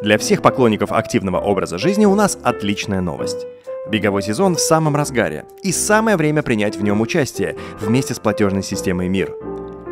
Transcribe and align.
Для 0.00 0.16
всех 0.16 0.42
поклонников 0.42 0.92
активного 0.92 1.38
образа 1.38 1.76
жизни 1.76 2.04
у 2.04 2.14
нас 2.14 2.38
отличная 2.42 3.00
новость. 3.00 3.46
Беговой 3.90 4.22
сезон 4.22 4.54
в 4.54 4.60
самом 4.60 4.94
разгаре, 4.94 5.46
и 5.64 5.72
самое 5.72 6.16
время 6.16 6.42
принять 6.42 6.76
в 6.76 6.82
нем 6.82 7.00
участие 7.00 7.56
вместе 7.80 8.14
с 8.14 8.20
платежной 8.20 8.62
системой 8.62 9.08
МИР. 9.08 9.34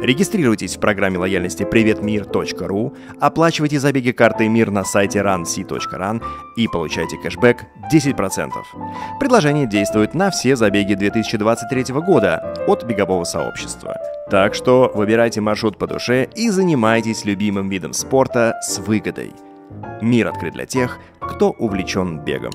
Регистрируйтесь 0.00 0.77
в 0.77 0.80
программе 0.80 1.19
лояльности 1.19 1.64
приветмир.ру, 1.64 2.95
оплачивайте 3.19 3.80
забеги 3.80 4.12
картой 4.12 4.46
МИР 4.46 4.71
на 4.71 4.84
сайте 4.84 5.21
runc.run 5.21 6.23
и 6.57 6.68
получайте 6.68 7.16
кэшбэк 7.16 7.64
10%. 7.93 8.50
Предложение 9.18 9.66
действует 9.66 10.14
на 10.14 10.30
все 10.30 10.54
забеги 10.54 10.95
2023 10.95 11.95
года 11.95 12.54
от 12.68 12.84
бегового 12.84 13.25
сообщества. 13.25 13.96
Так 14.30 14.54
что 14.54 14.93
выбирайте 14.95 15.41
маршрут 15.41 15.79
по 15.79 15.86
душе 15.86 16.29
и 16.36 16.50
занимайтесь 16.50 17.25
любимым 17.25 17.68
видом 17.70 17.93
спорта 17.93 18.54
с 18.62 18.79
выгодой. 18.79 19.32
Мир 20.03 20.29
открыт 20.29 20.53
для 20.53 20.67
тех, 20.67 20.99
кто 21.21 21.50
увлечен 21.50 22.21
бегом. 22.23 22.53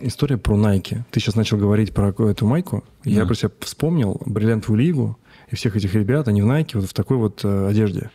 История 0.00 0.36
про 0.36 0.56
Nike. 0.56 1.02
Ты 1.10 1.20
сейчас 1.20 1.36
начал 1.36 1.56
говорить 1.56 1.94
про 1.94 2.10
эту 2.10 2.46
майку. 2.46 2.84
Да. 3.04 3.10
Я 3.10 3.24
про 3.24 3.34
себя 3.34 3.50
вспомнил 3.60 4.20
бриллиантовую 4.26 4.80
лигу 4.80 5.18
и 5.48 5.56
всех 5.56 5.76
этих 5.76 5.94
ребят, 5.94 6.28
они 6.28 6.42
в 6.42 6.46
Nike 6.46 6.72
вот 6.74 6.90
в 6.90 6.92
такой 6.92 7.16
вот 7.16 7.42
э, 7.44 7.68
одежде. 7.68 8.10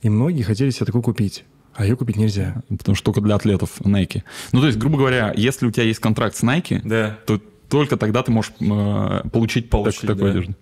И 0.00 0.08
многие 0.08 0.42
хотели 0.42 0.70
себе 0.70 0.86
такую 0.86 1.02
купить. 1.02 1.44
А 1.74 1.84
ее 1.84 1.96
купить 1.96 2.16
нельзя. 2.16 2.62
Потому 2.68 2.94
что 2.94 3.06
только 3.06 3.20
для 3.20 3.34
атлетов 3.34 3.80
Nike. 3.80 4.22
Ну, 4.52 4.60
то 4.60 4.66
есть, 4.66 4.78
грубо 4.78 4.98
говоря, 4.98 5.32
если 5.36 5.66
у 5.66 5.70
тебя 5.70 5.84
есть 5.84 6.00
контракт 6.00 6.36
с 6.36 6.42
Nike, 6.42 6.80
да. 6.84 7.18
то 7.26 7.40
только 7.68 7.96
тогда 7.96 8.22
ты 8.22 8.30
можешь 8.30 8.52
э, 8.60 9.28
получить, 9.30 9.68
получить 9.68 10.02
так, 10.02 10.10
такую 10.10 10.32
да. 10.32 10.38
одежду. 10.38 10.56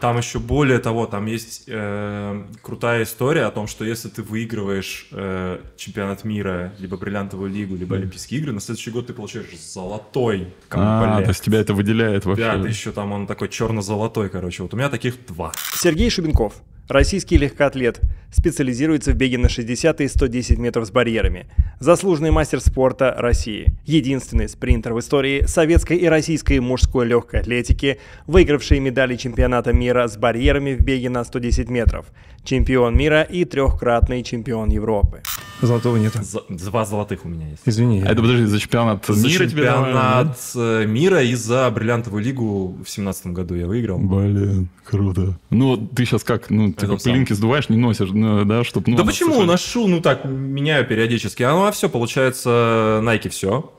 Там 0.00 0.18
еще 0.18 0.38
более 0.38 0.78
того, 0.78 1.06
там 1.06 1.26
есть 1.26 1.64
э, 1.66 2.44
крутая 2.62 3.02
история 3.02 3.44
о 3.44 3.50
том, 3.50 3.66
что 3.66 3.84
если 3.84 4.08
ты 4.08 4.22
выигрываешь 4.22 5.08
э, 5.10 5.60
чемпионат 5.76 6.24
мира, 6.24 6.72
либо 6.78 6.96
бриллиантовую 6.96 7.50
лигу, 7.50 7.74
либо 7.74 7.96
mm. 7.96 7.98
Олимпийские 7.98 8.40
игры, 8.40 8.52
на 8.52 8.60
следующий 8.60 8.90
год 8.90 9.08
ты 9.08 9.12
получаешь 9.12 9.46
золотой 9.58 10.54
комплект. 10.68 11.20
А, 11.20 11.22
то 11.22 11.28
есть 11.28 11.42
тебя 11.42 11.60
это 11.60 11.74
выделяет 11.74 12.26
вообще. 12.26 12.44
Да, 12.44 12.62
ты 12.62 12.68
еще 12.68 12.92
там 12.92 13.12
он 13.12 13.26
такой 13.26 13.48
черно-золотой, 13.48 14.28
короче. 14.28 14.62
Вот 14.62 14.74
у 14.74 14.76
меня 14.76 14.88
таких 14.88 15.14
два. 15.26 15.52
Сергей 15.74 16.10
Шубенков, 16.10 16.54
Российский 16.88 17.36
легкоатлет. 17.36 18.00
Специализируется 18.32 19.12
в 19.12 19.14
беге 19.14 19.36
на 19.36 19.50
60 19.50 20.00
и 20.00 20.08
110 20.08 20.56
метров 20.56 20.86
с 20.86 20.90
барьерами. 20.90 21.46
Заслуженный 21.80 22.30
мастер 22.30 22.60
спорта 22.60 23.14
России. 23.18 23.74
Единственный 23.84 24.48
спринтер 24.48 24.94
в 24.94 25.00
истории 25.00 25.44
советской 25.44 25.98
и 25.98 26.06
российской 26.06 26.60
мужской 26.60 27.06
легкой 27.06 27.40
атлетики, 27.40 27.98
выигравший 28.26 28.80
медали 28.80 29.16
чемпионата 29.16 29.74
мира 29.74 30.08
с 30.08 30.16
барьерами 30.16 30.74
в 30.74 30.80
беге 30.80 31.10
на 31.10 31.24
110 31.24 31.68
метров. 31.68 32.06
Чемпион 32.48 32.96
мира 32.96 33.20
и 33.20 33.44
трехкратный 33.44 34.22
чемпион 34.22 34.70
Европы. 34.70 35.20
Золотого 35.60 35.98
нет. 35.98 36.14
два 36.48 36.86
золотых 36.86 37.26
у 37.26 37.28
меня 37.28 37.46
есть. 37.50 37.60
Извини. 37.66 38.00
А 38.00 38.12
это 38.12 38.22
подожди, 38.22 38.46
за 38.46 38.58
чемпионат 38.58 39.04
за 39.06 39.28
мира 39.28 39.46
чемпионат 39.46 40.38
тебе 40.38 40.86
мира 40.86 41.22
и 41.22 41.34
за 41.34 41.70
бриллиантовую 41.70 42.24
лигу 42.24 42.78
в 42.82 42.88
семнадцатом 42.88 43.34
году 43.34 43.54
я 43.54 43.66
выиграл. 43.66 43.98
Блин, 43.98 44.70
круто. 44.82 45.38
Ну, 45.50 45.76
ты 45.76 46.06
сейчас 46.06 46.24
как, 46.24 46.48
ну, 46.48 46.72
типа 46.72 46.96
пылинки 46.96 47.34
сдуваешь, 47.34 47.68
не 47.68 47.76
носишь, 47.76 48.08
ну, 48.12 48.46
да, 48.46 48.64
чтобы... 48.64 48.92
Ну, 48.92 48.96
да 48.96 49.04
почему? 49.04 49.32
Слушать. 49.32 49.48
Ношу, 49.48 49.86
ну 49.86 50.00
так, 50.00 50.24
меняю 50.24 50.86
периодически. 50.86 51.42
А 51.42 51.52
ну, 51.52 51.66
а 51.66 51.70
все, 51.70 51.90
получается, 51.90 53.02
Nike 53.04 53.28
все. 53.28 53.70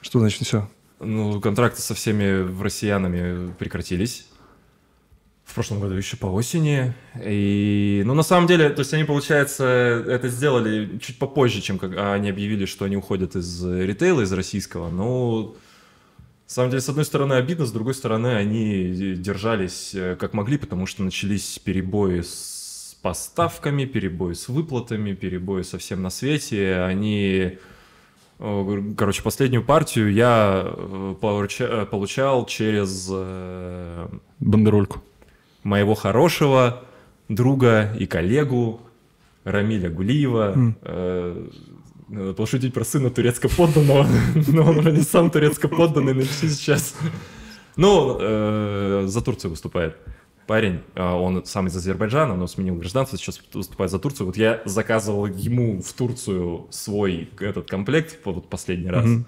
Что 0.00 0.20
значит 0.20 0.46
все? 0.46 0.66
Ну, 0.98 1.42
контракты 1.42 1.82
со 1.82 1.94
всеми 1.94 2.58
россиянами 2.62 3.52
прекратились 3.58 4.28
в 5.48 5.54
прошлом 5.54 5.80
году 5.80 5.94
еще 5.94 6.16
по 6.18 6.26
осени. 6.26 6.92
И, 7.24 8.02
ну, 8.04 8.14
на 8.14 8.22
самом 8.22 8.46
деле, 8.46 8.68
то 8.68 8.80
есть 8.80 8.92
они, 8.92 9.04
получается, 9.04 9.64
это 9.64 10.28
сделали 10.28 10.98
чуть 10.98 11.18
попозже, 11.18 11.62
чем 11.62 11.78
как 11.78 11.96
они 11.96 12.28
объявили, 12.28 12.66
что 12.66 12.84
они 12.84 12.96
уходят 12.96 13.34
из 13.34 13.64
ритейла, 13.64 14.20
из 14.20 14.32
российского. 14.32 14.90
Ну, 14.90 15.56
на 16.46 16.52
самом 16.52 16.70
деле, 16.70 16.82
с 16.82 16.88
одной 16.90 17.06
стороны, 17.06 17.32
обидно, 17.32 17.64
с 17.64 17.72
другой 17.72 17.94
стороны, 17.94 18.28
они 18.36 19.14
держались 19.16 19.94
э, 19.94 20.16
как 20.16 20.34
могли, 20.34 20.58
потому 20.58 20.84
что 20.84 21.02
начались 21.02 21.58
перебои 21.58 22.20
с 22.20 22.96
поставками, 23.00 23.86
перебои 23.86 24.34
с 24.34 24.48
выплатами, 24.48 25.14
перебои 25.14 25.62
совсем 25.62 26.02
на 26.02 26.10
свете. 26.10 26.80
Они 26.80 27.58
Короче, 28.38 29.22
последнюю 29.24 29.64
партию 29.64 30.12
я 30.12 30.62
э, 30.64 31.86
получал 31.90 32.46
через... 32.46 33.08
Э, 33.10 34.08
Бандерольку 34.38 35.02
моего 35.68 35.94
хорошего 35.94 36.82
друга 37.28 37.94
и 37.98 38.06
коллегу 38.06 38.80
Рамиля 39.44 39.90
Гулиева. 39.90 40.54
Mm. 40.56 40.74
Э, 40.82 41.48
надо 42.08 42.32
пошутить 42.32 42.72
про 42.72 42.84
сына 42.84 43.10
турецко 43.10 43.48
подданного, 43.48 44.06
но 44.48 44.62
он 44.62 44.78
уже 44.78 44.92
не 44.92 45.02
сам 45.02 45.30
турецко 45.30 45.68
подданный, 45.68 46.14
напиши 46.14 46.48
сейчас. 46.48 46.96
Ну, 47.76 48.16
э, 48.18 49.04
за 49.06 49.20
Турцию 49.20 49.50
выступает 49.50 49.96
парень, 50.46 50.80
он 50.96 51.44
сам 51.44 51.66
из 51.66 51.76
Азербайджана, 51.76 52.34
но 52.34 52.46
сменил 52.46 52.76
гражданство, 52.76 53.18
сейчас 53.18 53.38
выступает 53.52 53.90
за 53.90 53.98
Турцию. 53.98 54.26
Вот 54.26 54.38
я 54.38 54.62
заказывал 54.64 55.26
ему 55.26 55.82
в 55.82 55.92
Турцию 55.92 56.66
свой 56.70 57.28
этот 57.38 57.68
комплект 57.68 58.18
вот 58.24 58.48
последний 58.48 58.88
раз. 58.88 59.04
Mm-hmm 59.04 59.24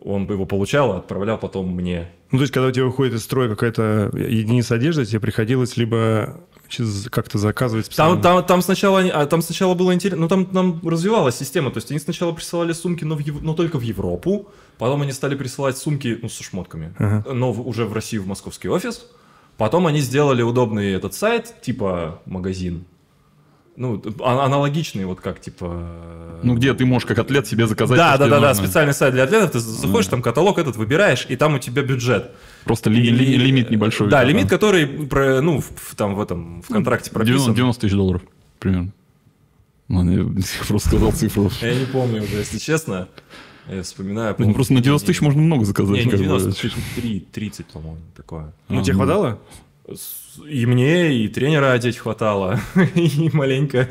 он 0.00 0.26
бы 0.26 0.34
его 0.34 0.46
получал, 0.46 0.92
отправлял 0.92 1.38
потом 1.38 1.74
мне. 1.74 2.08
Ну, 2.30 2.38
то 2.38 2.42
есть, 2.42 2.52
когда 2.52 2.68
у 2.68 2.70
тебя 2.70 2.84
выходит 2.84 3.14
из 3.14 3.24
строя 3.24 3.48
какая-то 3.48 4.10
единица 4.14 4.74
одежды, 4.74 5.04
тебе 5.04 5.20
приходилось 5.20 5.76
либо 5.76 6.40
как-то 7.10 7.38
заказывать 7.38 7.88
Там, 7.96 8.20
там, 8.20 8.44
там, 8.44 8.60
сначала, 8.60 9.00
а, 9.00 9.26
там 9.26 9.40
сначала 9.40 9.74
было 9.74 9.94
интересно, 9.94 10.20
ну 10.20 10.28
там, 10.28 10.44
там 10.44 10.86
развивалась 10.86 11.36
система, 11.36 11.70
то 11.70 11.78
есть 11.78 11.90
они 11.90 11.98
сначала 11.98 12.32
присылали 12.32 12.72
сумки, 12.72 13.04
но, 13.04 13.16
в, 13.16 13.42
но 13.42 13.54
только 13.54 13.78
в 13.78 13.82
Европу, 13.82 14.48
потом 14.76 15.00
они 15.00 15.12
стали 15.12 15.34
присылать 15.34 15.78
сумки, 15.78 16.18
ну, 16.20 16.28
со 16.28 16.44
шмотками, 16.44 16.94
ага. 16.98 17.32
но 17.32 17.52
в, 17.52 17.66
уже 17.66 17.86
в 17.86 17.94
Россию, 17.94 18.24
в 18.24 18.26
московский 18.26 18.68
офис, 18.68 19.06
потом 19.56 19.86
они 19.86 20.00
сделали 20.00 20.42
удобный 20.42 20.92
этот 20.92 21.14
сайт, 21.14 21.54
типа 21.62 22.20
магазин, 22.26 22.84
ну, 23.78 24.02
а, 24.20 24.44
аналогичный, 24.44 25.04
вот 25.04 25.20
как, 25.20 25.40
типа... 25.40 25.86
Ну, 26.42 26.54
где 26.56 26.74
ты 26.74 26.84
можешь 26.84 27.06
как 27.06 27.18
атлет 27.18 27.46
себе 27.46 27.66
заказать... 27.66 27.96
Да, 27.96 28.16
да, 28.18 28.28
да, 28.28 28.40
да, 28.40 28.54
специальный 28.54 28.92
сайт 28.92 29.14
для 29.14 29.24
атлетов, 29.24 29.52
ты 29.52 29.60
заходишь, 29.60 30.08
там 30.08 30.20
каталог 30.20 30.58
этот 30.58 30.76
выбираешь, 30.76 31.26
и 31.28 31.36
там 31.36 31.54
у 31.54 31.58
тебя 31.58 31.82
бюджет. 31.82 32.32
Просто 32.64 32.90
ли, 32.90 33.02
ли, 33.02 33.36
лимит 33.36 33.70
небольшой. 33.70 34.08
Да, 34.08 34.24
лимит, 34.24 34.48
который, 34.48 34.86
про, 34.86 35.40
ну, 35.40 35.60
в, 35.60 35.94
там 35.94 36.16
в 36.16 36.20
этом, 36.20 36.62
в 36.62 36.66
контракте 36.66 37.10
прописан. 37.10 37.54
90 37.54 37.80
тысяч 37.80 37.94
долларов, 37.94 38.22
примерно. 38.58 38.92
Ладно, 39.88 40.10
я 40.36 40.66
просто 40.66 40.88
сказал 40.88 41.12
цифру. 41.12 41.50
Я 41.62 41.74
не 41.74 41.86
помню 41.86 42.22
уже, 42.22 42.38
если 42.38 42.58
честно. 42.58 43.08
Я 43.68 43.82
вспоминаю. 43.82 44.34
Ну, 44.38 44.54
просто 44.54 44.72
на 44.74 44.80
90 44.80 45.06
тысяч 45.06 45.20
можно 45.20 45.40
много 45.40 45.64
заказать. 45.64 45.98
Не, 45.98 46.04
не 46.04 46.10
90 46.18 46.52
тысяч, 46.52 46.72
30, 47.32 47.66
по-моему, 47.66 47.98
такое. 48.16 48.52
Ну, 48.68 48.82
тебе 48.82 48.94
хватало? 48.94 49.38
И 50.46 50.66
мне, 50.66 51.14
и 51.14 51.28
тренера 51.28 51.72
одеть 51.72 51.98
хватало, 51.98 52.60
и 52.94 53.30
маленько 53.32 53.88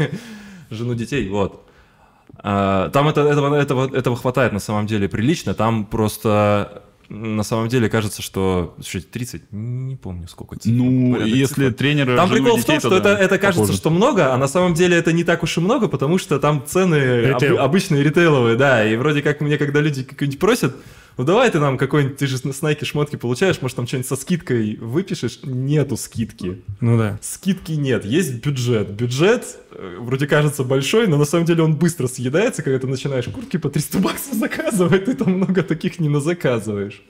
жену 0.70 0.94
детей, 0.96 1.28
вот. 1.30 1.68
А, 2.40 2.90
там 2.90 3.08
это, 3.08 3.22
этого, 3.22 3.56
этого, 3.56 3.96
этого 3.96 4.16
хватает 4.16 4.54
на 4.54 4.60
самом 4.60 4.88
деле 4.88 5.10
прилично, 5.10 5.54
там 5.54 5.86
просто 5.86 6.84
на 7.10 7.44
самом 7.44 7.70
деле 7.70 7.90
кажется, 7.90 8.22
что... 8.22 8.76
Слушайте, 8.82 9.08
30? 9.12 9.44
Не 9.52 9.96
помню, 9.96 10.28
сколько. 10.28 10.58
Ну, 10.66 11.18
если 11.24 11.70
тренер... 11.70 12.16
Там 12.18 12.30
прикол 12.30 12.58
в 12.58 12.66
том, 12.66 12.80
что 12.80 12.98
это, 12.98 13.10
это 13.10 13.38
кажется, 13.38 13.72
что 13.74 13.90
много, 13.90 14.34
а 14.34 14.38
на 14.38 14.48
самом 14.48 14.74
деле 14.74 14.98
это 14.98 15.14
не 15.14 15.24
так 15.24 15.42
уж 15.44 15.58
и 15.58 15.62
много, 15.62 15.88
потому 15.88 16.18
что 16.18 16.38
там 16.38 16.66
цены 16.66 17.32
об, 17.32 17.44
обычные 17.60 18.04
ритейловые, 18.04 18.58
да, 18.58 18.86
и 18.86 18.96
вроде 18.98 19.22
как 19.22 19.40
мне, 19.40 19.58
когда 19.58 19.80
люди 19.80 20.04
как-нибудь 20.04 20.40
просят, 20.40 20.76
ну 21.18 21.24
давай 21.24 21.50
ты 21.52 21.60
нам 21.60 21.78
какой-нибудь, 21.78 22.18
ты 22.18 22.28
же 22.28 22.38
с 22.38 22.44
Nike 22.44 22.86
шмотки 22.86 23.16
получаешь, 23.16 23.62
может 23.62 23.76
там 23.76 23.88
что-нибудь 23.88 24.08
со 24.08 24.16
скидкой 24.16 24.76
выпишешь? 24.76 25.40
Нету 25.44 25.98
скидки. 25.98 26.62
Ну 26.80 26.98
да. 26.98 27.20
Скидки 27.22 27.72
нет, 27.74 28.06
есть 28.06 28.36
бюджет. 28.46 28.92
Бюджет 28.92 29.58
э, 29.72 29.98
вроде 30.00 30.28
кажется 30.28 30.64
большой, 30.64 31.08
но 31.08 31.18
на 31.18 31.26
самом 31.26 31.46
деле 31.46 31.64
он 31.64 31.76
быстро 31.76 32.08
съедается, 32.08 32.62
когда 32.62 32.80
ты 32.80 32.88
начинаешь 32.88 33.26
куртки 33.26 33.58
по 33.58 33.70
300 33.70 34.00
баксов 34.00 34.34
заказывать, 34.40 35.06
ты 35.06 35.16
там 35.16 35.34
много 35.34 35.64
таких 35.64 36.00
не 36.00 36.10
назаказываешь. 36.10 37.02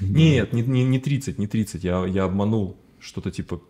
Нет, 0.00 0.52
не, 0.52 0.62
не, 0.62 0.84
не 0.84 0.98
30, 0.98 1.38
не 1.38 1.46
30, 1.46 1.84
я, 1.84 2.04
я 2.06 2.24
обманул. 2.24 2.78
Что-то 3.00 3.30
типа 3.30 3.60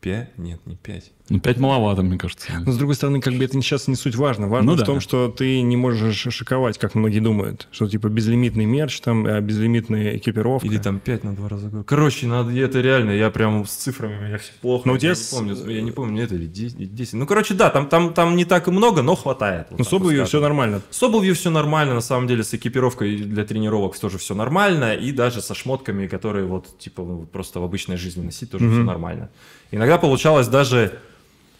5? 0.00 0.38
Нет, 0.38 0.60
не 0.66 0.76
5. 0.76 1.12
Ну, 1.30 1.40
5 1.40 1.58
маловато, 1.58 2.02
мне 2.02 2.18
кажется. 2.18 2.48
Но, 2.64 2.72
с 2.72 2.76
другой 2.76 2.94
стороны, 2.94 3.20
как 3.20 3.34
бы 3.34 3.44
это 3.44 3.60
сейчас 3.60 3.88
не 3.88 3.96
суть 3.96 4.14
важно. 4.14 4.48
Важно 4.48 4.70
ну, 4.70 4.76
в 4.76 4.78
да. 4.78 4.84
том, 4.84 5.00
что 5.00 5.28
ты 5.28 5.60
не 5.60 5.76
можешь 5.76 6.32
шиковать, 6.32 6.78
как 6.78 6.94
многие 6.94 7.20
думают. 7.20 7.68
Что, 7.70 7.88
типа, 7.88 8.08
безлимитный 8.08 8.64
мерч, 8.64 9.00
там, 9.00 9.26
а 9.26 9.40
безлимитная 9.40 10.16
экипировка. 10.16 10.66
Или 10.66 10.78
там 10.78 11.00
5 11.00 11.24
на 11.24 11.34
2 11.34 11.48
раза. 11.48 11.84
Короче, 11.86 12.26
надо, 12.26 12.52
это 12.52 12.80
реально, 12.80 13.10
я 13.10 13.30
прям 13.30 13.66
с 13.66 13.72
цифрами, 13.72 14.16
у 14.16 14.20
меня 14.22 14.38
все 14.38 14.52
плохо. 14.60 14.88
Но 14.88 14.94
у 14.94 14.98
тебя... 14.98 15.12
Я 15.12 15.16
не 15.16 15.30
помню, 15.30 15.70
я 15.70 15.82
не 15.82 15.90
помню, 15.90 16.24
это 16.24 16.34
или 16.36 16.46
10. 16.46 17.12
Ну, 17.14 17.26
короче, 17.26 17.54
да, 17.54 17.70
там, 17.70 17.88
там, 17.88 18.14
там 18.14 18.36
не 18.36 18.44
так 18.44 18.68
и 18.68 18.70
много, 18.70 19.02
но 19.02 19.16
хватает. 19.16 19.66
Вот 19.70 19.80
ну, 19.80 19.84
с 19.84 19.92
обувью 19.92 20.24
все 20.24 20.40
нормально. 20.40 20.80
С 20.90 21.02
обувью 21.02 21.34
все 21.34 21.50
нормально, 21.50 21.94
на 21.94 22.00
самом 22.00 22.26
деле, 22.26 22.44
с 22.44 22.54
экипировкой 22.54 23.16
для 23.16 23.44
тренировок 23.44 23.98
тоже 23.98 24.18
все 24.18 24.34
нормально, 24.34 24.94
и 24.94 25.12
даже 25.12 25.42
со 25.42 25.54
шмотками, 25.54 26.06
которые 26.06 26.46
вот, 26.46 26.78
типа, 26.78 27.26
просто 27.32 27.60
в 27.60 27.64
обычной 27.64 27.96
жизни 27.96 28.24
носить, 28.24 28.50
тоже 28.50 28.64
mm-hmm. 28.64 28.72
все 28.72 28.82
нормально. 28.84 29.30
Иногда 29.70 29.98
получалось 29.98 30.48
даже 30.48 30.98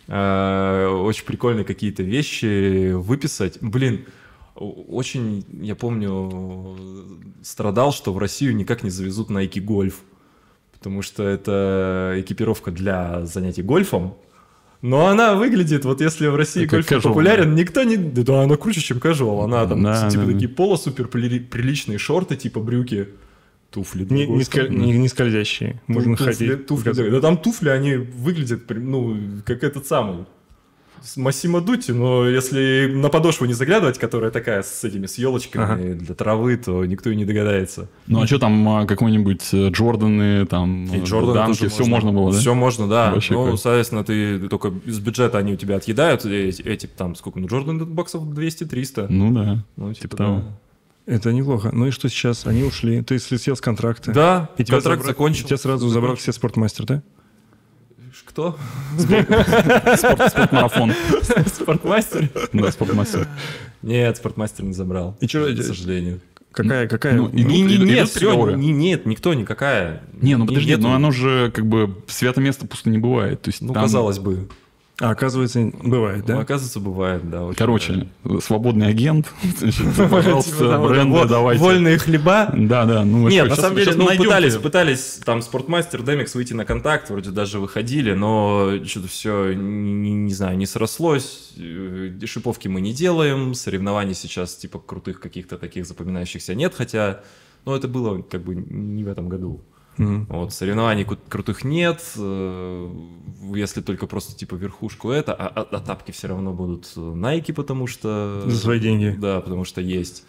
э, 0.06 0.86
очень 0.86 1.24
прикольные 1.24 1.64
какие-то 1.64 2.02
вещи 2.02 2.92
выписать. 2.92 3.58
Блин, 3.60 4.06
очень, 4.54 5.44
я 5.62 5.76
помню, 5.76 6.76
страдал, 7.42 7.92
что 7.92 8.12
в 8.12 8.18
Россию 8.18 8.56
никак 8.56 8.82
не 8.82 8.90
завезут 8.90 9.30
Nike 9.30 9.64
Golf, 9.64 9.94
потому 10.72 11.02
что 11.02 11.22
это 11.22 12.14
экипировка 12.16 12.70
для 12.70 13.24
занятий 13.24 13.62
гольфом, 13.62 14.16
но 14.80 15.08
она 15.08 15.34
выглядит, 15.34 15.84
вот 15.84 16.00
если 16.00 16.28
в 16.28 16.36
России 16.36 16.64
Как 16.64 16.80
гольф 16.80 16.90
casual, 16.90 17.02
популярен, 17.02 17.54
никто 17.54 17.82
не... 17.82 17.96
Да, 17.96 18.42
она 18.44 18.56
круче, 18.56 18.80
чем 18.80 18.98
casual. 18.98 19.44
Она 19.44 19.66
там, 19.66 19.82
Да, 19.82 20.08
типа, 20.08 20.22
да, 20.22 20.28
да. 20.28 20.32
такие 20.32 20.48
полусупер 20.48 21.08
приличные 21.08 21.98
шорты, 21.98 22.36
типа 22.36 22.60
брюки, 22.60 23.08
туфли. 23.70 24.06
Не, 24.08 24.26
не, 24.26 24.42
сколь- 24.42 24.70
не- 24.70 24.98
не 24.98 25.08
скользящие. 25.08 25.80
Можно 25.86 26.16
туфли, 26.16 26.32
ходить. 26.32 26.66
туфли, 26.66 26.92
да. 26.92 27.10
Да 27.10 27.20
там 27.20 27.36
туфли, 27.36 27.68
они 27.68 27.96
выглядят, 27.96 28.62
ну, 28.70 29.16
как 29.44 29.62
этот 29.62 29.86
самый... 29.86 30.24
с 31.02 31.16
Массимо 31.16 31.60
Дути, 31.60 31.92
но 31.92 32.28
если 32.28 32.90
на 32.92 33.08
подошву 33.08 33.46
не 33.46 33.52
заглядывать, 33.54 33.98
которая 33.98 34.30
такая 34.30 34.62
с 34.62 34.82
этими 34.84 35.06
с 35.06 35.18
елочками 35.18 35.94
для 35.94 36.14
травы, 36.14 36.56
то 36.56 36.84
никто 36.84 37.10
и 37.10 37.16
не 37.16 37.24
догадается. 37.24 37.88
Ну 38.06 38.22
а 38.22 38.26
что 38.26 38.38
там, 38.38 38.68
а, 38.68 38.86
какой-нибудь 38.86 39.48
э, 39.52 39.68
Джорданы, 39.68 40.46
там, 40.46 40.86
И 40.86 40.98
э, 40.98 41.04
Джордан 41.04 41.34
данки, 41.34 41.68
все 41.68 41.84
можно 41.84 42.12
было, 42.12 42.32
да? 42.32 42.38
Все 42.38 42.54
можно, 42.54 42.88
да. 42.88 43.12
Вообще 43.12 43.34
ну, 43.34 43.46
кайф. 43.46 43.60
соответственно, 43.60 44.02
ты 44.02 44.48
только 44.48 44.72
из 44.86 44.98
бюджета 44.98 45.38
они 45.38 45.52
у 45.52 45.56
тебя 45.56 45.76
отъедают, 45.76 46.24
эти, 46.24 46.62
эти 46.62 46.86
там, 46.86 47.14
сколько, 47.14 47.38
ну, 47.38 47.46
Джордан 47.46 47.84
баксов 47.84 48.24
200-300. 48.24 49.06
Ну 49.08 49.32
да. 49.32 49.64
Ну, 49.76 49.92
типа 49.94 50.16
того. 50.16 50.42
Это 51.08 51.32
неплохо. 51.32 51.70
Ну 51.72 51.86
и 51.86 51.90
что 51.90 52.08
сейчас? 52.10 52.46
Они 52.46 52.62
ушли. 52.62 53.02
Ты 53.02 53.18
слетел 53.18 53.56
с 53.56 53.60
контракта. 53.62 54.12
Да, 54.12 54.50
И 54.58 54.64
тебя 54.64 54.76
контракт 54.76 55.02
забра- 55.02 55.06
закончил. 55.06 55.46
Тебя 55.46 55.56
сразу 55.56 55.88
забрал 55.88 56.16
все 56.16 56.32
спортмастер, 56.32 56.84
да? 56.84 57.02
Кто? 58.26 58.58
Спорт- 58.98 59.26
Спортмарафон. 60.30 60.92
Спортмастер? 61.46 62.28
Да, 62.52 62.70
спортмастер. 62.70 63.26
Нет, 63.82 64.16
спортмастер 64.18 64.64
не 64.64 64.74
забрал. 64.74 65.16
И 65.20 65.26
чё, 65.26 65.46
к 65.54 65.62
сожалению. 65.62 66.20
Какая, 66.52 66.88
какая? 66.88 67.14
ну, 67.14 67.28
и- 67.28 67.42
Не, 67.42 67.62
не, 67.62 67.76
идут 67.76 67.86
нет, 67.88 68.08
всё, 68.08 68.50
не- 68.56 68.72
нет, 68.72 69.06
никто, 69.06 69.32
никакая. 69.34 70.02
Не, 70.20 70.36
ну 70.36 70.46
подожди, 70.46 70.76
но 70.76 70.92
оно 70.94 71.10
же 71.10 71.50
как 71.54 71.66
бы 71.66 71.96
свято 72.08 72.40
место 72.40 72.66
пусто 72.66 72.90
не 72.90 72.98
бывает. 72.98 73.40
То 73.42 73.48
есть 73.50 73.62
Ну, 73.62 73.72
там- 73.72 73.82
казалось 73.84 74.18
бы. 74.18 74.48
А, 75.00 75.10
оказывается, 75.10 75.70
бывает, 75.84 76.26
Ну, 76.26 76.34
да? 76.34 76.40
оказывается, 76.40 76.80
бывает, 76.80 77.30
да. 77.30 77.48
Короче, 77.56 78.08
свободный 78.40 78.88
агент, 78.88 79.32
пожалуйста, 80.10 80.76
бренды 80.80 81.24
давайте. 81.28 81.62
Вольные 81.62 81.98
хлеба. 81.98 82.50
Да, 82.52 82.84
да, 82.84 83.04
ну 83.04 83.28
Нет, 83.28 83.48
на 83.48 83.54
самом 83.54 83.76
деле, 83.76 83.94
ну, 83.94 84.08
пытались, 84.08 84.56
пытались 84.56 85.20
там 85.24 85.40
Спортмастер, 85.40 86.02
Демикс 86.02 86.34
выйти 86.34 86.52
на 86.52 86.64
контакт, 86.64 87.10
вроде 87.10 87.30
даже 87.30 87.60
выходили, 87.60 88.12
но 88.14 88.72
что-то 88.84 89.06
все, 89.06 89.52
не, 89.52 90.14
не 90.14 90.34
знаю, 90.34 90.56
не 90.56 90.66
срослось. 90.66 91.52
Э, 91.56 92.10
Шиповки 92.24 92.66
мы 92.66 92.80
не 92.80 92.92
делаем, 92.92 93.54
соревнований 93.54 94.14
сейчас 94.14 94.56
типа 94.56 94.80
крутых 94.80 95.20
каких-то 95.20 95.58
таких 95.58 95.86
запоминающихся 95.86 96.56
нет, 96.56 96.74
хотя, 96.74 97.20
ну, 97.64 97.74
это 97.74 97.86
было 97.86 98.20
как 98.22 98.42
бы 98.42 98.56
не 98.56 99.04
в 99.04 99.08
этом 99.08 99.28
году. 99.28 99.60
Мгм. 99.98 100.26
Вот, 100.30 100.52
соревнований 100.52 101.04
кру- 101.04 101.18
крутых 101.28 101.64
нет, 101.64 102.00
э, 102.16 102.90
если 103.54 103.80
только 103.82 104.06
просто 104.06 104.36
типа 104.36 104.54
верхушку 104.54 105.10
это, 105.10 105.34
а, 105.34 105.48
а- 105.48 105.62
а 105.76 105.80
тапки 105.80 106.12
все 106.12 106.28
равно 106.28 106.52
будут 106.52 106.90
э, 106.96 107.00
Nike, 107.00 107.52
потому 107.52 107.86
что... 107.86 108.42
За 108.46 108.56
свои 108.56 108.78
деньги. 108.80 109.16
Да, 109.18 109.40
потому 109.40 109.64
что 109.64 109.80
есть. 109.80 110.24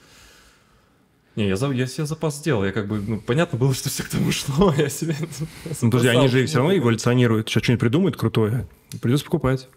Не, 1.36 1.48
я, 1.48 1.56
за- 1.56 1.71
я 1.71 1.86
себе 1.88 2.06
запас 2.07 2.38
сделал, 2.38 2.66
я 2.66 2.71
как 2.71 2.88
бы, 2.88 3.00
ну, 3.00 3.21
понятно 3.21 3.57
было, 3.60 3.74
что 3.74 3.89
все 3.89 4.04
к 4.04 4.10
тому 4.10 4.31
шло, 4.31 4.74
я 4.77 4.89
себе... 4.89 5.16
Ну, 5.81 5.92
подожди, 5.92 6.07
они 6.10 6.27
же 6.27 6.45
все 6.48 6.57
равно 6.57 6.75
эволюционируют. 6.75 7.48
Сейчас 7.48 7.63
что-нибудь 7.63 7.80
придумают 7.81 8.18
крутое. 8.18 8.68
Придется 9.01 9.25
покупать. 9.25 9.69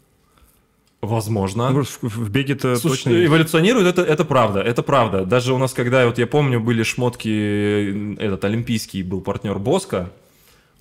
Возможно. 1.03 1.71
Ну, 1.71 1.83
в, 1.83 2.03
в 2.03 2.31
беге-то 2.31 2.77
Слушай, 2.77 2.97
точно 2.97 3.25
эволюционирует, 3.27 3.89
это, 3.89 4.03
это 4.03 4.25
правда, 4.25 4.61
это 4.61 4.85
правда. 4.85 5.25
Даже 5.27 5.53
у 5.53 5.59
нас, 5.59 5.73
когда, 5.73 6.07
вот 6.07 6.19
я 6.19 6.29
помню, 6.29 6.61
были 6.61 6.85
шмотки, 6.85 7.29
э, 7.29 8.15
этот 8.19 8.45
олимпийский 8.45 9.03
был 9.03 9.21
партнер 9.21 9.59
Боска, 9.59 10.13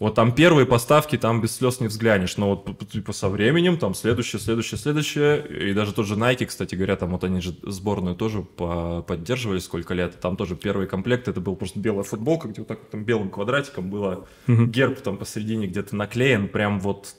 вот 0.01 0.15
там 0.15 0.31
первые 0.31 0.65
поставки, 0.68 1.18
там 1.18 1.41
без 1.41 1.56
слез 1.56 1.79
не 1.79 1.88
взглянешь, 1.88 2.38
но 2.38 2.50
вот 2.50 2.89
типа 2.89 3.13
со 3.13 3.29
временем, 3.29 3.77
там 3.77 3.95
следующее, 3.95 4.39
следующее, 4.39 4.77
следующее, 4.79 5.69
и 5.69 5.73
даже 5.73 5.94
тот 5.94 6.06
же 6.06 6.15
Nike, 6.15 6.45
кстати 6.47 6.75
говоря, 6.75 6.95
там 6.95 7.12
вот 7.12 7.24
они 7.24 7.39
же 7.39 7.56
сборную 7.63 8.15
тоже 8.15 8.41
по- 8.41 9.03
поддерживали 9.03 9.59
сколько 9.59 9.94
лет, 9.95 10.19
там 10.19 10.38
тоже 10.38 10.56
первый 10.56 10.88
комплект, 10.88 11.27
это 11.27 11.39
был 11.39 11.56
просто 11.56 11.79
белая 11.79 12.03
футболка, 12.03 12.47
где 12.47 12.62
вот 12.62 12.67
так 12.67 12.79
вот 12.79 12.89
там 12.89 13.03
белым 13.03 13.29
квадратиком 13.29 13.89
было. 13.89 14.27
Герб 14.47 15.01
там 15.01 15.17
посередине 15.17 15.67
где-то 15.67 15.95
наклеен, 15.95 16.47
прям 16.47 16.79
вот 16.79 17.15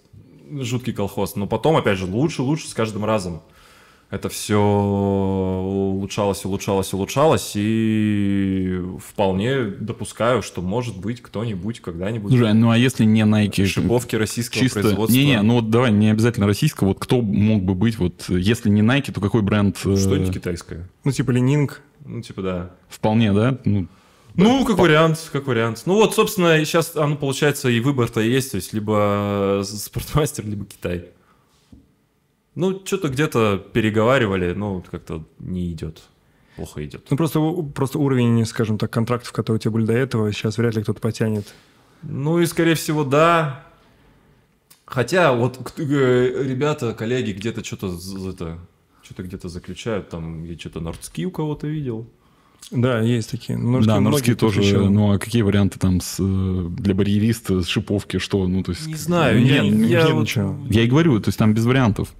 жуткий 0.61 0.93
колхоз. 0.93 1.37
Но 1.37 1.47
потом, 1.47 1.77
опять 1.77 1.99
же, 1.99 2.07
лучше, 2.07 2.43
лучше 2.43 2.69
с 2.69 2.75
каждым 2.75 3.05
разом. 3.05 3.43
Это 4.11 4.29
все 4.29 4.59
улучшалось, 4.61 6.45
улучшалось, 6.45 6.93
улучшалось, 6.93 7.53
и 7.55 8.79
вполне 9.03 9.65
допускаю, 9.65 10.43
что 10.43 10.61
может 10.61 10.99
быть 10.99 11.23
кто-нибудь 11.23 11.81
когда-нибудь 11.81 12.31
Слушай, 12.31 12.53
ну 12.53 12.71
а 12.71 12.77
если 12.77 13.05
не 13.05 13.23
Nike? 13.23 13.65
шиповки 13.65 14.17
российского 14.17 14.61
Чисто, 14.61 14.81
производства. 14.81 15.17
не-не, 15.17 15.41
ну 15.41 15.55
вот 15.55 15.71
давай, 15.71 15.93
не 15.93 16.11
обязательно 16.11 16.47
российского, 16.47 16.89
вот 16.89 16.99
кто 17.01 17.23
мог 17.23 17.63
бы 17.63 17.75
быть, 17.75 17.99
вот 17.99 18.27
если 18.29 18.69
не 18.69 18.83
Nike, 18.83 19.13
то 19.13 19.21
какой 19.23 19.41
бренд? 19.41 19.77
э, 19.85 19.97
Что-нибудь 19.97 20.35
китайское. 20.35 20.89
Ну, 21.05 21.13
типа 21.13 21.31
Ленинг. 21.31 21.81
Ну, 22.05 22.21
типа, 22.21 22.43
да. 22.43 22.71
Вполне, 22.91 23.33
да? 23.33 23.59
Ну, 23.65 23.87
Ну, 24.35 24.65
как 24.65 24.79
вариант, 24.79 25.31
как 25.33 25.47
вариант. 25.47 25.83
Ну 25.87 25.95
вот, 25.95 26.15
собственно, 26.15 26.65
сейчас, 26.65 26.97
оно 26.97 27.17
получается, 27.17 27.69
и 27.69 27.81
выбор-то 27.81 28.21
есть, 28.21 28.53
то 28.53 28.57
есть 28.57 28.73
либо 28.73 29.63
спортмастер, 29.65 30.47
либо 30.47 30.65
Китай. 30.65 31.11
Ну, 32.55 32.81
что-то 32.85 33.09
где-то 33.09 33.65
переговаривали, 33.73 34.53
ну, 34.53 34.85
как-то 34.91 35.25
не 35.39 35.73
идет. 35.73 36.03
Плохо 36.57 36.85
идет. 36.85 37.07
Ну, 37.11 37.17
просто, 37.17 37.41
просто 37.75 37.99
уровень, 37.99 38.45
скажем 38.45 38.79
так, 38.79 38.91
контрактов, 38.91 39.33
которые 39.33 39.57
у 39.57 39.61
тебя 39.61 39.71
были 39.71 39.87
до 39.87 39.95
этого, 39.95 40.33
сейчас 40.33 40.59
вряд 40.59 40.75
ли 40.77 40.83
кто-то 40.83 41.01
потянет. 41.01 41.55
Ну 42.03 42.41
и, 42.41 42.47
скорее 42.47 42.75
всего, 42.75 43.05
да. 43.05 43.65
Хотя, 44.85 45.33
вот 45.33 45.73
э, 45.79 46.43
ребята, 46.43 46.93
коллеги 46.93 47.33
где-то 47.33 47.65
что-то 47.65 47.97
это, 48.29 48.59
что-то 49.03 49.23
где-то 49.23 49.49
заключают, 49.49 50.11
там, 50.11 50.45
я 50.45 50.59
что-то 50.59 50.81
нордски 50.81 51.25
у 51.25 51.31
кого-то 51.31 51.67
видел. 51.67 52.07
Да, 52.71 53.01
есть 53.01 53.31
такие. 53.31 53.59
Немножко 53.59 53.87
да, 53.89 54.01
многие 54.01 54.13
морские 54.13 54.35
тут 54.35 54.55
тоже. 54.55 54.63
еще- 54.63 54.89
Ну, 54.89 55.13
а 55.13 55.19
какие 55.19 55.43
варианты 55.43 55.79
там 55.79 56.01
с, 56.01 56.17
э, 56.21 56.69
для 56.71 56.95
барьериста, 56.95 57.61
с 57.63 57.67
шиповки, 57.67 58.19
что? 58.19 58.47
Ну, 58.47 58.63
то 58.63 58.73
есть... 58.73 58.87
Не 58.87 58.95
знаю, 58.95 59.41
Нет, 59.43 59.51
я, 59.51 59.63
нет, 59.63 59.89
я 59.91 60.03
нет, 60.05 60.11
вот- 60.13 60.23
ничего. 60.23 60.57
Я 60.71 60.83
и 60.83 60.87
говорю, 60.87 61.21
то 61.21 61.29
есть 61.29 61.39
там 61.39 61.53
без 61.55 61.65
вариантов. 61.67 62.15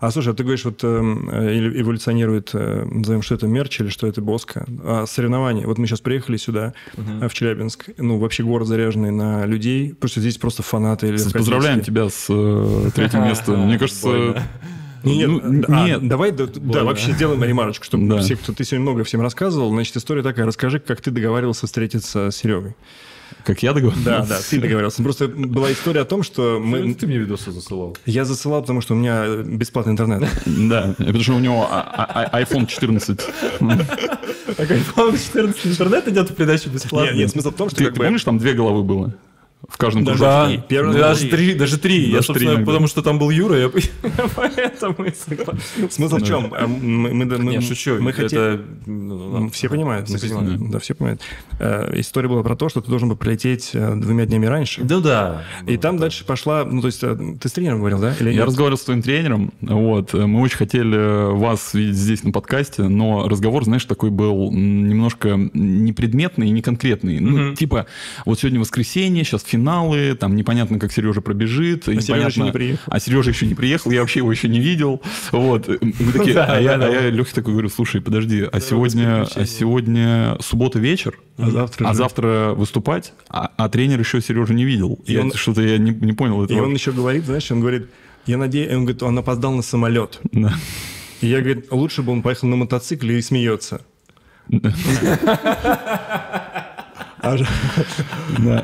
А 0.00 0.10
слушай, 0.10 0.32
а 0.32 0.34
ты 0.34 0.42
говоришь, 0.42 0.64
вот 0.66 0.84
эм, 0.84 1.30
э, 1.30 1.80
эволюционирует, 1.80 2.50
э, 2.52 2.84
назовем, 2.84 3.22
что 3.22 3.36
это 3.36 3.46
мерч 3.46 3.80
или 3.80 3.88
что 3.88 4.06
это 4.06 4.20
боска. 4.20 4.66
А 4.82 5.06
соревнования. 5.06 5.66
Вот 5.66 5.78
мы 5.78 5.86
сейчас 5.86 6.00
приехали 6.00 6.36
сюда, 6.36 6.74
э, 6.96 7.26
в 7.28 7.32
Челябинск. 7.32 7.88
Ну, 7.96 8.18
вообще 8.18 8.42
город 8.42 8.68
заряженный 8.68 9.12
на 9.12 9.46
людей, 9.46 9.94
потому 9.94 10.08
что 10.10 10.20
здесь 10.20 10.36
просто 10.36 10.62
фанаты. 10.62 11.08
или 11.08 11.16
Поздравляем 11.16 11.80
тебя 11.80 12.10
с 12.10 12.26
э, 12.28 12.90
третьим 12.94 13.22
местом. 13.24 13.66
Мне 13.66 13.78
кажется... 13.78 14.42
Нет, 15.04 15.28
ну, 15.28 15.64
а, 15.68 15.86
нет. 15.86 16.08
давай, 16.08 16.32
да, 16.32 16.46
да, 16.46 16.84
вообще 16.84 17.12
сделаем 17.12 17.42
ремарочку, 17.44 17.84
чтобы 17.84 18.06
Да. 18.08 18.18
все, 18.20 18.36
кто 18.36 18.52
ты 18.52 18.64
сегодня 18.64 18.82
много 18.82 19.04
всем 19.04 19.20
рассказывал, 19.20 19.70
значит, 19.70 19.96
история 19.96 20.22
такая. 20.22 20.46
Расскажи, 20.46 20.78
как 20.80 21.00
ты 21.00 21.10
договаривался 21.10 21.66
встретиться 21.66 22.30
с 22.30 22.36
Серегой. 22.36 22.74
Как 23.44 23.62
я 23.62 23.72
договорился? 23.72 24.04
Да, 24.04 24.24
да, 24.26 24.38
ты 24.48 24.60
договаривался. 24.60 25.02
Просто 25.02 25.28
была 25.28 25.72
история 25.72 26.00
о 26.02 26.04
том, 26.04 26.22
что 26.22 26.60
мы... 26.60 26.94
Ты 26.94 27.06
мне 27.06 27.18
видосы 27.18 27.50
засылал. 27.52 27.96
Я 28.06 28.24
засылал, 28.24 28.60
потому 28.62 28.80
что 28.80 28.94
у 28.94 28.96
меня 28.96 29.26
бесплатный 29.44 29.92
интернет. 29.92 30.28
Да, 30.46 30.94
потому 30.96 31.20
что 31.22 31.32
у 31.34 31.38
него 31.40 31.66
а- 31.70 32.28
а- 32.32 32.42
iPhone 32.42 32.66
14. 32.66 33.18
Так, 34.56 34.70
iPhone 34.70 35.18
14 35.18 35.66
интернет 35.66 36.08
идет 36.08 36.30
в 36.30 36.34
передачу 36.34 36.70
бесплатно. 36.70 37.08
Нет, 37.10 37.16
нет, 37.16 37.30
смысл 37.30 37.50
в 37.50 37.54
том, 37.54 37.68
что 37.70 37.78
Ты, 37.78 37.90
помнишь, 37.90 38.24
там 38.24 38.38
две 38.38 38.52
головы 38.52 38.82
было? 38.82 39.14
В 39.68 39.76
каждом 39.78 40.04
Даже 40.04 40.18
кружке? 40.18 40.56
Да. 40.58 40.62
Первый 40.68 40.98
даже 40.98 41.28
три, 41.28 41.54
даже 41.54 41.78
три. 41.78 42.06
Я, 42.06 42.14
Даже 42.16 42.26
собственно, 42.26 42.50
три 42.50 42.56
иногда. 42.56 42.66
потому 42.72 42.86
что 42.86 43.02
там 43.02 43.18
был 43.18 43.30
Юра, 43.30 43.56
я 43.58 43.68
поэтому. 44.36 44.96
Смысл 45.90 46.16
в 46.16 46.26
чем? 46.26 46.52
А, 46.56 46.66
Мы, 46.66 47.12
мы, 47.14 47.24
мы- 47.24 47.38
Не, 47.56 47.60
шучу. 47.60 47.96
Мы 48.00 48.12
хотели... 48.12 48.60
ну, 48.86 49.36
М, 49.36 49.50
Все 49.50 49.68
понимают, 49.68 50.08
все 50.08 50.18
понимают. 50.18 50.70
Да, 50.70 50.78
все 50.78 50.94
понимают. 50.94 51.20
Э, 51.58 51.92
История 52.00 52.28
была 52.28 52.42
про 52.42 52.56
то, 52.56 52.68
что 52.68 52.80
ты 52.80 52.88
должен 52.90 53.08
был 53.08 53.16
прилететь 53.16 53.70
э, 53.74 53.94
двумя 53.96 54.26
днями 54.26 54.46
раньше. 54.46 54.82
Да, 54.82 55.00
да. 55.00 55.44
И 55.66 55.76
там 55.76 55.98
дальше 55.98 56.24
пошла, 56.24 56.64
ну, 56.64 56.80
то 56.80 56.88
есть, 56.88 57.02
э, 57.02 57.16
ты 57.40 57.48
с 57.48 57.52
тренером 57.52 57.78
говорил, 57.78 57.98
да? 58.00 58.14
Я 58.20 58.44
разговаривал 58.44 58.78
с 58.78 58.84
твоим 58.84 59.02
тренером, 59.02 59.52
вот, 59.60 60.12
мы 60.14 60.40
очень 60.40 60.56
хотели 60.58 61.32
вас 61.36 61.74
видеть 61.74 61.96
здесь 61.96 62.22
на 62.24 62.32
подкасте, 62.32 62.82
но 62.84 63.28
разговор, 63.28 63.64
знаешь, 63.64 63.84
такой 63.84 64.10
был 64.10 64.50
немножко 64.52 65.36
непредметный 65.54 66.48
и 66.48 66.50
неконкретный. 66.50 67.20
Ну, 67.20 67.54
типа, 67.54 67.86
вот 68.24 68.38
сегодня 68.38 68.60
воскресенье, 68.60 69.24
сейчас 69.24 69.42
финал, 69.42 69.63
финалы, 69.64 70.14
там 70.14 70.36
непонятно, 70.36 70.78
как 70.78 70.92
Сережа 70.92 71.20
пробежит. 71.22 71.88
А 71.88 72.00
Сережа 72.00 72.28
еще 72.28 72.42
не 72.42 72.52
приехал. 72.52 72.82
А 72.86 73.00
Сережа 73.00 73.30
еще 73.30 73.46
не 73.46 73.54
приехал, 73.54 73.90
я 73.90 74.00
вообще 74.00 74.20
его 74.20 74.30
еще 74.30 74.48
не 74.48 74.60
видел. 74.60 75.00
Вот. 75.32 75.68
Мы 75.80 76.12
такие, 76.12 76.38
а 76.38 76.60
я, 76.60 76.74
а 76.74 77.10
Лехе 77.10 77.34
такой 77.34 77.52
говорю, 77.54 77.70
слушай, 77.70 78.00
подожди, 78.00 78.46
а 78.50 78.60
сегодня, 78.60 79.26
а 79.34 79.46
сегодня 79.46 80.36
суббота 80.40 80.78
вечер, 80.78 81.18
А 81.38 81.50
завтра 81.50 81.88
а 81.88 81.94
завтра 81.94 82.52
выступать, 82.54 83.14
а, 83.28 83.50
а 83.56 83.68
тренер 83.68 84.00
еще 84.00 84.20
Сережу 84.20 84.52
не 84.52 84.64
видел. 84.64 84.98
И 85.06 85.14
Я 85.14 85.22
он- 85.22 85.32
что-то 85.32 85.62
я 85.62 85.78
не, 85.78 85.92
не 85.92 86.12
понял 86.12 86.42
И 86.42 86.44
этого. 86.44 86.64
он 86.64 86.74
еще 86.74 86.92
говорит, 86.92 87.24
знаешь, 87.24 87.50
он 87.50 87.60
говорит, 87.60 87.88
я 88.26 88.36
надеюсь, 88.36 88.70
он 88.70 88.84
говорит, 88.84 89.02
он 89.02 89.18
опоздал 89.18 89.52
на 89.52 89.62
самолет. 89.62 90.20
Да. 90.32 90.52
И 91.20 91.26
я, 91.26 91.40
говорит, 91.40 91.68
лучше 91.70 92.02
бы 92.02 92.12
он 92.12 92.20
поехал 92.22 92.48
на 92.48 92.56
мотоцикле 92.56 93.18
и 93.18 93.22
смеется. 93.22 93.80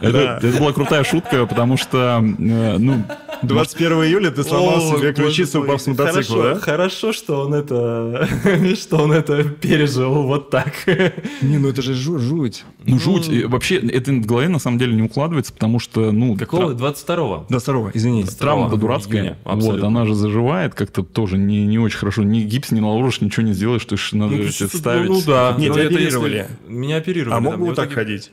Это, 0.02 0.58
была 0.58 0.72
крутая 0.72 1.04
шутка, 1.04 1.46
потому 1.46 1.76
что, 1.76 2.22
э, 2.22 2.78
ну, 2.78 3.04
21 3.42 3.92
июля 4.04 4.30
ты 4.30 4.44
сломал 4.44 4.80
себе 4.80 5.12
ключицу, 5.12 5.62
упав 5.62 5.80
с 5.80 5.86
мотоцикла, 5.86 6.22
хорошо, 6.22 6.42
да? 6.54 6.60
Хорошо, 6.60 7.12
что 7.12 7.40
он 7.40 7.54
это, 7.54 8.28
что 8.76 8.98
он 8.98 9.12
это 9.12 9.44
пережил 9.44 10.22
вот 10.22 10.50
так. 10.50 10.72
Не, 11.40 11.58
ну 11.58 11.68
это 11.68 11.82
же 11.82 11.94
жу- 11.94 12.18
жуть. 12.18 12.64
ну 12.84 12.98
жуть. 12.98 13.28
И 13.28 13.44
вообще 13.44 13.76
это 13.76 14.12
в 14.12 14.26
голове 14.26 14.48
на 14.48 14.58
самом 14.58 14.78
деле 14.78 14.94
не 14.94 15.02
укладывается, 15.02 15.52
потому 15.52 15.78
что, 15.78 16.12
ну, 16.12 16.36
Какого? 16.36 16.74
тра- 16.74 16.88
22-го? 16.88 17.46
До 17.48 17.58
второго, 17.60 17.90
извини. 17.94 18.24
Травма-то 18.24 18.38
Травма 18.38 18.76
дурацкая, 18.76 19.38
вот, 19.44 19.82
она 19.82 20.06
же 20.06 20.14
заживает 20.14 20.74
как-то 20.74 21.02
тоже 21.02 21.38
не, 21.38 21.66
не 21.66 21.78
очень 21.78 21.98
хорошо. 21.98 22.22
Ни 22.22 22.40
гипс 22.40 22.70
не 22.70 22.80
наложишь, 22.80 23.20
ничего 23.20 23.46
не 23.46 23.52
сделаешь, 23.54 23.84
то 23.84 23.94
есть 23.94 24.12
надо 24.12 24.36
Ну, 24.36 24.50
ставить. 24.50 25.08
Ну 25.08 25.22
да. 25.26 25.54
Нет, 25.58 25.68
Ну, 25.68 25.74
тебя 25.74 25.86
оперировали. 25.86 26.46
Меня 26.68 26.96
оперировали. 26.96 27.36
А 27.36 27.40
мог 27.40 27.58
бы 27.58 27.66
вот 27.66 27.76
так 27.76 27.92
ходить? 27.92 28.30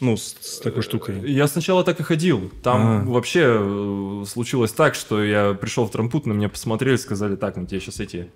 Ну, 0.00 0.16
с, 0.16 0.36
с 0.40 0.58
такой 0.60 0.82
штукой. 0.82 1.20
Я 1.30 1.48
сначала 1.48 1.82
так 1.82 1.98
и 2.00 2.02
ходил. 2.02 2.52
Там 2.62 2.80
А. 2.82 3.04
вообще 3.04 3.44
э, 3.58 4.24
случилось 4.28 4.72
так, 4.72 4.94
что 4.94 5.22
я 5.24 5.54
пришел 5.54 5.86
в 5.86 5.90
трампут, 5.90 6.26
на 6.26 6.32
меня 6.32 6.48
посмотрели, 6.50 6.96
сказали, 6.96 7.36
так, 7.36 7.56
мы 7.56 7.66
тебе 7.66 7.80
сейчас 7.80 8.00
эти... 8.00 8.30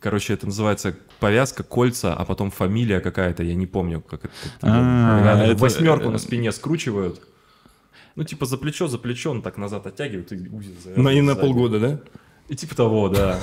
Короче, 0.00 0.32
это 0.32 0.46
называется 0.46 0.96
повязка, 1.20 1.62
кольца, 1.62 2.14
а 2.14 2.24
потом 2.24 2.50
фамилия 2.50 3.00
какая-то, 3.00 3.42
я 3.42 3.54
не 3.54 3.66
помню, 3.66 4.00
как 4.00 4.24
это. 4.24 4.34
А, 4.62 5.44
это- 5.44 5.60
Восьмерку 5.60 6.10
на 6.10 6.18
спине 6.18 6.50
скручивают. 6.52 7.20
Ну, 8.16 8.24
типа 8.24 8.46
за 8.46 8.56
плечо, 8.56 8.88
за 8.88 8.98
плечо, 8.98 9.30
он 9.30 9.42
так 9.42 9.58
назад 9.58 9.86
оттягивают 9.86 10.32
и 10.32 10.36
узел 10.48 10.72
Но 10.96 11.02
Ну, 11.04 11.10
и 11.10 11.20
на 11.20 11.36
полгода, 11.36 11.78
да? 11.78 12.00
И 12.48 12.56
типа 12.56 12.74
того, 12.74 13.08
да. 13.08 13.38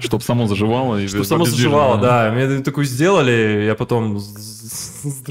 Чтоб 0.00 0.22
само 0.22 0.46
заживало. 0.46 1.06
Чтобы 1.06 1.24
само 1.24 1.44
заживало, 1.44 2.00
да. 2.00 2.32
Мне 2.32 2.60
такую 2.60 2.86
сделали, 2.86 3.64
я 3.66 3.74
потом 3.74 4.18
с, 4.20 5.02
с- 5.02 5.22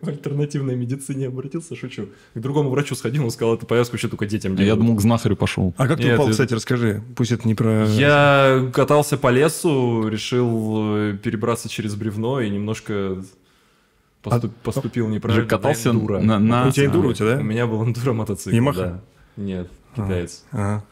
в 0.00 0.08
альтернативной 0.08 0.76
медицине 0.76 1.26
обратился, 1.28 1.76
шучу. 1.76 2.08
К 2.34 2.38
другому 2.38 2.70
врачу 2.70 2.94
сходил, 2.94 3.24
он 3.24 3.30
сказал, 3.30 3.54
эту 3.56 3.66
повязку 3.66 3.92
вообще 3.94 4.08
только 4.08 4.26
детям 4.26 4.52
А 4.52 4.56
делают. 4.56 4.68
Я 4.68 4.76
думал, 4.76 4.96
к 4.96 5.00
знахарю 5.00 5.36
пошел. 5.36 5.74
А 5.76 5.86
как 5.86 5.98
ты 5.98 6.04
Нет, 6.04 6.14
упал, 6.14 6.26
это- 6.26 6.32
кстати, 6.32 6.54
расскажи. 6.54 7.02
Пусть 7.16 7.32
это 7.32 7.46
не 7.46 7.54
про... 7.54 7.84
Я 7.86 8.70
катался 8.72 9.16
по 9.18 9.30
лесу, 9.30 10.08
решил 10.08 10.96
э, 10.96 11.16
перебраться 11.22 11.68
через 11.68 11.94
бревно 11.94 12.40
и 12.40 12.48
немножко 12.50 13.22
поступ- 14.22 14.52
поступил 14.62 15.08
неправильно. 15.08 15.42
Же 15.42 15.48
катался 15.48 15.92
на 15.92 16.20
на- 16.20 16.38
на- 16.38 16.68
У 16.68 16.70
тебя 16.70 16.86
эндуро 16.86 17.08
у 17.08 17.12
тебя, 17.12 17.26
У 17.26 17.30
да? 17.36 17.42
меня 17.42 17.66
был 17.66 17.84
эндуро 17.84 18.12
мотоцикл, 18.12 18.54
Ямаха? 18.54 18.78
да. 19.36 19.42
Нет, 19.42 19.68
китаец. 19.96 20.44
Ага. 20.52 20.84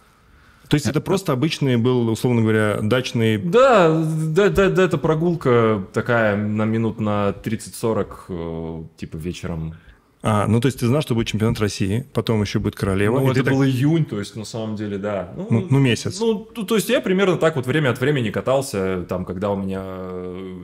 То 0.71 0.77
есть 0.77 0.87
это 0.87 1.01
просто 1.01 1.33
обычный 1.33 1.77
был, 1.77 2.09
условно 2.09 2.43
говоря, 2.43 2.79
дачный... 2.81 3.39
Да, 3.39 3.89
да, 4.29 4.49
да, 4.49 4.71
да, 4.71 4.85
это 4.85 4.99
прогулка 4.99 5.85
такая 5.93 6.37
на 6.37 6.65
минут 6.65 7.01
на 7.01 7.35
30-40, 7.43 8.07
э, 8.29 8.83
типа 8.97 9.17
вечером. 9.17 9.75
А, 10.23 10.47
ну 10.47 10.61
то 10.61 10.67
есть 10.67 10.79
ты 10.79 10.87
знал, 10.87 11.03
что 11.03 11.17
будет 11.17 11.27
чемпионат 11.27 11.59
России, 11.59 12.07
потом 12.13 12.41
еще 12.43 12.61
будет 12.61 12.77
королева. 12.77 13.19
Ну, 13.19 13.33
это 13.33 13.43
так- 13.43 13.53
был 13.53 13.65
июнь, 13.65 14.05
то 14.05 14.21
есть 14.21 14.37
на 14.37 14.45
самом 14.45 14.77
деле, 14.77 14.97
да. 14.99 15.33
Ну, 15.37 15.67
ну, 15.69 15.79
месяц. 15.81 16.21
Ну, 16.21 16.39
то, 16.45 16.63
то 16.63 16.77
есть 16.77 16.89
я 16.89 17.01
примерно 17.01 17.37
так 17.37 17.57
вот 17.57 17.67
время 17.67 17.91
от 17.91 18.01
времени 18.01 18.31
катался, 18.31 19.05
там, 19.09 19.25
когда 19.25 19.51
у 19.51 19.57
меня, 19.57 19.83
э, 19.83 20.59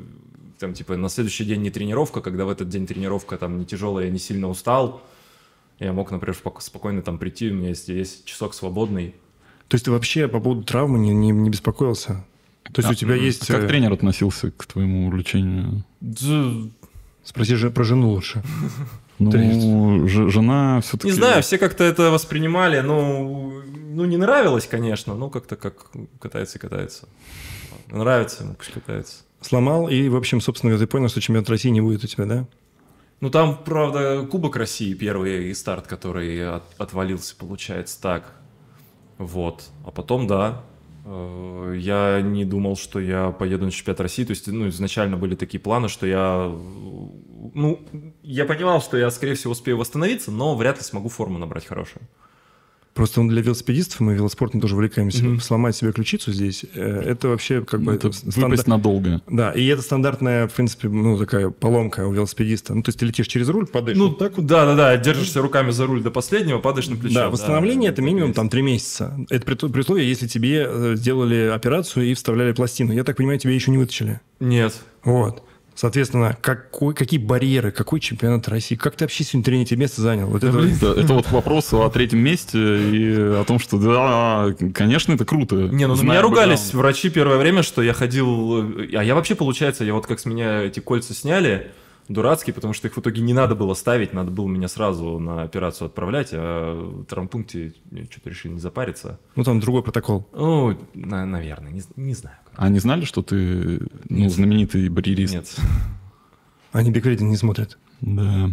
там, 0.60 0.72
типа, 0.72 0.96
на 0.96 1.08
следующий 1.08 1.44
день 1.44 1.62
не 1.62 1.70
тренировка, 1.70 2.20
когда 2.20 2.44
в 2.44 2.50
этот 2.50 2.68
день 2.68 2.86
тренировка 2.86 3.38
там 3.38 3.58
не 3.58 3.64
тяжелая, 3.64 4.04
я 4.06 4.12
не 4.12 4.20
сильно 4.20 4.48
устал, 4.48 5.02
я 5.80 5.92
мог, 5.92 6.12
например, 6.12 6.36
споко- 6.36 6.60
спокойно 6.60 7.02
там 7.02 7.18
прийти, 7.18 7.50
у 7.50 7.54
меня 7.54 7.70
есть, 7.70 7.88
есть 7.88 8.24
часок 8.24 8.54
свободный. 8.54 9.14
То 9.68 9.74
есть 9.74 9.84
ты 9.84 9.90
вообще 9.90 10.28
по 10.28 10.40
поводу 10.40 10.62
травмы 10.62 10.98
не, 10.98 11.10
не, 11.12 11.30
не 11.30 11.50
беспокоился? 11.50 12.24
То 12.72 12.80
есть 12.80 12.88
А, 12.88 12.92
у 12.92 12.94
тебя 12.94 13.16
м, 13.16 13.22
есть... 13.22 13.46
Как 13.46 13.64
э, 13.64 13.68
тренер 13.68 13.92
относился 13.92 14.50
к 14.50 14.66
твоему 14.66 15.06
увлечению? 15.06 15.84
Спроси 17.24 17.54
же 17.56 17.70
про 17.70 17.84
жену 17.84 18.10
лучше. 18.10 18.42
Ну, 19.18 20.06
ж- 20.06 20.28
жена 20.30 20.82
все-таки... 20.82 21.06
Не 21.08 21.12
знаю, 21.12 21.42
все 21.42 21.56
как-то 21.56 21.84
это 21.84 22.10
воспринимали, 22.10 22.80
ну, 22.80 23.62
ну, 23.94 24.04
не 24.04 24.18
нравилось, 24.18 24.66
конечно, 24.66 25.14
но 25.14 25.30
как-то 25.30 25.56
как 25.56 25.86
катается 26.20 26.58
и 26.58 26.60
катается. 26.60 27.08
Нравится 27.90 28.44
ему, 28.44 28.52
пусть 28.56 28.72
катается. 28.72 29.14
Сломал, 29.40 29.88
и, 29.88 30.10
в 30.10 30.16
общем, 30.16 30.42
собственно, 30.42 30.76
ты 30.76 30.86
понял, 30.86 31.08
что 31.08 31.22
чемпионат 31.22 31.48
России 31.48 31.70
не 31.70 31.80
будет 31.80 32.04
у 32.04 32.06
тебя, 32.06 32.26
да? 32.26 32.46
Ну, 33.22 33.30
там, 33.30 33.58
правда, 33.64 34.26
Кубок 34.30 34.54
России 34.56 34.92
первый 34.92 35.54
старт, 35.54 35.86
который 35.86 36.46
от- 36.56 36.74
отвалился, 36.78 37.34
получается, 37.36 37.98
так. 38.02 38.34
Вот. 39.18 39.70
А 39.84 39.90
потом, 39.90 40.26
да, 40.26 40.62
э, 41.04 41.74
я 41.78 42.20
не 42.20 42.44
думал, 42.44 42.76
что 42.76 43.00
я 43.00 43.30
поеду 43.30 43.64
на 43.64 43.70
чемпионат 43.70 44.00
России. 44.00 44.24
То 44.24 44.32
есть, 44.32 44.46
ну, 44.46 44.68
изначально 44.68 45.16
были 45.16 45.34
такие 45.34 45.60
планы, 45.60 45.88
что 45.88 46.06
я... 46.06 46.52
Ну, 47.54 47.80
я 48.22 48.44
понимал, 48.44 48.80
что 48.82 48.96
я, 48.96 49.10
скорее 49.10 49.34
всего, 49.34 49.52
успею 49.52 49.78
восстановиться, 49.78 50.30
но 50.30 50.54
вряд 50.54 50.76
ли 50.78 50.82
смогу 50.82 51.08
форму 51.08 51.38
набрать 51.38 51.66
хорошую. 51.66 52.02
Просто 52.96 53.20
он 53.20 53.28
для 53.28 53.42
велосипедистов, 53.42 54.00
мы 54.00 54.14
велоспортом 54.14 54.62
тоже 54.62 54.74
увлекаемся. 54.74 55.22
Мгм. 55.22 55.40
Сломать 55.40 55.76
себе 55.76 55.92
ключицу 55.92 56.32
здесь, 56.32 56.64
э, 56.74 57.02
это 57.04 57.28
вообще 57.28 57.60
как 57.60 57.82
бы... 57.82 57.92
Это 57.92 58.08
стандар- 58.08 58.48
выпасть 58.48 58.66
надолго. 58.66 59.20
Да, 59.30 59.52
и 59.52 59.66
это 59.66 59.82
стандартная, 59.82 60.48
в 60.48 60.54
принципе, 60.54 60.88
ну, 60.88 61.18
такая 61.18 61.50
поломка 61.50 62.06
у 62.06 62.12
велосипедиста. 62.12 62.74
Ну, 62.74 62.82
то 62.82 62.88
есть 62.88 62.98
ты 62.98 63.04
летишь 63.04 63.26
через 63.26 63.50
руль, 63.50 63.66
падаешь. 63.66 63.98
Ну, 63.98 64.08
вот 64.08 64.18
так 64.18 64.38
вот. 64.38 64.46
да, 64.46 64.64
да, 64.64 64.74
да, 64.74 64.96
держишься 64.96 65.42
руками 65.42 65.72
за 65.72 65.84
руль 65.84 66.02
до 66.02 66.10
последнего, 66.10 66.58
падаешь 66.58 66.88
на 66.88 66.96
плечо. 66.96 67.14
Да, 67.14 67.28
восстановление 67.28 67.90
это 67.90 67.96
так 67.96 68.06
минимум 68.06 68.28
есть. 68.28 68.36
там 68.36 68.48
три 68.48 68.62
месяца. 68.62 69.14
Это 69.28 69.44
при, 69.44 69.68
при 69.68 69.80
условии, 69.80 70.04
если 70.04 70.26
тебе 70.26 70.66
э, 70.66 70.94
сделали 70.96 71.50
операцию 71.54 72.06
и 72.06 72.14
вставляли 72.14 72.52
пластину. 72.52 72.94
Я 72.94 73.04
так 73.04 73.18
понимаю, 73.18 73.38
тебя 73.38 73.52
еще 73.52 73.70
не 73.72 73.76
вытащили. 73.76 74.22
Нет. 74.40 74.74
Вот. 75.04 75.42
Соответственно, 75.76 76.36
какой, 76.40 76.94
какие 76.94 77.20
барьеры, 77.20 77.70
какой 77.70 78.00
чемпионат 78.00 78.48
России? 78.48 78.76
Как 78.76 78.96
ты 78.96 79.04
вообще 79.04 79.24
сегодня 79.24 79.44
третье 79.44 79.76
место 79.76 80.00
занял? 80.00 80.26
Вот 80.26 80.42
это... 80.42 80.58
Это, 80.58 80.92
это 81.00 81.12
вот 81.12 81.26
к 81.26 81.32
вопросу 81.32 81.82
о 81.82 81.90
третьем 81.90 82.20
месте 82.20 82.58
и 82.58 83.14
о 83.14 83.44
том, 83.44 83.58
что 83.58 83.78
да, 83.78 84.54
конечно, 84.72 85.12
это 85.12 85.26
круто. 85.26 85.56
Не, 85.56 85.84
ну 85.86 85.92
на 85.92 85.96
Зная 85.96 86.10
меня 86.12 86.22
ругались 86.22 86.60
бэкграунд. 86.60 86.74
врачи 86.74 87.10
первое 87.10 87.36
время, 87.36 87.62
что 87.62 87.82
я 87.82 87.92
ходил... 87.92 88.62
А 88.94 89.04
я 89.04 89.14
вообще, 89.14 89.34
получается, 89.34 89.84
я 89.84 89.92
вот 89.92 90.06
как 90.06 90.18
с 90.18 90.24
меня 90.24 90.62
эти 90.62 90.80
кольца 90.80 91.12
сняли, 91.12 91.70
дурацкие, 92.08 92.54
потому 92.54 92.72
что 92.72 92.88
их 92.88 92.96
в 92.96 93.00
итоге 93.00 93.20
не 93.20 93.34
надо 93.34 93.54
было 93.54 93.74
ставить, 93.74 94.12
надо 94.14 94.30
было 94.30 94.46
меня 94.46 94.68
сразу 94.68 95.18
на 95.18 95.42
операцию 95.42 95.86
отправлять, 95.86 96.30
а 96.32 96.74
в 96.74 97.04
травмпункте 97.04 97.74
что-то 98.10 98.30
решили 98.30 98.52
не 98.52 98.60
запариться. 98.60 99.18
Ну, 99.34 99.44
там 99.44 99.60
другой 99.60 99.82
протокол. 99.82 100.26
Ну, 100.32 100.78
на- 100.94 101.26
наверное, 101.26 101.72
не, 101.72 101.82
не 101.96 102.14
знаю. 102.14 102.36
А 102.56 102.68
не 102.68 102.78
знали, 102.78 103.04
что 103.04 103.22
ты 103.22 103.80
ну, 104.08 104.28
знаменитый 104.28 104.88
барьерист? 104.88 105.34
Нет. 105.34 105.56
Они 106.72 106.90
Бекредин 106.90 107.28
не 107.28 107.36
смотрят. 107.36 107.78
Да. 108.00 108.50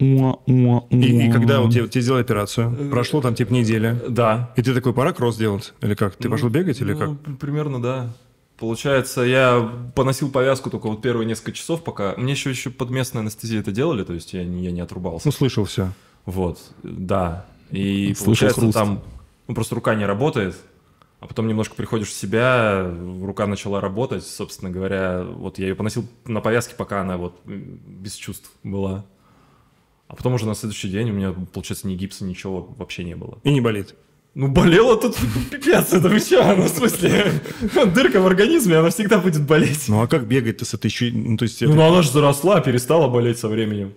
Уа, 0.00 0.38
уа, 0.46 0.84
И, 0.90 0.96
и 0.96 1.28
уа. 1.28 1.32
когда 1.32 1.60
вот 1.60 1.72
тебе, 1.72 1.86
тебе 1.88 2.02
сделали 2.02 2.22
операцию, 2.22 2.90
прошло 2.90 3.20
там 3.20 3.34
типа 3.36 3.52
неделя, 3.52 3.96
Да. 4.08 4.52
и 4.56 4.62
ты 4.62 4.74
такой, 4.74 4.92
пора 4.92 5.12
кросс 5.12 5.36
делать? 5.36 5.72
Или 5.80 5.94
как? 5.94 6.16
Ты 6.16 6.28
Ну, 6.28 6.34
пошел 6.34 6.48
бегать 6.48 6.80
или 6.80 6.94
как? 6.94 7.08
ну, 7.08 7.14
п- 7.16 7.30
примерно, 7.34 7.80
да. 7.80 8.12
Получается, 8.58 9.22
я 9.22 9.60
поносил 9.94 10.30
повязку 10.30 10.70
только 10.70 10.88
вот 10.88 11.00
первые 11.02 11.26
несколько 11.26 11.52
часов, 11.52 11.82
пока... 11.84 12.14
Мне 12.16 12.32
еще, 12.32 12.50
еще 12.50 12.70
под 12.70 12.90
местной 12.90 13.20
анестезией 13.22 13.60
это 13.60 13.70
делали, 13.72 14.04
то 14.04 14.12
есть 14.14 14.32
я 14.32 14.44
не, 14.44 14.64
я 14.64 14.70
не 14.72 14.80
отрубался. 14.80 15.26
Ну, 15.28 15.32
слышал 15.32 15.64
все. 15.64 15.92
Вот, 16.26 16.58
да. 16.82 17.46
И 17.70 18.06
Слышал 18.14 18.24
получается, 18.26 18.60
хруст. 18.60 18.74
там 18.74 19.02
ну, 19.48 19.54
просто 19.54 19.74
рука 19.74 19.94
не 19.96 20.06
работает, 20.06 20.56
а 21.24 21.26
потом 21.26 21.48
немножко 21.48 21.74
приходишь 21.74 22.08
в 22.08 22.12
себя, 22.12 22.86
рука 23.22 23.46
начала 23.46 23.80
работать, 23.80 24.26
собственно 24.26 24.70
говоря. 24.70 25.24
Вот 25.24 25.58
я 25.58 25.68
ее 25.68 25.74
поносил 25.74 26.04
на 26.26 26.42
повязке, 26.42 26.74
пока 26.76 27.00
она 27.00 27.16
вот 27.16 27.40
без 27.46 28.12
чувств 28.12 28.52
была. 28.62 29.06
А 30.06 30.16
потом 30.16 30.34
уже 30.34 30.46
на 30.46 30.54
следующий 30.54 30.90
день 30.90 31.08
у 31.08 31.14
меня, 31.14 31.32
получается, 31.32 31.88
ни 31.88 31.94
гипса, 31.94 32.26
ничего 32.26 32.68
вообще 32.76 33.04
не 33.04 33.16
было. 33.16 33.38
И 33.42 33.50
не 33.50 33.62
болит. 33.62 33.94
Ну, 34.34 34.48
болело 34.48 35.00
тут 35.00 35.16
пипец, 35.50 35.94
это 35.94 36.18
что? 36.18 36.56
Ну, 36.56 36.64
в 36.64 36.68
смысле, 36.68 37.32
дырка 37.94 38.20
в 38.20 38.26
организме, 38.26 38.76
она 38.76 38.90
всегда 38.90 39.18
будет 39.18 39.46
болеть. 39.46 39.88
Ну, 39.88 40.02
а 40.02 40.06
как 40.06 40.26
бегать-то 40.28 40.66
с 40.66 40.74
этой 40.74 40.88
еще... 40.88 41.10
Ну, 41.10 41.38
то 41.38 41.44
есть... 41.44 41.62
Ну, 41.62 41.72
это- 41.72 41.86
она 41.88 42.02
же 42.02 42.10
заросла, 42.10 42.60
перестала 42.60 43.08
болеть 43.08 43.38
со 43.38 43.48
временем. 43.48 43.94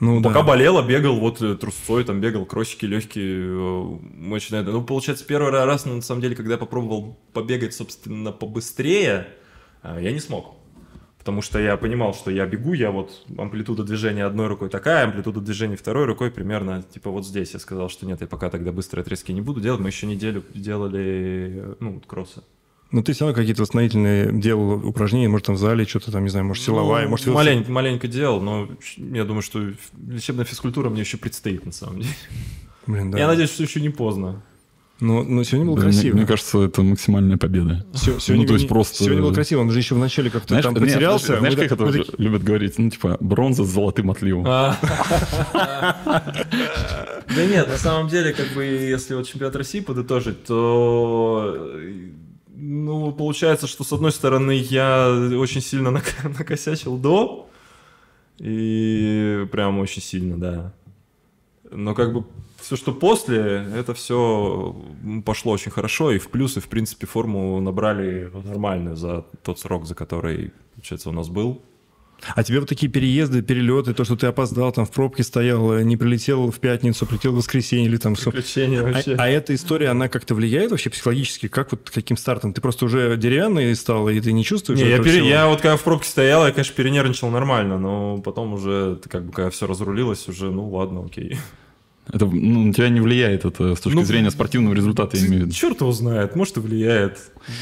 Ну, 0.00 0.20
да. 0.20 0.28
Пока 0.28 0.42
болела, 0.42 0.82
бегал, 0.82 1.20
вот 1.20 1.40
э, 1.40 1.54
трусцой, 1.54 2.04
там 2.04 2.20
бегал, 2.20 2.44
кроссики 2.46 2.84
легкие, 2.84 3.46
э, 3.46 3.98
мощные. 4.16 4.62
Ну, 4.62 4.82
получается, 4.82 5.24
первый 5.24 5.50
раз, 5.50 5.84
ну, 5.84 5.94
на 5.94 6.02
самом 6.02 6.20
деле, 6.20 6.34
когда 6.34 6.54
я 6.54 6.58
попробовал 6.58 7.18
побегать, 7.32 7.74
собственно, 7.74 8.32
побыстрее, 8.32 9.28
э, 9.82 9.98
я 10.00 10.10
не 10.10 10.18
смог. 10.18 10.56
Потому 11.18 11.40
что 11.40 11.58
я 11.58 11.76
понимал, 11.76 12.12
что 12.12 12.30
я 12.30 12.44
бегу, 12.44 12.74
я 12.74 12.90
вот 12.90 13.24
амплитуда 13.38 13.82
движения 13.82 14.26
одной 14.26 14.48
рукой 14.48 14.68
такая, 14.68 15.04
амплитуда 15.04 15.40
движения 15.40 15.76
второй 15.76 16.04
рукой 16.04 16.30
примерно 16.30 16.82
типа 16.82 17.10
вот 17.10 17.24
здесь. 17.24 17.54
Я 17.54 17.60
сказал, 17.60 17.88
что 17.88 18.04
нет, 18.04 18.20
я 18.20 18.26
пока 18.26 18.50
тогда 18.50 18.72
быстрые 18.72 19.02
отрезки 19.02 19.32
не 19.32 19.40
буду 19.40 19.62
делать. 19.62 19.80
Мы 19.80 19.88
еще 19.88 20.06
неделю 20.06 20.44
делали, 20.52 21.76
ну, 21.80 21.94
вот 21.94 22.04
кроссы. 22.06 22.42
Ну, 22.90 23.02
ты 23.02 23.12
все 23.12 23.24
равно 23.24 23.34
какие-то 23.36 23.62
восстановительные 23.62 24.30
делал 24.32 24.86
упражнения, 24.86 25.28
может, 25.28 25.46
там 25.46 25.56
в 25.56 25.58
зале 25.58 25.84
что-то 25.84 26.12
там, 26.12 26.22
не 26.22 26.28
знаю, 26.30 26.46
может, 26.46 26.62
силовая, 26.62 27.04
Ну, 27.04 27.10
может, 27.10 27.26
маленько, 27.26 27.70
маленько 27.72 28.06
делал, 28.06 28.40
но 28.40 28.68
я 28.96 29.24
думаю, 29.24 29.42
что 29.42 29.60
лечебная 30.06 30.44
физкультура 30.44 30.90
мне 30.90 31.00
еще 31.00 31.16
предстоит, 31.16 31.66
на 31.66 31.72
самом 31.72 32.00
деле. 32.02 32.14
Блин, 32.86 33.10
да. 33.10 33.18
Я 33.18 33.26
надеюсь, 33.26 33.50
что 33.50 33.62
еще 33.64 33.80
не 33.80 33.88
поздно. 33.88 34.42
Но, 35.00 35.24
но 35.24 35.42
сегодня 35.42 35.66
было 35.66 35.76
Да, 35.76 35.82
мне- 35.86 35.92
красиво. 35.92 36.16
Мне, 36.16 36.24
кажется, 36.26 36.60
это 36.62 36.82
максимальная 36.82 37.36
победа. 37.36 37.84
Се- 37.94 38.20
сегодня, 38.20 38.42
ну, 38.42 38.46
то 38.46 38.52
есть 38.54 38.64
не- 38.64 38.68
просто- 38.68 39.02
Сегодня 39.02 39.22
было 39.22 39.32
красиво, 39.34 39.60
он 39.62 39.70
же 39.72 39.78
еще 39.80 39.96
вначале 39.96 40.30
как-то 40.30 40.48
Знаешь, 40.50 40.64
там 40.64 40.74
нет, 40.74 40.82
потерялся. 40.84 41.38
знаешь, 41.38 41.54
Мы 41.56 41.62
как 41.62 41.72
это 41.72 41.82
мы 41.82 41.88
уже 41.90 42.04
любят 42.18 42.44
говорить? 42.44 42.78
Ну, 42.78 42.90
типа, 42.90 43.16
бронза 43.20 43.64
с 43.64 43.68
золотым 43.70 44.12
отливом. 44.12 44.44
А. 44.46 44.76
Да 47.34 47.46
нет, 47.46 47.66
на 47.68 47.76
самом 47.78 48.08
деле, 48.08 48.32
как 48.32 48.48
бы, 48.54 48.64
если 48.64 49.14
вот 49.14 49.26
чемпионат 49.26 49.56
России 49.56 49.80
подытожить, 49.80 50.44
то 50.44 51.70
ну, 52.56 53.12
получается, 53.12 53.66
что 53.66 53.84
с 53.84 53.92
одной 53.92 54.12
стороны 54.12 54.52
я 54.52 55.08
очень 55.38 55.60
сильно 55.60 55.88
нак- 55.88 56.28
накосячил 56.38 56.96
до, 56.96 57.48
и 58.38 59.46
прям 59.50 59.78
очень 59.78 60.02
сильно, 60.02 60.38
да. 60.38 60.72
Но 61.70 61.94
как 61.94 62.12
бы 62.12 62.24
все, 62.60 62.76
что 62.76 62.92
после, 62.92 63.66
это 63.74 63.94
все 63.94 64.74
пошло 65.24 65.52
очень 65.52 65.70
хорошо, 65.70 66.12
и 66.12 66.18
в 66.18 66.28
плюс, 66.28 66.56
и 66.56 66.60
в 66.60 66.68
принципе 66.68 67.06
форму 67.06 67.60
набрали 67.60 68.30
нормальную 68.44 68.96
за 68.96 69.26
тот 69.42 69.58
срок, 69.58 69.86
за 69.86 69.94
который, 69.94 70.52
получается, 70.74 71.10
у 71.10 71.12
нас 71.12 71.28
был. 71.28 71.60
А 72.34 72.42
тебе 72.42 72.60
вот 72.60 72.68
такие 72.68 72.90
переезды, 72.90 73.42
перелеты, 73.42 73.94
то, 73.94 74.04
что 74.04 74.16
ты 74.16 74.26
опоздал, 74.26 74.72
там 74.72 74.86
в 74.86 74.90
пробке 74.90 75.22
стоял, 75.22 75.72
э, 75.74 75.82
не 75.84 75.96
прилетел 75.96 76.50
в 76.50 76.58
пятницу, 76.58 77.06
прилетел 77.06 77.32
в 77.32 77.36
воскресенье 77.36 77.86
или 77.86 77.96
там... 77.96 78.14
Приключения 78.14 78.80
А, 78.80 78.84
вообще. 78.84 79.14
а 79.18 79.28
эта 79.28 79.54
история, 79.54 79.88
она 79.88 80.08
как-то 80.08 80.34
влияет 80.34 80.70
вообще 80.70 80.90
психологически? 80.90 81.48
Как 81.48 81.70
вот 81.72 81.90
каким 81.90 82.16
стартом? 82.16 82.52
Ты 82.52 82.60
просто 82.60 82.84
уже 82.86 83.16
деревянный 83.16 83.74
стал, 83.76 84.08
и 84.08 84.20
ты 84.20 84.32
не 84.32 84.44
чувствуешь 84.44 84.80
Не, 84.80 84.88
я, 84.88 84.98
пере- 84.98 85.10
всего? 85.10 85.26
я 85.26 85.48
вот 85.48 85.60
когда 85.60 85.76
в 85.76 85.82
пробке 85.82 86.08
стоял, 86.08 86.44
я, 86.46 86.52
конечно, 86.52 86.74
перенервничал 86.74 87.30
нормально, 87.30 87.78
но 87.78 88.18
потом 88.18 88.54
уже, 88.54 88.98
как 89.10 89.24
бы, 89.26 89.32
когда 89.32 89.50
все 89.50 89.66
разрулилось, 89.66 90.28
уже, 90.28 90.50
ну 90.50 90.68
ладно, 90.70 91.04
окей. 91.04 91.38
Это 92.12 92.26
ну, 92.26 92.64
на 92.64 92.72
тебя 92.74 92.90
не 92.90 93.00
влияет 93.00 93.44
это 93.46 93.74
с 93.74 93.80
точки 93.80 93.96
Ну, 93.96 94.04
зрения 94.04 94.30
спортивного 94.30 94.74
результата, 94.74 95.16
я 95.16 95.26
имею 95.26 95.42
в 95.42 95.46
виду. 95.46 95.54
Черт 95.54 95.80
его 95.80 95.90
знает, 95.92 96.36
может 96.36 96.56
и 96.58 96.60
влияет. 96.60 97.18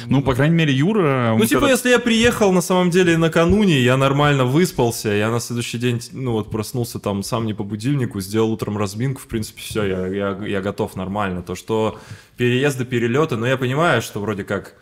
Ну, 0.06 0.20
по 0.22 0.34
крайней 0.34 0.56
мере, 0.56 0.72
Юра... 0.72 1.34
Ну, 1.38 1.44
типа, 1.44 1.60
когда- 1.60 1.72
если 1.72 1.90
я 1.90 1.98
приехал 2.00 2.52
на 2.52 2.60
самом 2.60 2.90
деле 2.90 3.16
накануне, 3.16 3.80
я 3.80 3.96
нормально 3.96 4.44
выспался, 4.44 5.10
я 5.10 5.30
на 5.30 5.38
следующий 5.40 5.78
день, 5.78 6.00
ну 6.12 6.32
вот 6.32 6.50
проснулся 6.50 6.98
там 6.98 7.22
сам 7.22 7.46
не 7.46 7.54
по 7.54 7.62
будильнику, 7.64 8.20
сделал 8.20 8.50
утром 8.52 8.76
разминку, 8.76 9.20
в 9.20 9.26
принципе, 9.26 9.60
все, 9.60 9.84
я, 9.84 10.06
я, 10.08 10.38
я 10.46 10.60
готов 10.60 10.96
нормально. 10.96 11.42
То, 11.42 11.54
что 11.54 11.98
переезды, 12.36 12.84
перелеты, 12.84 13.36
но 13.36 13.46
я 13.46 13.56
понимаю, 13.56 14.02
что 14.02 14.20
вроде 14.20 14.42
как, 14.44 14.74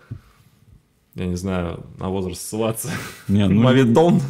я 1.14 1.26
не 1.26 1.36
знаю, 1.36 1.84
на 1.98 2.08
возраст 2.08 2.40
ссылаться, 2.40 2.90
Не, 3.28 3.48
ну, 3.48 3.60
мавитон, 3.62 4.20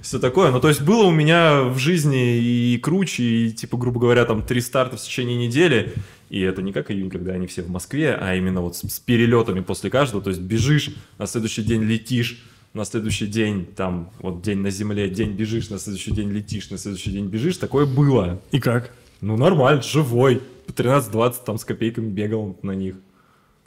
все 0.00 0.18
такое. 0.18 0.50
Ну, 0.50 0.60
то 0.60 0.68
есть 0.68 0.80
было 0.82 1.04
у 1.04 1.10
меня 1.10 1.62
в 1.64 1.78
жизни 1.78 2.38
и 2.38 2.78
круче, 2.78 3.22
и, 3.22 3.52
типа, 3.52 3.76
грубо 3.76 4.00
говоря, 4.00 4.24
там, 4.24 4.42
три 4.42 4.60
старта 4.60 4.96
в 4.96 5.00
течение 5.00 5.36
недели, 5.36 5.92
и 6.30 6.40
это 6.40 6.62
не 6.62 6.72
как 6.72 6.90
июнь, 6.90 7.10
когда 7.10 7.32
они 7.32 7.46
все 7.46 7.62
в 7.62 7.70
Москве, 7.70 8.14
а 8.14 8.34
именно 8.34 8.62
вот 8.62 8.76
с, 8.76 8.80
с 8.80 8.98
перелетами 9.00 9.60
после 9.60 9.90
каждого, 9.90 10.22
то 10.22 10.30
есть 10.30 10.42
бежишь, 10.42 10.94
на 11.18 11.26
следующий 11.26 11.62
день 11.62 11.82
летишь, 11.82 12.42
на 12.72 12.86
следующий 12.86 13.26
день, 13.26 13.66
там, 13.66 14.10
вот 14.20 14.40
день 14.40 14.58
на 14.58 14.70
земле, 14.70 15.10
день 15.10 15.32
бежишь, 15.32 15.68
на 15.68 15.78
следующий 15.78 16.12
день 16.12 16.30
летишь, 16.30 16.70
на 16.70 16.78
следующий 16.78 17.10
день 17.10 17.26
бежишь, 17.26 17.58
такое 17.58 17.84
было. 17.84 18.40
И 18.50 18.60
как? 18.60 18.92
Ну, 19.20 19.36
нормально, 19.36 19.82
живой. 19.82 20.40
По 20.66 20.72
13-20 20.72 21.34
там 21.44 21.58
с 21.58 21.64
копейками 21.64 22.08
бегал 22.08 22.58
на 22.62 22.72
них. 22.72 22.94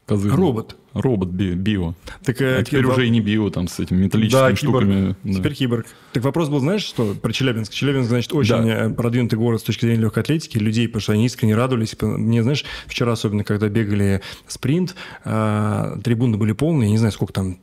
козырный. 0.07 0.37
Робот. 0.37 0.75
Робот 0.95 1.29
би- 1.29 1.53
био. 1.55 1.93
Так, 2.23 2.41
э, 2.41 2.57
А 2.59 2.63
теперь 2.63 2.85
во- 2.85 2.93
уже 2.93 3.05
и 3.05 3.09
не 3.09 3.19
био, 3.19 3.49
там, 3.49 3.67
с 3.67 3.79
этими 3.79 4.05
металлическими 4.05 4.39
Да, 4.41 4.53
киборг. 4.55 4.85
штуками. 4.85 5.15
да. 5.23 5.33
Теперь 5.33 5.53
киборг. 5.53 5.85
Так 6.13 6.23
вопрос 6.23 6.47
был, 6.49 6.59
знаешь, 6.59 6.83
что 6.83 7.13
про 7.21 7.33
Челябинск? 7.33 7.73
Челябинск, 7.73 8.07
значит, 8.09 8.33
очень 8.33 8.55
Да. 8.55 8.85
э, 8.85 8.89
продвинутый 8.89 9.37
город 9.37 9.59
с 9.59 9.63
точки 9.63 9.81
зрения 9.85 10.01
легкой 10.01 10.23
атлетики, 10.23 10.57
людей, 10.57 10.87
потому 10.87 11.01
что 11.01 11.11
они 11.11 11.25
искренне 11.25 11.53
радовались. 11.55 11.95
Мне, 12.01 12.41
знаешь, 12.43 12.63
вчера 12.87 13.11
особенно, 13.11 13.43
когда 13.43 13.67
бегали 13.67 14.21
спринт, 14.47 14.95
э, 15.25 15.97
трибуны 16.03 16.37
были 16.37 16.53
полные, 16.53 16.85
я 16.87 16.91
не 16.91 16.97
знаю, 16.97 17.11
сколько 17.11 17.33
там 17.33 17.57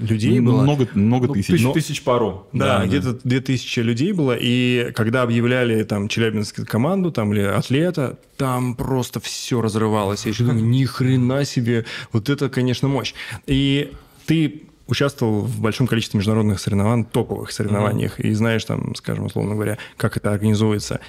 людей 0.00 0.40
Ну, 0.40 0.50
было. 0.52 0.62
Много, 0.62 0.88
много 0.94 1.28
Ну, 1.28 1.34
тысяч. 1.34 1.46
тысяч, 1.46 1.62
Но- 1.62 1.72
тысяч 1.72 2.02
пару. 2.02 2.48
Да, 2.52 2.80
Да, 2.80 2.86
где-то 2.86 3.20
2000 3.22 3.80
людей 3.80 4.10
было, 4.12 4.36
и 4.38 4.90
когда 4.96 5.22
объявляли 5.22 5.84
там 5.84 6.08
Челябинск 6.08 6.66
команду 6.66 7.12
там, 7.12 7.32
или 7.32 7.42
атлета, 7.42 8.18
там 8.36 8.74
просто 8.74 9.20
все 9.20 9.60
разрывалось. 9.60 10.24
Я 10.24 10.32
еще 10.32 10.42
думаю, 10.42 10.64
ни 10.64 10.84
хрена 10.84 11.44
себе, 11.44 11.84
вот 12.12 12.28
это, 12.28 12.48
конечно, 12.48 12.63
мощь. 12.88 13.14
И 13.46 13.92
ты 14.26 14.62
участвовал 14.86 15.40
в 15.40 15.60
большом 15.60 15.86
количестве 15.86 16.18
международных 16.18 16.60
соревнований, 16.60 17.04
топовых 17.04 17.52
соревнованиях, 17.52 18.20
и 18.20 18.32
знаешь 18.32 18.64
там, 18.64 18.94
скажем, 18.94 19.26
условно 19.26 19.54
говоря, 19.54 19.78
как 19.96 20.16
это 20.16 20.30
организуется. 20.30 21.00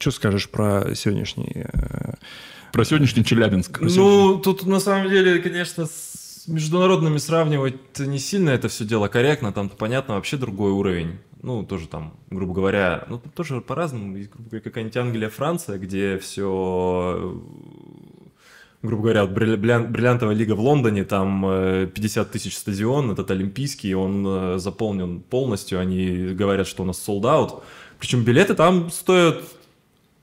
Что 0.00 0.10
скажешь 0.10 0.48
про 0.48 0.94
сегодняшний... 0.94 1.52
э, 1.54 2.14
Про 2.72 2.84
сегодняшний 2.84 3.24
Челябинск. 3.24 3.80
Ну, 3.80 4.38
тут 4.38 4.66
на 4.66 4.80
самом 4.80 5.10
деле, 5.10 5.40
конечно, 5.40 5.86
с 5.86 6.44
международными 6.46 7.18
сравнивать 7.18 7.98
не 7.98 8.18
сильно 8.18 8.50
это 8.50 8.68
все 8.68 8.84
дело 8.84 9.08
корректно, 9.08 9.52
там 9.52 9.68
понятно 9.68 10.14
вообще 10.14 10.36
другой 10.36 10.70
уровень. 10.70 11.18
Ну, 11.42 11.64
тоже 11.64 11.86
там, 11.86 12.14
грубо 12.30 12.54
говоря, 12.54 13.04
ну, 13.08 13.20
тоже 13.34 13.60
по-разному. 13.60 14.16
Есть, 14.16 14.30
грубо 14.30 14.48
говоря, 14.50 14.64
какая-нибудь 14.64 14.96
Англия, 14.96 15.28
Франция, 15.28 15.78
где 15.78 16.18
все, 16.18 17.40
грубо 18.86 19.02
говоря, 19.04 19.26
бриллиантовая 19.26 20.34
лига 20.34 20.54
в 20.54 20.60
Лондоне, 20.60 21.04
там 21.04 21.44
э, 21.46 21.88
50 21.94 22.30
тысяч 22.30 22.56
стадион, 22.56 23.10
этот 23.10 23.30
олимпийский, 23.30 23.94
он 23.94 24.24
э, 24.26 24.58
заполнен 24.58 25.20
полностью, 25.20 25.78
они 25.80 26.28
говорят, 26.34 26.66
что 26.66 26.82
у 26.82 26.86
нас 26.86 27.02
sold 27.06 27.22
out. 27.22 27.62
Причем 27.98 28.22
билеты 28.24 28.54
там 28.54 28.90
стоят, 28.90 29.42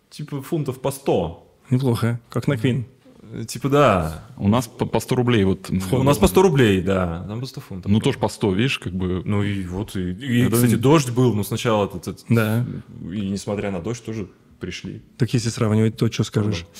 типа, 0.10 0.41
фунтов 0.41 0.80
по 0.82 0.91
100. 0.91 1.47
Неплохо, 1.69 2.19
как 2.30 2.47
на 2.47 2.58
Квин. 2.58 2.86
Э, 3.32 3.45
Типа, 3.47 3.67
да. 3.69 4.23
У 4.38 4.47
нас 4.47 4.67
по, 4.67 4.86
по 4.86 4.99
100 4.99 5.15
рублей. 5.15 5.43
Вот, 5.43 5.69
У 5.91 6.04
нас 6.04 6.17
по 6.19 6.28
100 6.28 6.41
рублей, 6.43 6.82
да. 6.82 7.26
Там 7.28 7.39
по 7.39 7.45
100 7.47 7.62
фунтов. 7.62 7.91
Ну, 7.91 7.99
тоже 7.99 8.19
по 8.19 8.28
100, 8.30 8.52
видишь, 8.54 8.78
как 8.78 8.93
бы... 8.93 9.23
Ну 9.26 9.41
и 9.41 9.65
вот, 9.65 9.95
и, 9.95 10.12
и, 10.12 10.41
Это- 10.43 10.56
кстати, 10.56 10.76
дождь 10.76 11.10
был, 11.10 11.34
но 11.34 11.43
сначала, 11.43 11.86
этот- 11.86 12.08
этот- 12.08 12.26
Да. 12.30 12.63
и 13.12 13.21
несмотря 13.30 13.71
на 13.71 13.80
дождь, 13.82 14.06
тоже 14.06 14.28
пришли. 14.60 15.02
Так 15.17 15.34
если 15.34 15.49
сравнивать, 15.49 15.97
то 15.97 16.12
что 16.12 16.23
скажешь? 16.23 16.65
А, 16.71 16.78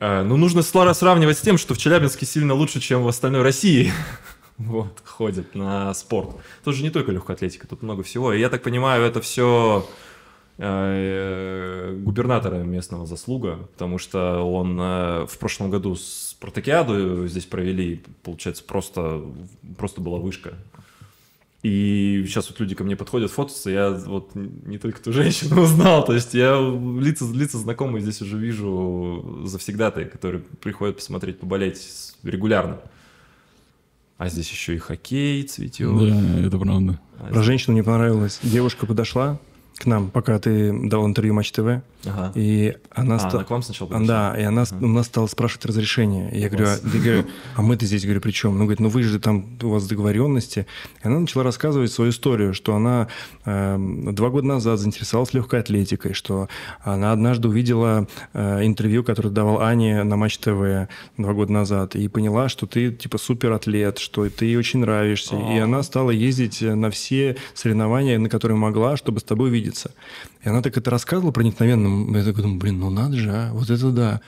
ну, 0.00 0.36
нужно 0.36 0.60
сла- 0.60 0.92
сравнивать 0.94 1.38
с 1.38 1.42
тем, 1.42 1.58
что 1.58 1.74
в 1.74 1.78
Челябинске 1.78 2.26
сильно 2.26 2.54
лучше, 2.54 2.80
чем 2.80 3.02
в 3.02 3.08
остальной 3.08 3.42
России. 3.42 3.92
Вот, 4.58 5.02
ходят 5.04 5.54
на 5.54 5.92
спорт. 5.92 6.30
Тоже 6.64 6.82
не 6.82 6.88
только 6.88 7.12
легкая 7.12 7.36
атлетика, 7.36 7.66
тут 7.66 7.82
много 7.82 8.02
всего. 8.02 8.32
И 8.32 8.40
я 8.40 8.48
так 8.48 8.62
понимаю, 8.62 9.04
это 9.04 9.20
все 9.20 9.86
губернатора 10.58 12.56
местного 12.62 13.04
заслуга, 13.06 13.68
потому 13.72 13.98
что 13.98 14.40
он 14.40 14.80
э, 14.80 15.26
в 15.26 15.38
прошлом 15.38 15.70
году 15.70 15.94
спартакиаду 15.96 17.28
здесь 17.28 17.44
провели, 17.44 18.02
получается, 18.22 18.64
просто, 18.64 19.22
просто 19.76 20.00
была 20.00 20.18
вышка. 20.18 20.54
И 21.62 22.24
сейчас 22.26 22.48
вот 22.48 22.60
люди 22.60 22.74
ко 22.74 22.84
мне 22.84 22.96
подходят, 22.96 23.30
фотосы, 23.30 23.70
я 23.70 23.90
вот 23.90 24.34
не 24.34 24.78
только 24.78 25.02
ту 25.02 25.12
женщину 25.12 25.60
узнал, 25.62 26.04
то 26.04 26.12
есть 26.12 26.34
я 26.34 26.58
лица, 27.00 27.24
лица 27.32 27.58
знакомые 27.58 28.02
здесь 28.02 28.22
уже 28.22 28.38
вижу 28.38 29.42
завсегдатые, 29.44 30.06
которые 30.06 30.42
приходят 30.60 30.96
посмотреть, 30.96 31.40
поболеть 31.40 32.14
регулярно. 32.22 32.80
А 34.18 34.28
здесь 34.28 34.50
еще 34.50 34.74
и 34.74 34.78
хоккей 34.78 35.42
цветет. 35.42 35.90
Да, 35.98 36.40
это 36.40 36.58
правда. 36.58 37.00
А 37.18 37.32
Про 37.32 37.42
женщину 37.42 37.72
мне 37.72 37.84
понравилось. 37.84 38.38
Девушка 38.42 38.86
подошла 38.86 39.38
к 39.76 39.84
нам, 39.86 40.08
пока 40.10 40.38
ты 40.38 40.72
дал 40.88 41.06
интервью 41.06 41.34
Матч 41.34 41.52
ТВ, 41.52 41.82
Ага. 42.06 42.32
и 42.34 42.74
она 42.92 43.16
А, 43.16 43.18
стала... 43.18 43.34
она 43.36 43.44
к 43.44 43.50
вам 43.50 43.62
сначала 43.62 43.88
подошла? 43.88 44.06
Да, 44.32 44.40
и 44.40 44.42
она 44.44 44.64
с- 44.64 44.72
у 44.72 44.86
нас 44.86 45.06
стала 45.06 45.26
спрашивать 45.26 45.66
разрешение. 45.66 46.30
И 46.32 46.38
я 46.40 46.48
говорю, 46.48 46.66
а, 46.68 46.76
я 46.94 47.00
говорю, 47.00 47.24
а 47.56 47.62
мы-то 47.62 47.84
здесь, 47.84 48.04
говорю, 48.04 48.20
при 48.22 48.30
чем? 48.30 48.52
Ну, 48.56 48.60
говорит, 48.64 48.80
ну 48.80 48.88
вы 48.88 49.02
же 49.02 49.18
там, 49.20 49.58
у 49.62 49.68
вас 49.68 49.86
договоренности. 49.86 50.66
И 51.04 51.06
она 51.06 51.18
начала 51.20 51.44
рассказывать 51.44 51.92
свою 51.92 52.10
историю, 52.10 52.54
что 52.54 52.74
она 52.74 53.08
эм, 53.44 54.14
два 54.14 54.30
года 54.30 54.46
назад 54.46 54.78
заинтересовалась 54.80 55.34
легкой 55.34 55.60
атлетикой, 55.60 56.14
что 56.14 56.48
она 56.82 57.12
однажды 57.12 57.48
увидела 57.48 58.08
э, 58.32 58.64
интервью, 58.64 59.04
которое 59.04 59.30
давал 59.30 59.60
Ане 59.60 60.04
на 60.04 60.16
Матч 60.16 60.38
ТВ 60.38 60.88
два 61.18 61.32
года 61.34 61.52
назад, 61.52 61.96
и 61.96 62.08
поняла, 62.08 62.48
что 62.48 62.66
ты 62.66 62.92
типа 62.92 63.18
суператлет, 63.18 63.98
что 63.98 64.26
ты 64.30 64.46
ей 64.46 64.56
очень 64.56 64.80
нравишься. 64.80 65.36
И 65.36 65.58
А. 65.58 65.64
она 65.64 65.82
стала 65.82 66.10
ездить 66.12 66.62
на 66.62 66.90
все 66.90 67.36
соревнования, 67.52 68.18
на 68.18 68.30
которые 68.30 68.56
могла, 68.56 68.96
чтобы 68.96 69.20
с 69.20 69.22
тобой 69.24 69.50
видеться 69.50 69.65
увидеться. 69.66 69.92
И 70.42 70.48
она 70.48 70.62
так 70.62 70.76
это 70.76 70.90
рассказывала 70.90 71.32
проникновенно. 71.32 72.16
Я 72.16 72.24
такой 72.24 72.42
думаю, 72.42 72.58
блин, 72.58 72.80
ну 72.80 72.90
надо 72.90 73.16
же, 73.16 73.30
а, 73.30 73.52
вот 73.52 73.70
это 73.70 73.90
да. 73.90 74.20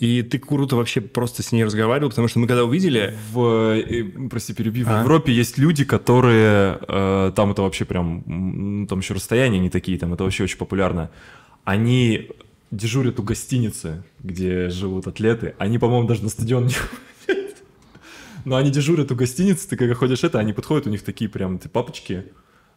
И 0.00 0.22
ты 0.22 0.38
круто 0.38 0.76
вообще 0.76 1.00
просто 1.00 1.42
с 1.42 1.52
ней 1.52 1.64
разговаривал, 1.64 2.10
потому 2.10 2.26
что 2.26 2.40
мы 2.40 2.48
когда 2.48 2.64
увидели... 2.64 3.16
В, 3.32 3.76
э, 3.78 4.28
прости, 4.28 4.52
перебью. 4.52 4.84
В 4.84 4.90
А? 4.90 5.00
Европе 5.00 5.32
есть 5.32 5.56
люди, 5.56 5.84
которые... 5.84 6.80
э, 6.88 7.32
там 7.34 7.52
это 7.52 7.62
вообще 7.62 7.84
прям... 7.84 8.86
Там 8.88 8.98
еще 8.98 9.14
расстояния 9.14 9.60
не 9.60 9.70
такие, 9.70 9.96
там 9.98 10.12
это 10.12 10.24
вообще 10.24 10.44
очень 10.44 10.58
популярно. 10.58 11.10
Они 11.64 12.28
дежурят 12.72 13.20
у 13.20 13.22
гостиницы, 13.22 14.02
где 14.20 14.68
живут 14.68 15.06
атлеты. 15.06 15.54
Они, 15.58 15.78
по-моему, 15.78 16.08
даже 16.08 16.24
на 16.24 16.28
стадион 16.28 16.66
не. 16.66 16.74
Но 18.44 18.56
они 18.56 18.70
дежурят 18.70 19.12
у 19.12 19.14
гостиницы, 19.14 19.68
ты 19.68 19.76
когда 19.76 19.94
ходишь 19.94 20.24
это, 20.24 20.38
они 20.38 20.52
подходят, 20.52 20.86
у 20.86 20.90
них 20.90 21.02
такие 21.02 21.30
прям 21.30 21.58
ты 21.58 21.68
папочки 21.68 22.24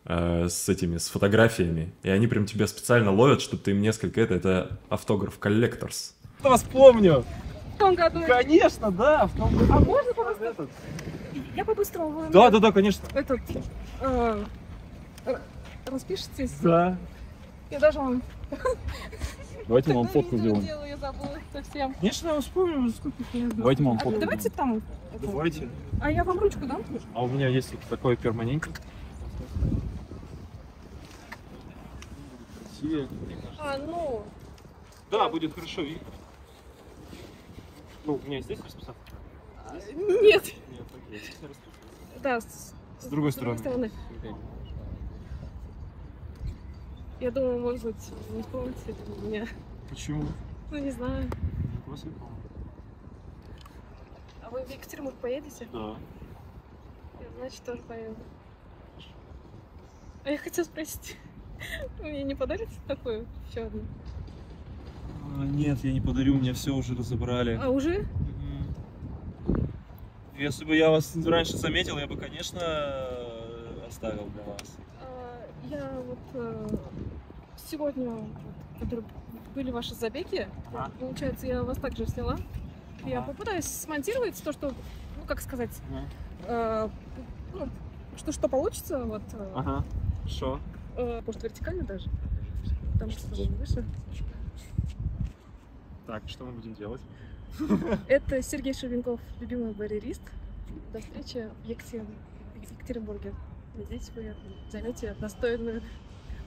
э, 0.07 0.47
с 0.49 0.67
этими, 0.69 0.97
с 0.97 1.07
фотографиями. 1.09 1.91
И 2.03 2.09
они 2.09 2.27
прям 2.27 2.45
тебя 2.45 2.67
специально 2.67 3.11
ловят, 3.11 3.41
чтобы 3.41 3.61
ты 3.63 3.71
им 3.71 3.81
несколько 3.81 4.21
это... 4.21 4.33
Это 4.33 4.79
автограф 4.89 5.37
коллекторс. 5.39 6.15
Я 6.43 6.49
вас 6.49 6.63
помню. 6.63 7.23
В 7.75 7.79
том 7.79 7.93
году. 7.95 8.21
Конечно, 8.25 8.91
да. 8.91 9.27
В 9.27 9.37
том 9.37 9.55
году. 9.55 9.73
А 9.73 9.79
можно 9.79 10.13
по-быстрому? 10.13 10.69
Я 11.55 11.65
по-быстрому. 11.65 12.25
Да, 12.31 12.49
да, 12.49 12.59
да, 12.59 12.71
конечно. 12.71 13.05
Этот, 13.13 13.39
э, 14.01 14.43
р- 15.25 15.41
распишитесь? 15.85 16.51
Да. 16.61 16.97
Я 17.69 17.79
даже 17.79 17.99
вам... 17.99 18.21
Давайте 19.67 19.89
мы 19.89 19.95
вам 19.97 20.07
фотку 20.13 20.37
сделаем. 20.37 20.63
делаю, 20.65 20.87
Я 20.87 20.97
забыла 20.97 21.37
совсем. 21.51 21.93
Конечно, 21.95 22.27
я 22.29 22.33
вас 22.35 22.45
помню, 22.45 22.79
уже 22.79 22.91
сколько 22.91 23.23
лет. 23.33 23.55
Давайте 23.55 23.83
мы 23.83 23.89
вам 23.89 23.97
А, 23.97 24.03
фотку 24.03 24.19
давайте 24.19 24.49
там. 24.49 24.81
Давайте. 25.21 25.67
А 26.01 26.11
я 26.11 26.23
вам 26.23 26.39
ручку 26.39 26.65
дам? 26.65 26.83
А 27.13 27.23
у 27.23 27.27
меня 27.27 27.47
есть 27.47 27.71
вот 27.71 27.81
такой 27.89 28.15
перманентик. 28.15 28.79
Красивее. 32.77 33.07
А, 33.59 33.77
ну... 33.77 34.23
Да, 35.09 35.29
будет 35.29 35.53
хорошо 35.53 35.81
видно. 35.81 36.07
Ну, 38.05 38.15
у 38.23 38.27
меня 38.27 38.41
здесь 38.41 38.59
расписал? 38.59 38.95
а, 39.65 39.73
Нет. 39.73 40.53
Нет, 40.69 40.85
окей. 40.95 41.19
Здесь 41.19 41.35
я 41.41 41.47
расписал. 41.47 42.21
Да, 42.21 42.41
с, 42.41 42.73
С 42.99 43.05
другой 43.07 43.31
стороны. 43.31 43.91
Я 47.19 47.31
думаю, 47.31 47.59
может 47.59 47.83
быть, 47.83 48.11
не 48.29 48.43
помните 48.43 48.79
это 48.85 49.21
меня. 49.21 49.47
Почему? 49.89 50.25
Ну, 50.69 50.77
не 50.77 50.91
знаю. 50.91 51.29
Вас 51.87 52.03
я 52.03 52.11
помню. 52.11 52.35
А 54.43 54.49
вы 54.51 54.63
в 54.63 54.69
Екатеринбург 54.69 55.15
поедете? 55.15 55.67
Да. 55.73 55.97
Я, 57.19 57.27
значит, 57.39 57.63
тоже 57.63 57.81
поеду. 57.81 58.15
А 60.25 60.29
я 60.29 60.37
хотела 60.37 60.65
спросить, 60.65 61.17
мне 62.01 62.23
не 62.23 62.35
подарите 62.35 62.71
такую 62.87 63.25
еще 63.49 63.63
одну? 63.63 63.81
А, 65.39 65.43
нет, 65.45 65.83
я 65.83 65.91
не 65.93 66.01
подарю, 66.01 66.35
мне 66.35 66.53
все 66.53 66.71
уже 66.73 66.95
разобрали. 66.95 67.59
А 67.61 67.69
уже? 67.69 68.05
Если 70.37 70.65
бы 70.65 70.75
я 70.75 70.91
вас 70.91 71.15
раньше 71.25 71.57
заметил, 71.57 71.97
я 71.97 72.05
бы, 72.07 72.15
конечно, 72.15 72.61
оставил 73.87 74.25
для 74.35 74.43
вас. 74.43 74.77
А, 75.01 75.39
Я 75.69 75.89
вот 76.05 76.19
э, 76.35 76.67
сегодня, 77.69 78.11
вот, 78.11 78.29
которые 78.79 79.05
были 79.55 79.71
ваши 79.71 79.95
забеги, 79.95 80.47
А. 80.75 80.91
получается, 80.99 81.47
я 81.47 81.63
вас 81.63 81.77
также 81.79 82.05
сняла. 82.05 82.37
Я 83.05 83.19
Ага. 83.19 83.31
попытаюсь 83.31 83.65
смонтировать 83.65 84.41
то, 84.43 84.51
что, 84.53 84.67
ну, 84.69 85.23
как 85.25 85.41
сказать, 85.41 85.71
Ага. 85.89 86.05
э, 86.45 86.89
ну, 87.55 87.67
что, 88.17 88.31
что 88.31 88.47
получится, 88.47 89.03
вот, 89.05 89.23
э, 89.33 89.51
Ага. 89.55 89.83
Хорошо. 90.19 90.59
Э, 90.97 91.21
может, 91.25 91.43
вертикально 91.43 91.83
даже, 91.83 92.09
потому 92.93 93.11
что 93.11 93.27
выше. 93.27 93.85
Так, 96.05 96.23
что 96.27 96.45
мы 96.45 96.51
будем 96.53 96.73
делать? 96.73 97.01
Это 98.07 98.41
Сергей 98.41 98.73
Шевенков, 98.73 99.19
любимый 99.39 99.73
барьерист. 99.73 100.21
До 100.93 100.99
встречи 100.99 101.49
в 101.63 101.67
Екатерин- 101.69 102.07
в 102.55 102.71
Екатеринбурге. 102.71 103.33
Надеюсь, 103.75 104.09
вы 104.15 104.33
займете 104.71 105.15
достойную 105.19 105.81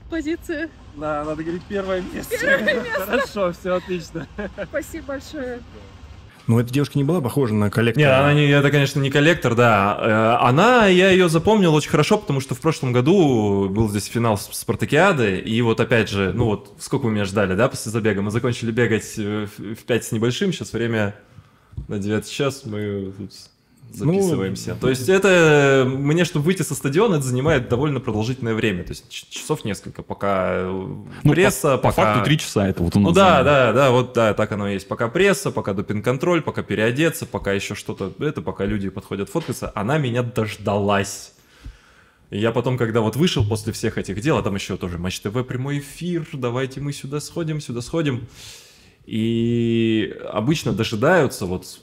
позицию. 0.09 0.69
Да, 0.95 1.23
надо 1.23 1.43
говорить 1.43 1.63
первое 1.67 2.01
место. 2.01 2.35
Первое 2.39 2.83
Хорошо, 3.05 3.51
все 3.53 3.75
отлично. 3.75 4.27
Спасибо 4.67 5.07
большое. 5.07 5.61
Ну, 6.47 6.59
эта 6.59 6.73
девушка 6.73 6.97
не 6.97 7.03
была 7.03 7.21
похожа 7.21 7.53
на 7.53 7.69
коллектора. 7.69 8.03
Не, 8.03 8.11
она 8.11 8.33
не, 8.33 8.47
это, 8.47 8.71
конечно, 8.71 8.99
не 8.99 9.09
коллектор, 9.09 9.55
да. 9.55 10.37
Э, 10.41 10.45
Она, 10.47 10.87
я 10.87 11.09
ее 11.11 11.29
запомнил 11.29 11.73
очень 11.73 11.89
хорошо, 11.89 12.17
потому 12.17 12.41
что 12.41 12.55
в 12.55 12.59
прошлом 12.59 12.91
году 12.93 13.69
был 13.69 13.89
здесь 13.89 14.05
финал 14.05 14.37
Спартакиады, 14.37 15.37
и 15.37 15.61
вот 15.61 15.79
опять 15.79 16.09
же, 16.09 16.33
ну 16.33 16.45
вот, 16.45 16.73
сколько 16.79 17.05
вы 17.05 17.11
меня 17.11 17.25
ждали, 17.25 17.55
да, 17.55 17.69
после 17.69 17.91
забега? 17.91 18.21
Мы 18.21 18.31
закончили 18.31 18.71
бегать 18.71 19.13
э, 19.17 19.47
в 19.57 19.83
5 19.83 20.05
с 20.05 20.11
небольшим, 20.11 20.51
сейчас 20.51 20.73
время 20.73 21.15
на 21.87 21.99
9 21.99 22.29
час, 22.29 22.63
мы 22.65 23.13
тут 23.17 23.31
записываемся. 23.93 24.75
То 24.79 24.89
есть 24.89 25.09
это, 25.09 25.85
мне, 25.87 26.25
чтобы 26.25 26.45
выйти 26.45 26.61
со 26.61 26.75
стадиона, 26.75 27.15
это 27.15 27.23
занимает 27.23 27.69
довольно 27.69 27.99
продолжительное 27.99 28.53
время, 28.53 28.83
то 28.83 28.91
есть 28.91 29.09
часов 29.09 29.65
несколько, 29.65 30.03
пока 30.03 30.53
э, 30.53 30.69
Ну, 31.23 31.31
пресса, 31.31 31.77
по, 31.77 31.89
по 31.89 31.89
пока... 31.89 32.13
факту 32.13 32.25
три 32.25 32.37
часа 32.37 32.67
это 32.67 32.83
вот 32.83 32.95
у 32.95 32.99
нас. 32.99 33.09
Ну 33.09 33.15
да, 33.15 33.43
да, 33.43 33.73
да, 33.73 33.91
вот 33.91 34.13
да, 34.13 34.33
так 34.33 34.51
оно 34.51 34.69
и 34.69 34.73
есть. 34.73 34.87
Пока 34.87 35.07
пресса, 35.07 35.51
пока 35.51 35.73
допинг-контроль, 35.73 36.41
пока 36.41 36.63
переодеться, 36.63 37.25
пока 37.25 37.53
еще 37.53 37.75
что-то, 37.75 38.13
это 38.19 38.41
пока 38.41 38.65
люди 38.65 38.89
подходят 38.89 39.29
фоткаться, 39.29 39.71
она 39.75 39.97
меня 39.97 40.23
дождалась. 40.23 41.33
И 42.31 42.39
я 42.39 42.51
потом, 42.51 42.77
когда 42.77 43.01
вот 43.01 43.17
вышел 43.17 43.45
после 43.45 43.73
всех 43.73 43.97
этих 43.97 44.21
дел, 44.21 44.37
а 44.37 44.41
там 44.41 44.55
еще 44.55 44.77
тоже 44.77 44.97
Матч 44.97 45.19
ТВ 45.19 45.45
прямой 45.45 45.79
эфир, 45.79 46.25
давайте 46.33 46.79
мы 46.79 46.93
сюда 46.93 47.19
сходим, 47.19 47.59
сюда 47.59 47.81
сходим. 47.81 48.27
И 49.05 50.15
обычно 50.31 50.71
дожидаются 50.71 51.45
вот 51.45 51.81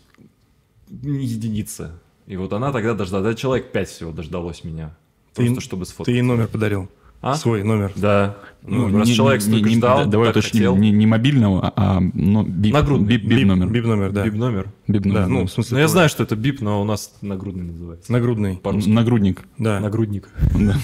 единицы. 0.90 1.92
И 2.26 2.36
вот 2.36 2.52
она 2.52 2.72
тогда 2.72 2.94
дождалась, 2.94 3.24
да, 3.26 3.34
человек 3.34 3.72
5 3.72 3.88
всего 3.88 4.12
дождалось 4.12 4.64
меня. 4.64 4.96
Ты- 5.34 5.44
Просто 5.46 5.60
чтобы 5.60 5.84
Ты 5.84 5.90
сфоткаться. 5.90 6.10
ей 6.12 6.22
номер 6.22 6.48
подарил. 6.48 6.88
А? 7.20 7.34
Свой 7.34 7.64
номер. 7.64 7.90
Да. 7.96 8.36
Ну, 8.62 8.96
раз 8.96 9.08
не- 9.08 9.14
человек 9.14 9.42
не- 9.42 9.48
столько 9.48 9.68
не- 9.70 9.74
ждал, 9.76 9.98
да, 9.98 10.04
Давай 10.04 10.30
уточним, 10.30 10.80
не, 10.80 10.90
не 10.92 11.04
мобильного, 11.06 11.72
а 11.74 11.98
но 12.14 12.44
бип, 12.44 12.72
Нагрудный. 12.74 13.08
бип, 13.08 13.24
бип 13.24 13.44
номер. 13.46 13.68
Бип 13.68 13.84
номер, 13.86 14.12
да. 14.12 14.24
Бип 14.24 14.34
номер. 14.34 14.72
Бип 14.86 15.02
Да, 15.02 15.08
номер, 15.08 15.28
ну, 15.28 15.40
да. 15.40 15.46
в 15.46 15.50
смысле... 15.50 15.74
Ну, 15.74 15.78
я 15.80 15.86
твой. 15.86 15.92
знаю, 15.92 16.08
что 16.10 16.22
это 16.22 16.36
бип, 16.36 16.60
но 16.60 16.80
у 16.80 16.84
нас 16.84 17.14
нагрудный 17.20 17.64
называется. 17.64 18.12
Нагрудный. 18.12 18.56
По-русски. 18.58 18.88
Нагрудник. 18.90 19.42
Да. 19.58 19.80
Нагрудник. 19.80 20.28
Да. 20.54 20.76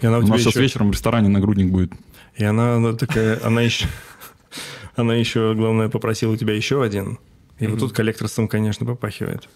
И 0.00 0.06
она 0.06 0.18
у 0.18 0.22
У 0.22 0.26
нас 0.26 0.40
сейчас 0.40 0.52
еще... 0.52 0.60
вечером 0.62 0.88
в 0.88 0.92
ресторане 0.92 1.28
нагрудник 1.28 1.70
будет. 1.70 1.92
И 2.36 2.44
она, 2.44 2.76
она 2.76 2.94
такая, 2.94 3.38
она 3.44 3.60
еще... 3.60 3.86
Она 4.96 5.14
еще, 5.16 5.54
главное, 5.56 5.88
попросила 5.88 6.32
у 6.32 6.36
тебя 6.36 6.54
еще 6.54 6.82
один. 6.82 7.18
И 7.64 7.70
вот 7.70 7.80
тут 7.80 7.92
коллекторством, 7.92 8.48
конечно, 8.48 8.86
попахивает. 8.86 9.48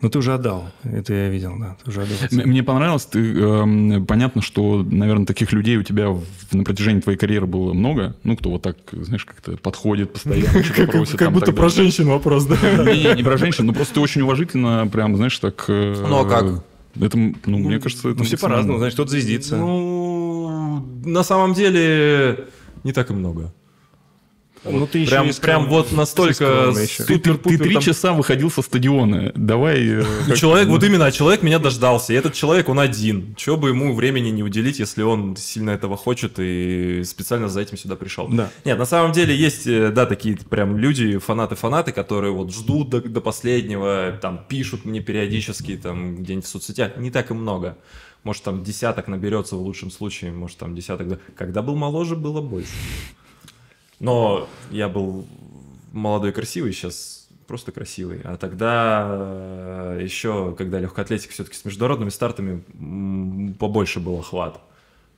Но 0.00 0.10
ты 0.10 0.18
уже 0.18 0.34
отдал. 0.34 0.70
Это 0.82 1.14
я 1.14 1.28
видел, 1.30 1.54
да. 1.58 1.76
Ты 1.82 1.88
уже 1.90 2.02
отдал. 2.02 2.44
Мне 2.44 2.62
понравилось, 2.62 3.06
ты, 3.06 3.20
эм, 3.40 4.04
понятно, 4.04 4.42
что, 4.42 4.82
наверное, 4.82 5.24
таких 5.24 5.52
людей 5.52 5.78
у 5.78 5.82
тебя 5.82 6.10
в- 6.10 6.24
на 6.52 6.62
протяжении 6.64 7.00
твоей 7.00 7.16
карьеры 7.16 7.46
было 7.46 7.72
много. 7.72 8.14
Ну, 8.22 8.36
кто 8.36 8.50
вот 8.50 8.60
так, 8.62 8.76
знаешь, 8.92 9.24
как-то 9.24 9.56
подходит 9.56 10.12
постоянно, 10.12 10.62
что-то 10.64 10.86
просит. 10.92 11.18
там, 11.18 11.32
так 11.40 11.54
далее. 11.54 11.70
женщин 11.70 12.06
вопрос, 12.08 12.44
да? 12.44 12.56
Не, 12.94 13.14
не 13.14 13.22
про 13.22 13.38
женщин, 13.38 13.64
ну 13.64 13.72
просто 13.72 13.94
ты 13.94 14.00
очень 14.00 14.20
уважительно, 14.22 14.86
прям, 14.92 15.16
знаешь, 15.16 15.38
так... 15.38 15.64
э, 15.68 15.94
Ну, 16.06 16.18
а 16.18 16.28
как? 16.28 16.64
Это, 17.00 17.16
ну, 17.18 17.58
мне 17.58 17.78
кажется, 17.80 18.10
это 18.10 18.18
Ну, 18.18 18.24
все 18.24 18.36
по-разному. 18.36 18.78
Значит, 18.78 18.94
кто-то 18.94 19.10
звездится. 19.10 19.56
Ну, 19.56 20.86
на 21.04 21.22
самом 21.24 21.54
деле, 21.54 22.44
не 22.84 22.92
так 22.92 23.10
и 23.10 23.14
много. 23.14 23.52
Ну, 24.64 24.86
ты 24.86 24.98
еще 25.00 25.10
Прям, 25.10 25.26
скром- 25.28 25.40
прям 25.40 25.68
вот 25.68 25.92
настолько 25.92 26.44
еще. 26.44 27.04
Ты, 27.04 27.18
ты- 27.18 27.18
ты 27.18 27.30
супер-пупер 27.30 27.58
три 27.58 27.74
там- 27.74 27.82
часа 27.82 28.12
выходил 28.12 28.50
со 28.50 28.62
стадиона. 28.62 29.32
Давай... 29.34 29.78
э, 29.86 30.04
Ну, 30.28 30.34
Человек, 30.36 30.68
вот 30.68 30.82
именно, 30.82 31.10
человек 31.12 31.42
меня 31.42 31.58
дождался. 31.58 32.12
И 32.12 32.16
этот 32.16 32.34
человек, 32.34 32.68
он 32.68 32.78
один. 32.80 33.34
Чего 33.36 33.56
бы 33.56 33.68
ему 33.68 33.94
времени 33.94 34.30
не 34.30 34.42
уделить, 34.42 34.78
если 34.78 35.02
он 35.02 35.36
сильно 35.36 35.70
этого 35.70 35.96
хочет 35.96 36.34
и 36.38 37.02
специально 37.04 37.48
за 37.48 37.60
этим 37.60 37.76
сюда 37.76 37.96
пришел. 37.96 38.28
Да. 38.28 38.50
Нет, 38.64 38.78
на 38.78 38.86
самом 38.86 39.12
деле 39.12 39.36
есть, 39.36 39.66
э, 39.66 39.90
да, 39.90 40.06
такие 40.06 40.36
прям 40.36 40.76
люди, 40.78 41.18
фанаты-фанаты, 41.18 41.92
которые 41.92 42.32
вот 42.32 42.52
ждут 42.52 42.90
до, 42.90 43.00
до 43.00 43.20
последнего, 43.20 44.18
там, 44.20 44.40
пишут 44.48 44.84
мне 44.84 45.00
периодически, 45.00 45.76
там, 45.76 46.16
где-нибудь 46.16 46.46
в 46.46 46.48
соцсетях. 46.48 46.96
Не 46.96 47.10
так 47.10 47.30
и 47.30 47.34
много. 47.34 47.76
Может, 48.22 48.42
там 48.44 48.64
десяток 48.64 49.06
наберется 49.08 49.56
в 49.56 49.60
лучшем 49.60 49.90
случае, 49.90 50.32
может, 50.32 50.56
там 50.56 50.74
десяток... 50.74 51.08
да. 51.08 51.18
Когда 51.36 51.60
был 51.60 51.76
моложе, 51.76 52.16
было 52.16 52.40
больше. 52.40 52.70
Но 54.00 54.48
я 54.70 54.88
был 54.88 55.26
молодой 55.92 56.32
красивый, 56.32 56.72
сейчас 56.72 57.28
просто 57.46 57.72
красивый. 57.72 58.20
А 58.24 58.36
тогда 58.36 59.06
э, 59.08 60.00
еще, 60.02 60.54
когда 60.56 60.80
легкая 60.80 61.04
атлетика 61.04 61.32
все-таки 61.32 61.56
с 61.56 61.64
международными 61.64 62.10
стартами 62.10 63.52
побольше 63.58 64.00
был 64.00 64.18
охват. 64.18 64.60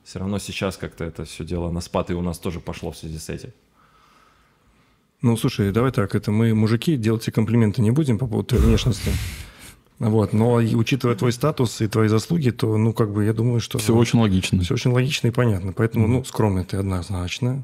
Все 0.03 0.19
равно 0.19 0.39
сейчас 0.39 0.77
как-то 0.77 1.03
это 1.03 1.25
все 1.25 1.43
дело 1.43 1.69
на 1.71 1.81
спад, 1.81 2.09
и 2.11 2.13
у 2.13 2.21
нас 2.21 2.39
тоже 2.39 2.59
пошло 2.59 2.91
в 2.91 2.97
связи 2.97 3.17
с 3.17 3.29
этим. 3.29 3.51
Ну, 5.21 5.35
слушай, 5.35 5.71
давай 5.71 5.91
так, 5.91 6.13
это 6.13 6.31
мы, 6.31 6.53
мужики, 6.53 6.95
делать 6.95 7.23
тебе 7.23 7.33
комплименты 7.33 7.81
не 7.81 7.91
будем 7.91 8.19
по 8.19 8.27
поводу 8.27 8.49
твоей 8.49 8.63
внешности. 8.63 9.11
Вот, 9.99 10.31
но 10.31 10.61
и 10.61 10.75
учитывая 10.75 11.15
твой 11.15 11.31
статус 11.31 11.81
и 11.81 11.87
твои 11.87 12.07
заслуги, 12.07 12.51
то, 12.51 12.77
ну, 12.77 12.93
как 12.93 13.11
бы, 13.11 13.25
я 13.25 13.33
думаю, 13.33 13.59
что... 13.59 13.79
Все 13.79 13.95
очень 13.95 14.19
логично. 14.19 14.61
Все 14.61 14.75
очень 14.75 14.91
логично 14.91 15.27
и 15.27 15.31
понятно. 15.31 15.73
Поэтому, 15.73 16.07
ну, 16.07 16.23
скромный 16.23 16.63
ты 16.65 16.77
однозначно. 16.77 17.63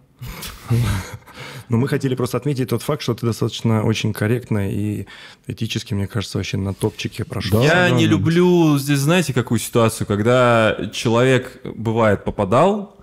Но 1.70 1.78
мы 1.78 1.88
хотели 1.88 2.16
просто 2.16 2.38
отметить 2.38 2.70
тот 2.70 2.82
факт, 2.82 3.04
что 3.04 3.14
ты 3.14 3.26
достаточно 3.26 3.84
очень 3.84 4.14
корректно 4.14 4.70
и 4.72 5.06
этически, 5.46 5.94
мне 5.94 6.08
кажется, 6.08 6.40
вообще 6.40 6.58
на 6.58 6.74
топчике 6.74 7.24
прошел. 7.24 7.62
Я 7.62 7.90
не 7.92 8.08
люблю 8.08 8.78
здесь, 8.80 9.00
знаете, 9.00 9.34
какую 9.34 9.60
ситуацию, 9.60 10.08
когда 10.08 10.90
человек, 10.92 11.62
бывает, 11.64 12.24
попадал, 12.24 12.98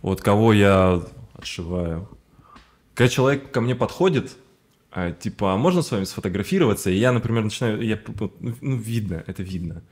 вот 0.00 0.22
кого 0.22 0.52
я 0.54 1.02
отшиваю. 1.34 2.08
Когда 2.94 3.08
человек 3.08 3.50
ко 3.50 3.60
мне 3.60 3.74
подходит, 3.74 4.32
а, 4.90 5.12
типа, 5.12 5.54
а 5.54 5.56
можно 5.56 5.82
с 5.82 5.90
вами 5.90 6.04
сфотографироваться? 6.04 6.90
И 6.90 6.96
я, 6.96 7.12
например, 7.12 7.44
начинаю, 7.44 7.80
я, 7.82 7.98
ну, 8.18 8.32
ну, 8.60 8.76
видно, 8.76 9.22
это 9.26 9.42
видно, 9.42 9.82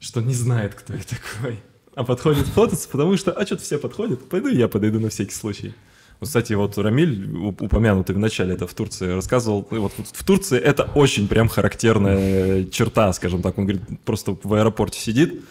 что 0.00 0.20
не 0.20 0.34
знает, 0.34 0.74
кто 0.74 0.92
я 0.94 1.00
такой. 1.02 1.58
А 1.94 2.04
подходит 2.04 2.46
фототься, 2.46 2.88
потому 2.88 3.16
что, 3.16 3.32
а 3.32 3.46
что-то 3.46 3.62
все 3.62 3.78
подходят, 3.78 4.28
пойду 4.28 4.48
я 4.48 4.68
подойду 4.68 5.00
на 5.00 5.08
всякий 5.08 5.34
случай. 5.34 5.74
Кстати, 6.20 6.52
вот 6.52 6.78
Рамиль, 6.78 7.34
упомянутый 7.36 8.14
в 8.14 8.18
начале, 8.18 8.54
это 8.54 8.66
в 8.66 8.74
Турции, 8.74 9.12
рассказывал, 9.12 9.66
ну, 9.70 9.80
вот 9.80 9.92
в 9.96 10.24
Турции 10.24 10.58
это 10.58 10.84
очень 10.94 11.26
прям 11.26 11.48
характерная 11.48 12.64
черта, 12.66 13.12
скажем 13.12 13.42
так. 13.42 13.58
Он 13.58 13.66
говорит, 13.66 13.82
просто 14.04 14.36
в 14.40 14.54
аэропорте 14.54 15.00
сидит, 15.00 15.42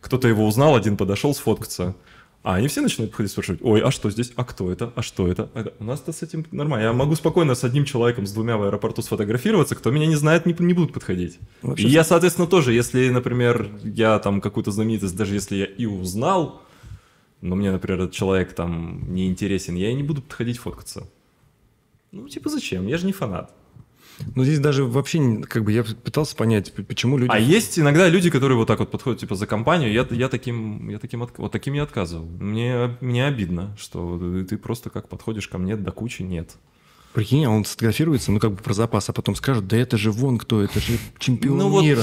кто-то 0.00 0.26
его 0.26 0.46
узнал, 0.46 0.76
один 0.76 0.96
подошел 0.96 1.34
сфоткаться, 1.34 1.94
а 2.44 2.56
они 2.56 2.68
все 2.68 2.82
начинают 2.82 3.10
подходить 3.10 3.32
спрашивать, 3.32 3.62
ой, 3.62 3.80
а 3.80 3.90
что 3.90 4.10
здесь, 4.10 4.30
а 4.36 4.44
кто 4.44 4.70
это, 4.70 4.92
а 4.94 5.00
что 5.00 5.26
это? 5.28 5.48
А 5.54 5.64
У 5.80 5.84
нас-то 5.84 6.12
с 6.12 6.22
этим 6.22 6.44
нормально. 6.50 6.84
Я 6.84 6.92
могу 6.92 7.14
спокойно 7.14 7.54
с 7.54 7.64
одним 7.64 7.86
человеком, 7.86 8.26
с 8.26 8.32
двумя 8.32 8.58
в 8.58 8.64
аэропорту 8.64 9.00
сфотографироваться, 9.00 9.74
кто 9.74 9.90
меня 9.90 10.06
не 10.06 10.14
знает, 10.14 10.44
не, 10.44 10.54
не 10.58 10.74
будут 10.74 10.92
подходить. 10.92 11.38
Вообще 11.62 11.86
И 11.86 11.90
я, 11.90 12.04
соответственно, 12.04 12.46
тоже, 12.46 12.74
если, 12.74 13.08
например, 13.08 13.70
я 13.82 14.18
там 14.18 14.42
какую-то 14.42 14.72
знаменитость, 14.72 15.16
даже 15.16 15.32
если 15.32 15.56
я 15.56 15.64
и 15.64 15.86
узнал, 15.86 16.60
но 17.40 17.56
мне, 17.56 17.72
например, 17.72 18.02
этот 18.02 18.12
человек 18.12 18.52
там 18.52 19.10
не 19.14 19.26
интересен, 19.26 19.74
я 19.74 19.90
и 19.90 19.94
не 19.94 20.02
буду 20.02 20.20
подходить 20.20 20.58
фоткаться. 20.58 21.08
Ну, 22.12 22.28
типа, 22.28 22.50
зачем? 22.50 22.86
Я 22.86 22.98
же 22.98 23.06
не 23.06 23.12
фанат. 23.12 23.54
Но 24.34 24.44
здесь 24.44 24.60
даже 24.60 24.84
вообще, 24.84 25.18
не- 25.18 25.42
как 25.42 25.64
бы, 25.64 25.72
я 25.72 25.82
пытался 25.84 26.36
понять, 26.36 26.72
почему 26.72 27.18
люди... 27.18 27.30
А 27.32 27.38
есть 27.38 27.78
иногда 27.78 28.08
люди, 28.08 28.30
которые 28.30 28.56
вот 28.56 28.66
так 28.68 28.78
вот 28.78 28.90
подходят, 28.90 29.20
типа, 29.20 29.34
за 29.34 29.46
компанию, 29.46 29.92
я, 29.92 30.06
я 30.10 30.28
таким, 30.28 30.88
я 30.88 30.98
таким, 30.98 31.22
отк- 31.22 31.34
вот 31.38 31.52
таким 31.52 31.74
я 31.74 31.82
отказывал. 31.82 32.26
Мне, 32.26 32.96
мне 33.00 33.26
обидно, 33.26 33.76
что 33.78 34.44
ты- 34.48 34.56
просто 34.58 34.90
как 34.90 35.08
подходишь 35.08 35.48
ко 35.48 35.58
мне 35.58 35.76
до 35.76 35.90
кучи, 35.90 36.22
нет. 36.22 36.50
Прикинь, 37.12 37.44
а 37.44 37.50
он 37.50 37.64
сфотографируется, 37.64 38.32
ну, 38.32 38.40
как 38.40 38.50
бы 38.52 38.56
про 38.56 38.74
запас, 38.74 39.08
а 39.08 39.12
потом 39.12 39.36
скажет, 39.36 39.68
да 39.68 39.76
это 39.76 39.96
же 39.96 40.10
вон 40.10 40.36
кто, 40.38 40.62
это 40.62 40.80
же 40.80 40.98
чемпион 41.18 41.58
Ну 41.58 41.68
вот, 41.68 41.82
мира. 41.82 42.02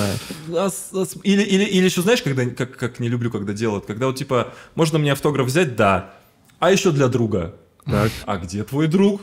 а 0.50 0.70
а 0.94 1.06
Или, 1.24 1.42
или, 1.44 1.64
или 1.66 1.86
еще 1.86 2.02
знаешь, 2.02 2.22
когда, 2.22 2.46
как, 2.46 2.78
как 2.78 3.00
не 3.02 3.10
люблю, 3.10 3.30
когда 3.30 3.52
делают, 3.54 3.86
когда 3.86 4.08
вот 4.08 4.16
типа, 4.16 4.54
можно 4.76 5.00
мне 5.00 5.12
автограф 5.12 5.48
взять? 5.48 5.76
Да. 5.76 6.14
А 6.60 6.72
еще 6.72 6.92
для 6.92 7.08
друга. 7.08 7.56
Так. 7.86 8.12
А 8.26 8.38
где 8.38 8.64
твой 8.64 8.88
друг? 8.88 9.22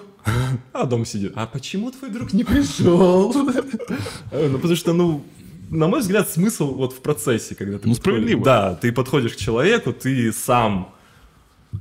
А 0.73 0.85
дом 0.85 1.07
сидит. 1.07 1.33
А 1.37 1.47
почему 1.47 1.91
твой 1.91 2.11
друг 2.11 2.33
не 2.33 2.45
пришел? 2.45 3.33
Ну, 3.33 4.57
потому 4.59 4.77
что, 4.77 4.93
ну, 4.93 5.25
на 5.71 5.87
мой 5.89 6.01
взгляд, 6.01 6.29
смысл 6.29 6.75
вот 6.75 6.93
в 6.93 7.01
процессе, 7.01 7.55
когда 7.55 7.79
ты... 7.79 7.89
Ну, 7.89 7.95
справедливо. 7.95 8.45
Да, 8.45 8.75
ты 8.75 8.93
подходишь 8.93 9.33
к 9.33 9.37
человеку, 9.37 9.93
ты 9.93 10.33
сам 10.33 10.95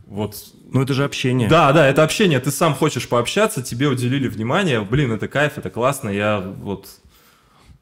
вот 0.06 0.36
Ну, 0.72 0.82
это 0.82 0.94
же 0.94 1.04
общение. 1.04 1.50
да, 1.50 1.72
да, 1.74 1.88
это 1.88 2.04
общение. 2.04 2.40
Ты 2.40 2.52
сам 2.52 2.74
хочешь 2.76 3.08
пообщаться, 3.08 3.62
тебе 3.62 3.88
уделили 3.88 4.28
внимание. 4.28 4.82
Блин, 4.82 5.12
это 5.12 5.28
кайф, 5.28 5.58
это 5.58 5.70
классно. 5.70 6.10
Я 6.10 6.40
вот 6.40 6.88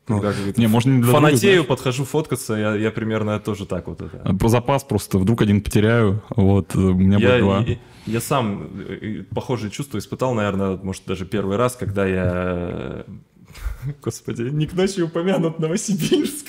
Ну, 0.08 0.22
когда 0.22 0.38
Не, 0.56 0.68
можно 0.68 0.92
не 0.92 1.02
для 1.02 1.12
друга, 1.12 1.20
фанатею, 1.28 1.54
знаешь. 1.54 1.68
подхожу 1.68 2.06
фоткаться, 2.06 2.54
я, 2.54 2.76
я 2.76 2.92
примерно 2.92 3.40
тоже 3.40 3.66
так 3.66 3.88
вот 3.88 4.02
это. 4.02 4.36
Про 4.36 4.50
запас 4.50 4.84
просто 4.84 5.18
вдруг 5.18 5.42
один 5.42 5.62
потеряю, 5.62 6.24
вот, 6.30 6.76
э, 6.76 6.80
у 6.80 6.94
меня 6.94 7.18
будет 7.18 7.40
два. 7.40 7.66
я, 7.66 7.78
я 8.06 8.22
сам 8.22 8.70
э, 8.88 9.24
похожие 9.34 9.72
чувства 9.72 9.98
испытал, 9.98 10.36
наверное, 10.36 10.78
может, 10.78 11.04
даже 11.08 11.26
первый 11.26 11.58
раз, 11.58 11.76
когда 11.76 12.06
я... 12.06 13.06
Господи, 14.04 14.44
не 14.44 14.68
к 14.68 14.74
ночи 14.74 15.02
упомянут 15.02 15.58
Новосибирск. 15.58 16.48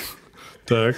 Так, 0.66 0.97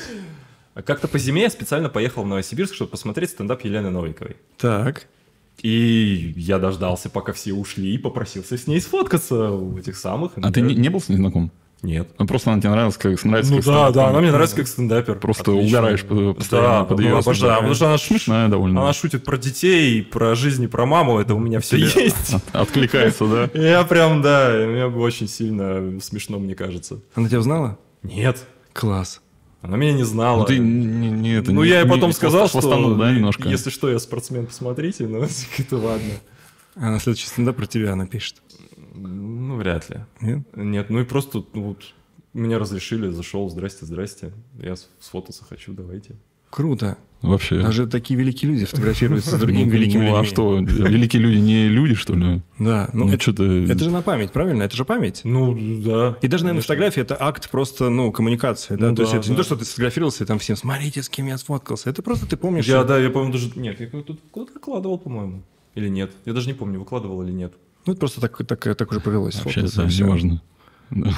Как-то 0.75 1.07
по 1.07 1.19
зиме 1.19 1.43
я 1.43 1.51
специально 1.51 1.89
поехал 1.89 2.25
в 2.25 2.27
Новосибирск, 2.27 2.75
чтобы 2.75 2.91
посмотреть 2.91 3.31
стендап 3.31 3.63
Елены 3.65 3.91
Новиковой. 3.91 4.37
так. 4.57 5.07
И 5.61 6.35
я 6.37 6.61
дождался, 6.61 7.11
пока 7.11 7.33
все 7.33 7.53
ушли, 7.53 7.93
и 7.93 7.99
попросился 7.99 8.57
с 8.57 8.69
ней 8.69 8.81
сфоткаться 8.81 9.51
у 9.51 9.77
этих 9.77 9.97
самых. 9.97 10.33
А 10.37 10.53
ты 10.53 10.61
не, 10.61 10.75
не 10.77 10.89
был 10.89 11.01
с 11.01 11.09
ней 11.09 11.17
знаком? 11.17 11.51
Нет. 11.83 12.09
Ну, 12.19 12.27
Просто 12.27 12.51
она 12.53 12.61
тебе 12.61 12.71
нравилась, 12.73 12.97
как 12.97 13.25
нравится 13.25 13.53
Ну 13.53 13.59
как 13.59 13.67
да, 13.67 13.73
стендап. 13.73 13.95
да, 13.95 14.09
она 14.09 14.21
мне 14.21 14.33
нравится 14.33 14.57
как 14.57 14.67
стендапер. 14.67 15.15
Просто 15.21 15.43
Отлично. 15.53 15.79
угораешь 15.79 16.05
по- 16.05 16.35
постоянно 16.35 16.69
Да, 16.69 16.85
под 16.85 16.99
ну, 16.99 17.05
её 17.05 17.19
обожаю, 17.19 17.55
потому 17.55 17.75
что 17.75 17.87
она, 17.87 17.99
Смешная 17.99 18.49
довольно. 18.49 18.83
она 18.83 18.93
шутит 18.93 19.25
про 19.25 19.37
детей, 19.39 20.03
про 20.03 20.35
жизнь 20.35 20.65
и 20.65 20.67
про 20.67 20.87
маму, 20.87 21.21
это 21.21 21.35
у 21.37 21.39
меня 21.39 21.61
все 21.61 21.77
есть. 21.77 22.35
от- 22.35 22.43
Откликается, 22.55 23.27
да? 23.27 23.51
Я 23.61 23.85
прям, 23.85 24.23
да, 24.23 24.51
мне 24.67 24.87
очень 24.87 25.29
сильно 25.29 26.01
смешно, 26.01 26.41
мне 26.41 26.57
кажется. 26.57 27.01
Она 27.15 27.29
тебя 27.29 27.39
узнала? 27.39 27.79
Нет, 28.03 28.45
Класс. 28.73 29.21
она 29.63 29.77
меня 29.77 29.93
не 29.93 30.05
знала. 30.05 30.41
Ну, 30.41 30.45
ты 30.47 30.59
не, 30.59 31.11
не 31.11 31.35
это, 31.37 31.53
Ну, 31.53 31.63
не- 31.63 31.71
я 31.71 31.81
ей 31.83 31.89
потом 31.89 32.09
не 32.11 32.15
сказал, 32.15 32.49
что 32.49 32.61
хвостанул, 32.61 32.97
да, 32.97 33.13
немножко? 33.13 33.49
если 33.49 33.71
что, 33.71 33.89
я 33.89 34.01
спортсмен, 34.01 34.47
посмотрите, 34.47 35.07
но 35.07 35.19
это 35.59 35.77
ладно. 35.77 36.11
А 36.75 36.91
на 36.91 36.99
следующий 37.01 37.27
стендап 37.29 37.57
про 37.57 37.67
тебя 37.67 37.95
напишет. 37.97 38.37
Ну, 39.03 39.57
вряд 39.57 39.89
ли. 39.91 39.99
Нет? 40.21 40.43
Нет, 40.57 40.91
ну 40.91 41.01
и 41.01 41.05
просто, 41.05 41.45
ну, 41.55 41.63
вот, 41.69 41.83
меня 42.35 42.59
разрешили, 42.59 43.09
зашел, 43.11 43.49
здрасте, 43.51 43.87
здрасте, 43.87 44.33
я 44.61 44.77
с- 44.77 44.89
сфотаться 45.01 45.45
хочу, 45.45 45.73
давайте. 45.73 46.17
Круто. 46.51 46.97
Вообще. 47.21 47.61
Даже 47.61 47.89
такие 47.89 48.19
великие 48.19 48.51
люди 48.53 48.65
фотографируются 48.65 49.37
с 49.37 49.41
другими 49.41 49.65
Ну, 49.65 49.71
великими 49.73 50.07
ну, 50.09 50.15
а 50.15 50.19
людьми. 50.21 50.27
что, 50.33 50.59
великие 50.61 51.21
люди 51.21 51.37
не 51.39 51.69
люди, 51.69 51.95
что 51.95 52.15
ли? 52.15 52.43
Да, 52.61 52.89
ну, 52.93 53.07
Ну, 53.07 53.13
это, 53.13 53.21
что-то... 53.21 53.43
это 53.45 53.85
же 53.85 53.91
на 53.91 54.03
память, 54.03 54.31
правильно? 54.31 54.63
Это 54.63 54.77
же 54.77 54.85
память. 54.85 55.23
Ну, 55.25 55.53
да. 55.85 56.17
И 56.23 56.29
даже, 56.29 56.45
наверное, 56.45 56.63
фотография 56.63 57.01
это 57.01 57.17
акт 57.21 57.51
просто, 57.51 57.91
ну, 57.91 58.13
коммуникации, 58.13 58.77
да? 58.77 58.91
Ну 58.91 58.95
то 58.97 59.03
есть 59.03 59.15
это 59.15 59.29
не 59.29 59.37
то, 59.37 59.43
что 59.43 59.57
ты 59.57 59.65
сфотографировался 59.65 60.23
и 60.25 60.27
там 60.29 60.39
всем, 60.39 60.55
смотрите, 60.57 61.03
с 61.03 61.09
кем 61.09 61.27
я 61.27 61.37
сфоткался. 61.39 61.91
Это 61.91 62.03
просто 62.03 62.25
ты 62.27 62.37
помнишь. 62.37 62.67
Я, 62.67 62.85
да, 62.85 62.99
я 62.99 63.11
помню 63.11 63.33
даже... 63.33 63.51
Нет, 63.57 63.81
я 63.81 63.89
тут 63.89 64.21
куда-то 64.31 64.53
выкладывал, 64.55 64.97
по-моему. 64.99 65.43
Или 65.75 65.89
нет. 65.89 66.13
Я 66.25 66.33
даже 66.33 66.47
не 66.47 66.55
помню, 66.55 66.79
выкладывал 66.79 67.23
или 67.25 67.33
нет. 67.33 67.53
Ну, 67.89 67.93
это 67.93 68.01
просто 68.01 68.21
так, 68.21 68.37
так, 68.47 68.77
так 68.77 68.91
уже 68.91 69.01
повелось. 69.01 69.43
Вообще, 69.43 69.65
всё. 69.65 69.85
неважно. 69.85 70.43
Да. 70.91 71.11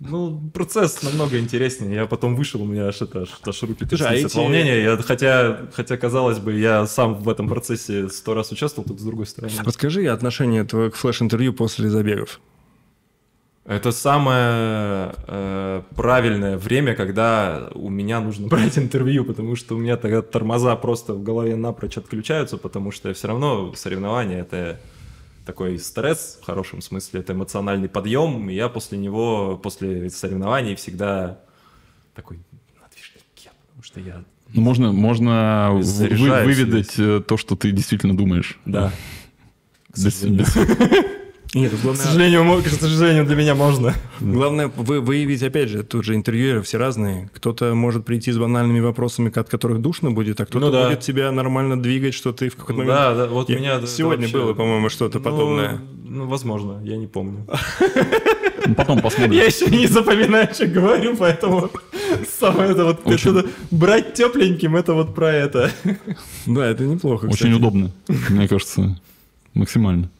Ну, 0.00 0.40
процесс 0.52 1.04
намного 1.04 1.38
интереснее. 1.38 1.94
Я 1.94 2.06
потом 2.06 2.34
вышел, 2.34 2.60
у 2.62 2.64
меня 2.64 2.88
аж, 2.88 3.00
это, 3.00 3.22
аж, 3.22 3.28
аж 3.46 3.62
руки 3.62 3.84
а 3.84 3.86
тряслись 3.86 4.24
от 4.24 4.30
эти- 4.32 4.36
волнения. 4.36 4.82
Я, 4.82 4.96
хотя, 4.96 5.68
хотя, 5.72 5.96
казалось 5.96 6.40
бы, 6.40 6.52
я 6.58 6.84
сам 6.88 7.14
в 7.14 7.28
этом 7.28 7.48
процессе 7.48 8.08
сто 8.08 8.34
раз 8.34 8.50
участвовал, 8.50 8.88
только 8.88 9.00
с 9.00 9.04
другой 9.04 9.26
стороны. 9.26 9.52
Расскажи 9.64 10.04
отношение 10.08 10.64
твое 10.64 10.90
к 10.90 10.96
флеш-интервью 10.96 11.52
после 11.52 11.88
забегов. 11.88 12.40
Это 13.64 13.92
самое 13.92 15.14
э, 15.28 15.82
правильное 15.94 16.58
время, 16.58 16.96
когда 16.96 17.70
у 17.74 17.88
меня 17.88 18.20
нужно 18.20 18.46
брать 18.48 18.78
интервью, 18.78 19.24
потому 19.24 19.54
что 19.54 19.76
у 19.76 19.78
меня 19.78 19.96
тогда 19.96 20.22
тормоза 20.22 20.74
просто 20.74 21.14
в 21.14 21.22
голове 21.22 21.54
напрочь 21.54 21.96
отключаются, 21.98 22.56
потому 22.56 22.90
что 22.90 23.14
все 23.14 23.28
равно 23.28 23.72
соревнования 23.76 24.40
это 24.40 24.80
такой 25.46 25.78
стресс, 25.78 26.38
в 26.42 26.44
хорошем 26.44 26.82
смысле, 26.82 27.20
это 27.20 27.32
эмоциональный 27.32 27.88
подъем, 27.88 28.50
и 28.50 28.54
я 28.54 28.68
после 28.68 28.98
него, 28.98 29.56
после 29.62 30.10
соревнований 30.10 30.74
всегда 30.74 31.38
такой 32.14 32.38
на 32.80 32.88
движнике, 32.92 33.50
потому 33.68 33.82
что 33.82 34.00
я... 34.00 34.24
Ну, 34.52 34.60
можно, 34.60 34.92
можно 34.92 35.70
вы- 35.72 36.44
выведать 36.44 36.94
э, 36.98 37.22
то, 37.26 37.36
что 37.36 37.56
ты 37.56 37.70
действительно 37.70 38.16
думаешь. 38.16 38.58
Да. 38.64 38.92
Без- 39.94 40.22
без- 40.22 40.54
Нет, 41.54 41.70
тут 41.70 41.80
К 41.80 41.82
главное, 41.84 42.04
сожалению, 42.04 42.62
к 42.62 42.68
сожалению, 42.68 43.24
для 43.24 43.36
меня 43.36 43.54
можно. 43.54 43.94
главное 44.20 44.68
вы, 44.76 45.00
выявить, 45.00 45.42
опять 45.42 45.68
же, 45.70 45.82
тут 45.84 46.04
же 46.04 46.14
интервьюеры 46.14 46.60
все 46.62 46.76
разные. 46.76 47.30
Кто-то 47.34 47.74
может 47.74 48.04
прийти 48.04 48.30
с 48.32 48.36
банальными 48.38 48.80
вопросами, 48.80 49.30
от 49.34 49.48
которых 49.48 49.80
душно 49.80 50.10
будет, 50.10 50.40
а 50.40 50.44
кто-то 50.46 50.66
Ну 50.66 50.72
да. 50.72 50.88
будет 50.88 51.00
тебя 51.00 51.30
нормально 51.32 51.80
двигать, 51.80 52.14
что 52.14 52.32
ты 52.32 52.48
в 52.50 52.56
какой-то 52.56 52.80
момент... 52.80 52.96
Да, 52.98 53.14
да, 53.14 53.26
вот 53.26 53.48
Я- 53.48 53.58
меня... 53.58 53.86
Сегодня 53.86 54.26
вообще- 54.26 54.38
было, 54.38 54.54
по-моему, 54.54 54.88
что-то 54.90 55.18
Ну, 55.18 55.24
подобное. 55.24 55.80
Ну, 56.04 56.26
возможно, 56.26 56.80
я 56.84 56.96
не 56.96 57.06
помню. 57.06 57.46
Ну, 58.66 58.74
Потом 58.74 59.00
посмотрим. 59.00 59.32
Я 59.32 59.44
еще 59.44 59.66
не 59.66 59.86
запоминаю, 59.86 60.48
что 60.52 60.66
говорю, 60.66 61.16
поэтому 61.16 61.70
самое 62.38 62.72
это 62.72 62.84
вот 62.84 63.00
Очень- 63.04 63.38
это 63.38 63.48
брать 63.70 64.14
тепленьким, 64.14 64.74
это 64.76 64.92
вот 64.94 65.14
про 65.14 65.32
это. 65.32 65.70
Да, 66.46 66.66
это 66.66 66.84
неплохо, 66.84 67.26
Очень 67.26 67.34
кстати. 67.36 67.52
удобно, 67.52 67.90
мне 68.28 68.48
кажется, 68.48 69.00
максимально. 69.54 70.10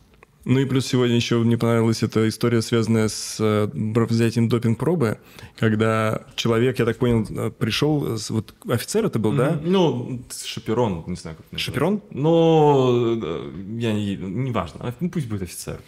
Ну 0.47 0.61
и 0.61 0.65
плюс 0.65 0.87
сегодня 0.87 1.17
еще 1.17 1.39
мне 1.39 1.59
понравилась 1.59 2.05
эта 2.05 2.29
история, 2.29 2.63
связанная 2.63 3.09
с 3.09 3.39
э, 3.41 3.69
взятием 3.75 4.49
допинг-пробы, 4.49 5.19
когда 5.59 6.23
человек, 6.37 6.79
я 6.79 6.85
так 6.85 6.99
понял, 6.99 7.27
э, 7.29 7.51
пришел, 7.51 8.17
вот 8.29 8.55
офицер 8.69 9.05
это 9.05 9.19
был, 9.19 9.33
да? 9.33 9.61
Ну, 9.61 10.23
шаперон, 10.45 11.03
не 11.09 11.17
знаю, 11.17 11.37
как 11.37 11.47
это. 11.51 11.59
Шаперон? 11.59 12.01
Ну, 12.13 13.21
э, 13.21 13.51
я 13.79 13.93
не, 13.93 14.15
неважно, 14.15 14.79
а, 14.85 14.95
ну, 15.01 15.11
пусть 15.11 15.27
будет 15.27 15.43
офицер. 15.43 15.81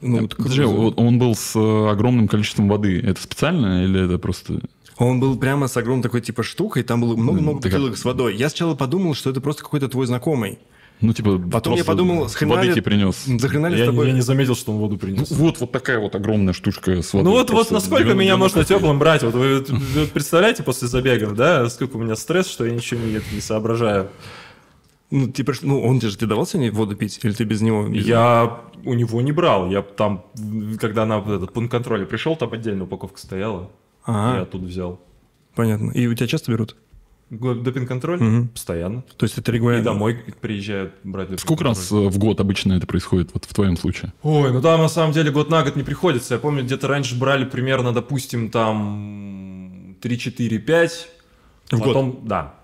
Ну, 0.00 0.22
вот 0.22 0.34
Подожди, 0.36 0.64
он 0.64 1.18
был 1.20 1.36
с 1.36 1.54
огромным 1.54 2.26
количеством 2.26 2.68
воды. 2.68 3.00
Это 3.00 3.22
специально 3.22 3.84
или 3.84 4.06
это 4.06 4.18
просто... 4.18 4.60
Он 4.98 5.20
был 5.20 5.38
прямо 5.38 5.68
с 5.68 5.76
огромной 5.76 6.02
такой 6.02 6.20
типа 6.20 6.42
штукой, 6.42 6.82
там 6.82 7.00
было 7.00 7.14
много-много 7.14 7.60
бутылок 7.60 7.96
с 7.96 8.04
водой. 8.04 8.34
Я 8.34 8.48
сначала 8.48 8.74
подумал, 8.74 9.14
что 9.14 9.30
это 9.30 9.40
просто 9.40 9.62
какой-то 9.62 9.88
твой 9.88 10.06
знакомый. 10.06 10.58
Ну, 11.00 11.12
типа, 11.14 11.38
Потом 11.50 11.74
я 11.74 11.84
подумал, 11.84 12.28
с 12.28 12.34
хрена 12.34 12.56
воды 12.56 12.66
ли- 12.68 12.72
тебе 12.74 12.82
принес. 12.82 13.24
Захрена 13.24 13.68
ли 13.68 13.78
Я, 13.78 13.84
с 13.84 13.86
тобой? 13.86 14.08
я 14.08 14.12
не 14.12 14.20
заметил, 14.20 14.54
что 14.54 14.72
он 14.72 14.78
воду 14.78 14.94
Ну, 14.94 14.98
принес. 14.98 15.30
вот, 15.30 15.58
вот 15.58 15.72
такая 15.72 15.98
вот 15.98 16.14
огромная 16.14 16.52
штучка 16.52 17.00
с 17.02 17.12
водой. 17.14 17.24
Ну 17.24 17.38
вот, 17.38 17.50
вот 17.50 17.70
насколько 17.70 18.02
90 18.04 18.20
меня 18.20 18.36
можно 18.36 18.64
теплым 18.64 18.98
брать. 18.98 19.22
Вот 19.22 19.34
вы, 19.34 19.60
вы 19.62 20.06
представляете 20.06 20.62
после 20.62 20.88
забегов, 20.88 21.34
да, 21.34 21.68
сколько 21.70 21.96
у 21.96 22.02
меня 22.02 22.16
стресс, 22.16 22.48
что 22.48 22.66
я 22.66 22.72
ничего 22.72 23.00
не, 23.00 23.20
не 23.32 23.40
соображаю. 23.40 24.08
Ну, 25.10 25.28
типа, 25.28 25.54
ну, 25.62 25.82
он 25.82 26.00
же 26.00 26.14
тебе 26.16 26.28
давал 26.28 26.46
сегодня 26.46 26.70
воду 26.70 26.94
пить? 26.94 27.18
Или 27.24 27.32
ты 27.32 27.44
без 27.44 27.60
него? 27.62 27.88
без- 27.88 28.06
Я 28.06 28.60
у 28.84 28.94
него 28.94 29.20
не 29.22 29.32
брал. 29.32 29.68
Я 29.70 29.82
там, 29.82 30.24
когда 30.78 31.04
на 31.06 31.18
этот 31.18 31.52
пункт 31.52 31.70
контроля 31.72 32.04
пришел, 32.06 32.36
там 32.36 32.52
отдельная 32.52 32.84
упаковка 32.84 33.18
стояла. 33.18 33.70
Ага, 34.04 34.36
Я 34.36 34.42
оттуда 34.42 34.66
взял. 34.66 35.00
понятно. 35.56 35.90
И 35.92 36.06
у 36.06 36.14
тебя 36.14 36.26
часто 36.26 36.52
берут? 36.52 36.76
Допинг-контроль? 37.30 38.20
Мгм. 38.20 38.48
Постоянно. 38.48 39.02
То 39.16 39.24
есть 39.24 39.38
это 39.38 39.52
И 39.52 39.54
регулярно? 39.54 39.84
домой 39.84 40.18
приезжают 40.40 40.94
брать 41.04 41.38
Сколько 41.40 41.64
раз 41.64 41.90
э, 41.92 41.94
в 41.94 42.18
год 42.18 42.40
обычно 42.40 42.72
это 42.74 42.86
происходит, 42.86 43.30
вот 43.32 43.44
в 43.44 43.54
твоем 43.54 43.76
случае? 43.76 44.12
Ой, 44.22 44.52
ну 44.52 44.60
там 44.60 44.80
на 44.80 44.88
самом 44.88 45.12
деле 45.12 45.30
год 45.30 45.48
на 45.48 45.62
год 45.62 45.76
не 45.76 45.84
приходится. 45.84 46.34
Я 46.34 46.40
помню, 46.40 46.64
где-то 46.64 46.88
раньше 46.88 47.16
брали 47.18 47.44
примерно, 47.44 47.92
допустим, 47.92 48.50
там 48.50 49.96
3, 50.00 50.18
4, 50.18 50.58
5. 50.58 51.08
В 51.70 51.78
год? 51.78 51.86
Потом, 51.86 52.20
да. 52.24 52.54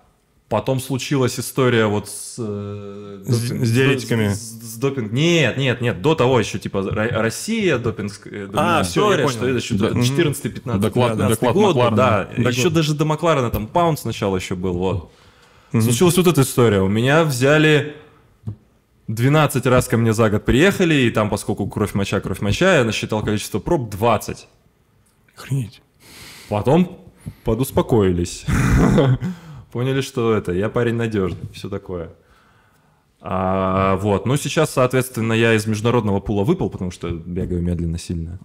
Потом 0.49 0.79
случилась 0.79 1.41
история 1.41 1.87
вот 1.87 2.09
с... 2.09 2.37
э, 2.39 3.23
С- 3.27 3.51
допинг- 3.51 3.65
с 3.65 3.73
диаретиками? 3.73 4.29
С, 4.29 4.39
с 4.39 4.77
допинг... 4.77 5.11
Нет, 5.11 5.57
нет, 5.57 5.81
нет. 5.81 6.01
До 6.01 6.15
того 6.15 6.39
еще, 6.39 6.61
типа, 6.61 6.79
Ро- 6.79 7.21
Россия, 7.21 7.79
допинг... 7.79 8.13
э, 8.27 8.49
А, 8.55 8.85
всё, 8.85 9.13
я 9.13 9.17
история, 9.17 9.25
понял. 9.25 9.37
что 9.37 9.49
это 9.49 9.59
еще 9.59 9.75
Да. 9.75 9.89
14-15 9.89 10.79
Доклад- 10.79 11.17
доклад 11.17 11.53
год, 11.55 11.75
Макларена. 11.75 11.97
да. 11.97 12.25
Доклад. 12.37 12.55
Еще 12.55 12.71
даже 12.71 12.95
до 12.95 13.05
Макларена 13.05 13.51
там 13.51 13.67
паунд 13.67 13.99
сначала 13.99 14.37
еще 14.37 14.55
был, 14.55 14.75
вот. 14.75 15.11
Мгм. 15.73 15.83
Случилась 15.83 16.17
вот 16.17 16.29
эта 16.29 16.43
история. 16.43 16.81
У 16.81 16.89
меня 16.89 17.25
взяли 17.25 17.97
12 19.09 19.67
раз 19.67 19.89
ко 19.89 19.97
мне 19.97 20.13
за 20.13 20.31
год 20.31 20.45
приехали, 20.45 20.95
и 20.95 21.11
там, 21.11 21.29
поскольку 21.29 21.67
кровь 21.67 21.95
моча, 21.95 22.21
кровь 22.21 22.41
моча, 22.41 22.77
я 22.79 22.85
насчитал 22.85 23.21
количество 23.25 23.59
проб 23.59 23.91
20. 23.91 24.47
Охренеть. 25.37 25.83
Потом 26.49 27.01
подуспокоились. 27.43 28.45
Поняли, 29.73 30.01
что 30.01 30.35
это, 30.35 30.53
я 30.53 30.69
парень 30.69 30.95
надежный, 30.95 31.49
все 31.53 31.69
такое. 31.69 32.11
А, 33.21 33.97
вот, 33.97 34.27
ну 34.27 34.37
сейчас, 34.37 34.71
соответственно, 34.71 35.33
я 35.33 35.55
из 35.55 35.67
международного 35.67 36.21
пула 36.21 36.45
выпал, 36.45 36.71
потому 36.71 36.91
что 36.91 37.11
бегаю 37.11 37.63
медленно 37.63 37.99
сильно. 37.99 38.39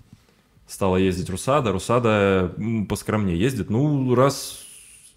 Стала 0.67 0.95
ездить 0.97 1.29
Русада. 1.29 1.71
Русада 1.71 2.53
поскромнее 2.87 3.37
ездит. 3.37 3.69
Ну, 3.69 4.15
раз 4.15 4.65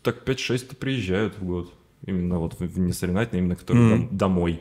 так 0.03 0.25
5-6 0.29 0.77
приезжают 0.77 1.39
в 1.39 1.45
год. 1.45 1.73
Именно 2.05 2.39
вот 2.41 2.59
не 2.61 2.93
соревновательные, 2.93 3.41
именно 3.43 3.57
которые 3.57 3.85
Мгм. 3.87 3.97
дом- 4.09 4.17
домой. 4.17 4.61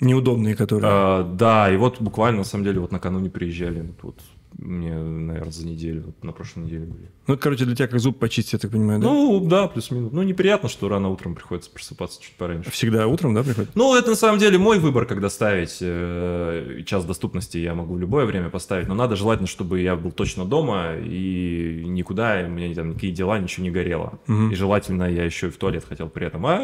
Неудобные, 0.00 0.54
которые. 0.54 0.88
А, 0.90 1.22
да, 1.24 1.70
и 1.70 1.76
вот 1.76 2.00
буквально, 2.00 2.38
на 2.38 2.44
самом 2.44 2.64
деле, 2.64 2.78
вот 2.80 2.92
накануне 2.92 3.28
приезжали. 3.28 3.92
Вот 4.00 4.20
мне, 4.56 4.92
наверное, 4.92 5.52
за 5.52 5.66
неделю, 5.66 6.04
вот 6.06 6.24
на 6.24 6.32
прошлой 6.32 6.64
неделе 6.64 6.86
были. 6.86 7.10
Ну, 7.26 7.34
это, 7.34 7.42
короче, 7.42 7.64
для 7.64 7.76
тебя 7.76 7.88
как 7.88 8.00
зуб 8.00 8.18
почистить, 8.18 8.54
я 8.54 8.58
так 8.58 8.70
понимаю, 8.70 9.00
да? 9.00 9.06
Ну, 9.06 9.40
да, 9.40 9.68
плюс-минус. 9.68 10.12
Ну, 10.12 10.22
неприятно, 10.22 10.68
что 10.68 10.88
рано 10.88 11.10
утром 11.10 11.34
приходится 11.34 11.70
просыпаться 11.70 12.20
чуть 12.20 12.34
пораньше. 12.34 12.70
Всегда 12.70 13.06
утром, 13.06 13.34
да, 13.34 13.42
приходит? 13.42 13.70
Ну, 13.74 13.94
это 13.94 14.10
на 14.10 14.16
самом 14.16 14.38
деле 14.38 14.58
мой 14.58 14.78
выбор, 14.78 15.04
когда 15.06 15.28
ставить 15.28 15.78
э, 15.80 16.82
час 16.86 17.04
доступности 17.04 17.58
я 17.58 17.74
могу 17.74 17.94
в 17.94 17.98
любое 17.98 18.24
время 18.24 18.48
поставить, 18.48 18.88
но 18.88 18.94
надо 18.94 19.16
желательно, 19.16 19.46
чтобы 19.46 19.80
я 19.80 19.94
был 19.94 20.10
точно 20.10 20.44
дома 20.44 20.94
и 20.96 21.84
никуда, 21.86 22.44
у 22.46 22.50
меня 22.50 22.74
там 22.74 22.90
никакие 22.90 23.12
дела, 23.12 23.38
ничего 23.38 23.64
не 23.64 23.70
горело. 23.70 24.18
Мгм. 24.26 24.50
И 24.50 24.54
желательно 24.54 25.04
я 25.04 25.24
еще 25.24 25.48
и 25.48 25.50
в 25.50 25.56
туалет 25.58 25.84
хотел 25.88 26.08
при 26.08 26.26
этом. 26.26 26.46
А 26.46 26.60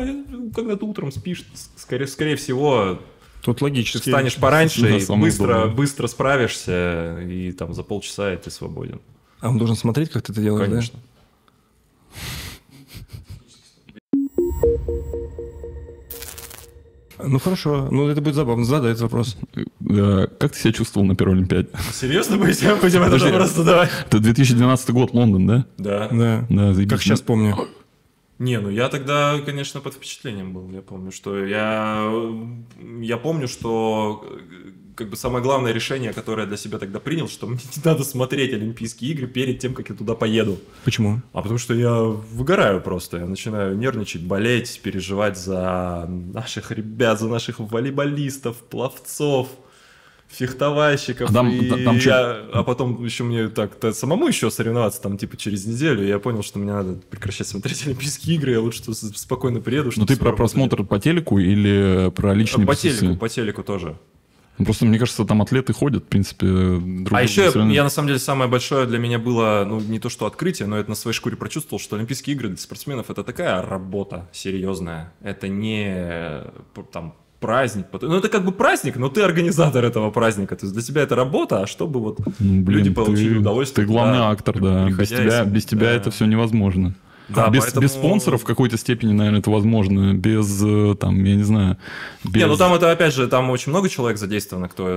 когда 0.55 0.77
ты 0.77 0.85
утром 0.85 1.13
спишь, 1.13 1.45
скорее, 1.77 2.07
скорее 2.07 2.37
всего, 2.37 2.99
Тут 3.45 3.59
ты 3.59 3.65
логически. 3.65 3.99
встанешь 4.09 4.37
пораньше 4.37 4.81
Да, 4.81 4.97
и 4.97 5.17
быстро, 5.21 5.67
быстро 5.67 6.07
справишься, 6.07 7.19
и 7.21 7.53
там 7.53 7.75
за 7.75 7.83
полчаса 7.83 8.33
и 8.33 8.37
ты 8.39 8.51
свободен. 8.51 9.01
А 9.41 9.51
он 9.51 9.59
должен 9.59 9.77
смотреть, 9.77 10.11
как 10.11 10.23
ты 10.23 10.33
это 10.33 10.41
делаешь, 10.41 10.67
Конечно. 10.67 10.99
да? 10.99 12.19
Ну, 17.23 17.39
хорошо. 17.39 17.89
Ну, 17.91 18.09
это 18.09 18.21
будет 18.21 18.35
забавно. 18.35 18.65
Задай 18.65 18.91
этот 18.91 19.03
вопрос. 19.03 19.37
Э, 19.89 20.27
Как 20.39 20.53
ты 20.53 20.59
себя 20.59 20.73
чувствовал 20.73 21.07
на 21.07 21.15
первой 21.15 21.37
Олимпиаде? 21.37 21.69
Серьезно 21.93 22.37
будем, 22.39 22.81
будем 22.81 23.03
этот 23.03 23.23
вопрос 23.23 23.51
задавать? 23.53 23.91
Это 24.07 24.19
2012 24.19 24.91
год, 24.91 25.13
Лондон, 25.15 25.47
да? 25.47 25.67
Да. 25.79 26.09
Да. 26.11 26.47
Да. 26.51 26.75
Как 26.89 27.03
сейчас 27.03 27.21
помню. 27.21 27.57
Не, 28.45 28.61
ну 28.61 28.69
я 28.69 28.91
тогда, 28.91 29.41
конечно, 29.41 29.81
под 29.81 29.95
впечатлением 29.95 30.53
был. 30.53 30.71
Я 30.71 30.83
помню, 30.83 31.13
что 31.13 31.47
я, 31.47 32.13
я 33.01 33.17
помню, 33.17 33.49
что 33.49 34.23
э, 34.23 34.71
как 34.95 35.09
бы 35.09 35.17
самое 35.17 35.43
главное 35.43 35.73
решение, 35.73 36.13
которое 36.13 36.43
я 36.43 36.49
для 36.49 36.59
себя 36.59 36.79
тогда 36.79 37.01
принял, 37.01 37.27
что 37.27 37.47
мне 37.47 37.61
не 37.75 37.83
надо 37.83 38.05
смотреть 38.05 38.53
Олимпийские 38.53 39.13
игры 39.13 39.29
перед 39.29 39.61
тем, 39.61 39.73
как 39.73 39.89
я 39.89 39.95
туда 39.95 40.15
поеду. 40.15 40.59
Почему? 40.85 41.23
А 41.33 41.41
потому 41.41 41.59
что 41.59 41.73
я 41.73 42.03
выгораю 42.03 42.83
просто, 42.83 43.17
я 43.17 43.25
начинаю 43.27 43.79
нервничать, 43.79 44.23
болеть, 44.23 44.79
переживать 44.83 45.39
за 45.39 46.05
наших 46.07 46.71
ребят, 46.71 47.21
за 47.21 47.29
наших 47.29 47.61
волейболистов, 47.61 48.59
пловцов, 48.59 49.49
фехтовальщиков. 50.35 51.31
А 51.31 51.33
там- 51.33 51.51
и 51.51 51.69
та- 51.69 51.77
там 51.85 51.99
чё- 51.99 52.11
я- 52.11 52.45
а 52.53 52.63
потом 52.63 53.05
еще 53.05 53.25
мне 53.25 53.49
так-то 53.49 53.93
самому 53.93 54.27
еще 54.29 54.51
соревноваться 54.51 55.01
там 55.01 55.17
типа 55.19 55.37
через 55.37 55.67
неделю. 55.67 56.07
Я 56.07 56.19
понял, 56.19 56.43
что 56.43 56.59
мне 56.59 56.73
надо 56.73 56.95
прекращать 57.11 57.47
смотреть 57.47 57.83
Олимпийские 57.87 58.37
игры, 58.37 58.53
я 58.53 58.61
лучше 58.61 58.83
что 58.83 58.95
спокойно 58.95 59.61
приеду. 59.61 59.91
Ну 59.97 60.07
ты 60.07 60.17
про 60.17 60.33
просмотр 60.33 60.85
по 60.85 60.99
телеку 60.99 61.39
или 61.39 62.11
про 62.15 62.35
личные 62.35 62.67
По 62.67 62.75
телеку, 62.75 63.17
по 63.17 63.29
телеку 63.29 63.63
тоже. 63.63 63.97
Ну, 64.57 64.65
Просто, 64.67 64.87
мне 64.87 65.01
кажется, 65.01 65.25
там 65.25 65.43
атлеты 65.43 65.73
ходят, 65.73 66.05
в 66.05 66.07
принципе, 66.07 66.47
друг 66.47 67.13
А 67.13 67.23
еще 67.23 67.51
я, 67.53 67.65
я, 67.73 67.83
на 67.83 67.91
самом 67.91 68.07
деле 68.07 68.21
самое 68.21 68.49
большое 68.49 68.87
для 68.87 68.99
меня 68.99 69.19
было, 69.19 69.65
ну 69.69 69.81
не 69.81 69.99
то 69.99 70.09
что 70.09 70.27
открытие, 70.27 70.69
но 70.69 70.77
это 70.79 70.89
на 70.91 70.95
своей 70.95 71.13
шкуре 71.15 71.37
прочувствовал, 71.37 71.81
что 71.81 71.97
Олимпийские 71.97 72.37
игры 72.37 72.49
для 72.51 72.57
спортсменов 72.57 73.11
это 73.11 73.25
такая 73.25 73.63
работа 73.63 74.29
серьезная. 74.33 75.13
Это 75.23 75.49
не 75.49 75.87
э, 75.89 76.51
там 76.93 77.17
праздник. 77.47 77.87
Ну 78.03 78.17
это 78.17 78.29
как 78.29 78.45
бы 78.45 78.53
праздник, 78.53 78.97
но 78.97 79.09
ты 79.09 79.23
организатор 79.23 79.85
этого 79.85 80.11
праздника. 80.11 80.57
То 80.57 80.67
есть 80.67 80.75
для 80.75 80.83
тебя 80.83 81.03
это 81.03 81.15
работа, 81.15 81.63
а 81.63 81.67
чтобы 81.67 82.01
вот 82.01 82.19
Ну, 82.41 82.63
блин, 82.63 82.79
люди 82.79 82.91
получили 82.91 83.35
ты- 83.35 83.41
удовольствие, 83.41 83.87
Ты 83.87 83.93
главный 83.93 84.19
да, 84.19 84.31
актор, 84.31 84.61
да. 84.61 84.89
Без 84.91 85.09
тебя, 85.09 85.45
без 85.45 85.65
тебя 85.65 85.87
да. 85.87 85.93
это 85.93 86.11
все 86.11 86.25
невозможно. 86.27 86.95
Да, 87.29 87.45
А 87.47 87.51
без, 87.51 87.63
поэтому- 87.63 87.83
без 87.83 87.93
спонсоров 87.93 88.43
в 88.43 88.45
какой-то 88.45 88.77
степени, 88.77 89.13
наверное, 89.13 89.41
это 89.41 89.51
возможно. 89.51 90.15
Без, 90.15 90.63
э, 90.63 90.95
там, 91.01 91.25
я 91.25 91.37
не 91.37 91.43
знаю, 91.43 91.77
без... 92.25 92.35
Не, 92.43 92.47
ну 92.47 92.57
там 92.57 92.73
это 92.75 92.91
опять 92.91 93.15
же, 93.15 93.29
там 93.29 93.51
очень 93.51 93.71
много 93.71 93.89
человек 93.89 94.19
задействовано, 94.19 94.69
кто 94.69 94.89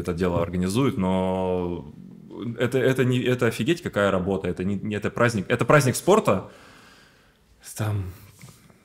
это 0.00 0.12
дело 0.12 0.42
организует, 0.42 0.98
но 0.98 1.84
это, 2.58 2.78
это, 2.78 3.04
не, 3.04 3.18
это 3.20 3.46
офигеть 3.46 3.82
какая 3.82 4.10
работа, 4.10 4.48
это 4.48 4.64
не, 4.64 4.74
не 4.76 4.96
это 4.96 5.10
праздник, 5.10 5.44
это 5.48 5.64
праздник 5.64 5.96
спорта, 5.96 6.50
там 7.76 8.04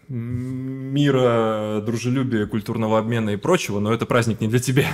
мира, 0.09 1.81
дружелюбия, 1.85 2.45
культурного 2.45 2.97
обмена 2.99 3.31
и 3.31 3.35
прочего, 3.35 3.79
но 3.79 3.93
это 3.93 4.05
праздник 4.05 4.41
не 4.41 4.47
для 4.47 4.59
тебя. 4.59 4.85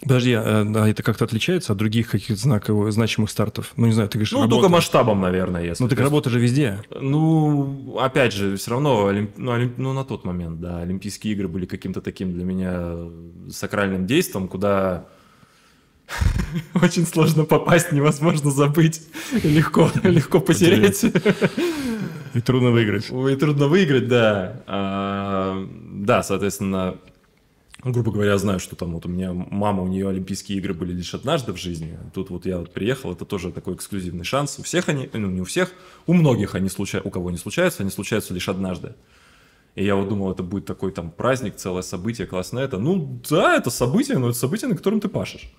Подожди, 0.00 0.32
а 0.34 0.66
а 0.74 0.88
это 0.88 1.02
как-то 1.02 1.24
отличается 1.24 1.72
от 1.72 1.78
других 1.78 2.10
каких-то 2.10 2.36
знаковых, 2.36 2.92
значимых 2.92 3.30
стартов? 3.30 3.72
Ну, 3.76 3.86
не 3.86 3.92
знаю, 3.92 4.08
ты 4.08 4.18
говоришь, 4.18 4.32
Ну, 4.32 4.40
работа. 4.40 4.56
только 4.56 4.68
масштабом, 4.68 5.20
наверное, 5.20 5.62
если. 5.64 5.82
Ну, 5.82 5.88
так 5.88 5.98
работа 6.00 6.28
же 6.30 6.40
везде. 6.40 6.82
Ну, 7.00 7.96
опять 7.98 8.34
же, 8.34 8.56
все 8.56 8.72
равно, 8.72 9.08
олимп- 9.10 9.32
ну, 9.38 9.52
олимп- 9.52 9.74
ну, 9.78 9.92
на 9.94 10.04
тот 10.04 10.24
момент, 10.26 10.60
да, 10.60 10.80
Олимпийские 10.80 11.32
игры 11.32 11.48
были 11.48 11.64
каким-то 11.64 12.02
таким 12.02 12.34
для 12.34 12.44
меня 12.44 12.96
сакральным 13.50 14.04
действом, 14.06 14.48
куда 14.48 15.06
очень 16.82 17.06
сложно 17.06 17.44
попасть, 17.44 17.90
невозможно 17.92 18.50
забыть, 18.50 19.00
легко, 19.42 19.90
легко 20.02 20.40
потерять. 20.40 21.02
И 22.34 22.40
трудно 22.40 22.70
выиграть. 22.70 23.10
Ой, 23.10 23.36
трудно 23.36 23.68
выиграть, 23.68 24.08
да. 24.08 24.62
А, 24.66 25.66
Да, 25.70 26.22
соответственно, 26.22 26.98
грубо 27.82 28.10
говоря, 28.10 28.36
знаю, 28.38 28.58
что 28.58 28.76
там 28.76 28.92
вот 28.92 29.06
у 29.06 29.08
меня 29.08 29.32
мама, 29.32 29.82
у 29.82 29.86
нее 29.86 30.08
Олимпийские 30.08 30.58
игры 30.58 30.74
были 30.74 30.92
лишь 30.92 31.14
однажды 31.14 31.52
в 31.52 31.56
жизни. 31.56 31.98
Тут 32.12 32.30
вот 32.30 32.46
я 32.46 32.58
вот 32.58 32.72
приехал, 32.72 33.12
это 33.12 33.24
тоже 33.24 33.52
такой 33.52 33.74
эксклюзивный 33.74 34.24
шанс. 34.24 34.58
У 34.58 34.62
всех 34.62 34.88
они, 34.88 35.08
ну 35.12 35.30
не 35.30 35.40
у 35.40 35.44
всех, 35.44 35.70
у 36.06 36.14
многих 36.14 36.54
они 36.54 36.68
случаются, 36.68 37.08
у 37.08 37.12
кого 37.12 37.30
не 37.30 37.36
случаются, 37.36 37.82
они 37.82 37.90
случаются 37.90 38.34
лишь 38.34 38.48
однажды. 38.48 38.94
И 39.74 39.84
я 39.84 39.96
вот 39.96 40.08
думал, 40.08 40.30
это 40.32 40.42
будет 40.42 40.66
такой 40.66 40.92
там 40.92 41.10
праздник, 41.10 41.56
целое 41.56 41.82
событие, 41.82 42.26
классно 42.26 42.60
это. 42.60 42.78
Ну 42.78 43.20
да, 43.28 43.56
это 43.56 43.70
событие, 43.70 44.18
но 44.18 44.28
это 44.28 44.38
событие, 44.38 44.68
на 44.68 44.76
котором 44.76 45.00
ты 45.00 45.08
пашешь. 45.08 45.52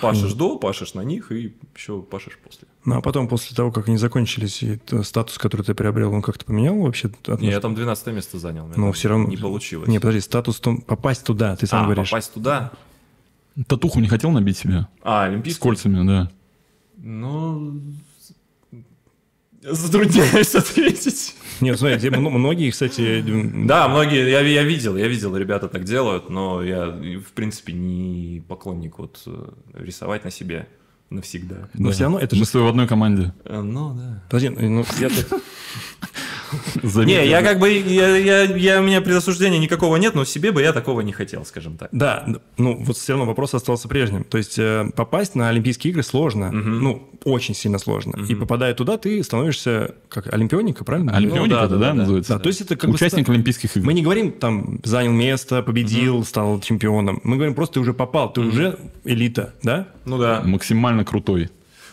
Пашешь 0.00 0.32
до, 0.34 0.56
пашешь 0.58 0.94
на 0.94 1.00
них 1.00 1.30
и 1.32 1.54
еще 1.76 2.00
пашешь 2.02 2.38
после. 2.42 2.68
Ну, 2.84 2.96
а 2.96 3.00
потом, 3.00 3.28
после 3.28 3.54
того, 3.56 3.70
как 3.72 3.88
они 3.88 3.96
закончились, 3.98 4.62
и 4.62 4.80
статус, 5.02 5.38
который 5.38 5.62
ты 5.62 5.74
приобрел, 5.74 6.12
он 6.12 6.22
как-то 6.22 6.44
поменял 6.44 6.76
вообще? 6.78 7.08
отнош- 7.08 7.40
Не, 7.40 7.48
я 7.50 7.60
там 7.60 7.74
12 7.74 8.06
место 8.08 8.38
занял. 8.38 8.66
Но 8.66 8.74
там 8.74 8.92
все 8.92 9.08
равно... 9.08 9.26
Не 9.28 9.36
получилось. 9.36 9.88
Не, 9.88 9.98
подожди, 9.98 10.20
статус, 10.20 10.60
том- 10.60 10.80
попасть 10.80 11.24
туда, 11.24 11.56
ты 11.56 11.66
сам 11.66 11.82
а, 11.82 11.84
говоришь. 11.86 12.08
попасть 12.10 12.32
туда? 12.32 12.72
Татуху 13.66 14.00
не 14.00 14.08
хотел 14.08 14.30
набить 14.30 14.56
себе? 14.58 14.86
А, 15.02 15.24
С 15.26 15.28
олимпийский? 15.28 15.60
кольцами, 15.62 16.06
да. 16.06 16.30
Ну, 16.96 17.80
затрудняюсь 19.62 20.54
ответить. 20.54 21.34
Нет, 21.60 21.78
смотрите, 21.78 22.08
м- 22.08 22.22
многие, 22.24 22.70
кстати, 22.70 23.22
Да, 23.66 23.88
многие, 23.88 24.28
я, 24.30 24.40
я 24.40 24.62
видел, 24.62 24.96
я 24.96 25.08
видел, 25.08 25.36
ребята 25.36 25.68
так 25.68 25.84
делают, 25.84 26.30
но 26.30 26.62
я, 26.62 26.86
в 26.88 27.32
принципе, 27.34 27.72
не 27.72 28.42
поклонник 28.46 28.98
вот 28.98 29.20
э, 29.26 29.48
рисовать 29.74 30.24
на 30.24 30.30
себе 30.30 30.68
навсегда. 31.10 31.68
но 31.74 31.88
Да. 31.88 31.94
все 31.94 32.02
равно 32.04 32.18
это 32.20 32.36
Мы 32.36 32.40
же... 32.42 32.46
с 32.46 32.50
тобой 32.52 32.66
в 32.66 32.70
одной 32.70 32.86
команде. 32.86 33.32
Э, 33.44 33.60
Ну, 33.60 33.94
да. 33.94 34.22
Подожди, 34.30 34.50
ну, 34.50 34.84
я 35.00 35.08
так- 35.08 35.40
Не, 36.82 37.26
я 37.26 37.42
как 37.42 37.58
бы, 37.58 37.70
я, 37.70 38.16
я, 38.16 38.42
я- 38.42 38.80
у 38.80 38.84
меня 38.84 39.00
предосуждения 39.00 39.58
никакого 39.58 39.96
нет, 39.96 40.14
но 40.14 40.24
себе 40.24 40.52
бы 40.52 40.62
я 40.62 40.72
такого 40.72 41.00
не 41.02 41.12
хотел, 41.12 41.44
скажем 41.44 41.76
так. 41.76 41.88
Да, 41.92 42.26
ну 42.56 42.76
вот 42.82 42.96
все 42.96 43.12
равно 43.12 43.26
вопрос 43.26 43.54
остался 43.54 43.88
прежним. 43.88 44.24
То 44.24 44.38
есть 44.38 44.58
э, 44.58 44.90
попасть 44.96 45.34
на 45.34 45.48
Олимпийские 45.48 45.90
игры 45.92 46.02
сложно, 46.02 46.50
Мгм. 46.52 46.80
ну 46.82 47.08
очень 47.24 47.54
сильно 47.54 47.78
сложно. 47.78 48.16
И 48.28 48.32
Мгм. 48.32 48.40
попадая 48.40 48.74
туда, 48.74 48.96
ты 48.96 49.22
становишься 49.22 49.94
как 50.08 50.32
олимпионика, 50.32 50.84
правильно? 50.84 51.16
Олимпионик 51.16 51.50
Ну, 51.50 51.56
да, 51.56 51.64
это, 51.64 51.76
да, 51.76 51.88
да, 51.88 51.94
называется? 51.94 52.34
Да, 52.34 52.38
то 52.38 52.48
есть 52.48 52.60
это 52.60 52.76
как 52.76 52.90
бы 52.90 52.94
Участник 52.96 53.24
ста- 53.24 53.32
Олимпийских 53.32 53.76
игр. 53.76 53.86
Мы 53.86 53.92
не 53.94 54.02
говорим 54.02 54.32
там 54.32 54.80
занял 54.84 55.12
место, 55.12 55.62
победил, 55.62 56.24
стал 56.24 56.60
чемпионом. 56.60 57.20
Мы 57.24 57.36
говорим 57.36 57.54
просто 57.54 57.74
ты 57.74 57.80
уже 57.80 57.92
попал, 57.92 58.32
ты 58.32 58.40
уже 58.40 58.78
элита, 59.04 59.52
да? 59.62 59.88
Ну 60.04 60.18
да. 60.18 60.42
Максимально 60.44 61.04
крутой. 61.04 61.50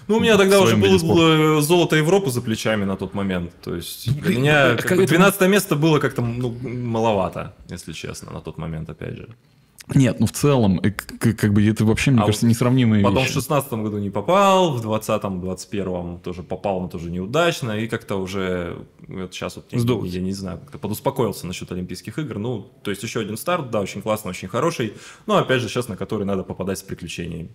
Ну, 0.07 0.17
у 0.17 0.19
меня 0.19 0.37
тогда 0.37 0.61
уже 0.61 0.77
было 0.77 0.97
спорта. 0.97 1.21
э, 1.57 1.61
золото 1.61 1.95
Европы 1.95 2.29
за 2.29 2.41
плечами 2.41 2.85
на 2.85 2.95
тот 2.95 3.13
момент. 3.13 3.51
То 3.63 3.75
есть 3.75 4.13
для 4.21 4.37
меня 4.37 4.75
как 4.75 4.87
как 4.87 4.97
бы 4.97 5.03
это- 5.03 5.13
12 5.13 5.47
место 5.47 5.75
было 5.75 5.99
как-то 5.99 6.21
ну, 6.21 6.55
маловато, 6.61 7.55
если 7.69 7.93
честно, 7.93 8.31
на 8.31 8.41
тот 8.41 8.57
момент, 8.57 8.89
опять 8.89 9.15
же. 9.17 9.29
Нет, 9.93 10.19
ну 10.19 10.25
в 10.25 10.31
целом, 10.31 10.79
э, 10.81 10.89
как 10.91 11.53
бы 11.53 11.63
это 11.67 11.85
вообще, 11.85 12.09
мне 12.09 12.21
А 12.21 12.25
кажется, 12.25 12.47
несравнимые 12.47 13.03
Потом 13.03 13.19
вещи. 13.19 13.31
в 13.31 13.35
16 13.35 13.73
году 13.83 13.99
не 13.99 14.09
попал, 14.09 14.73
в 14.75 14.81
20-м, 14.83 15.39
21-м 15.41 16.19
тоже 16.21 16.41
попал, 16.41 16.81
но 16.81 16.87
тоже 16.87 17.11
неудачно, 17.11 17.71
и 17.77 17.87
как-то 17.87 18.15
уже 18.15 18.77
вот 19.07 19.31
сейчас 19.33 19.57
вот 19.57 19.65
я, 19.71 19.79
я 19.79 20.21
не 20.21 20.33
знаю, 20.33 20.59
как-то 20.59 20.79
подуспокоился 20.79 21.45
насчет 21.45 21.71
Олимпийских 21.71 22.17
игр. 22.17 22.39
Ну, 22.39 22.71
то 22.81 22.89
есть 22.89 23.03
еще 23.03 23.19
один 23.19 23.37
старт, 23.37 23.69
да, 23.69 23.79
очень 23.79 24.01
классный, 24.01 24.31
очень 24.31 24.47
хороший, 24.47 24.93
но 25.27 25.37
опять 25.37 25.61
же 25.61 25.69
сейчас 25.69 25.87
на 25.87 25.95
который 25.95 26.25
надо 26.25 26.41
попадать 26.43 26.79
с 26.79 26.83
приключениями. 26.83 27.49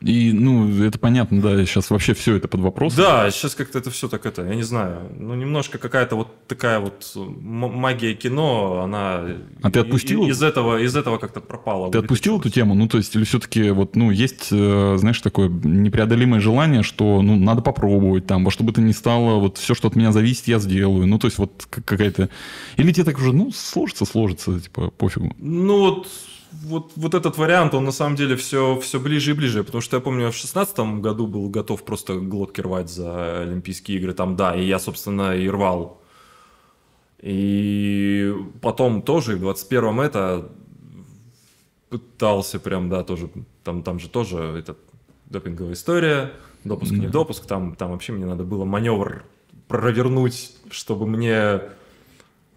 И, 0.00 0.32
ну, 0.32 0.84
это 0.84 0.96
понятно, 0.98 1.42
да, 1.42 1.64
сейчас 1.64 1.90
вообще 1.90 2.14
все 2.14 2.36
это 2.36 2.46
под 2.46 2.60
вопрос. 2.60 2.94
Да, 2.94 3.28
сейчас 3.32 3.56
как-то 3.56 3.80
это 3.80 3.90
все 3.90 4.08
так 4.08 4.26
это, 4.26 4.42
я 4.42 4.54
не 4.54 4.62
знаю, 4.62 5.10
ну 5.18 5.34
немножко 5.34 5.78
какая-то 5.78 6.14
вот 6.14 6.46
такая 6.46 6.78
вот 6.78 7.12
магия 7.16 8.14
кино, 8.14 8.82
она 8.84 9.24
А 9.60 9.70
ты 9.70 9.80
отпустил? 9.80 10.28
из 10.28 10.40
этого 10.40 10.80
из 10.80 10.94
этого 10.94 11.18
как-то 11.18 11.40
пропала. 11.40 11.90
Ты 11.90 11.98
отпустил 11.98 12.38
эту 12.38 12.48
тему? 12.48 12.74
Ну, 12.74 12.86
то 12.86 12.98
есть, 12.98 13.16
или 13.16 13.24
все-таки, 13.24 13.70
вот, 13.70 13.96
ну, 13.96 14.10
есть, 14.12 14.48
э, 14.52 14.96
знаешь, 14.98 15.20
такое 15.20 15.48
непреодолимое 15.48 16.40
желание, 16.40 16.84
что, 16.84 17.20
ну, 17.20 17.36
надо 17.36 17.62
попробовать 17.62 18.26
там, 18.26 18.44
во 18.44 18.50
что 18.52 18.62
бы 18.62 18.72
то 18.72 18.80
ни 18.80 18.92
стало, 18.92 19.40
вот 19.40 19.58
все, 19.58 19.74
что 19.74 19.88
от 19.88 19.96
меня 19.96 20.12
зависит, 20.12 20.46
я 20.46 20.60
сделаю. 20.60 21.06
Ну, 21.06 21.18
то 21.18 21.26
есть, 21.26 21.38
вот 21.38 21.66
какая-то... 21.70 22.28
Или 22.76 22.92
тебе 22.92 23.04
так 23.04 23.18
уже, 23.18 23.32
ну, 23.32 23.50
сложится, 23.52 24.04
сложится, 24.04 24.60
типа, 24.60 24.90
пофигу. 24.90 25.34
Ну 25.38 25.78
вот, 25.80 26.08
вот, 26.52 26.92
вот 26.96 27.14
этот 27.14 27.36
вариант, 27.38 27.74
он 27.74 27.84
на 27.84 27.92
самом 27.92 28.16
деле 28.16 28.36
все, 28.36 28.78
все 28.80 28.98
ближе 28.98 29.32
и 29.32 29.34
ближе, 29.34 29.64
потому 29.64 29.80
что 29.80 29.96
я 29.96 30.00
помню, 30.00 30.26
я 30.26 30.30
в 30.30 30.36
шестнадцатом 30.36 31.02
году 31.02 31.26
был 31.26 31.48
готов 31.48 31.84
просто 31.84 32.16
глотки 32.16 32.60
рвать 32.60 32.90
за 32.90 33.42
Олимпийские 33.42 33.98
игры, 33.98 34.14
там, 34.14 34.36
да, 34.36 34.54
и 34.54 34.64
я, 34.64 34.78
собственно, 34.78 35.36
и 35.36 35.48
рвал. 35.48 36.00
И 37.20 38.32
потом 38.60 39.02
тоже, 39.02 39.36
в 39.36 39.44
21-м 39.44 40.00
это 40.00 40.50
пытался 41.88 42.60
прям, 42.60 42.88
да, 42.88 43.02
тоже, 43.02 43.30
там, 43.64 43.82
там 43.82 43.98
же 43.98 44.08
тоже 44.08 44.38
это 44.38 44.76
допинговая 45.26 45.74
история, 45.74 46.32
допуск, 46.64 46.92
не 46.92 47.08
допуск, 47.08 47.46
там, 47.46 47.74
там 47.74 47.92
вообще 47.92 48.12
мне 48.12 48.26
надо 48.26 48.44
было 48.44 48.64
маневр 48.64 49.24
провернуть, 49.68 50.52
чтобы 50.70 51.06
мне 51.06 51.60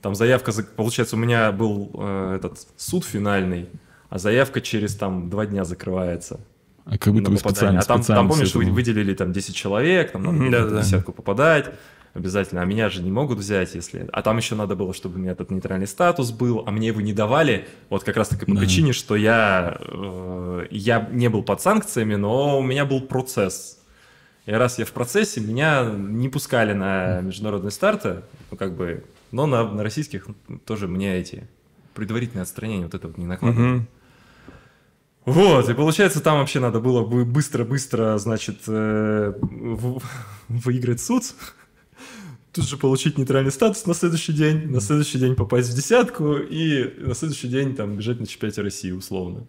там 0.02 0.16
заявка, 0.16 0.52
за- 0.52 0.64
получается, 0.64 1.16
у 1.16 1.20
меня 1.20 1.52
был 1.52 1.92
э, 1.94 2.36
этот 2.38 2.60
суд 2.78 3.06
финальный, 3.06 3.70
а 4.10 4.18
заявка 4.18 4.62
через 4.62 4.96
там 4.96 5.30
два 5.30 5.46
дня 5.46 5.64
закрывается. 5.64 6.40
А 6.86 6.98
как 6.98 7.14
будто 7.14 7.30
на 7.30 7.36
бы 7.36 7.42
попадание. 7.42 7.52
специально, 7.56 7.80
А 7.80 7.84
там, 7.84 7.98
специально 8.02 8.22
там, 8.22 8.30
помнишь, 8.30 8.56
вы 8.56 8.66
выделили 8.72 9.14
там 9.14 9.32
10 9.32 9.56
человек, 9.56 10.12
там 10.12 10.24
надо 10.24 10.38
в 10.38 10.52
да-да-да. 10.52 10.82
десятку 10.82 11.12
попадать 11.14 11.72
обязательно, 12.14 12.62
а 12.62 12.66
меня 12.66 12.90
же 12.90 13.02
не 13.02 13.10
могут 13.12 13.38
взять, 13.38 13.74
если... 13.74 14.10
А 14.12 14.22
там 14.22 14.36
еще 14.36 14.56
надо 14.56 14.76
было, 14.76 14.94
чтобы 14.94 15.16
у 15.16 15.20
меня 15.20 15.32
этот 15.32 15.50
нейтральный 15.50 15.88
статус 15.88 16.32
был, 16.32 16.64
а 16.68 16.72
мне 16.72 16.88
его 16.88 17.00
не 17.00 17.14
давали, 17.14 17.68
вот 17.90 18.04
как 18.04 18.18
раз-таки 18.18 18.46
по 18.46 18.54
Да. 18.54 18.60
причине, 18.60 18.92
что 18.92 19.16
я, 19.16 19.78
э, 19.80 20.66
я 20.72 21.08
не 21.12 21.30
был 21.30 21.42
под 21.44 21.62
санкциями, 21.62 22.16
но 22.16 22.60
у 22.60 22.64
меня 22.64 22.84
был 22.84 23.00
процесс. 23.00 23.80
И 24.46 24.52
раз 24.52 24.78
я 24.78 24.84
в 24.86 24.92
процессе, 24.92 25.40
меня 25.40 25.86
не 25.90 26.28
пускали 26.28 26.74
на 26.74 27.22
международные 27.22 27.72
старты, 27.72 28.24
ну, 28.50 28.58
как 28.58 28.76
бы, 28.76 29.06
но 29.32 29.46
на, 29.46 29.70
на 29.70 29.84
российских 29.84 30.28
тоже 30.66 30.88
мне 30.88 31.18
эти 31.18 31.48
предварительные 31.94 32.44
отстранения 32.44 32.86
вот 32.86 32.94
это 32.94 33.08
вот 33.08 33.18
не 33.18 33.26
накладывали. 33.26 33.68
Мгм. 33.68 33.88
Вот, 35.26 35.70
и 35.70 35.74
получается, 35.76 36.20
там 36.20 36.40
вообще 36.40 36.60
надо 36.60 36.80
было 36.80 37.06
бы 37.06 37.26
быстро-быстро, 37.26 38.18
значит, 38.18 38.62
э, 38.68 39.34
в- 39.40 40.02
выиграть 40.48 41.00
суд, 41.00 41.24
тут 42.52 42.68
же 42.68 42.76
получить 42.78 43.18
нейтральный 43.20 43.52
статус 43.52 43.86
на 43.86 43.94
следующий 43.94 44.34
день, 44.34 44.68
на 44.72 44.82
следующий 44.82 45.20
день 45.20 45.36
попасть 45.36 45.70
в 45.70 45.76
десятку 45.76 46.38
и 46.38 46.92
на 47.06 47.14
следующий 47.14 47.48
день 47.50 47.76
там 47.76 47.98
бежать 47.98 48.20
на 48.20 48.26
чемпионате 48.26 48.62
России 48.62 48.92
условно. 48.92 49.46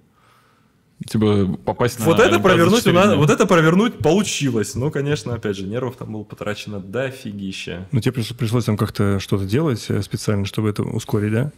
Типа, 1.06 1.58
попасть 1.64 1.98
на 1.98 2.04
вот 2.04 2.14
это 2.20 2.22
Олимпиаду 2.34 2.42
провернуть, 2.42 2.86
у 2.86 2.92
нас- 2.92 3.08
дня. 3.08 3.16
вот 3.16 3.30
это 3.30 3.46
провернуть 3.46 3.98
получилось. 3.98 4.74
Ну, 4.74 4.90
конечно, 4.90 5.34
опять 5.34 5.56
же, 5.56 5.66
нервов 5.66 5.96
там 5.96 6.12
было 6.12 6.22
потрачено 6.22 6.80
дофигища. 6.80 7.88
Ну 7.92 8.00
тебе 8.00 8.12
пришлось, 8.12 8.36
пришлось 8.38 8.64
там 8.64 8.76
как-то 8.76 9.18
что-то 9.18 9.44
делать 9.44 9.84
э, 9.88 10.02
специально, 10.02 10.44
чтобы 10.44 10.68
это 10.70 10.82
ускорить, 10.82 11.32
да? 11.32 11.52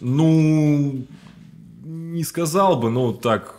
Ну, 0.00 1.04
не 1.84 2.24
сказал 2.24 2.80
бы, 2.80 2.90
ну, 2.90 3.12
так, 3.12 3.54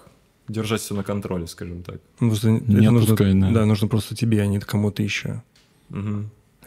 держать 0.48 0.82
все 0.82 0.96
на 0.96 1.04
контроле, 1.04 1.48
скажем 1.48 1.84
так. 1.84 1.98
Ну, 2.20 2.30
просто 2.30 2.50
Не 2.50 2.58
это 2.86 2.92
нужно, 2.92 3.16
да. 3.16 3.52
да, 3.52 3.66
нужно 3.66 3.88
просто 3.88 4.16
тебе, 4.16 4.42
а 4.42 4.48
не 4.48 4.60
кому-то 4.60 5.02
еще. 5.04 5.42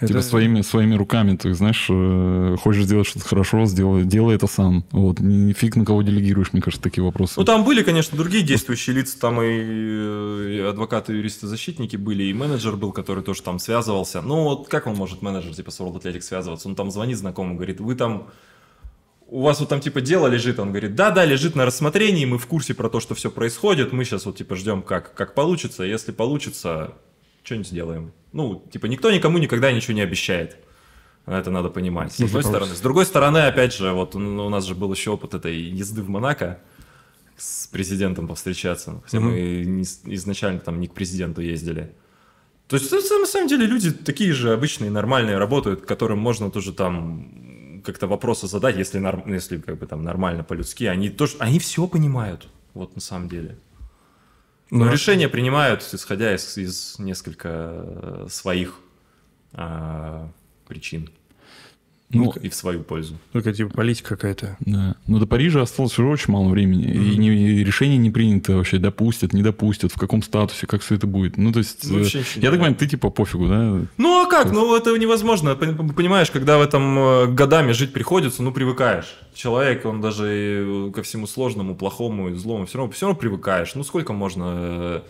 Мгм. 0.01 0.09
Типа 0.09 0.19
Это- 0.19 0.27
своими, 0.29 0.61
своими 0.63 0.95
руками, 0.97 1.37
ты 1.37 1.55
знаешь, 1.55 1.87
э, 1.89 2.57
хочешь 2.61 2.85
сделать 2.85 3.07
что-то 3.07 3.27
хорошо, 3.27 3.65
сделай, 3.65 4.05
делай 4.05 4.35
это 4.35 4.49
сам. 4.49 4.85
Вот, 4.91 5.21
не 5.21 5.53
фиг 5.53 5.77
на 5.77 5.85
кого 5.85 6.03
делегируешь, 6.03 6.53
мне 6.53 6.61
кажется, 6.61 6.83
такие 6.83 7.05
вопросы. 7.05 7.35
Ну, 7.37 7.45
там 7.45 7.65
были, 7.65 7.83
конечно, 7.85 8.19
другие 8.19 8.43
действующие 8.43 8.97
лица, 8.97 9.21
там 9.21 9.41
и, 9.41 9.47
э, 9.47 10.51
и 10.51 10.59
адвокаты, 10.61 11.13
юристы, 11.13 11.47
защитники 11.47 11.97
были, 11.97 12.25
и 12.25 12.33
менеджер 12.35 12.75
был, 12.77 12.91
который 12.91 13.23
тоже 13.23 13.43
там 13.43 13.61
связывался. 13.61 14.21
Ну, 14.21 14.43
вот 14.43 14.69
как 14.69 14.89
он 14.89 14.97
может, 14.97 15.23
менеджер, 15.23 15.55
типа, 15.55 15.71
с 15.71 15.79
World 15.81 16.03
Athletics 16.03 16.23
связываться? 16.23 16.69
Он 16.69 16.75
там 16.75 16.91
звонит 16.91 17.17
знакомому, 17.19 17.55
говорит, 17.55 17.81
вы 17.81 17.95
там, 17.95 18.31
у 19.29 19.43
вас 19.43 19.61
вот 19.61 19.69
там, 19.69 19.81
типа, 19.81 20.01
дело 20.01 20.27
лежит, 20.27 20.59
он 20.59 20.71
говорит, 20.71 20.97
да-да, 20.97 21.25
лежит 21.25 21.55
на 21.55 21.65
рассмотрении, 21.65 22.25
мы 22.25 22.39
в 22.39 22.47
курсе 22.47 22.75
про 22.75 22.89
то, 22.91 22.99
что 22.99 23.15
все 23.15 23.31
происходит, 23.31 23.93
мы 23.93 24.05
сейчас 24.05 24.27
вот, 24.27 24.37
типа, 24.37 24.57
ждем, 24.57 24.83
как, 24.83 25.15
как 25.15 25.35
получится, 25.35 25.85
если 25.85 26.11
получится, 26.11 26.95
что-нибудь 27.45 27.69
сделаем. 27.69 28.13
Ну, 28.33 28.65
типа, 28.73 28.87
никто 28.87 29.11
никому 29.11 29.39
никогда 29.39 29.71
ничего 29.71 29.95
не 29.95 30.01
обещает. 30.03 30.57
Это 31.27 31.51
надо 31.51 31.71
понимать. 31.71 32.13
С 32.13 32.17
одной 32.17 32.31
получится. 32.31 32.51
стороны. 32.51 32.75
С 32.75 32.81
другой 32.81 33.07
стороны, 33.07 33.39
опять 33.39 33.73
же, 33.75 33.93
вот 33.93 34.15
ну, 34.15 34.47
у 34.47 34.49
нас 34.51 34.65
же 34.65 34.75
был 34.75 34.93
еще 34.93 35.11
опыт 35.13 35.35
этой 35.35 35.57
езды 35.57 36.03
в 36.03 36.09
Монако 36.09 36.61
с 37.37 37.67
президентом 37.69 38.29
повстречаться. 38.29 39.01
Хотя 39.05 39.21
Мгм. 39.21 39.29
мы 39.31 39.65
не 39.65 39.83
изначально 40.15 40.61
там 40.61 40.81
не 40.81 40.87
к 40.89 40.95
президенту 40.95 41.41
ездили. 41.41 41.93
То 42.69 42.77
есть, 42.77 42.93
это, 42.93 43.19
на 43.19 43.27
самом 43.27 43.49
деле, 43.49 43.67
люди 43.67 43.91
такие 43.93 44.33
же 44.33 44.53
обычные, 44.53 44.91
нормальные 44.91 45.37
работают, 45.39 45.85
которым 45.87 46.19
можно 46.19 46.51
тоже 46.51 46.73
там 46.73 47.81
как-то 47.85 48.07
вопросы 48.07 48.47
задать, 48.47 48.77
если, 48.77 48.99
норм- 48.99 49.31
если 49.33 49.59
как 49.59 49.79
бы 49.79 49.87
там 49.87 50.03
нормально 50.03 50.45
по-людски. 50.45 50.85
Они 50.85 51.11
тоже, 51.11 51.37
они 51.39 51.59
все 51.59 51.87
понимают, 51.87 52.49
вот 52.73 52.95
на 52.95 53.01
самом 53.03 53.29
деле. 53.29 53.59
Но 54.71 54.87
Ну, 54.87 54.91
решения 54.93 55.29
принимают, 55.29 55.83
исходя 55.93 56.35
из, 56.35 56.57
из 56.57 56.99
несколько 56.99 57.49
э, 57.53 58.27
своих 58.31 58.81
а, 59.53 60.31
причин 60.67 61.11
Ну, 62.15 62.33
и 62.43 62.49
в 62.49 62.55
свою 62.55 62.81
пользу. 62.83 63.15
Только 63.33 63.53
типа 63.53 63.71
политика 63.75 64.11
какая-то. 64.11 64.57
Да. 64.61 64.97
Но 65.07 65.19
до 65.19 65.27
Парижа 65.27 65.63
осталось 65.63 65.99
уже 65.99 66.09
очень 66.09 66.33
мало 66.33 66.49
времени. 66.49 66.85
И, 66.85 67.17
не- 67.17 67.59
и 67.61 67.65
решение 67.65 67.99
не 67.99 68.11
принято 68.11 68.57
вообще, 68.57 68.79
допустят, 68.79 69.33
не 69.33 69.43
допустят, 69.43 69.93
в 69.93 69.99
каком 69.99 70.23
статусе, 70.23 70.67
как 70.67 70.83
все 70.83 70.95
это 70.95 71.07
будет. 71.07 71.37
Ну, 71.37 71.53
то 71.53 71.59
есть, 71.59 71.89
Ну, 71.91 71.97
э, 71.97 71.99
вообще 72.01 72.19
ничего 72.21 72.35
я 72.43 72.51
так 72.51 72.59
понимаю, 72.61 72.75
ты 72.77 72.87
типа 72.87 73.11
пофигу, 73.11 73.49
да? 73.49 73.81
Ну 73.97 74.23
а 74.23 74.29
как? 74.31 74.51
Ну 74.53 74.75
это 74.77 74.97
невозможно. 74.97 75.51
Пон- 75.51 75.93
Понимаешь, 75.95 76.31
когда 76.31 76.59
в 76.59 76.63
этом 76.63 76.99
э, 76.99 77.27
годами 77.29 77.73
жить 77.73 77.93
приходится, 77.93 78.43
ну 78.43 78.53
привыкаешь. 78.53 79.15
Человек, 79.35 79.85
он 79.85 80.01
даже 80.01 80.89
и 80.89 80.93
ко 80.93 81.03
всему 81.03 81.27
сложному, 81.27 81.75
плохому 81.75 82.31
и 82.31 82.35
злому, 82.35 82.67
все 82.67 82.79
равно, 82.79 82.93
все 82.93 83.07
равно 83.07 83.19
привыкаешь. 83.21 83.75
Ну 83.75 83.83
сколько 83.85 84.13
можно 84.13 84.55
э, 84.57 85.01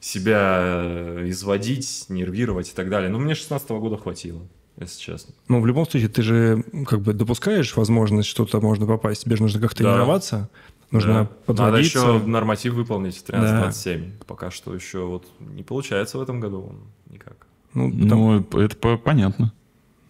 себя 0.00 0.58
э, 0.62 1.24
изводить, 1.28 2.06
нервировать 2.08 2.70
и 2.70 2.72
так 2.74 2.88
далее. 2.88 3.10
Ну 3.10 3.18
мне 3.18 3.34
16 3.34 3.68
года 3.70 3.96
хватило, 3.96 4.40
если 4.78 5.00
честно. 5.00 5.34
Ну, 5.48 5.60
в 5.60 5.66
любом 5.66 5.88
случае, 5.88 6.08
ты 6.08 6.22
же 6.22 6.64
как 6.86 7.00
бы 7.00 7.12
допускаешь 7.12 7.76
возможность, 7.76 8.28
что-то 8.28 8.60
можно 8.60 8.86
попасть. 8.86 9.24
Тебе 9.24 9.36
же 9.36 9.42
нужно 9.42 9.60
как-то 9.60 9.82
Да. 9.82 9.90
тренироваться. 9.94 10.48
Нужно 10.90 11.12
Да. 11.12 11.18
Надо 11.20 11.30
подводиться. 11.46 11.98
еще 11.98 12.18
норматив 12.26 12.74
выполнить 12.74 13.22
Да. 13.28 13.38
13-27. 13.38 14.12
Пока 14.26 14.50
что 14.50 14.74
еще 14.74 15.04
вот 15.04 15.26
не 15.38 15.62
получается 15.62 16.18
в 16.18 16.22
этом 16.22 16.40
году 16.40 16.66
он 16.70 16.78
никак. 17.12 17.46
Ну, 17.74 17.90
там- 18.08 18.18
Ну, 18.18 18.60
это 18.60 18.74
по- 18.76 18.96
понятно. 18.96 19.52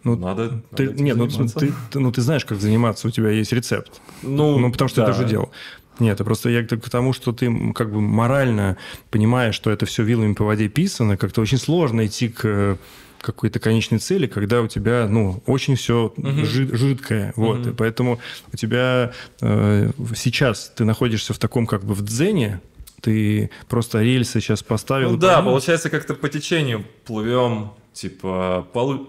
ну, 0.03 0.15
надо, 0.15 0.63
ты, 0.75 0.89
надо 0.89 1.03
нет, 1.03 1.17
ну, 1.17 1.27
ты, 1.27 1.71
ты- 1.91 1.99
ну 1.99 2.11
ты 2.11 2.21
знаешь, 2.21 2.45
как 2.45 2.59
заниматься, 2.59 3.07
у 3.07 3.11
тебя 3.11 3.29
есть 3.29 3.53
рецепт. 3.53 4.01
Ну, 4.23 4.57
Ну, 4.57 4.71
потому 4.71 4.87
что 4.89 5.01
да. 5.05 5.09
это 5.11 5.19
уже 5.19 5.29
делал. 5.29 5.51
Нет, 5.99 6.15
это 6.15 6.23
просто 6.23 6.49
я 6.49 6.65
к 6.65 6.89
тому, 6.89 7.13
что 7.13 7.31
ты 7.31 7.73
как 7.73 7.91
бы 7.93 8.01
морально 8.01 8.77
понимаешь, 9.11 9.53
что 9.53 9.69
это 9.69 9.85
все 9.85 10.01
вилами 10.01 10.33
по 10.33 10.43
воде 10.45 10.67
писано, 10.67 11.15
как-то 11.17 11.41
очень 11.41 11.59
сложно 11.59 12.07
идти 12.07 12.29
к 12.29 12.41
э, 12.45 12.77
какой-то 13.21 13.59
конечной 13.59 13.99
цели, 13.99 14.27
когда 14.27 14.61
у 14.61 14.67
тебя, 14.67 15.07
ну, 15.09 15.41
очень 15.45 15.75
все 15.75 16.13
Мгм. 16.17 16.45
жидкое. 16.45 17.33
Вот. 17.35 17.59
Мгм. 17.59 17.69
И 17.69 17.73
поэтому 17.73 18.19
у 18.51 18.57
тебя 18.57 19.11
э, 19.41 19.91
сейчас 20.15 20.71
ты 20.75 20.83
находишься 20.85 21.33
в 21.33 21.37
таком 21.39 21.65
как 21.67 21.83
бы 21.83 21.93
в 21.93 22.01
дзене, 22.03 22.61
ты 23.01 23.49
просто 23.67 24.01
рельсы 24.01 24.39
сейчас 24.41 24.61
поставил. 24.63 25.11
Ну 25.11 25.17
да, 25.17 25.37
пошел. 25.37 25.51
получается, 25.51 25.89
как-то 25.89 26.13
по 26.13 26.29
течению 26.29 26.85
плывем, 27.05 27.71
типа, 27.93 28.67
полу- 28.73 29.07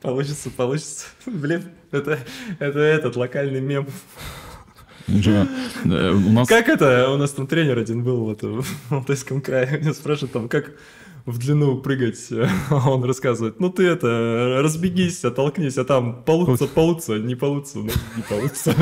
Получится, 0.00 0.50
получится. 0.50 1.06
Блин, 1.26 1.64
это, 1.92 2.18
это 2.58 2.78
этот 2.80 3.14
локальный 3.16 3.60
мем. 3.60 3.86
Э, 5.08 5.46
нас 5.84 6.48
Как 6.48 6.68
это? 6.68 7.10
У 7.10 7.16
нас 7.16 7.30
там 7.32 7.46
тренер 7.46 7.78
один 7.78 8.02
был 8.02 8.24
вот 8.24 8.42
в 8.42 8.64
Алтайском 8.90 9.40
крае. 9.40 9.78
Меня 9.80 9.94
спрашивают 9.94 10.32
там, 10.32 10.48
как 10.48 10.72
в 11.26 11.38
длину 11.38 11.76
прыгать. 11.78 12.28
Он 12.70 13.04
рассказывает, 13.04 13.60
ну 13.60 13.70
ты 13.70 13.84
это, 13.84 14.60
разбегись, 14.62 15.24
оттолкнись, 15.24 15.78
а 15.78 15.84
там 15.84 16.22
получится, 16.24 16.66
получится, 16.66 17.18
не 17.18 17.34
получится, 17.34 17.78
ну 17.78 17.90
не 18.16 18.22
получится. 18.22 18.74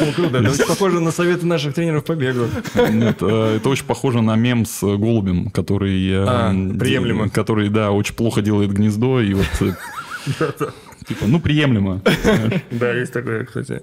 Ну, 0.00 0.12
круто. 0.12 0.38
Это 0.38 0.50
очень 0.50 0.66
похоже 0.66 1.00
на 1.00 1.10
советы 1.10 1.46
наших 1.46 1.74
тренеров 1.74 2.04
по 2.04 2.14
бегу. 2.14 2.46
Нет, 2.90 3.18
э, 3.20 3.56
это 3.56 3.68
очень 3.68 3.84
похоже 3.84 4.22
на 4.22 4.34
мем 4.34 4.64
с 4.64 4.82
э, 4.82 4.96
голубем, 4.96 5.50
который... 5.50 6.10
э, 6.10 6.24
А, 6.26 6.50
приемлемо. 6.78 7.28
Который, 7.28 7.68
да, 7.68 7.90
очень 7.90 8.14
плохо 8.14 8.40
делает 8.40 8.72
гнездо, 8.72 9.20
и 9.20 9.34
вот... 9.34 9.46
Типа, 11.06 11.26
ну, 11.26 11.40
приемлемо. 11.40 12.02
Да, 12.70 12.92
есть 12.92 13.12
такое, 13.12 13.44
кстати. 13.44 13.82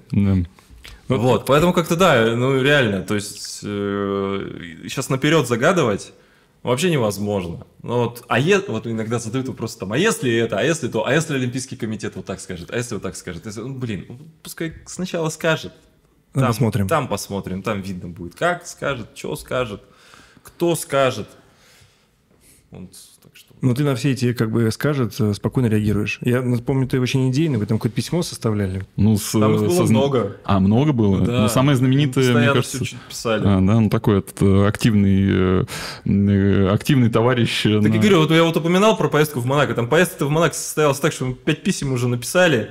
Да. 1.08 1.16
Вот, 1.16 1.46
поэтому 1.46 1.72
как-то 1.72 1.96
да, 1.96 2.34
ну 2.36 2.60
реально, 2.60 3.02
то 3.02 3.14
есть 3.14 3.60
сейчас 3.60 5.08
наперед 5.08 5.46
загадывать 5.48 6.12
вообще 6.62 6.90
невозможно. 6.90 7.66
Ну, 7.82 8.04
вот, 8.04 8.24
а 8.28 8.38
е- 8.38 8.62
вот 8.68 8.86
иногда 8.86 9.18
задают 9.18 9.48
вопрос 9.48 9.76
там, 9.76 9.92
а 9.92 9.98
если 9.98 10.34
это, 10.36 10.58
а 10.58 10.62
если 10.62 10.88
то, 10.88 11.06
а 11.06 11.12
если 11.14 11.34
Олимпийский 11.34 11.76
комитет 11.76 12.16
вот 12.16 12.26
так 12.26 12.40
скажет, 12.40 12.70
а 12.70 12.76
если 12.76 12.94
вот 12.94 13.02
так 13.02 13.16
скажет, 13.16 13.46
Если- 13.46 13.60
ну, 13.60 13.74
блин, 13.74 14.06
ну, 14.08 14.18
пускай 14.42 14.74
сначала 14.86 15.28
скажет. 15.30 15.72
Ну, 16.34 16.40
Там, 16.42 16.48
посмотрим. 16.50 16.88
Там 16.88 17.08
посмотрим, 17.08 17.62
там 17.62 17.80
видно 17.80 18.08
будет, 18.08 18.34
как 18.34 18.66
скажет, 18.66 19.08
что 19.14 19.34
скажет, 19.36 19.82
кто 20.42 20.74
скажет. 20.74 21.28
Вот, 22.70 22.90
что. 23.38 23.54
Ну, 23.60 23.74
ты 23.74 23.84
на 23.84 23.94
все 23.94 24.12
эти, 24.12 24.32
как 24.32 24.50
бы, 24.50 24.70
скажет, 24.70 25.14
э, 25.20 25.32
спокойно 25.34 25.66
реагируешь. 25.68 26.18
Я 26.22 26.42
ну, 26.42 26.58
помню, 26.58 26.86
ты 26.86 27.00
очень 27.00 27.30
идейный, 27.30 27.58
вы 27.58 27.66
там 27.66 27.78
какое-то 27.78 27.96
письмо 27.96 28.22
составляли. 28.22 28.84
Ну, 28.96 29.16
с, 29.16 29.32
Там 29.32 29.54
их 29.54 29.62
э, 29.62 29.66
было 29.66 29.86
со- 29.86 29.90
много. 29.92 30.36
А, 30.44 30.60
много 30.60 30.92
было? 30.92 31.20
Да. 31.24 31.42
Ну, 31.42 31.48
самое 31.48 31.76
знаменитое, 31.76 32.24
мне 32.24 32.32
Постоянно 32.32 32.54
кажется... 32.54 32.76
всё 32.76 32.84
чуть 32.84 33.00
писали. 33.08 33.40
А, 33.42 33.60
да, 33.60 33.80
ну 33.80 33.88
такой 33.88 34.18
этот, 34.18 34.42
э, 34.42 34.66
активный, 34.66 35.64
э, 36.04 36.68
активный 36.70 37.10
товарищ. 37.10 37.62
Так 37.62 37.82
на- 37.82 37.86
и 37.86 37.98
говорю, 37.98 38.18
вот 38.20 38.30
я 38.30 38.42
вот 38.44 38.56
упоминал 38.56 38.96
про 38.96 39.08
поездку 39.08 39.40
в 39.40 39.46
Монако. 39.46 39.74
Там 39.74 39.88
поездка 39.88 40.26
в 40.26 40.30
Монако 40.30 40.54
состоялась 40.54 40.98
так, 41.00 41.12
что 41.12 41.26
мы 41.26 41.34
пять 41.34 41.62
писем 41.62 41.92
уже 41.92 42.08
написали. 42.08 42.70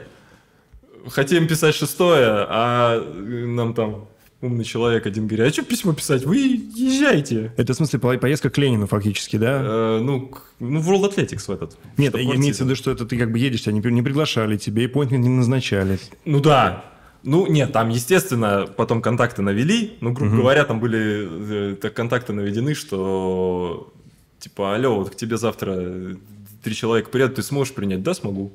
Хотим 1.09 1.47
писать 1.47 1.73
шестое, 1.75 2.45
а 2.49 3.01
нам 3.15 3.73
там 3.73 4.07
умный 4.41 4.63
человек 4.63 5.05
один 5.07 5.27
говорит, 5.27 5.47
а 5.47 5.53
что 5.53 5.63
письмо 5.63 5.93
писать? 5.93 6.23
Вы 6.25 6.37
езжайте. 6.75 7.51
Это, 7.57 7.73
в 7.73 7.75
смысле, 7.75 7.99
по- 7.99 8.17
поездка 8.17 8.49
к 8.49 8.57
Ленину 8.57 8.85
фактически, 8.87 9.37
да? 9.37 9.61
Э, 9.63 9.99
ну, 10.01 10.31
ну, 10.59 10.79
в 10.79 10.89
World 10.91 11.11
Athletics 11.15 11.45
в 11.47 11.49
этот. 11.49 11.77
Нет, 11.97 12.13
имеется 12.15 12.63
в 12.63 12.67
виду, 12.67 12.75
что 12.75 12.91
это 12.91 13.05
ты 13.05 13.17
как 13.17 13.31
бы 13.31 13.39
едешь, 13.39 13.63
тебя 13.63 13.73
не, 13.73 13.81
при- 13.81 13.91
не 13.91 14.01
приглашали, 14.03 14.57
тебе 14.57 14.83
и 14.83 14.87
appointment 14.87 15.17
не 15.17 15.29
назначали. 15.29 15.99
Ну 16.25 16.39
да. 16.39 16.85
Ну, 17.23 17.47
нет, 17.47 17.73
там, 17.73 17.89
естественно, 17.89 18.67
потом 18.77 19.01
контакты 19.01 19.41
навели. 19.41 19.97
Ну, 20.01 20.13
грубо 20.13 20.29
Мгм. 20.33 20.41
говоря, 20.41 20.63
там 20.65 20.79
были 20.79 21.71
э, 21.71 21.75
так 21.75 21.93
контакты 21.95 22.31
наведены, 22.33 22.75
что 22.75 23.91
типа, 24.39 24.75
алло, 24.75 24.97
вот 24.99 25.09
к 25.09 25.15
тебе 25.15 25.35
завтра 25.37 26.15
три 26.63 26.75
человека 26.75 27.09
приедут, 27.09 27.35
ты 27.37 27.43
сможешь 27.43 27.73
принять? 27.73 28.03
Да, 28.03 28.13
смогу. 28.13 28.53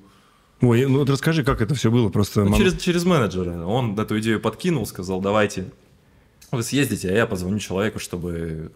Ой, 0.62 0.86
ну 0.86 1.00
вот 1.00 1.10
расскажи, 1.10 1.42
как 1.44 1.60
это 1.60 1.74
все 1.74 1.90
было, 1.90 2.08
просто... 2.08 2.44
Ну, 2.44 2.56
через, 2.56 2.78
через 2.78 3.04
менеджера. 3.04 3.64
Он 3.66 3.98
эту 3.98 4.18
идею 4.20 4.40
подкинул, 4.40 4.86
сказал, 4.86 5.20
давайте 5.20 5.66
вы 6.52 6.62
съездите, 6.62 7.08
а 7.10 7.12
я 7.12 7.26
позвоню 7.26 7.58
человеку, 7.58 7.98
чтобы 7.98 8.70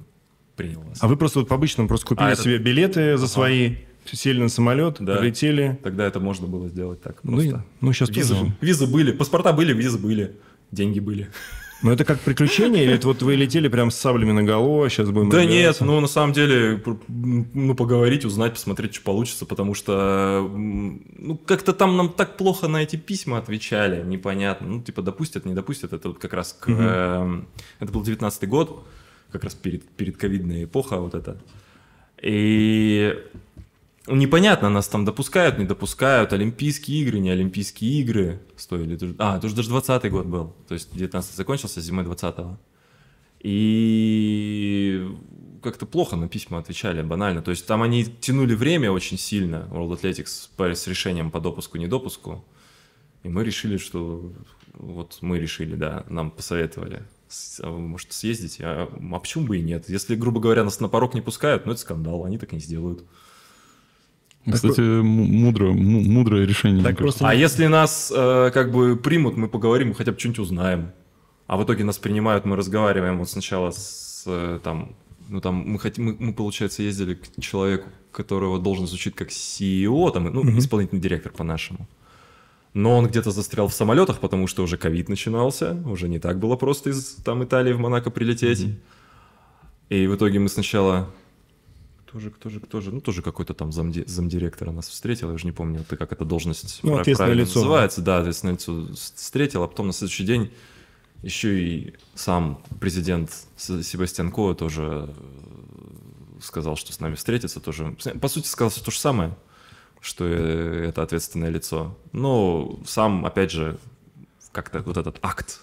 принял 0.57 0.81
вас. 0.81 0.99
А 1.01 1.07
вы 1.09 1.17
просто 1.17 1.39
вот 1.41 1.49
по-обычному 1.49 1.89
просто 1.89 2.07
купили 2.07 2.27
А, 2.27 2.33
это- 2.33 2.43
себе 2.43 2.59
билеты 2.59 3.17
за 3.17 3.29
свои, 3.29 3.77
сели 4.11 4.41
на 4.43 4.49
самолет, 4.49 4.97
Да. 5.01 5.17
прилетели. 5.19 5.79
Тогда 5.83 6.07
это 6.07 6.19
можно 6.19 6.47
было 6.49 6.69
сделать 6.69 7.01
так 7.03 7.19
Ну, 7.23 7.33
просто. 7.35 7.65
ну, 7.81 7.93
сейчас 7.93 8.09
визы, 8.11 8.35
визы 8.61 8.87
были, 8.87 9.13
паспорта 9.13 9.53
были, 9.53 9.73
визы 9.73 9.99
были, 9.99 10.35
деньги 10.73 10.99
были. 11.01 11.29
Ну, 11.83 11.93
это 11.93 12.05
как 12.05 12.21
приключение, 12.21 12.85
или 12.85 12.95
это 12.95 13.07
вот 13.07 13.23
вы 13.23 13.35
летели 13.35 13.69
прям 13.69 13.91
с 13.91 13.97
саблями 13.97 14.33
наголо, 14.33 14.89
сейчас 14.89 15.11
будем... 15.11 15.29
Да 15.29 15.45
нет, 15.45 15.77
ну 15.81 16.01
на 16.01 16.07
самом 16.07 16.33
деле, 16.33 16.83
ну 17.09 17.75
поговорить, 17.75 18.25
узнать, 18.25 18.55
посмотреть, 18.55 18.95
что 18.95 19.05
получится, 19.05 19.45
потому 19.45 19.75
что, 19.75 20.49
ну 20.51 21.37
как-то 21.37 21.75
там 21.75 21.97
нам 21.97 22.09
так 22.09 22.39
плохо 22.39 22.67
на 22.67 22.83
эти 22.83 22.97
письма 22.97 23.39
отвечали, 23.39 24.03
непонятно, 24.03 24.67
ну 24.67 24.83
типа 24.83 25.03
допустят, 25.03 25.45
не 25.45 25.53
допустят, 25.53 25.93
это 25.93 26.09
вот 26.09 26.19
как 26.19 26.33
раз, 26.33 26.55
к, 26.59 26.69
эм, 26.71 27.47
это 27.79 27.93
был 27.93 28.03
19 28.03 28.49
год, 28.49 28.87
как 29.31 29.45
раз 29.45 29.55
перед, 29.55 29.87
перед 29.87 30.17
ковидная 30.17 30.65
эпоха 30.65 30.97
вот 30.97 31.15
это, 31.15 31.37
и 32.23 33.15
непонятно, 34.09 34.69
нас 34.69 34.89
там 34.89 35.05
допускают, 35.05 35.59
не 35.59 35.65
допускают, 35.65 36.33
Олимпийские 36.33 37.03
игры, 37.03 37.19
не 37.19 37.31
Олимпийские 37.31 38.01
игры 38.01 38.41
стоили, 38.57 38.99
а, 39.19 39.39
это 39.39 39.47
уже 39.47 39.57
даже 39.57 39.69
20 39.69 40.11
год 40.11 40.27
был, 40.27 40.55
то 40.69 40.75
есть 40.75 40.93
19 40.93 41.35
закончился, 41.35 41.81
зимой 41.81 42.05
20-го. 42.05 42.59
И 43.41 45.07
как-то 45.63 45.87
плохо 45.87 46.17
на 46.17 46.29
письма 46.29 46.59
отвечали, 46.59 47.03
банально. 47.03 47.43
То 47.43 47.51
есть 47.51 47.67
там 47.67 47.83
они 47.83 48.05
тянули 48.05 48.55
время 48.55 48.91
очень 48.91 49.19
сильно, 49.19 49.69
World 49.71 50.01
Athletics, 50.01 50.75
с 50.75 50.87
решением 50.87 51.31
по 51.31 51.41
допуску, 51.41 51.79
недопуску. 51.79 52.45
И 53.23 53.29
мы 53.29 53.45
решили, 53.45 53.77
что... 53.77 54.33
Вот 54.75 55.19
мы 55.23 55.39
решили, 55.39 55.75
да, 55.75 56.05
нам 56.09 56.31
посоветовали. 56.31 57.03
А 57.63 57.71
Может, 57.71 58.13
съездите? 58.13 58.65
А, 58.65 58.93
а 58.93 59.19
почему 59.19 59.47
бы 59.47 59.57
и 59.57 59.63
нет? 59.63 59.89
Если, 59.89 60.15
грубо 60.17 60.39
говоря, 60.39 60.65
нас 60.65 60.81
на 60.81 60.89
порог 60.89 61.15
не 61.15 61.23
пускают, 61.23 61.67
ну 61.67 61.73
это 61.73 61.81
скандал, 61.81 62.25
они 62.25 62.39
так 62.39 62.53
не 62.53 62.61
сделают. 62.61 63.05
Кстати, 64.53 64.81
мудро, 64.81 65.67
м- 65.71 66.13
мудрое 66.13 66.47
решение. 66.47 66.83
Так 66.85 66.97
просто- 66.97 67.27
А 67.29 67.35
если 67.35 67.67
нас 67.67 68.13
э, 68.15 68.51
как 68.55 68.71
бы 68.73 68.97
примут, 68.97 69.37
мы 69.37 69.49
поговорим, 69.49 69.89
мы 69.89 69.95
хотя 69.95 70.13
бы 70.13 70.19
что-нибудь 70.19 70.39
узнаем. 70.41 70.91
А 71.47 71.57
в 71.57 71.65
итоге 71.65 71.85
нас 71.85 71.99
принимают, 71.99 72.45
мы 72.45 72.57
разговариваем 72.57 73.19
вот 73.19 73.29
сначала 73.29 73.71
с 73.71 74.25
э, 74.27 74.59
там, 74.63 74.95
ну 75.29 75.41
там 75.41 75.55
мы 75.67 75.79
хотим, 75.79 76.05
мы, 76.07 76.17
мы, 76.19 76.33
получается 76.33 76.83
ездили 76.83 77.15
к 77.15 77.41
человеку, 77.41 77.89
которого 78.13 78.59
должен 78.59 78.87
звучит 78.87 79.15
как 79.15 79.29
CEO, 79.31 80.11
там, 80.13 80.25
ну 80.25 80.43
Мгм. 80.43 80.59
исполнительный 80.59 81.01
директор 81.01 81.33
по-нашему. 81.33 81.87
Но 82.75 82.97
он 82.99 83.07
где-то 83.07 83.31
застрял 83.31 83.69
в 83.69 83.73
самолетах, 83.75 84.19
потому 84.21 84.47
что 84.47 84.63
уже 84.63 84.77
ковид 84.77 85.09
начинался, 85.09 85.77
уже 85.87 86.09
не 86.09 86.19
так 86.19 86.39
было 86.39 86.57
просто 86.57 86.91
из 86.91 87.17
там 87.25 87.43
Италии 87.43 87.73
в 87.73 87.79
Монако 87.81 88.11
прилететь. 88.11 88.67
И 89.89 90.07
в 90.07 90.15
итоге 90.17 90.39
мы 90.41 90.49
сначала 90.49 91.09
кто 92.07 92.21
же, 92.21 92.31
кто 92.31 92.49
же, 92.49 92.61
кто 92.61 92.81
же, 92.81 92.93
ну 92.93 93.01
тоже 93.01 93.21
какой-то 93.23 93.53
там 93.55 93.71
замди- 93.71 94.07
замдиректора 94.07 94.71
нас 94.71 94.89
встретил, 94.89 95.29
я 95.29 95.35
уже 95.35 95.47
не 95.47 95.53
помню, 95.53 95.81
это 95.81 95.97
как 95.97 96.13
эта 96.13 96.25
должность 96.25 96.81
Ну, 96.83 97.03
правильно 97.03 97.41
лицо. 97.41 97.59
называется, 97.61 98.01
да, 98.01 98.19
ответственное 98.21 98.55
лицо 98.55 98.87
встретил, 98.95 99.63
а 99.63 99.69
потом 99.69 99.89
на 99.89 99.93
следующий 99.93 100.25
день 100.25 100.53
еще 101.23 101.59
и 101.61 101.95
сам 102.15 102.61
президент 102.81 103.31
Себастьян 103.57 104.31
Коа 104.31 104.55
тоже 104.55 105.09
э, 105.09 106.41
сказал, 106.43 106.77
что 106.77 106.93
с 106.93 107.01
нами 107.01 107.15
встретится, 107.17 107.61
тоже, 107.61 107.97
по 108.21 108.29
сути, 108.29 108.47
сказал 108.47 108.71
всё 108.71 108.83
то 108.85 108.91
же 108.91 108.99
самое, 108.99 109.37
что 110.01 110.25
это 110.27 111.03
ответственное 111.03 111.49
лицо. 111.51 111.97
Но 112.13 112.79
сам, 112.87 113.25
опять 113.27 113.51
же, 113.51 113.79
как-то 114.53 114.81
вот 114.81 114.97
этот 114.97 115.19
акт 115.23 115.61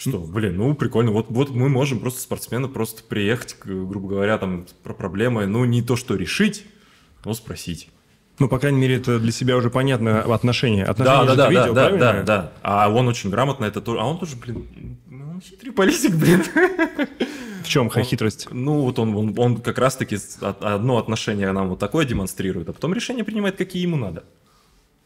что, 0.00 0.18
блин, 0.18 0.56
ну 0.56 0.74
прикольно, 0.74 1.10
вот, 1.10 1.26
вот 1.28 1.50
мы 1.50 1.68
можем 1.68 2.00
просто 2.00 2.22
спортсмены 2.22 2.68
просто 2.68 3.02
приехать, 3.02 3.56
грубо 3.62 4.08
говоря, 4.08 4.38
там 4.38 4.66
про 4.82 4.94
проблемы, 4.94 5.46
ну 5.46 5.64
не 5.66 5.82
то, 5.82 5.94
что 5.94 6.14
решить, 6.14 6.64
но 7.26 7.34
спросить. 7.34 7.90
Ну, 8.38 8.48
по 8.48 8.58
крайней 8.58 8.78
мере, 8.78 8.96
это 8.96 9.18
для 9.18 9.30
себя 9.30 9.58
уже 9.58 9.68
понятно 9.68 10.22
отношение. 10.22 10.86
Да, 10.86 10.92
Отношения 10.92 11.26
да, 11.26 11.34
да, 11.34 11.36
да, 11.36 11.48
видел, 11.50 11.74
да, 11.74 11.88
правильно? 11.88 12.00
да, 12.00 12.22
да. 12.22 12.52
А 12.62 12.88
он 12.88 13.08
очень 13.08 13.28
грамотно 13.28 13.66
это 13.66 13.82
тоже, 13.82 14.00
а 14.00 14.06
он 14.06 14.18
тоже, 14.18 14.36
блин, 14.36 14.96
ну, 15.06 15.32
он 15.32 15.40
хитрый 15.42 15.72
политик, 15.72 16.14
блин. 16.14 16.42
В 17.62 17.68
чем 17.68 17.90
хитрость? 17.90 18.48
Ну 18.50 18.80
вот 18.80 18.98
он, 18.98 19.14
он, 19.14 19.34
он 19.36 19.60
как 19.60 19.76
раз-таки 19.76 20.16
одно 20.40 20.96
отношение 20.96 21.52
нам 21.52 21.68
вот 21.68 21.78
такое 21.78 22.06
демонстрирует, 22.06 22.70
а 22.70 22.72
потом 22.72 22.94
решение 22.94 23.22
принимает, 23.22 23.56
какие 23.56 23.82
ему 23.82 23.96
надо. 23.96 24.24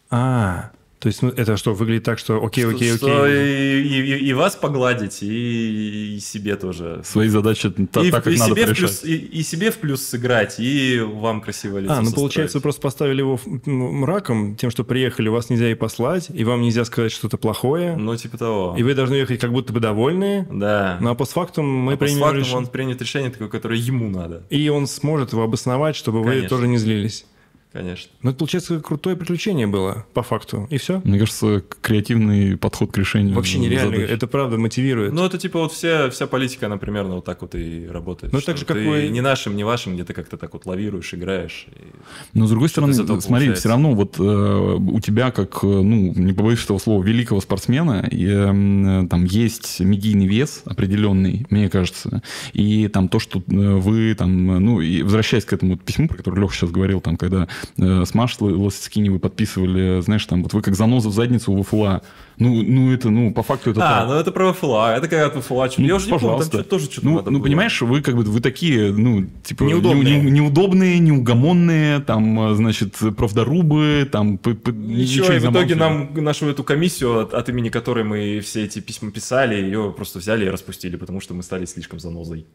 А, 0.08 0.70
То 1.04 1.08
есть 1.08 1.20
ну, 1.20 1.28
это 1.28 1.58
что, 1.58 1.74
выглядит 1.74 2.04
так, 2.04 2.18
что 2.18 2.42
окей, 2.42 2.64
окей, 2.64 2.94
окей. 2.94 2.96
Что 2.96 3.26
и, 3.26 3.82
и- 3.82 4.26
и 4.28 4.32
вас 4.32 4.56
погладить, 4.56 5.22
и, 5.22 6.16
и 6.16 6.18
себе 6.18 6.56
тоже. 6.56 7.02
Свои 7.04 7.28
задачи 7.28 7.68
та- 7.68 8.00
и, 8.02 8.10
так, 8.10 8.24
как 8.24 8.32
и 8.32 8.38
надо 8.38 8.52
себе 8.52 8.62
в 8.64 8.68
порешать. 8.68 9.00
плюс, 9.02 9.04
и, 9.04 9.16
и 9.16 9.42
себе 9.42 9.70
в 9.70 9.76
плюс 9.76 10.00
сыграть, 10.02 10.54
и 10.58 11.00
вам 11.00 11.42
красиво 11.42 11.76
лицо 11.76 11.92
А, 11.92 11.96
ну 11.98 12.04
состроить. 12.06 12.14
получается, 12.22 12.56
вы 12.56 12.62
просто 12.62 12.80
поставили 12.80 13.18
его 13.18 13.38
мраком, 13.66 14.56
тем, 14.56 14.70
что 14.70 14.82
приехали, 14.82 15.28
вас 15.28 15.50
нельзя 15.50 15.70
и 15.70 15.74
послать, 15.74 16.28
и 16.32 16.42
вам 16.42 16.62
нельзя 16.62 16.86
сказать 16.86 17.12
что-то 17.12 17.36
плохое, 17.36 17.96
Ну, 17.96 18.16
типа 18.16 18.38
того. 18.38 18.74
и 18.78 18.82
вы 18.82 18.94
должны 18.94 19.16
ехать 19.16 19.38
как 19.40 19.52
будто 19.52 19.74
бы 19.74 19.80
довольные, 19.80 20.48
Да. 20.50 20.96
ну 21.02 21.10
а 21.10 21.14
постфактум 21.14 21.66
мы 21.66 21.92
А 21.92 21.96
примем 21.98 22.14
постфактум 22.14 22.38
решение. 22.40 22.58
он 22.58 22.66
принят 22.68 23.02
решение 23.02 23.30
такое, 23.30 23.48
которое 23.48 23.78
ему 23.78 24.08
надо. 24.08 24.46
И 24.48 24.70
он 24.70 24.86
сможет 24.86 25.32
его 25.32 25.42
обосновать, 25.42 25.96
чтобы 25.96 26.20
вы 26.22 26.30
Конечно. 26.30 26.48
тоже 26.48 26.66
не 26.66 26.78
злились. 26.78 27.26
Конечно. 27.74 28.12
Ну, 28.22 28.30
это, 28.30 28.38
получается, 28.38 28.78
крутое 28.78 29.16
приключение 29.16 29.66
было, 29.66 30.06
по 30.14 30.22
факту. 30.22 30.68
И 30.70 30.78
все. 30.78 31.02
Мне 31.04 31.18
кажется, 31.18 31.60
креативный 31.80 32.56
подход 32.56 32.92
к 32.92 32.98
решению. 32.98 33.34
Вообще 33.34 33.58
нереально. 33.58 33.96
задач. 33.96 34.10
Это 34.10 34.26
правда 34.28 34.58
мотивирует. 34.58 35.12
Ну, 35.12 35.24
это 35.26 35.38
типа 35.38 35.58
вот 35.58 35.72
вся, 35.72 36.08
вся 36.10 36.28
политика, 36.28 36.66
она 36.66 36.76
примерно 36.76 37.16
вот 37.16 37.24
так 37.24 37.42
вот 37.42 37.56
и 37.56 37.88
работает. 37.88 38.32
Ну, 38.32 38.40
так 38.40 38.58
же, 38.58 38.64
как 38.64 38.76
вы- 38.76 39.08
не 39.08 39.20
нашим, 39.20 39.56
не 39.56 39.64
вашим, 39.64 39.94
где 39.94 40.04
ты 40.04 40.12
как-то 40.12 40.36
так 40.36 40.52
вот 40.52 40.66
лавируешь, 40.66 41.12
играешь. 41.14 41.66
и- 41.74 42.38
Но 42.38 42.46
с 42.46 42.50
другой 42.50 42.68
стороны, 42.68 42.94
смотри, 42.94 43.18
получается. 43.26 43.60
все 43.60 43.68
равно 43.68 43.92
вот 43.94 44.20
э, 44.20 44.22
у 44.22 45.00
тебя 45.00 45.32
как, 45.32 45.64
э, 45.64 45.66
ну, 45.66 46.12
не 46.14 46.32
побоюсь 46.32 46.62
этого 46.62 46.78
слова, 46.78 47.02
великого 47.02 47.40
спортсмена, 47.40 48.06
и, 48.08 48.24
эм, 48.24 49.06
э, 49.06 49.08
там 49.08 49.24
есть 49.24 49.80
медийный 49.80 50.26
вес 50.28 50.62
определенный, 50.64 51.44
мне 51.50 51.68
кажется, 51.68 52.22
и 52.52 52.86
там 52.86 53.08
то, 53.08 53.18
что 53.18 53.40
э, 53.40 53.42
вы 53.50 54.14
там, 54.14 54.52
э, 54.52 54.58
ну, 54.60 54.80
и 54.80 55.02
возвращаясь 55.02 55.44
к 55.44 55.52
этому 55.52 55.72
вот 55.72 55.82
письму, 55.82 56.06
про 56.06 56.18
которое 56.18 56.40
Леха 56.40 56.54
сейчас 56.54 56.70
говорил, 56.70 57.00
там, 57.00 57.16
когда 57.16 57.48
э, 57.78 58.04
с 58.04 58.14
Машей 58.14 58.52
Лосицкини 58.52 59.08
вы 59.08 59.18
подписывали, 59.18 60.00
знаешь, 60.00 60.24
там, 60.26 60.42
вот 60.42 60.52
вы 60.52 60.62
как 60.62 60.74
заноза 60.74 61.08
в 61.08 61.12
задницу 61.12 61.52
у 61.52 61.62
ВФЛА, 61.62 62.02
ну, 62.38 62.62
ну, 62.62 62.92
это, 62.92 63.10
ну, 63.10 63.32
по 63.32 63.42
факту 63.44 63.70
это 63.70 63.80
А, 63.86 64.00
так. 64.00 64.08
ну 64.08 64.14
это 64.14 64.32
про 64.32 64.52
ФЛА. 64.52 64.96
Это 64.96 65.06
когда 65.08 65.30
ФЛА. 65.30 65.70
Ну, 65.78 65.84
я 65.86 65.94
уже 65.94 66.06
не 66.06 66.10
помню, 66.10 66.20
там 66.20 66.30
пожалуйста. 66.30 66.50
что-то 66.58 66.68
тоже 66.70 66.84
что-то 66.86 67.06
Ну, 67.06 67.22
ну 67.24 67.38
было. 67.38 67.42
понимаешь, 67.44 67.80
вы 67.82 68.00
как 68.02 68.16
бы 68.16 68.22
вы 68.24 68.40
такие, 68.40 68.92
ну, 68.92 69.26
типа 69.44 69.62
Неудобные. 69.64 70.16
не- 70.18 70.24
не- 70.24 70.30
неудобные, 70.40 70.98
неугомонные, 70.98 72.00
там, 72.00 72.56
значит, 72.56 72.96
правдорубы, 73.16 74.08
там, 74.10 74.38
п- 74.38 74.54
п- 74.54 74.72
Ничего, 74.72 75.26
и 75.26 75.40
не 75.40 75.46
в 75.46 75.50
итоге 75.52 75.74
нам 75.76 76.10
нашу 76.14 76.48
эту 76.48 76.64
комиссию, 76.64 77.20
от, 77.20 77.34
от 77.34 77.48
имени 77.48 77.68
которой 77.68 78.04
мы 78.04 78.40
все 78.40 78.64
эти 78.64 78.80
письма 78.80 79.10
писали, 79.12 79.54
ее 79.54 79.92
просто 79.96 80.18
взяли 80.18 80.44
и 80.46 80.48
распустили, 80.48 80.96
потому 80.96 81.20
что 81.20 81.34
мы 81.34 81.42
стали 81.42 81.64
слишком 81.66 82.00
занозой. 82.00 82.46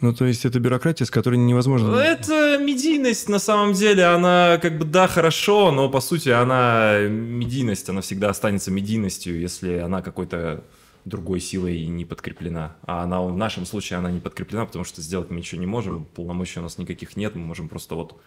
Ну, 0.00 0.12
то 0.12 0.24
есть 0.26 0.44
это 0.44 0.60
бюрократия, 0.60 1.06
с 1.06 1.10
которой 1.10 1.36
невозможно... 1.36 1.94
Это 1.96 2.58
медийность, 2.58 3.28
на 3.28 3.38
самом 3.38 3.72
деле, 3.72 4.04
она 4.04 4.58
как 4.60 4.78
бы, 4.78 4.84
да, 4.84 5.06
хорошо, 5.06 5.70
но 5.70 5.88
по 5.88 6.00
сути 6.00 6.28
она 6.28 6.98
медийность, 7.08 7.88
она 7.88 8.00
всегда 8.00 8.30
останется 8.30 8.70
медийностью, 8.70 9.40
если 9.40 9.78
она 9.78 10.02
какой-то 10.02 10.64
другой 11.04 11.40
силой 11.40 11.86
не 11.86 12.04
подкреплена. 12.04 12.76
А 12.82 13.02
она 13.02 13.20
в 13.22 13.36
нашем 13.36 13.66
случае 13.66 13.98
она 13.98 14.10
не 14.10 14.20
подкреплена, 14.20 14.66
потому 14.66 14.84
что 14.84 15.00
сделать 15.02 15.30
мы 15.30 15.36
ничего 15.36 15.60
не 15.60 15.66
можем, 15.66 16.06
полномочий 16.06 16.60
у 16.60 16.62
нас 16.62 16.78
никаких 16.78 17.16
нет, 17.16 17.34
мы 17.34 17.42
можем 17.42 17.68
просто 17.68 17.94
вот 17.94 18.20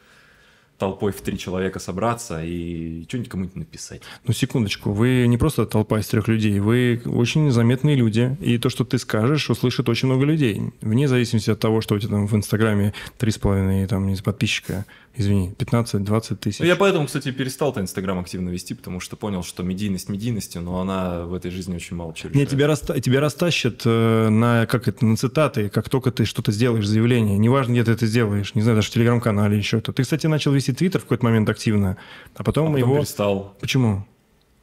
толпой 0.78 1.11
в 1.11 1.21
три 1.21 1.38
человека 1.38 1.80
собраться 1.80 2.43
и 2.43 3.03
что-нибудь 3.07 3.30
кому-нибудь 3.30 3.55
написать. 3.55 4.01
Ну, 4.25 4.34
секундочку, 4.34 4.91
вы 4.91 5.25
не 5.28 5.38
просто 5.38 5.65
толпа 5.65 5.99
из 5.99 6.07
трех 6.07 6.28
людей, 6.28 6.59
вы 6.59 7.01
очень 7.05 7.51
заметные 7.51 7.95
люди, 7.95 8.38
и 8.41 8.57
то, 8.57 8.69
что 8.69 8.86
ты 8.86 8.97
скажешь, 8.97 9.49
услышит 9.49 9.89
очень 9.89 10.07
много 10.07 10.25
людей. 10.25 10.61
Вне 10.82 11.07
зависимости 11.07 11.49
от 11.49 11.59
того, 11.59 11.82
что 11.82 11.95
у 11.95 11.99
тебя 11.99 12.11
там 12.11 12.28
в 12.28 12.36
Инстаграме 12.36 12.93
3,5 13.19 13.88
там, 13.88 14.07
не 14.07 14.15
знаю, 14.15 14.25
подписчика, 14.25 14.86
извини, 15.16 15.53
15-20 15.58 16.36
тысяч. 16.36 16.60
Ну, 16.60 16.66
я 16.66 16.76
поэтому, 16.76 17.05
кстати, 17.08 17.32
перестал-то 17.32 17.82
Инстаграм 17.82 18.20
активно 18.20 18.49
вести, 18.49 18.74
потому 18.76 18.99
что 18.99 19.16
понял, 19.16 19.43
что 19.43 19.64
медийность 19.64 20.10
медийностью, 20.10 20.62
но 20.62 20.80
она 20.80 21.26
в 21.26 21.34
этой 21.34 21.49
жизни 21.51 21.76
очень 21.76 21.95
мало 21.95 22.14
чего 22.14 22.30
Не, 22.30 22.41
решает. 22.41 22.49
тебя, 22.49 22.68
раста- 22.68 22.99
тебя 23.01 23.20
растащат 23.20 23.82
э, 23.86 24.30
на, 24.30 24.66
как 24.68 24.88
это, 24.88 25.05
на 25.05 25.18
цитаты, 25.18 25.70
как 25.70 25.89
только 25.89 26.12
ты 26.12 26.26
что-то 26.26 26.51
сделаешь, 26.51 26.86
заявление. 26.88 27.38
Неважно, 27.38 27.72
где 27.74 27.84
ты 27.84 27.91
это 27.91 28.05
сделаешь, 28.05 28.53
не 28.55 28.62
знаю, 28.62 28.78
даже 28.78 28.89
в 28.89 28.91
Телеграм-канале 28.91 29.53
или 29.53 29.62
еще-то. 29.62 29.91
Ты, 29.93 30.03
кстати, 30.03 30.28
начал 30.28 30.51
вести 30.51 30.74
Твиттер 30.74 31.01
в 31.01 31.03
какой-то 31.05 31.26
момент 31.26 31.49
активно, 31.49 31.97
а 32.36 32.43
потом 32.43 32.66
А 32.68 32.68
потом 32.68 32.76
его... 32.78 32.97
перестал. 32.97 33.55
Почему? 33.60 34.05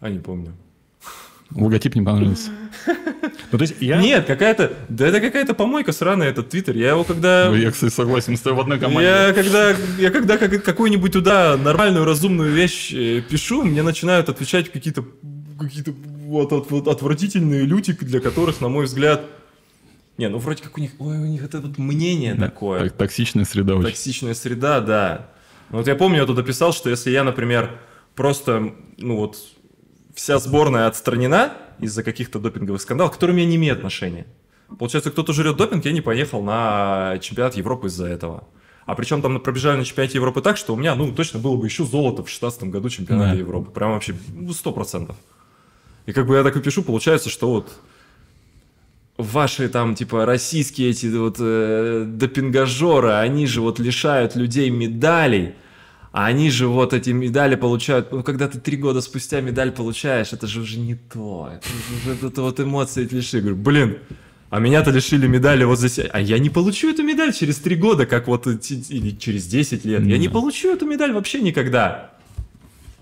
А 0.00 0.08
не 0.10 0.18
помню. 0.18 0.52
Логотип 1.50 1.94
не 1.94 2.02
понравился. 2.02 2.50
Ну, 3.52 3.58
то 3.58 3.62
есть 3.62 3.76
я... 3.80 4.00
Нет, 4.00 4.26
какая-то... 4.26 4.72
Да 4.88 5.06
это 5.06 5.20
какая-то 5.20 5.54
помойка 5.54 5.92
сраная, 5.92 6.30
этот 6.30 6.48
твиттер. 6.50 6.76
Я 6.76 6.90
его 6.90 7.04
когда... 7.04 7.48
Я, 7.54 7.70
кстати, 7.70 7.92
согласен 7.92 8.36
с 8.36 8.40
тобой 8.40 8.58
в 8.58 8.60
одной 8.62 8.78
команде. 8.80 9.08
Я 9.08 9.32
когда, 9.32 9.74
я 9.98 10.10
когда 10.10 10.36
как- 10.36 10.64
какую-нибудь 10.64 11.12
туда 11.12 11.56
нормальную, 11.56 12.04
разумную 12.04 12.52
вещь 12.52 12.92
э, 12.92 13.20
пишу, 13.28 13.62
мне 13.62 13.82
начинают 13.82 14.28
отвечать 14.28 14.72
какие-то 14.72 15.04
какие-то 15.60 15.92
вот, 16.26 16.50
вот, 16.50 16.70
вот 16.70 16.88
отвратительные 16.88 17.62
люди, 17.62 17.92
для 17.92 18.20
которых, 18.20 18.60
на 18.60 18.68
мой 18.68 18.86
взгляд... 18.86 19.22
Не, 20.18 20.28
ну 20.28 20.38
вроде 20.38 20.62
как 20.62 20.76
у 20.76 20.80
них... 20.80 20.92
Ой, 20.98 21.16
у 21.18 21.26
них 21.26 21.42
это 21.44 21.60
вот 21.60 21.78
мнение 21.78 22.34
Да, 22.34 22.46
такое. 22.46 22.80
так- 22.84 22.92
токсичная 22.94 23.44
среда 23.44 23.74
очень. 23.76 23.90
Токсичная 23.90 24.34
среда, 24.34 24.80
да. 24.80 25.28
Ну, 25.70 25.78
Вот 25.78 25.86
я 25.86 25.94
помню, 25.94 26.18
я 26.18 26.26
туда 26.26 26.42
писал, 26.42 26.72
что 26.72 26.90
если 26.90 27.10
я, 27.10 27.22
например, 27.22 27.78
просто, 28.16 28.72
ну 28.98 29.16
вот, 29.16 29.36
вся 30.14 30.38
сборная 30.38 30.86
отстранена 30.86 31.52
из-за 31.80 32.02
каких-то 32.02 32.38
допинговых 32.38 32.80
скандалов, 32.80 33.12
к 33.12 33.14
которым 33.14 33.36
я 33.36 33.44
не 33.44 33.56
имею 33.56 33.74
отношения. 33.74 34.26
Получается, 34.78 35.10
кто-то 35.10 35.32
жрет 35.32 35.56
допинг, 35.56 35.84
я 35.84 35.92
не 35.92 36.00
поехал 36.00 36.42
на 36.42 37.18
чемпионат 37.20 37.54
Европы 37.56 37.88
из-за 37.88 38.06
этого. 38.06 38.44
А 38.86 38.94
причем 38.94 39.22
там 39.22 39.40
пробежали 39.40 39.78
на 39.78 39.84
чемпионате 39.84 40.18
Европы 40.18 40.40
так, 40.40 40.56
что 40.56 40.74
у 40.74 40.76
меня, 40.76 40.94
ну, 40.94 41.12
точно 41.12 41.38
было 41.38 41.56
бы 41.56 41.66
еще 41.66 41.84
золото 41.84 42.22
в 42.22 42.28
16 42.28 42.64
году 42.64 42.88
чемпионата 42.90 43.32
Да. 43.32 43.38
Европы. 43.38 43.70
Прям 43.70 43.92
вообще 43.92 44.14
ну, 44.34 44.50
100%. 44.50 45.14
И 46.06 46.12
как 46.12 46.26
бы 46.26 46.36
я 46.36 46.42
так 46.42 46.56
и 46.56 46.60
пишу, 46.60 46.82
получается, 46.82 47.30
что 47.30 47.50
вот 47.50 47.72
ваши 49.16 49.68
там, 49.68 49.94
типа, 49.94 50.26
российские 50.26 50.90
эти 50.90 51.06
вот 51.06 51.36
э, 51.38 52.04
допингажеры, 52.06 53.12
они 53.12 53.46
же 53.46 53.62
вот 53.62 53.78
лишают 53.78 54.36
людей 54.36 54.68
медалей, 54.68 55.54
а 56.16 56.26
они 56.26 56.48
же 56.48 56.68
вот 56.68 56.92
эти 56.92 57.10
медали 57.10 57.56
получают, 57.56 58.12
ну, 58.12 58.22
когда 58.22 58.46
ты 58.46 58.60
три 58.60 58.76
года 58.76 59.00
спустя 59.00 59.40
медаль 59.40 59.72
получаешь, 59.72 60.32
это 60.32 60.46
же 60.46 60.60
уже 60.60 60.78
не 60.78 60.94
то, 60.94 61.50
это 61.52 61.66
уже 62.12 62.26
это 62.28 62.42
вот 62.42 62.60
эмоции 62.60 63.04
лиши. 63.10 63.40
Говорю, 63.40 63.56
блин, 63.56 63.98
а 64.48 64.60
меня-то 64.60 64.92
лишили 64.92 65.26
медали 65.26 65.64
вот 65.64 65.80
себя. 65.80 66.10
А 66.12 66.20
я 66.20 66.38
не 66.38 66.50
получу 66.50 66.88
эту 66.88 67.02
медаль 67.02 67.32
через 67.34 67.56
три 67.56 67.74
года, 67.74 68.06
как 68.06 68.28
вот 68.28 68.46
эти- 68.46 68.74
или 68.92 69.10
через 69.10 69.46
10 69.46 69.84
лет. 69.84 70.04
Я 70.04 70.16
не 70.18 70.28
получу 70.28 70.72
эту 70.72 70.86
медаль 70.86 71.10
вообще 71.12 71.40
никогда. 71.40 72.12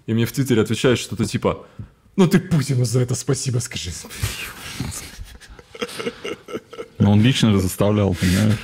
И 0.06 0.14
мне 0.14 0.24
в 0.24 0.32
Твиттере 0.32 0.62
отвечают 0.62 0.98
что-то 0.98 1.26
типа, 1.26 1.66
ну 2.16 2.26
ты 2.26 2.40
Путину 2.40 2.86
за 2.86 3.00
это 3.00 3.14
спасибо 3.14 3.58
скажи. 3.58 3.90
Но 6.98 7.12
он 7.12 7.20
лично 7.22 7.58
заставлял, 7.60 8.14
понимаешь? 8.14 8.56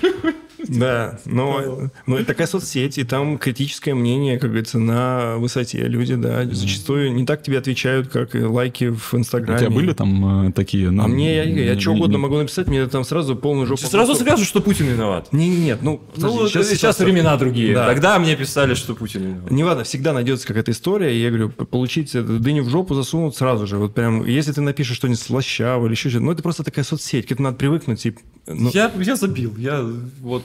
Да, 0.69 1.19
но, 1.25 1.89
но 2.07 2.17
это 2.17 2.27
такая 2.27 2.47
соцсеть, 2.47 2.99
и 2.99 3.05
там 3.05 3.39
критическое 3.39 3.95
мнение, 3.95 4.39
как 4.39 4.51
говорится, 4.51 4.79
на 4.79 5.37
высоте. 5.39 5.79
Люди, 5.89 6.15
да, 6.15 6.45
зачастую 6.45 7.15
не 7.15 7.25
так 7.27 7.43
тебе 7.43 7.59
отвечают, 7.59 8.09
как 8.09 8.35
и 8.35 8.43
лайки 8.43 8.91
в 8.91 9.15
У 9.15 9.17
Инстаграме. 9.17 9.59
тебя 9.61 9.71
были 9.71 9.93
там 9.95 10.49
э, 10.49 10.53
такие? 10.53 10.91
ну, 10.91 11.05
А 11.05 11.09
мне, 11.09 11.37
я, 11.37 11.43
я 11.45 11.75
не- 11.75 11.81
что 11.81 11.93
не- 11.93 11.97
угодно 11.97 12.17
не- 12.17 12.23
могу 12.23 12.37
написать, 12.37 12.67
мне 12.69 12.87
там 12.87 13.05
сразу 13.05 13.35
полную 13.35 13.67
жопу. 13.67 13.81
Сразу 13.83 14.15
скажу, 14.15 14.45
что 14.45 14.61
Путин 14.61 14.87
виноват. 14.87 15.33
Не, 15.33 15.49
не, 15.49 15.57
нет, 15.57 15.79
ну, 15.83 16.01
Ну, 16.17 16.31
подожди, 16.31 16.49
сейчас, 16.49 16.67
сейчас 16.67 16.79
ситуация- 16.79 17.05
времена 17.07 17.37
другие. 17.37 17.75
Да. 17.75 17.87
Тогда 17.87 18.19
мне 18.19 18.37
писали, 18.37 18.75
что 18.75 18.95
Путин 18.95 19.23
виноват. 19.25 19.51
Неважно, 19.51 19.85
всегда 19.85 20.13
найдется 20.13 20.47
какая-то 20.47 20.71
история, 20.73 21.17
и 21.17 21.21
я 21.23 21.29
говорю, 21.31 21.49
получить 21.51 22.15
эту 22.15 22.39
дыню 22.39 22.63
в 22.65 22.69
жопу 22.69 22.95
засунут 22.95 23.35
сразу 23.37 23.67
же. 23.67 23.79
Вот 23.79 23.95
прям, 23.95 24.25
если 24.27 24.53
ты 24.53 24.61
напишешь 24.61 24.97
что-нибудь 24.97 25.21
слащавое 25.21 25.87
или 25.87 25.93
еще 25.95 26.11
что-то, 26.11 26.25
ну 26.25 26.33
это 26.33 26.43
просто 26.43 26.63
такая 26.63 26.85
соцсеть, 26.85 27.27
к 27.27 27.33
этому 27.33 27.49
надо 27.49 27.57
привыкнуть. 27.59 28.05
И, 28.07 28.15
ну, 28.47 28.71
Я, 28.75 28.91
я 29.01 29.17
забил. 29.17 29.55
Я 29.57 29.85
вот 30.21 30.45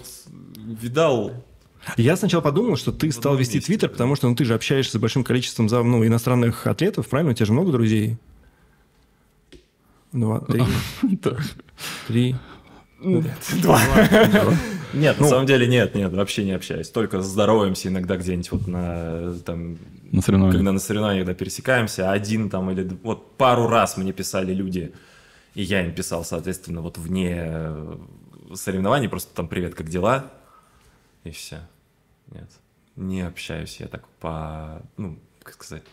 видал. 0.82 1.32
Я 1.98 2.16
сначала 2.16 2.42
подумал, 2.42 2.78
что 2.78 2.92
ты 2.94 3.12
стал 3.12 3.36
вести 3.36 3.56
месте, 3.58 3.68
Твиттер, 3.68 3.90
потому 3.90 4.16
что 4.16 4.30
ну, 4.30 4.36
ты 4.36 4.46
же 4.46 4.54
общаешься 4.54 4.98
с 4.98 5.02
большим 5.02 5.24
количеством 5.24 5.68
за- 5.68 5.84
ну, 5.84 6.06
иностранных 6.06 6.66
атлетов, 6.68 7.08
правильно? 7.10 7.32
У 7.32 7.36
тебя 7.36 7.46
же 7.46 7.52
много 7.54 7.72
друзей. 7.72 8.18
Два, 10.14 10.40
три, 10.42 10.64
три. 12.08 12.36
Нет, 14.94 15.16
Ну. 15.20 15.24
на 15.24 15.28
самом 15.30 15.46
деле 15.48 15.66
нет, 15.68 15.96
нет, 15.96 16.14
вообще 16.14 16.44
не 16.46 16.52
общаюсь. 16.52 16.88
Только 16.90 17.22
здороваемся 17.22 17.88
иногда 17.90 18.16
где-нибудь 18.16 18.52
вот 18.52 18.68
на 18.68 19.34
там, 19.44 19.78
На 20.12 20.22
соревнованиях. 20.22 20.56
когда 20.60 20.72
на 20.72 20.80
соревнованиях 20.80 21.26
да, 21.26 21.34
пересекаемся, 21.34 22.12
один 22.12 22.50
там 22.52 22.70
или 22.70 22.88
вот 23.02 23.36
пару 23.36 23.68
раз 23.68 23.98
мне 23.98 24.14
писали 24.14 24.54
люди, 24.54 24.94
и 25.56 25.64
я 25.64 25.84
им 25.84 25.94
писал, 25.94 26.24
соответственно, 26.24 26.82
вот 26.82 27.00
вне 27.00 27.34
э, 27.44 27.96
соревнований, 28.54 29.10
просто 29.10 29.34
там 29.34 29.48
привет, 29.48 29.74
как 29.74 29.90
дела, 29.90 30.32
и 31.24 31.32
все. 31.32 31.62
Нет, 32.32 32.50
не 32.96 33.22
общаюсь 33.22 33.78
я 33.80 33.88
так 33.88 34.08
по, 34.20 34.82
ну, 34.98 35.20
как 35.44 35.64
сказать, 35.64 35.84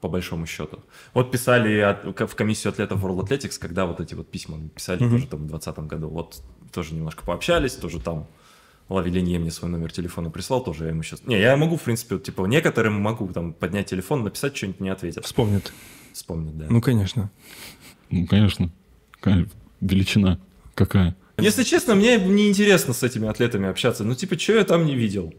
по 0.00 0.08
большому 0.08 0.46
счету. 0.46 0.80
Вот 1.14 1.30
писали 1.30 1.78
от- 1.78 2.04
в 2.20 2.34
комиссию 2.34 2.72
атлетов 2.72 3.02
World 3.04 3.26
Athletics, 3.28 3.58
когда 3.58 3.86
вот 3.86 4.00
эти 4.00 4.14
вот 4.14 4.30
письма 4.30 4.68
писали 4.68 5.02
Мгм. 5.02 5.10
тоже 5.10 5.26
там 5.28 5.40
в 5.40 5.46
2020 5.48 5.86
году, 5.86 6.08
вот 6.08 6.42
тоже 6.72 6.94
немножко 6.94 7.24
пообщались, 7.24 7.74
тоже 7.74 8.00
там 8.00 8.26
Лавелинье 8.88 9.38
мне 9.40 9.50
свой 9.50 9.70
номер 9.70 9.90
телефона 9.90 10.30
прислал, 10.30 10.62
тоже 10.62 10.84
я 10.84 10.90
ему 10.90 11.02
сейчас... 11.02 11.24
Не, 11.24 11.40
я 11.40 11.56
могу, 11.56 11.76
в 11.76 11.82
принципе, 11.82 12.14
вот, 12.16 12.24
типа, 12.24 12.46
некоторым 12.46 13.00
могу 13.00 13.26
там 13.32 13.52
поднять 13.52 13.88
телефон, 13.88 14.22
написать 14.22 14.56
что-нибудь, 14.56 14.80
не 14.80 14.90
ответят. 14.90 15.24
Вспомнит. 15.24 15.72
Вспомнить, 16.12 16.56
да. 16.56 16.66
Ну, 16.70 16.80
конечно. 16.80 17.30
Ну, 18.10 18.26
конечно. 18.26 18.70
Какая 19.10 19.48
величина. 19.80 20.38
Какая? 20.76 21.16
Если 21.38 21.64
честно, 21.64 21.94
мне 21.94 22.16
неинтересно 22.18 22.94
с 22.94 23.02
этими 23.02 23.28
атлетами 23.28 23.68
общаться. 23.68 24.04
Ну, 24.04 24.14
типа, 24.14 24.38
что 24.38 24.54
я 24.54 24.64
там 24.64 24.86
не 24.86 24.94
видел? 24.94 25.34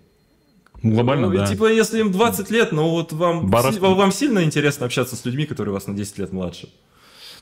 Ну, 0.83 0.91
Глобально, 0.93 1.27
Ну, 1.29 1.33
да. 1.37 1.47
Типа, 1.47 1.71
если 1.71 1.99
им 1.99 2.11
20 2.11 2.51
лет, 2.51 2.71
ну 2.71 2.89
вот 2.89 3.11
вам, 3.13 3.47
Барас- 3.49 3.73
си- 3.73 3.79
вам 3.79 4.11
сильно 4.11 4.43
интересно 4.43 4.85
общаться 4.85 5.15
с 5.15 5.25
людьми, 5.25 5.45
которые 5.45 5.73
вас 5.73 5.87
на 5.87 5.95
10 5.95 6.19
лет 6.19 6.31
младше. 6.31 6.69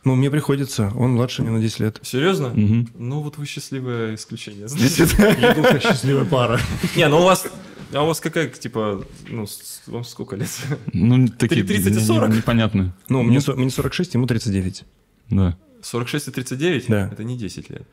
Ну, 0.06 0.16
мне 0.16 0.30
приходится. 0.32 0.94
Он 0.96 1.14
младше 1.16 1.42
меня 1.42 1.52
на 1.54 1.60
10 1.62 1.80
лет. 1.82 2.00
Серьезно? 2.04 2.50
Мгм. 2.50 2.90
Ну, 2.98 3.22
вот 3.22 3.38
вы 3.38 3.46
счастливое 3.46 4.16
исключение. 4.16 4.68
Я 5.42 5.80
счастливая 5.80 6.26
пара. 6.26 6.60
Не, 6.96 7.08
ну 7.10 7.20
у 7.20 7.24
вас... 7.24 7.46
А 7.94 8.04
у 8.04 8.08
вас 8.08 8.20
какая, 8.20 8.48
типа, 8.50 9.06
ну, 9.30 9.46
вам 9.88 10.04
сколько 10.06 10.36
лет? 10.36 10.50
Ну, 10.94 11.28
такие 11.28 11.64
30 11.64 11.88
и 11.88 11.90
не- 11.92 11.98
не- 11.98 12.04
40? 12.06 12.30
непонятные. 12.36 12.94
Ну, 13.10 13.22
мне, 13.24 13.40
со- 13.42 13.54
мне 13.54 13.70
46, 13.70 14.14
ему 14.16 14.28
39. 14.28 14.84
Да. 15.30 15.58
46 15.82 16.28
и 16.28 16.32
39? 16.32 16.86
Да. 16.88 17.10
Это 17.12 17.24
не 17.24 17.38
10 17.38 17.70
лет. 17.70 17.84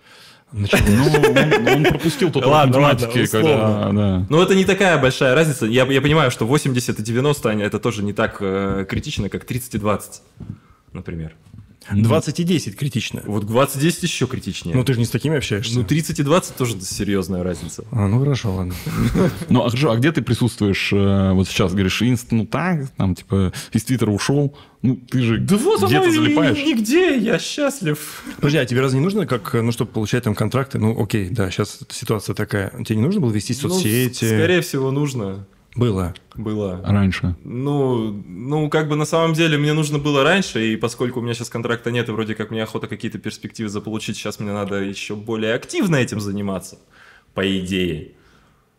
Началось. 0.53 0.85
Ну, 0.89 1.07
он, 1.67 1.69
он 1.77 1.85
пропустил 1.85 2.31
тот 2.31 2.45
Ладно, 2.45 2.81
математики, 2.81 3.19
ладно, 3.19 3.27
когда... 3.29 3.93
Да. 3.93 4.27
Ну, 4.29 4.43
это 4.43 4.55
не 4.55 4.65
такая 4.65 4.99
большая 4.99 5.35
разница. 5.35 5.67
Я, 5.67 5.85
я 5.85 6.01
понимаю, 6.03 6.31
что 6.31 6.47
80 6.47 6.99
и 6.99 7.03
90, 7.03 7.49
они- 7.51 7.63
это 7.63 7.79
тоже 7.79 8.03
не 8.03 8.13
так 8.13 8.37
э, 8.41 8.85
критично, 8.89 9.29
как 9.29 9.45
30 9.45 9.75
и 9.77 9.79
20, 9.79 10.23
например. 10.93 11.35
20 11.91 12.41
и 12.41 12.45
10 12.45 12.77
критично. 12.77 13.23
Вот 13.27 13.47
20 13.47 13.77
и 13.77 13.81
10 13.81 14.03
еще 14.03 14.27
критичнее. 14.27 14.77
Ну, 14.77 14.85
ты 14.85 14.95
же 14.95 14.99
не 14.99 15.05
с 15.05 15.11
такими 15.11 15.37
общаешься. 15.37 15.75
Ну, 15.79 15.85
30 15.85 16.21
и 16.21 16.23
20 16.23 16.57
тоже 16.57 16.81
серьезная 16.81 17.43
разница. 17.43 17.85
А, 17.91 18.07
ну 18.09 18.21
хорошо, 18.21 18.55
ладно. 18.55 18.75
Ну, 19.49 19.63
а, 19.65 19.69
хорошо, 19.71 19.91
а 19.93 19.97
где 19.97 20.13
ты 20.13 20.23
присутствуешь 20.23 20.93
э, 20.93 21.33
вот 21.33 21.49
сейчас? 21.49 21.73
Говоришь, 21.73 22.01
инст, 22.03 22.29
ну 22.31 22.47
так, 22.47 22.91
там, 22.97 23.15
типа, 23.15 23.53
из 23.73 23.85
Твиттера 23.85 24.11
ушел. 24.11 24.55
Ну, 24.83 24.97
ты 24.97 25.23
же 25.23 25.39
Да 25.39 25.57
вот 25.57 25.83
где-то 25.85 26.11
залипаешь. 26.11 26.57
нигде, 26.59 27.17
я 27.17 27.39
счастлив. 27.39 28.23
Подожди, 28.37 28.59
а 28.59 28.65
тебе 28.67 28.81
разве 28.81 28.99
не 28.99 29.05
нужно, 29.05 29.27
как, 29.27 29.55
ну, 29.55 29.71
чтобы 29.71 29.93
получать 29.93 30.25
там 30.25 30.35
контракты? 30.35 30.79
Ну, 30.79 31.01
окей, 31.01 31.29
да, 31.29 31.51
сейчас 31.51 31.81
ситуация 31.89 32.35
такая. 32.35 32.71
Тебе 32.85 32.97
не 32.97 33.03
нужно 33.03 33.21
было 33.21 33.31
вести 33.31 33.57
Ну, 33.63 33.69
соцсети? 33.71 34.25
скорее 34.25 34.61
всего, 34.61 34.91
нужно 34.91 35.47
Было. 35.75 36.15
было. 36.35 36.81
Раньше. 36.85 37.35
Ну, 37.45 38.13
ну, 38.27 38.69
как 38.69 38.89
бы 38.89 38.97
на 38.97 39.07
самом 39.07 39.33
деле 39.33 39.57
мне 39.57 39.73
нужно 39.73 39.99
было 39.99 40.23
раньше, 40.23 40.73
и 40.73 40.77
поскольку 40.77 41.21
у 41.21 41.23
меня 41.23 41.35
сейчас 41.35 41.49
контракта 41.49 41.91
нет, 41.91 42.09
и 42.09 42.13
вроде 42.13 42.35
как 42.35 42.51
мне 42.51 42.63
охота 42.63 42.89
какие-то 42.89 43.19
перспективы 43.19 43.71
заполучить, 43.71 44.17
сейчас 44.17 44.39
мне 44.39 44.53
надо 44.53 44.77
еще 44.77 45.17
более 45.17 45.55
активно 45.55 45.97
этим 45.97 46.21
заниматься, 46.21 46.79
по 47.33 47.59
идее. 47.59 48.13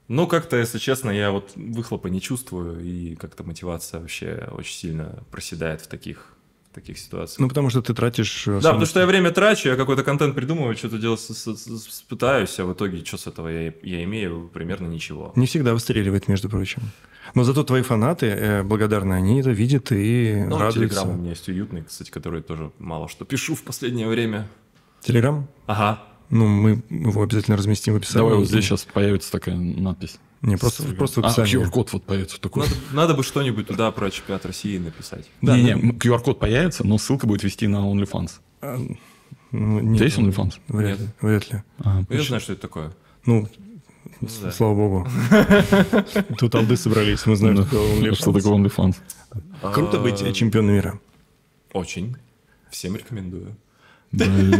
Но 0.07 0.27
как-то, 0.27 0.57
если 0.57 0.77
честно, 0.77 1.09
я 1.09 1.31
вот 1.31 1.53
выхлопа 1.55 2.07
не 2.07 2.21
чувствую, 2.21 2.83
и 2.83 3.15
как-то 3.15 3.43
мотивация 3.43 3.99
вообще 3.99 4.47
очень 4.51 4.75
сильно 4.75 5.23
проседает 5.31 5.81
в 5.81 5.87
таких, 5.87 6.32
таких 6.73 6.97
ситуациях. 6.97 7.39
Ну, 7.39 7.47
потому 7.47 7.69
что 7.69 7.81
ты 7.81 7.93
тратишь... 7.93 8.47
э, 8.47 8.59
да, 8.61 8.69
потому 8.69 8.85
что 8.85 8.99
я 8.99 9.05
время 9.05 9.31
трачу, 9.31 9.69
я 9.69 9.75
какой-то 9.75 10.03
контент 10.03 10.35
придумываю, 10.35 10.75
что-то 10.75 10.97
делать 10.97 11.21
пытаюсь, 12.09 12.59
а 12.59 12.65
в 12.65 12.73
итоге 12.73 13.03
что 13.05 13.17
с 13.17 13.27
этого 13.27 13.47
я, 13.47 13.73
я 13.83 14.03
имею? 14.03 14.49
Примерно 14.53 14.87
ничего. 14.87 15.31
Не 15.35 15.45
всегда 15.45 15.73
выстреливает, 15.73 16.27
между 16.27 16.49
прочим. 16.49 16.81
Но 17.35 17.43
зато 17.43 17.63
твои 17.63 17.81
фанаты 17.81 18.25
э, 18.27 18.63
благодарны, 18.63 19.13
они 19.13 19.39
это 19.39 19.51
видят 19.51 19.91
и 19.91 20.43
Ну, 20.47 20.57
радуются. 20.57 20.79
Телеграм 20.79 21.09
у 21.09 21.13
меня 21.13 21.29
есть 21.29 21.47
уютный, 21.47 21.83
кстати, 21.83 22.11
который 22.11 22.41
тоже 22.41 22.71
мало 22.79 23.07
что 23.07 23.25
пишу 23.25 23.55
в 23.55 23.63
последнее 23.63 24.07
время. 24.07 24.47
Телеграм? 25.01 25.47
Ага. 25.65 26.03
Ну, 26.29 26.47
мы 26.47 26.83
его 26.89 27.23
обязательно 27.23 27.57
разместим 27.57 27.93
в 27.93 27.97
описании. 27.97 28.25
Давай 28.25 28.37
вот 28.37 28.47
здесь 28.47 28.65
сейчас 28.65 28.85
появится 28.85 29.31
такая 29.31 29.55
надпись. 29.55 30.19
Не, 30.43 30.57
просто, 30.57 30.83
просто 30.93 31.21
в 31.21 31.23
А, 31.23 31.27
описании. 31.27 31.55
QR-код 31.65 31.93
вот 31.93 32.03
появится 32.03 32.39
такой. 32.39 32.63
Надо, 32.63 32.75
надо 32.91 33.13
бы 33.15 33.23
что-нибудь 33.23 33.65
туда 33.67 33.89
про 33.91 34.11
чемпионат 34.11 34.45
России 34.45 34.77
написать. 34.77 35.25
Да, 35.41 35.57
не, 35.57 35.75
ну- 35.75 35.81
не, 35.83 35.91
QR-код 35.93 36.37
появится, 36.39 36.85
но 36.85 36.97
ссылка 36.97 37.25
будет 37.27 37.43
вести 37.43 37.65
на 37.67 37.77
OnlyFans. 37.77 38.31
А, 38.61 38.77
ну, 39.51 39.79
нет, 39.79 40.01
есть 40.01 40.17
OnlyFans? 40.17 40.53
Вряд 40.67 40.99
ли. 40.99 41.07
Вряд 41.21 41.51
ли. 41.51 41.63
А, 41.79 41.99
Ну, 42.01 42.05
я 42.09 42.21
знаю, 42.23 42.41
что 42.41 42.53
это 42.53 42.61
такое. 42.61 42.91
Ну, 43.25 43.47
Ну, 44.21 44.27
с- 44.27 44.37
да. 44.39 44.51
слава 44.51 44.75
богу. 44.75 45.07
Тут 46.37 46.53
алды 46.55 46.75
собрались, 46.77 47.25
мы 47.25 47.35
знаем, 47.37 47.55
ну, 47.55 47.63
что 48.13 48.31
такое 48.33 48.53
OnlyFans. 48.53 48.95
OnlyFans? 49.63 49.73
Круто 49.73 49.99
быть 49.99 50.21
А, 50.21 50.33
чемпионом 50.33 50.73
мира. 50.73 50.99
Очень. 51.71 52.17
Всем 52.69 52.95
рекомендую. 52.97 53.55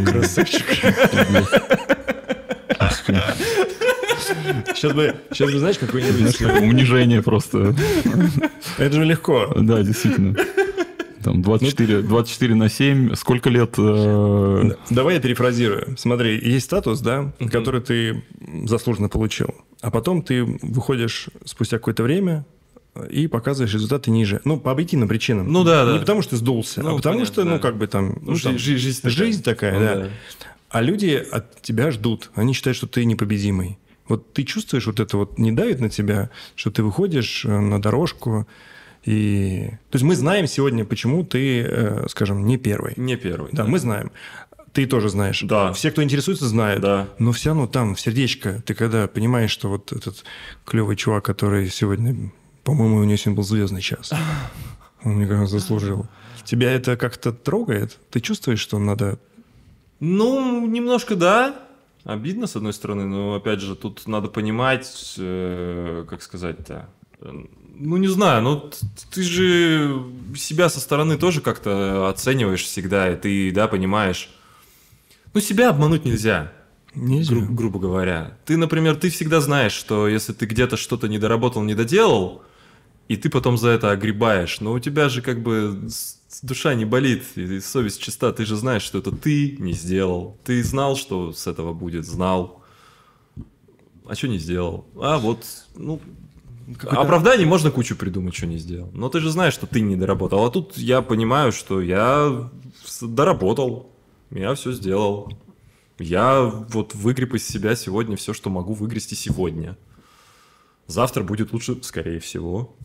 Красавчик. 0.05 0.65
Сейчас 4.75 4.93
бы, 4.93 5.15
сейчас 5.31 5.51
бы, 5.51 5.59
знаешь, 5.59 5.77
какой-нибудь... 5.77 6.41
Унижение 6.41 7.21
просто. 7.21 7.75
Это 8.77 8.95
же 8.95 9.05
легко. 9.05 9.53
Да, 9.55 9.81
действительно. 9.83 10.35
Там 11.23 11.41
24, 11.41 12.01
24 12.01 12.55
на 12.55 12.67
7. 12.69 13.15
Сколько 13.15 13.49
лет? 13.49 13.75
э, 13.77 14.71
Давай 14.89 15.15
я 15.15 15.21
перефразирую. 15.21 15.95
Смотри, 15.97 16.37
есть 16.37 16.65
статус, 16.65 16.99
да, 16.99 17.31
который 17.49 17.79
ты 17.81 18.23
заслуженно 18.65 19.07
получил. 19.07 19.47
А 19.81 19.89
потом 19.89 20.21
ты 20.21 20.43
выходишь 20.43 21.27
спустя 21.45 21.77
какое-то 21.77 22.03
время 22.03 22.45
и 23.09 23.27
показываешь 23.27 23.73
результаты 23.73 24.11
ниже. 24.11 24.41
Ну, 24.43 24.59
по 24.59 24.71
объективным 24.71 25.07
причинам. 25.07 25.49
Ну 25.51 25.63
да, 25.63 25.85
Не 25.85 25.93
да. 25.93 25.99
потому, 25.99 26.21
что 26.23 26.31
ты 26.31 26.37
сдулся, 26.37 26.81
Ну, 26.83 26.89
а 26.89 26.95
потому 26.97 27.15
понятно, 27.15 27.33
что, 27.33 27.43
ну, 27.45 27.51
да. 27.51 27.59
как 27.59 27.77
бы 27.77 27.87
там... 27.87 28.17
Ну, 28.21 28.33
ну, 28.33 28.37
там, 28.39 28.57
жи- 28.59 28.77
жизнь 28.77 28.97
такая. 29.01 29.11
жизнь 29.17 29.43
такая, 29.43 29.73
Ну, 29.73 29.79
да. 29.79 30.09
А 30.69 30.81
люди 30.81 31.23
от 31.31 31.61
тебя 31.61 31.89
ждут. 31.91 32.31
Они 32.35 32.53
считают, 32.53 32.75
что 32.75 32.87
ты 32.87 33.05
непобедимый. 33.05 33.77
Вот 34.07 34.33
ты 34.33 34.43
чувствуешь 34.43 34.85
вот 34.85 34.99
это 34.99 35.17
вот, 35.17 35.37
не 35.37 35.51
давит 35.51 35.79
на 35.79 35.89
тебя, 35.89 36.29
что 36.55 36.71
ты 36.71 36.83
выходишь 36.83 37.45
э, 37.45 37.59
на 37.59 37.81
дорожку 37.81 38.47
и... 39.03 39.67
То 39.89 39.95
есть 39.95 40.03
мы 40.03 40.15
знаем 40.15 40.47
сегодня, 40.47 40.85
почему 40.85 41.23
ты, 41.23 41.61
э, 41.61 42.07
скажем, 42.09 42.45
не 42.45 42.57
первый. 42.57 42.93
Не 42.95 43.17
первый. 43.17 43.49
Да, 43.51 43.65
мы 43.65 43.79
знаем. 43.79 44.11
Ты 44.71 44.85
тоже 44.87 45.09
знаешь. 45.09 45.41
Да. 45.43 45.71
Все, 45.73 45.91
кто 45.91 46.01
интересуется, 46.01 46.47
знают. 46.47 46.81
Да. 46.81 47.09
Но 47.19 47.31
все 47.31 47.49
равно 47.49 47.67
там, 47.67 47.95
в 47.95 47.99
сердечко, 47.99 48.61
ты 48.65 48.73
когда 48.73 49.07
понимаешь, 49.07 49.51
что 49.51 49.69
вот 49.69 49.91
этот 49.91 50.23
клевый 50.65 50.95
чувак, 50.95 51.25
который 51.25 51.69
сегодня, 51.69 52.31
по-моему, 52.63 52.97
у 52.97 53.03
него 53.03 53.17
сегодня 53.17 53.37
был 53.37 53.43
звездный 53.43 53.81
час. 53.81 54.11
Он, 55.03 55.15
мне 55.15 55.27
кажется, 55.27 55.59
заслужил. 55.59 56.07
Тебя 56.45 56.71
это 56.71 56.97
как-то 56.97 57.31
трогает? 57.31 57.99
Ты 58.09 58.19
чувствуешь, 58.19 58.59
что 58.59 58.79
надо... 58.79 59.19
Ну, 59.99 60.65
немножко 60.65 61.15
да. 61.15 61.55
Обидно, 62.03 62.47
с 62.47 62.55
одной 62.55 62.73
стороны, 62.73 63.05
но 63.05 63.35
опять 63.35 63.61
же, 63.61 63.75
тут 63.75 64.07
надо 64.07 64.27
понимать, 64.27 65.15
э, 65.17 66.05
как 66.09 66.21
сказать-то. 66.21 66.89
Ну, 67.21 67.97
не 67.97 68.07
знаю, 68.07 68.41
ну 68.43 68.59
т- 68.59 68.77
ты 69.11 69.23
же 69.23 70.03
себя 70.35 70.67
со 70.69 70.81
стороны 70.81 71.17
тоже 71.17 71.39
как-то 71.39 72.09
оцениваешь 72.09 72.63
всегда, 72.63 73.11
и 73.11 73.15
ты, 73.15 73.51
да, 73.53 73.67
понимаешь. 73.69 74.29
Ну, 75.33 75.39
себя 75.39 75.69
обмануть 75.69 76.03
нельзя. 76.05 76.51
Нельзя. 76.93 77.33
гру- 77.33 77.47
грубо 77.55 77.79
говоря. 77.79 78.37
Ты, 78.45 78.57
например, 78.57 78.95
ты 78.97 79.09
всегда 79.09 79.39
знаешь, 79.41 79.71
что 79.71 80.07
если 80.07 80.33
ты 80.33 80.45
где-то 80.45 80.75
что-то 80.77 81.07
не 81.07 81.17
доработал, 81.17 81.63
не 81.63 81.73
доделал, 81.73 82.43
и 83.07 83.17
ты 83.17 83.29
потом 83.29 83.57
за 83.57 83.69
это 83.69 83.91
огребаешь, 83.91 84.61
но 84.61 84.73
у 84.73 84.79
тебя 84.79 85.09
же 85.09 85.21
как 85.21 85.43
бы 85.43 85.87
душа 86.41 86.73
не 86.73 86.85
болит, 86.85 87.23
и 87.35 87.59
совесть 87.59 88.01
чиста, 88.01 88.31
ты 88.31 88.45
же 88.45 88.55
знаешь, 88.55 88.81
что 88.83 88.99
это 88.99 89.11
ты 89.11 89.57
не 89.59 89.73
сделал. 89.73 90.37
Ты 90.43 90.63
знал, 90.63 90.95
что 90.95 91.33
с 91.33 91.47
этого 91.47 91.73
будет, 91.73 92.05
знал. 92.05 92.63
А 94.05 94.15
что 94.15 94.27
не 94.27 94.37
сделал? 94.37 94.85
А 94.95 95.17
вот, 95.17 95.45
ну, 95.75 96.01
оправданий 96.87 97.45
можно 97.45 97.71
кучу 97.71 97.95
придумать, 97.95 98.35
что 98.35 98.47
не 98.47 98.57
сделал. 98.57 98.89
Но 98.93 99.09
ты 99.09 99.19
же 99.19 99.29
знаешь, 99.31 99.53
что 99.53 99.67
ты 99.67 99.81
не 99.81 99.95
доработал. 99.95 100.45
А 100.45 100.51
тут 100.51 100.77
я 100.77 101.01
понимаю, 101.01 101.51
что 101.51 101.81
я 101.81 102.49
доработал, 103.01 103.91
я 104.31 104.55
все 104.55 104.71
сделал. 104.71 105.31
Я 105.99 106.41
вот 106.41 106.95
выгреб 106.95 107.35
из 107.35 107.47
себя 107.47 107.75
сегодня 107.75 108.17
все, 108.17 108.33
что 108.33 108.49
могу 108.49 108.73
выгрести 108.73 109.15
сегодня. 109.15 109.77
Завтра 110.87 111.23
будет 111.23 111.53
лучше, 111.53 111.77
скорее 111.83 112.19
всего. 112.19 112.75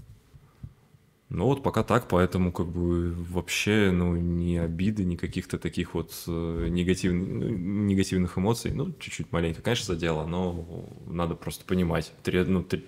Ну 1.30 1.44
вот 1.44 1.62
пока 1.62 1.82
так, 1.82 2.08
поэтому 2.08 2.52
как 2.52 2.68
бы 2.68 3.12
вообще, 3.12 3.90
ну, 3.92 4.16
ни 4.16 4.56
обиды, 4.56 5.04
ни 5.04 5.16
каких-то 5.16 5.58
таких 5.58 5.92
вот 5.92 6.10
э, 6.26 6.68
негативных, 6.70 7.28
ну, 7.28 7.48
негативных 7.50 8.38
эмоций, 8.38 8.72
ну, 8.72 8.94
чуть-чуть 8.98 9.30
маленько, 9.30 9.60
конечно, 9.60 9.84
задело, 9.94 10.24
но 10.26 10.88
надо 11.06 11.34
просто 11.34 11.66
понимать, 11.66 12.12
тре- 12.22 12.44
ну, 12.44 12.62
так 12.62 12.80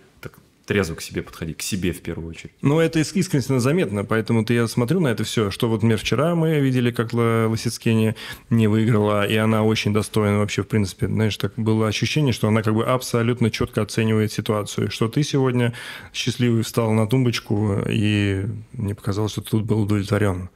трезво 0.70 0.94
к 0.94 1.02
себе 1.02 1.22
подходить, 1.22 1.56
к 1.56 1.62
себе 1.62 1.90
в 1.90 2.00
первую 2.00 2.28
очередь. 2.28 2.52
Ну, 2.62 2.78
это 2.78 3.00
иск- 3.00 3.16
искренне 3.16 3.58
заметно, 3.58 4.04
поэтому 4.04 4.46
я 4.48 4.68
смотрю 4.68 5.00
на 5.00 5.08
это 5.08 5.24
все, 5.24 5.50
что 5.50 5.68
вот, 5.68 5.78
например, 5.82 5.98
вчера 5.98 6.36
мы 6.36 6.60
видели, 6.60 6.92
как 6.92 7.12
Лосицкене 7.12 8.14
не 8.50 8.68
выиграла, 8.68 9.26
и 9.26 9.34
она 9.34 9.64
очень 9.64 9.92
достойна 9.92 10.38
вообще, 10.38 10.62
в 10.62 10.68
принципе, 10.68 11.08
знаешь, 11.08 11.36
так 11.38 11.54
было 11.56 11.88
ощущение, 11.88 12.32
что 12.32 12.46
она 12.46 12.62
как 12.62 12.74
бы 12.74 12.84
абсолютно 12.84 13.50
четко 13.50 13.82
оценивает 13.82 14.30
ситуацию, 14.30 14.92
что 14.92 15.08
ты 15.08 15.24
сегодня 15.24 15.72
счастливый 16.12 16.62
встал 16.62 16.92
на 16.92 17.08
тумбочку, 17.08 17.78
и 17.88 18.46
мне 18.72 18.94
показалось, 18.94 19.32
что 19.32 19.40
ты 19.40 19.50
тут 19.50 19.64
был 19.64 19.80
удовлетворен. 19.82 20.50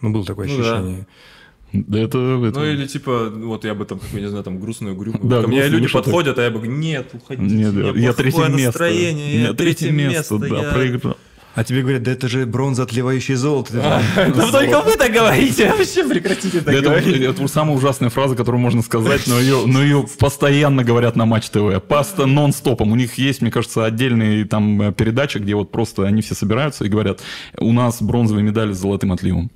Ну, 0.00 0.10
было 0.10 0.24
такое 0.24 0.46
Ну 0.46 0.54
ощущение. 0.60 0.98
Да 1.00 1.06
это... 1.72 1.96
это- 2.46 2.58
Ну 2.58 2.64
или 2.64 2.86
типа, 2.86 3.30
вот 3.30 3.64
я 3.64 3.74
бы 3.74 3.84
там, 3.84 3.98
какую, 3.98 4.22
не 4.22 4.28
знаю, 4.28 4.44
там 4.44 4.58
грустную 4.60 4.94
угрюмую. 4.94 5.24
Да, 5.28 5.42
Ко 5.42 5.48
мне 5.48 5.66
люди 5.68 5.88
подходят, 5.88 6.38
а 6.38 6.42
я 6.42 6.50
бы 6.50 6.58
говорю, 6.58 6.72
нет, 6.76 7.08
уходите. 7.12 7.54
Нет, 7.54 7.72
меня 7.74 7.92
я 8.08 8.12
третье 8.12 8.38
место. 8.48 8.66
настроение, 8.66 9.42
я 9.42 9.52
третье 9.52 9.90
место, 9.90 10.38
да, 10.38 10.46
я- 10.46 10.72
проиграл. 10.72 11.16
А 11.54 11.64
тебе 11.64 11.80
говорят, 11.80 12.02
да 12.02 12.12
это 12.12 12.28
же 12.28 12.44
бронза, 12.44 12.82
отливающая 12.82 13.34
золото. 13.34 13.72
Ты 13.72 13.78
Да 13.78 14.02
только 14.52 14.82
вы 14.82 14.94
так 14.98 15.10
говорите, 15.10 15.70
вообще 15.70 16.06
прекратите 16.06 16.60
так 16.60 16.74
Это, 16.74 16.82
говорить. 16.90 17.16
это 17.22 17.48
самая 17.48 17.74
ужасная 17.74 18.10
фраза, 18.10 18.36
которую 18.36 18.60
можно 18.60 18.82
сказать, 18.82 19.26
но 19.26 19.40
ее, 19.40 19.64
но 19.64 19.82
ее 19.82 20.04
постоянно 20.18 20.84
говорят 20.84 21.16
на 21.16 21.24
Матч 21.24 21.48
ТВ. 21.48 21.82
Паста 21.88 22.26
нон-стопом. 22.26 22.92
У 22.92 22.94
них 22.94 23.14
есть, 23.14 23.40
мне 23.40 23.50
кажется, 23.50 23.86
отдельные 23.86 24.44
там 24.44 24.82
э, 24.82 24.92
передачи, 24.92 25.38
где 25.38 25.54
вот 25.54 25.72
просто 25.72 26.06
они 26.06 26.20
все 26.20 26.34
собираются 26.34 26.84
и 26.84 26.88
говорят, 26.90 27.22
у 27.56 27.72
нас 27.72 28.02
бронзовые 28.02 28.44
медали 28.44 28.74
с 28.74 28.76
золотым 28.78 29.12
отливом. 29.12 29.50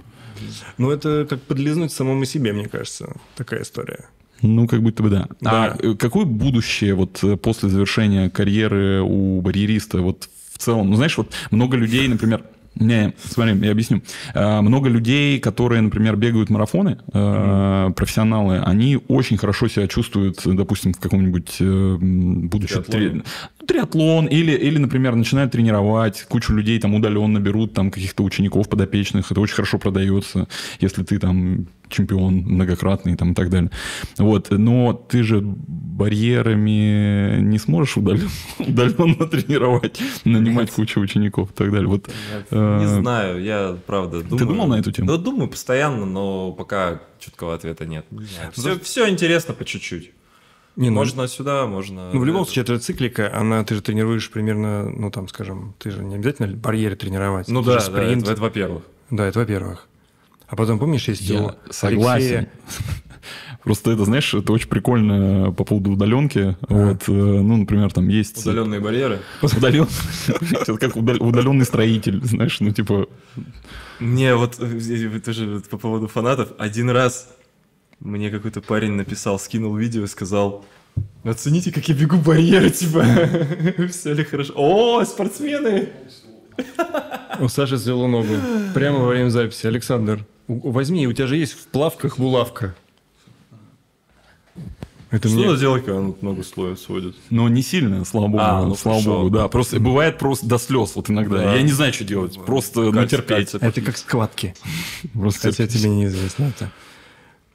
Ну, 0.79 0.91
это 0.91 1.27
как 1.29 1.41
подлизнуть 1.43 1.93
самому 1.93 2.25
себе, 2.25 2.53
мне 2.53 2.69
кажется, 2.69 3.17
такая 3.37 3.63
история. 3.63 4.07
Ну, 4.43 4.67
как 4.67 4.83
будто 4.83 5.03
бы 5.03 5.11
да. 5.11 5.29
Да. 5.41 5.51
А 5.51 5.77
э, 5.79 5.95
какое 5.95 6.25
будущее 6.25 6.95
вот 6.95 7.23
э, 7.23 7.37
после 7.37 7.69
завершения 7.69 8.31
карьеры 8.31 9.03
у 9.03 9.41
барьериста 9.41 9.99
вот 10.01 10.29
в 10.53 10.59
целом? 10.59 10.91
Ну, 10.91 10.97
знаешь, 10.97 11.17
вот 11.19 11.33
много 11.51 11.77
людей, 11.77 12.09
например, 12.09 12.45
не, 12.75 13.13
смотри, 13.23 13.59
я 13.67 13.73
объясню. 13.73 14.03
Э, 14.35 14.61
Много 14.61 14.89
людей, 14.89 15.39
которые, 15.41 15.83
например, 15.83 16.17
бегают 16.17 16.51
марафоны, 16.51 16.99
э, 17.13 17.91
профессионалы, 17.95 18.59
они 18.61 18.99
очень 19.09 19.37
хорошо 19.37 19.69
себя 19.69 19.87
чувствуют, 19.89 20.41
допустим, 20.45 20.95
в 20.95 21.01
каком-нибудь 21.01 21.57
э, 21.61 21.97
будущем 22.01 22.83
Триатлоне. 22.85 23.25
Три- 23.71 23.81
триатлон 23.81 24.27
или, 24.27 24.53
или, 24.53 24.79
например, 24.79 25.15
начинают 25.15 25.53
тренировать, 25.53 26.25
кучу 26.29 26.53
людей 26.55 26.79
там 26.81 26.95
удаленно 26.95 27.39
берут 27.39 27.73
там 27.75 27.91
каких-то 27.91 28.23
учеников 28.23 28.69
подопечных, 28.69 29.31
это 29.31 29.41
очень 29.41 29.55
хорошо 29.55 29.79
продается, 29.79 30.49
если 30.81 31.03
ты 31.03 31.19
там 31.19 31.67
чемпион 31.89 32.35
многократный 32.35 33.17
там, 33.17 33.33
и 33.33 33.35
так 33.35 33.51
далее. 33.51 33.71
Вот. 34.19 34.51
Но 34.51 34.93
ты 34.93 35.23
же 35.23 35.41
барьерами 35.43 37.41
не 37.41 37.59
сможешь 37.59 37.97
удаленно, 37.97 38.29
удаленно 38.59 39.27
тренировать, 39.27 40.01
нанимать 40.25 40.71
кучу 40.71 41.01
учеников 41.01 41.51
и 41.51 41.55
так 41.55 41.71
далее. 41.73 41.89
Вот, 41.89 42.09
Не 42.51 42.85
э, 42.85 43.01
знаю, 43.01 43.43
я 43.43 43.77
правда 43.87 44.23
думаю. 44.23 44.47
думал 44.47 44.67
на 44.69 44.79
эту 44.79 44.93
тему? 44.93 45.09
Да, 45.09 45.17
думаю 45.17 45.49
постоянно, 45.49 46.07
но 46.07 46.53
пока 46.53 47.01
четкого 47.19 47.55
ответа 47.55 47.87
нет. 47.87 48.07
Все, 48.53 48.79
все 48.79 49.09
интересно 49.09 49.55
по 49.55 49.65
чуть-чуть. 49.65 50.13
Не, 50.77 50.89
ну, 50.89 50.97
Можно 50.97 51.27
сюда, 51.29 51.67
можно... 51.67 52.11
Ну, 52.13 52.21
в 52.21 52.25
любом 52.25 52.43
это. 52.43 52.53
случае, 52.53 52.63
это 52.63 52.79
циклика, 52.79 53.37
она, 53.37 53.65
ты 53.65 53.75
же 53.75 53.83
тренируешь 53.83 54.31
примерно, 54.31 54.89
ну, 54.89 55.11
там, 55.11 55.29
скажем, 55.29 55.75
ты 55.79 55.91
же 55.91 56.05
не 56.05 56.15
обязательно 56.15 56.57
барьеры 56.57 56.97
тренировать. 56.97 57.49
Ну 57.49 57.63
да, 57.63 57.81
же 57.81 57.91
да, 57.91 57.93
спринт. 57.93 58.23
это, 58.23 58.33
это 58.33 58.43
во-первых. 58.43 58.83
Да, 59.11 59.27
это 59.27 59.41
во-первых. 59.41 59.89
А 60.47 60.57
потом, 60.57 60.79
помнишь, 60.79 61.09
есть 61.09 61.29
у 61.31 61.35
Я 61.35 61.57
согласен. 61.71 62.47
Алексея- 62.47 62.49
Просто 63.65 63.91
это, 63.91 64.05
знаешь, 64.07 64.33
это 64.33 64.53
очень 64.53 64.69
прикольно 64.69 65.53
по 65.53 65.65
поводу 65.65 65.91
удаленки. 65.91 66.57
Вот, 66.69 67.03
э, 67.09 67.13
ну, 67.13 67.59
например, 67.59 67.93
там 67.93 68.09
есть... 68.09 68.39
Удаленные 68.39 68.81
барьеры. 68.81 69.21
Удален... 69.43 69.87
Это 70.53 70.77
как 70.77 70.97
удал- 70.97 71.21
удаленный 71.21 71.67
строитель, 71.67 72.25
знаешь, 72.25 72.59
ну, 72.61 72.71
типа... 72.73 73.07
Не, 74.01 74.35
вот 74.35 74.57
э, 74.61 75.21
тоже 75.21 75.63
по 75.69 75.77
поводу 75.77 76.07
фанатов. 76.09 76.53
Один 76.57 76.89
раз 76.89 77.29
мне 78.01 78.31
какой-то 78.31 78.61
парень 78.61 78.93
написал, 78.93 79.39
скинул 79.39 79.77
видео 79.77 80.05
и 80.05 80.07
сказал, 80.07 80.65
оцените, 81.23 81.71
как 81.71 81.89
я 81.89 81.95
бегу 81.95 82.17
барьеры, 82.17 82.71
типа, 82.71 83.05
все 83.91 84.15
ли 84.15 84.25
хорошо. 84.25 84.55
О, 84.57 85.05
спортсмены! 85.05 85.91
У 87.39 87.49
Саши 87.49 87.79
свело 87.79 88.07
ногу. 88.07 88.35
Прямо 88.75 88.99
во 88.99 89.09
время 89.09 89.31
записи. 89.31 89.67
Александр, 89.67 90.27
возьми, 90.49 91.07
у 91.07 91.13
тебя 91.13 91.27
же 91.27 91.37
есть 91.37 91.53
в 91.53 91.67
плавках 91.69 92.19
булавка. 92.19 92.75
Это 95.11 95.27
Что 95.27 95.39
мне... 95.39 95.47
надо 95.47 95.59
делать, 95.59 95.85
когда 95.85 95.99
он 95.99 96.17
много 96.21 96.45
слоев 96.45 96.79
сводит? 96.79 97.17
Но 97.31 97.49
не 97.49 97.63
сильно, 97.63 98.05
слава 98.05 98.29
богу. 98.29 98.43
А, 98.43 98.65
ну 98.65 98.77
слава 98.77 99.01
хорошо. 99.01 99.19
богу, 99.19 99.31
да. 99.31 99.49
Просто 99.49 99.81
бывает 99.81 100.19
просто 100.19 100.47
до 100.47 100.59
слез 100.59 100.93
вот 100.95 101.11
иногда. 101.11 101.39
Да. 101.39 101.55
Я 101.55 101.63
не 101.63 101.73
знаю, 101.73 101.93
что 101.93 102.05
делать. 102.05 102.39
Просто 102.47 102.81
ну, 102.83 103.07
терпеть. 103.07 103.55
Это 103.55 103.81
как 103.81 103.97
складки. 103.97 104.55
Просто 105.13 105.49
Хотя 105.49 105.67
тебе 105.67 105.89
неизвестно 105.91 106.45
это. 106.45 106.71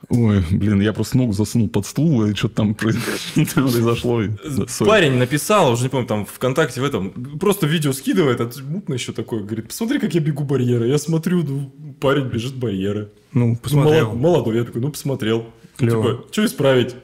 Ой, 0.10 0.44
блин, 0.52 0.82
я 0.82 0.94
просто 0.94 1.18
ногу 1.18 1.34
засунул 1.34 1.68
под 1.68 1.86
стул, 1.86 2.26
и 2.26 2.34
что-то 2.36 2.56
там 2.56 2.76
произошло. 2.76 4.22
да. 4.24 4.66
Парень 4.86 5.14
написал, 5.18 5.72
уже 5.72 5.84
не 5.84 5.90
помню, 5.90 6.08
там 6.08 6.26
ВКонтакте 6.26 6.82
в 6.82 6.84
этом, 6.84 7.12
просто 7.40 7.66
видео 7.68 7.92
скидывает, 7.94 8.40
а 8.42 8.50
мутно 8.64 8.94
еще 8.94 9.14
такое, 9.14 9.42
говорит, 9.44 9.68
посмотри, 9.70 10.00
как 10.00 10.14
я 10.14 10.22
бегу 10.22 10.44
барьеры. 10.44 10.88
Я 10.88 10.98
смотрю, 10.98 11.44
ну, 11.44 11.72
парень 12.00 12.26
бежит 12.26 12.56
барьеры. 12.56 13.10
Ну, 13.34 13.56
посмотрел. 13.56 14.14
Молод- 14.14 14.22
Молодой, 14.22 14.58
я 14.58 14.64
такой, 14.64 14.82
ну, 14.82 14.92
посмотрел. 14.92 15.46
Клево. 15.78 16.12
Типа, 16.18 16.24
что 16.32 16.46
исправить? 16.46 16.96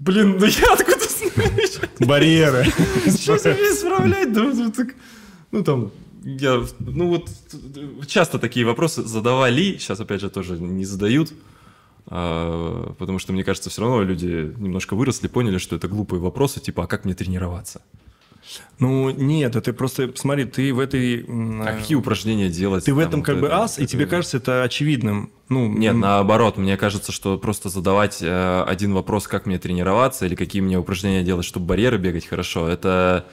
Блин, 0.00 0.38
ну 0.40 0.46
я 0.46 0.72
откуда 0.72 0.98
знаю? 0.98 1.50
Барьеры. 2.00 2.64
Что 3.06 3.36
тебе 3.38 3.52
исправлять? 3.72 4.32
Да, 4.32 4.42
ну, 4.42 4.72
так, 4.72 4.94
ну, 5.52 5.62
там, 5.62 5.90
я, 6.24 6.62
ну, 6.80 7.08
вот, 7.08 7.28
часто 8.06 8.38
такие 8.38 8.64
вопросы 8.66 9.02
задавали, 9.02 9.76
сейчас, 9.78 10.00
опять 10.00 10.20
же, 10.22 10.30
тоже 10.30 10.58
не 10.58 10.84
задают, 10.84 11.32
потому 12.08 13.18
что, 13.18 13.32
мне 13.32 13.44
кажется, 13.44 13.68
все 13.68 13.82
равно 13.82 14.02
люди 14.02 14.54
немножко 14.58 14.94
выросли, 14.94 15.28
поняли, 15.28 15.58
что 15.58 15.76
это 15.76 15.88
глупые 15.88 16.20
вопросы, 16.20 16.60
типа, 16.60 16.84
а 16.84 16.86
как 16.86 17.04
мне 17.04 17.14
тренироваться? 17.14 17.82
Ну, 18.78 19.10
нет, 19.10 19.56
это 19.56 19.72
просто, 19.72 20.12
смотри, 20.14 20.44
ты 20.44 20.72
в 20.72 20.78
этой... 20.78 21.24
А 21.28 21.72
э, 21.72 21.80
какие 21.80 21.96
упражнения 21.96 22.48
делать? 22.48 22.84
Ты 22.84 22.94
в 22.94 22.98
там, 22.98 23.08
этом 23.08 23.20
вот 23.20 23.26
как 23.26 23.40
бы 23.40 23.46
это, 23.46 23.62
ас, 23.62 23.78
и 23.78 23.82
это. 23.82 23.92
тебе 23.92 24.06
кажется 24.06 24.36
это 24.36 24.62
очевидным. 24.62 25.32
Ну, 25.48 25.68
Нет, 25.68 25.94
наоборот, 25.94 26.56
мне 26.56 26.76
кажется, 26.76 27.12
что 27.12 27.38
просто 27.38 27.68
задавать 27.68 28.18
э, 28.20 28.62
один 28.66 28.92
вопрос, 28.92 29.26
как 29.26 29.46
мне 29.46 29.58
тренироваться, 29.58 30.26
или 30.26 30.34
какие 30.34 30.62
мне 30.62 30.78
упражнения 30.78 31.24
делать, 31.24 31.44
чтобы 31.44 31.66
барьеры 31.66 31.98
бегать 31.98 32.26
хорошо, 32.26 32.68
это, 32.68 33.26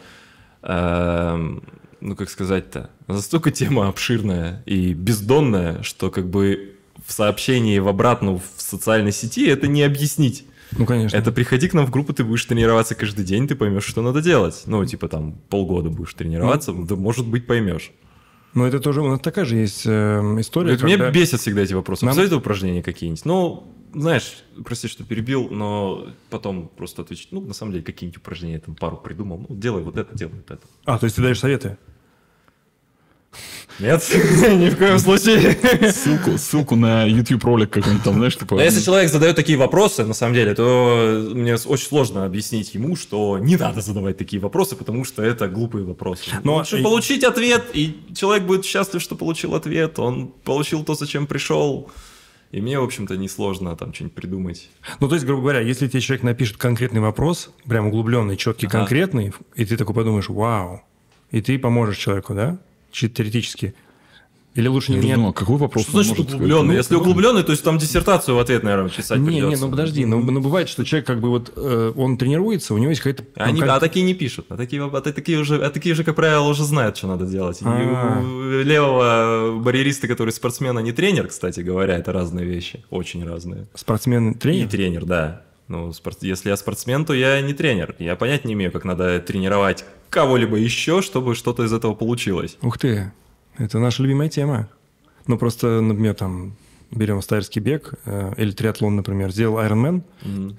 эм, 0.62 1.64
ну 2.00 2.16
как 2.16 2.30
сказать-то, 2.30 2.90
настолько 3.08 3.52
тема 3.52 3.88
обширная 3.90 4.64
и 4.66 4.94
бездонная, 4.94 5.84
что 5.84 6.10
как 6.10 6.30
бы 6.30 6.73
в 7.06 7.12
сообщении 7.12 7.80
в 7.80 7.88
обратную 7.88 8.38
в 8.39 8.62
социальной 8.62 9.12
сети 9.12 9.47
это 9.47 9.68
не 9.68 9.84
объяснить. 9.84 10.45
ну, 10.72 10.86
конечно. 10.86 11.16
Это 11.18 11.32
приходи 11.32 11.68
к 11.68 11.74
нам 11.74 11.86
в 11.86 11.91
группу, 11.91 12.14
ты 12.14 12.24
будешь 12.24 12.45
тренироваться 12.45 12.95
каждый 12.95 13.26
день, 13.26 13.47
ты 13.47 13.56
поймешь, 13.56 13.86
что 13.86 14.01
надо 14.01 14.22
делать. 14.22 14.64
Ну, 14.66 14.84
типа 14.86 15.08
там 15.08 15.34
полгода 15.49 15.89
будешь 15.89 16.14
тренироваться, 16.14 16.74
да, 16.74 16.95
может 16.95 17.28
быть, 17.28 17.45
поймешь. 17.47 17.91
Но 18.54 18.68
это 18.68 18.80
тоже, 18.80 19.01
у 19.01 19.08
нас 19.08 19.20
такая 19.20 19.45
же 19.45 19.56
есть 19.56 19.84
э, 19.86 19.89
история, 20.39 20.76
Говорит, 20.76 20.82
когда- 20.82 21.06
Меня 21.06 21.12
бесят 21.12 21.41
всегда 21.41 21.62
эти 21.64 21.74
вопросы. 21.74 22.06
Нам- 22.06 22.12
Посоветуй 22.14 22.38
упражнения 22.38 22.84
какие-нибудь. 22.84 23.26
Ну, 23.26 23.64
знаешь, 23.95 24.43
прости, 24.64 24.88
что 24.88 25.04
перебил, 25.04 25.49
но 25.49 26.08
потом 26.30 26.68
просто 26.76 27.01
отвечать. 27.01 27.30
Ну, 27.32 27.41
на 27.41 27.54
самом 27.56 27.72
деле, 27.72 27.84
какие-нибудь 27.84 28.18
упражнения, 28.20 28.60
там 28.60 28.76
пару 28.76 28.97
придумал. 28.97 29.43
Ну, 29.49 29.56
делай 29.56 29.82
вот 29.82 29.97
это, 29.97 30.16
делай 30.16 30.34
вот 30.36 30.51
это. 30.51 30.62
А, 30.86 30.99
то 30.99 31.06
есть 31.06 31.16
ты 31.16 31.24
даешь 31.24 31.39
советы? 31.39 31.78
Нет, 33.80 34.04
ни 34.14 34.70
в 34.70 34.78
коем 34.78 35.00
случае. 35.00 35.58
Ссылку, 35.92 36.38
ссылку 36.38 36.76
на 36.76 37.06
YouTube 37.06 37.44
ролик 37.44 37.72
какой-нибудь 37.72 38.04
там, 38.04 38.16
знаешь, 38.16 38.38
типа... 38.38 38.56
Но 38.56 38.62
если 38.62 38.82
человек 38.82 39.10
задает 39.12 39.36
такие 39.36 39.58
вопросы, 39.58 40.06
на 40.06 40.14
самом 40.14 40.36
деле, 40.36 40.54
то 40.54 41.28
мне 41.34 41.56
очень 41.56 41.88
сложно 41.88 42.26
объяснить 42.26 42.74
ему, 42.76 42.96
что 42.96 43.40
не 43.40 43.56
надо 43.58 43.82
задавать 43.82 44.18
такие 44.18 44.40
вопросы, 44.42 44.76
потому 44.76 45.06
что 45.06 45.24
это 45.24 45.48
глупые 45.48 45.86
вопросы. 45.86 46.30
Но- 46.44 46.58
Лучше 46.58 46.84
получить 46.84 47.24
ответ, 47.24 47.64
и 47.74 48.00
человек 48.16 48.44
будет 48.46 48.64
счастлив, 48.66 49.02
что 49.02 49.16
получил 49.16 49.56
ответ, 49.56 49.98
он 49.98 50.28
получил 50.44 50.84
то, 50.84 50.94
зачем 50.94 51.26
пришел. 51.28 51.90
И 52.52 52.62
мне, 52.62 52.80
в 52.80 52.84
общем-то, 52.84 53.18
несложно 53.18 53.76
там 53.76 53.92
что-нибудь 53.96 54.14
придумать. 54.16 54.70
Ну, 55.00 55.08
то 55.08 55.16
есть, 55.16 55.26
грубо 55.26 55.42
говоря, 55.42 55.60
если 55.62 55.88
тебе 55.88 56.02
человек 56.02 56.22
напишет 56.22 56.58
конкретный 56.58 57.02
вопрос, 57.02 57.50
прям 57.68 57.88
углубленный, 57.88 58.38
четкий, 58.38 58.68
Ага. 58.68 58.78
конкретный, 58.78 59.34
и 59.56 59.66
ты 59.66 59.76
такой 59.76 59.96
подумаешь, 59.96 60.30
вау, 60.30 60.84
и 61.32 61.42
ты 61.42 61.58
поможешь 61.58 61.98
человеку, 61.98 62.36
да? 62.36 62.60
Чисто 62.94 63.18
теоретически. 63.18 63.74
Или 64.56 64.68
лучше 64.68 64.91
не... 64.91 65.00
не 65.00 65.16
знаю, 65.16 65.34
какой 65.34 65.58
вопрос 65.58 65.84
Что 65.84 66.04
значит 66.04 66.20
углубленный? 66.20 66.68
Ну, 66.68 66.74
Если 66.74 66.94
углубленный, 66.94 67.41
то 67.41 67.52
есть 67.52 67.64
там 67.64 67.80
диссертацию 67.80 68.36
в 68.36 68.39
ответ, 68.39 68.62
наверное, 68.62 68.91
писать 68.91 69.18
Не, 69.18 69.26
придется. 69.26 69.50
не, 69.50 69.56
ну 69.56 69.72
подожди, 69.72 70.06
ну, 70.06 70.22
ну 70.22 70.41
бывает, 70.41 70.70
что 70.70 70.86
человек 70.86 71.08
как 71.08 71.20
бы 71.22 71.30
вот, 71.30 71.52
э, 71.56 71.91
он 71.96 72.20
тренируется, 72.20 72.76
у 72.76 72.78
него 72.78 72.91
есть 72.91 73.02
какая-то... 73.02 73.24
там, 73.24 73.48
Они, 73.50 73.62
как- 73.62 73.70
а 73.72 73.80
такие 73.80 74.06
не 74.06 74.14
пишут, 74.14 74.46
а 74.50 74.58
такие, 74.58 74.84
а 74.86 75.02
такие 75.02 75.39
уже, 75.39 75.56
а 75.56 75.72
такие 75.72 75.94
уже, 75.94 76.04
как 76.04 76.16
правило, 76.16 76.48
уже 76.48 76.66
знают, 76.66 76.98
что 76.98 77.08
надо 77.08 77.26
делать. 77.26 77.62
И 77.64 77.66
А. 77.66 78.22
у 78.22 78.62
левого 78.62 79.60
барьериста, 79.60 80.08
который 80.08 80.32
спортсмен, 80.32 80.78
а 80.78 80.84
не 80.84 80.91
тренер, 80.91 81.30
кстати 81.30 81.62
говоря, 81.62 81.98
это 81.98 82.14
разные 82.14 82.46
вещи, 82.46 82.86
очень 82.91 83.28
разные. 83.28 83.66
Спортсмен 83.74 84.34
И 84.34 84.66
тренер, 84.68 85.06
да. 85.06 85.41
Ну, 85.68 85.91
спорт- 85.93 86.22
если 86.24 86.49
я 86.49 86.57
спортсмен, 86.57 87.05
то 87.05 87.14
я 87.14 87.41
не 87.41 87.53
тренер. 87.53 87.95
Я 87.99 88.16
понять 88.16 88.45
не 88.45 88.53
имею, 88.53 88.72
как 88.72 88.84
надо 88.86 89.20
тренировать 89.20 89.86
кого-либо 90.09 90.57
еще, 90.57 91.01
чтобы 91.01 91.36
что-то 91.36 91.64
из 91.64 91.74
этого 91.74 91.93
получилось. 91.95 92.57
Ух 92.61 92.78
ты, 92.78 93.11
это 93.57 93.80
наша 93.80 94.03
любимая 94.03 94.30
тема. 94.30 94.70
Ну, 95.26 95.38
просто, 95.38 95.80
например, 95.82 96.16
там, 96.16 96.55
берем 96.91 97.22
стайерский 97.22 97.61
бег 97.61 97.93
э, 98.05 98.34
или 98.38 98.51
триатлон, 98.51 98.95
например, 98.97 99.32
сделал 99.32 99.57
Ironman, 99.59 100.03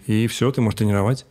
и 0.06 0.26
все, 0.26 0.50
ты 0.50 0.60
можешь 0.60 0.78
тренировать. 0.78 1.26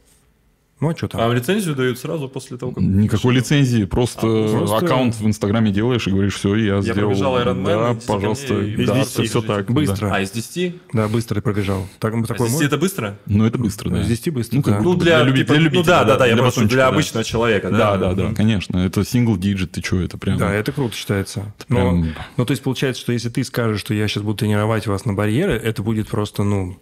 Ну 0.83 0.89
а 0.89 0.97
что 0.97 1.07
там? 1.07 1.21
А 1.21 1.33
лицензию 1.33 1.75
дают 1.75 1.97
сразу 1.97 2.27
после 2.27 2.57
того, 2.57 2.73
как... 2.73 2.83
Никакой 2.83 3.33
лицензии, 3.35 3.85
просто, 3.85 4.27
А, 4.27 4.57
просто- 4.57 4.75
аккаунт 4.85 5.15
в 5.15 5.25
Инстаграме 5.25 5.71
делаешь 5.71 6.05
и 6.07 6.11
говоришь, 6.11 6.35
все, 6.35 6.55
я, 6.55 6.81
сделал. 6.81 7.09
пробежал 7.11 7.37
Iron 7.39 7.63
Man, 7.63 7.93
Да, 7.95 7.99
пожалуйста. 8.05 8.53
мне 8.55 8.73
и 8.73 8.85
Да, 8.85 8.95
без 8.99 9.07
все, 9.07 9.21
десяти 9.21 9.27
все 9.29 9.41
так. 9.43 9.71
Быстро. 9.71 10.11
А, 10.13 10.19
из 10.21 10.31
10? 10.31 10.75
Да, 10.91 11.07
быстро 11.07 11.39
пробежал. 11.39 11.87
Так, 11.99 12.13
А 12.15 12.23
такой 12.25 12.47
из 12.47 12.51
10 12.51 12.53
можно? 12.55 12.65
это 12.67 12.77
быстро? 12.77 13.07
Да. 13.25 13.33
Ну, 13.33 13.45
это 13.45 13.57
быстро, 13.57 13.89
да. 13.91 14.03
С 14.03 14.07
10 14.07 14.33
быстро, 14.33 14.57
Ну, 14.57 14.61
как 14.63 14.73
да. 14.73 14.79
бы 14.79 14.83
Ну, 14.83 14.95
для, 14.95 15.23
Для 15.23 15.23
люби- 15.31 15.37
типа, 15.37 15.53
для 15.53 15.57
ну 15.59 15.63
любителя, 15.63 15.85
да, 15.85 15.99
да, 16.03 16.05
да, 16.05 16.17
да, 16.17 16.25
я 16.27 16.33
для 16.33 16.41
просто 16.43 16.59
для 16.59 16.65
батончика, 16.67 16.81
да. 16.83 16.87
обычного 16.89 17.23
человека, 17.23 17.69
да? 17.71 17.77
Да, 17.77 17.97
да, 17.97 18.13
да, 18.13 18.23
Мгм. 18.25 18.35
конечно. 18.35 18.77
Это 18.79 19.05
single 19.05 19.37
digit, 19.37 19.71
ты 19.71 19.81
что, 19.81 20.01
это 20.01 20.17
прям... 20.17 20.37
Да, 20.37 20.51
это 20.53 20.73
круто 20.73 20.93
считается. 20.97 21.53
Но, 21.69 21.75
прям- 21.91 22.13
ну, 22.35 22.45
то 22.45 22.51
есть 22.51 22.61
получается, 22.61 23.01
что 23.01 23.13
если 23.13 23.29
ты 23.29 23.41
скажешь, 23.45 23.79
что 23.79 23.93
я 23.93 24.05
сейчас 24.09 24.23
буду 24.23 24.39
тренировать 24.39 24.85
вас 24.85 25.05
на 25.05 25.13
барьеры, 25.13 25.53
это 25.53 25.81
будет 25.81 26.09
просто, 26.09 26.43
ну... 26.43 26.77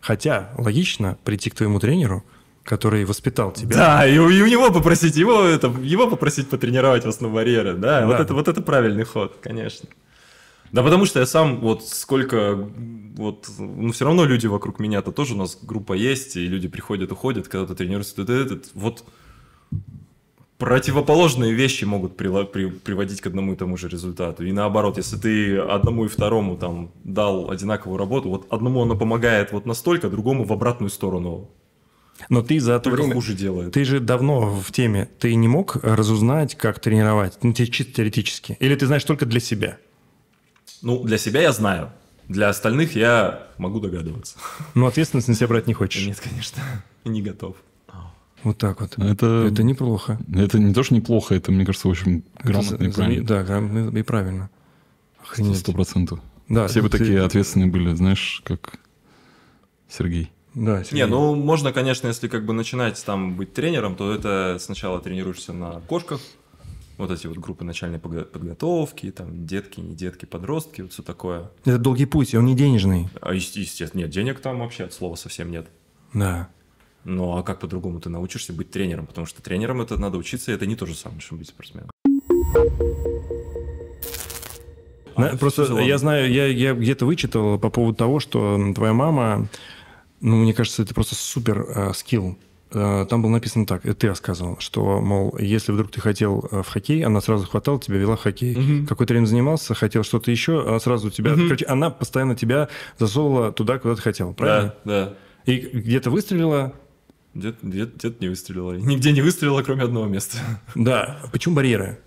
Хотя 0.00 0.50
логично 0.58 1.16
прийти 1.24 1.48
к 1.50 1.54
твоему 1.54 1.80
тренеру, 1.80 2.22
который 2.68 3.06
воспитал 3.06 3.50
тебя. 3.52 3.76
Да, 3.76 4.06
и 4.06 4.18
у, 4.18 4.28
и 4.28 4.42
у 4.42 4.46
него 4.46 4.70
попросить, 4.70 5.16
его, 5.16 5.42
это, 5.42 5.68
его 5.82 6.06
попросить 6.06 6.50
потренировать 6.50 7.04
вас 7.06 7.20
на 7.22 7.28
барьеры, 7.30 7.72
да, 7.74 8.04
Вот, 8.06 8.16
Да. 8.18 8.22
это, 8.22 8.34
вот 8.34 8.46
это 8.46 8.60
правильный 8.60 9.04
ход, 9.04 9.38
конечно. 9.40 9.88
Да 10.70 10.82
потому 10.82 11.06
что 11.06 11.18
я 11.20 11.24
сам, 11.26 11.60
вот 11.60 11.82
сколько, 11.88 12.68
вот, 13.16 13.48
ну 13.58 13.90
все 13.92 14.04
равно 14.04 14.26
люди 14.26 14.46
вокруг 14.46 14.80
меня-то 14.80 15.12
тоже 15.12 15.32
у 15.34 15.38
нас 15.38 15.58
группа 15.62 15.94
есть, 15.94 16.36
и 16.36 16.46
люди 16.46 16.68
приходят, 16.68 17.10
уходят, 17.10 17.48
когда 17.48 17.66
ты 17.66 17.74
тренируешься, 17.74 18.16
ты- 18.16 18.26
ты- 18.26 18.56
ты- 18.56 18.68
вот 18.74 19.02
противоположные 20.58 21.54
вещи 21.54 21.84
могут 21.86 22.20
прила- 22.20 22.44
при- 22.44 22.68
приводить 22.70 23.20
к 23.22 23.26
одному 23.28 23.52
и 23.52 23.56
тому 23.56 23.76
же 23.78 23.88
результату. 23.88 24.44
И 24.44 24.52
наоборот, 24.52 24.98
если 24.98 25.16
ты 25.16 25.56
одному 25.58 26.04
и 26.04 26.08
второму 26.08 26.56
там 26.56 26.90
дал 27.04 27.50
одинаковую 27.50 27.96
работу, 27.96 28.28
вот 28.28 28.46
одному 28.50 28.82
оно 28.82 28.94
помогает 28.96 29.52
вот 29.52 29.66
настолько, 29.66 30.10
другому 30.10 30.44
в 30.44 30.52
обратную 30.52 30.90
сторону 30.90 31.48
Но 32.28 32.42
ты 32.42 32.58
за 32.60 32.72
это 32.74 32.84
только 32.84 33.02
время... 33.02 33.14
хуже 33.14 33.34
делает. 33.34 33.72
Ты 33.72 33.84
же 33.84 34.00
давно 34.00 34.40
в 34.60 34.70
теме. 34.72 35.08
Ты 35.18 35.34
не 35.34 35.48
мог 35.48 35.76
разузнать, 35.82 36.56
как 36.56 36.80
тренировать? 36.80 37.38
Ну, 37.42 37.52
чисто 37.52 37.84
теоретически. 37.92 38.56
Или 38.60 38.74
ты 38.74 38.86
знаешь 38.86 39.04
только 39.04 39.24
для 39.26 39.40
себя? 39.40 39.78
Ну, 40.82 41.02
для 41.04 41.18
себя 41.18 41.42
я 41.42 41.52
знаю. 41.52 41.92
Для 42.28 42.48
остальных 42.50 42.94
я 42.94 43.46
могу 43.56 43.80
догадываться. 43.80 44.36
Но 44.74 44.86
ответственность 44.86 45.28
на 45.28 45.34
себя 45.34 45.48
брать 45.48 45.66
не 45.66 45.74
хочешь. 45.74 46.06
Нет, 46.06 46.20
конечно, 46.20 46.62
не 47.04 47.22
готов. 47.22 47.56
Вот 48.44 48.56
так 48.58 48.80
вот. 48.80 48.96
Это, 48.98 49.48
Это 49.50 49.62
неплохо. 49.64 50.18
это 50.32 50.58
не 50.60 50.72
то, 50.72 50.82
что 50.84 50.94
неплохо, 50.94 51.34
это, 51.34 51.50
мне 51.50 51.66
кажется, 51.66 51.88
очень 51.88 52.24
грамотно 52.42 52.74
Это 52.76 52.84
и 52.84 52.92
правильно. 52.92 53.26
Да, 53.26 53.42
грамотно 53.42 53.98
и 53.98 54.02
правильно. 54.02 54.50
Охренеть. 55.20 55.58
Сто 55.58 55.72
процентов. 55.72 56.20
Да, 56.48 56.68
Все 56.68 56.80
бы 56.80 56.88
ты- 56.88 56.98
такие 56.98 57.22
ответственные 57.22 57.68
были, 57.68 57.92
знаешь, 57.94 58.40
как 58.44 58.78
Сергей. 59.88 60.30
Да, 60.64 60.78
Не, 60.78 60.84
Сергей. 60.84 61.06
ну 61.06 61.34
можно, 61.36 61.72
конечно, 61.72 62.08
если 62.08 62.26
как 62.26 62.44
бы 62.44 62.52
начинать 62.52 63.02
там 63.04 63.36
быть 63.36 63.52
тренером, 63.52 63.94
то 63.94 64.12
это 64.12 64.56
сначала 64.58 65.00
тренируешься 65.00 65.52
на 65.52 65.80
кошках, 65.82 66.20
вот 66.96 67.12
эти 67.12 67.28
вот 67.28 67.38
группы 67.38 67.64
начальной 67.64 68.00
подготовки, 68.00 69.10
там 69.12 69.46
детки, 69.46 69.78
не 69.78 69.94
детки, 69.94 70.24
подростки, 70.24 70.80
вот 70.82 70.92
все 70.92 71.02
такое. 71.04 71.50
Это 71.64 71.78
долгий 71.78 72.06
путь, 72.06 72.34
и 72.34 72.36
он 72.36 72.44
не 72.46 72.56
денежный. 72.56 73.08
А 73.20 73.34
есте- 73.34 73.60
естественно, 73.60 74.00
нет, 74.02 74.10
денег 74.10 74.40
там 74.40 74.58
вообще 74.58 74.84
от 74.84 74.92
слова 74.92 75.14
совсем 75.14 75.50
нет. 75.52 75.68
Да. 76.12 76.48
Ну 77.04 77.36
а 77.36 77.42
как 77.44 77.60
по-другому 77.60 78.00
ты 78.00 78.08
научишься 78.10 78.52
быть 78.52 78.72
тренером? 78.72 79.06
Потому 79.06 79.26
что 79.28 79.40
тренером 79.42 79.80
это 79.80 79.96
надо 79.96 80.18
учиться, 80.18 80.50
и 80.50 80.54
это 80.54 80.66
не 80.66 80.74
то 80.74 80.86
же 80.86 80.94
самое, 80.96 81.20
что 81.20 81.36
быть 81.36 81.48
спортсменом. 81.48 81.88
А, 85.14 85.36
Просто 85.36 85.62
я 85.80 85.98
знаю, 85.98 86.30
я, 86.32 86.46
я 86.46 86.74
где-то 86.74 87.04
вычитал 87.04 87.58
по 87.58 87.70
поводу 87.70 87.96
того, 87.96 88.20
что 88.20 88.58
твоя 88.74 88.92
мама, 88.92 89.48
ну, 90.20 90.36
мне 90.36 90.52
кажется, 90.54 90.82
это 90.82 90.94
просто 90.94 91.14
супер 91.14 91.60
э, 91.68 91.92
скилл. 91.94 92.36
Э, 92.72 93.06
Там 93.08 93.22
было 93.22 93.30
написано 93.30 93.66
так, 93.66 93.84
это 93.86 93.94
ты 93.94 94.08
рассказывал, 94.08 94.56
что, 94.60 95.00
мол, 95.00 95.36
если 95.38 95.72
вдруг 95.72 95.90
ты 95.90 96.00
хотел 96.00 96.48
э, 96.50 96.62
в 96.62 96.68
хоккей, 96.68 97.02
она 97.04 97.20
сразу 97.20 97.46
хватала 97.46 97.80
тебя, 97.80 97.96
вела 97.98 98.16
в 98.16 98.20
хоккей. 98.20 98.56
Мгм. 98.56 98.86
Какое-то 98.86 99.14
время 99.14 99.26
занимался, 99.26 99.74
хотел 99.74 100.02
что-то 100.02 100.30
еще, 100.30 100.66
она 100.66 100.80
сразу 100.80 101.10
тебя... 101.10 101.32
Мгм. 101.32 101.44
Короче, 101.44 101.66
она 101.66 101.90
постоянно 101.90 102.34
тебя 102.34 102.68
засовывала 102.98 103.52
туда, 103.52 103.78
куда 103.78 103.94
ты 103.94 104.02
хотел, 104.02 104.34
правильно? 104.34 104.74
Да, 104.84 105.14
да. 105.46 105.52
И 105.52 105.56
где-то 105.58 106.10
выстрелила, 106.10 106.74
Где-то 107.34 107.58
где 107.62 107.84
где 107.84 108.14
не 108.20 108.28
выстрелила. 108.28 108.72
Нигде 108.72 109.12
не 109.12 109.22
выстрелила, 109.22 109.62
кроме 109.62 109.84
одного 109.84 110.06
места. 110.06 110.38
да. 110.74 111.20
Почему 111.32 111.54
барьеры? 111.54 111.98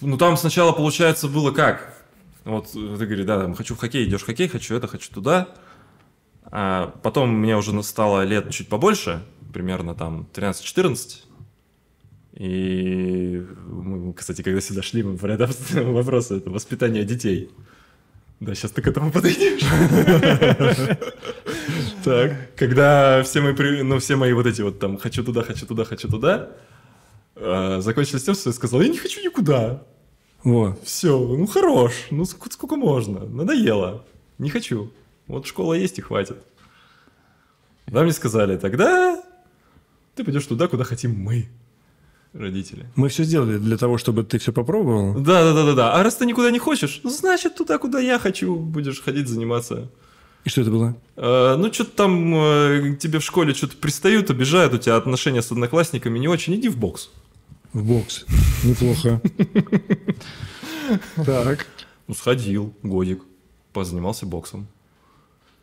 Ну, 0.00 0.16
там 0.18 0.36
сначала, 0.36 0.72
получается, 0.72 1.28
было 1.28 1.50
как? 1.52 1.93
Вот 2.44 2.68
э, 2.74 2.96
ты 2.98 3.06
говоришь, 3.06 3.26
да, 3.26 3.40
там, 3.40 3.54
хочу 3.54 3.74
в 3.74 3.78
хоккей, 3.78 4.06
идешь 4.06 4.22
в 4.22 4.26
хоккей, 4.26 4.48
хочу 4.48 4.74
это, 4.76 4.86
хочу 4.86 5.10
туда. 5.12 5.48
А 6.44 6.94
потом 7.02 7.30
мне 7.30 7.56
уже 7.56 7.82
стало 7.82 8.22
лет 8.24 8.50
чуть 8.50 8.68
побольше, 8.68 9.22
примерно 9.52 9.94
там 9.94 10.28
13-14. 10.32 11.24
И 12.34 13.46
мы, 13.66 14.12
кстати, 14.12 14.42
когда 14.42 14.60
сюда 14.60 14.82
шли, 14.82 15.02
мы 15.02 15.16
про 15.16 15.34
это 15.34 15.48
вопросы, 15.82 16.36
это 16.38 16.50
воспитание 16.50 17.04
детей. 17.04 17.50
Да, 18.40 18.54
сейчас 18.54 18.72
ты 18.72 18.82
к 18.82 18.88
этому 18.88 19.10
подойдешь. 19.10 19.62
Так, 22.04 22.54
когда 22.56 23.22
все 23.22 23.40
мои, 23.40 23.82
ну, 23.82 23.98
все 23.98 24.16
мои 24.16 24.34
вот 24.34 24.44
эти 24.44 24.60
вот 24.60 24.78
там 24.78 24.98
«хочу 24.98 25.24
туда, 25.24 25.42
хочу 25.42 25.64
туда, 25.64 25.86
хочу 25.86 26.06
туда», 26.06 26.50
э, 27.34 27.80
закончились 27.80 28.24
тем, 28.24 28.34
что 28.34 28.50
я 28.50 28.54
сказал 28.54 28.82
«я 28.82 28.88
не 28.88 28.98
хочу 28.98 29.22
никуда». 29.22 29.82
Во. 30.44 30.76
Все, 30.84 31.18
ну 31.18 31.46
хорош, 31.46 31.92
ну 32.10 32.24
ск- 32.24 32.52
сколько 32.52 32.76
можно, 32.76 33.24
надоело, 33.24 34.04
не 34.38 34.50
хочу. 34.50 34.90
Вот 35.26 35.46
школа 35.46 35.72
есть 35.74 35.98
и 35.98 36.02
хватит. 36.02 36.36
Да, 37.86 38.02
мне 38.02 38.12
сказали, 38.12 38.56
тогда 38.58 39.22
ты 40.14 40.22
пойдешь 40.22 40.46
туда, 40.46 40.68
куда 40.68 40.84
хотим 40.84 41.18
мы, 41.18 41.48
родители. 42.34 42.86
Мы 42.94 43.08
все 43.08 43.24
сделали 43.24 43.56
для 43.58 43.78
того, 43.78 43.96
чтобы 43.96 44.22
ты 44.22 44.38
все 44.38 44.52
попробовал. 44.52 45.14
Да, 45.14 45.44
да, 45.44 45.54
да, 45.54 45.64
да, 45.64 45.72
да. 45.72 45.92
А 45.94 46.02
раз 46.02 46.16
ты 46.16 46.26
никуда 46.26 46.50
не 46.50 46.58
хочешь, 46.58 47.00
значит 47.04 47.56
туда, 47.56 47.78
куда 47.78 47.98
я 47.98 48.18
хочу, 48.18 48.54
будешь 48.56 49.00
ходить 49.02 49.28
заниматься. 49.28 49.90
И 50.44 50.50
что 50.50 50.60
это 50.60 50.70
было? 50.70 50.96
Э, 51.16 51.56
ну, 51.56 51.72
что-то 51.72 51.92
там 51.92 52.34
э, 52.34 52.96
тебе 53.00 53.18
в 53.18 53.24
школе 53.24 53.54
что-то 53.54 53.78
пристают, 53.78 54.30
обижают, 54.30 54.74
у 54.74 54.78
тебя 54.78 54.96
отношения 54.96 55.40
с 55.40 55.50
одноклассниками 55.50 56.18
не 56.18 56.28
очень, 56.28 56.54
иди 56.54 56.68
в 56.68 56.76
бокс. 56.76 57.10
В 57.74 57.82
бокс. 57.84 58.24
Неплохо. 58.64 59.20
Так. 61.24 61.66
Ну, 62.06 62.14
сходил, 62.14 62.74
годик, 62.82 63.22
позанимался 63.72 64.26
боксом. 64.26 64.66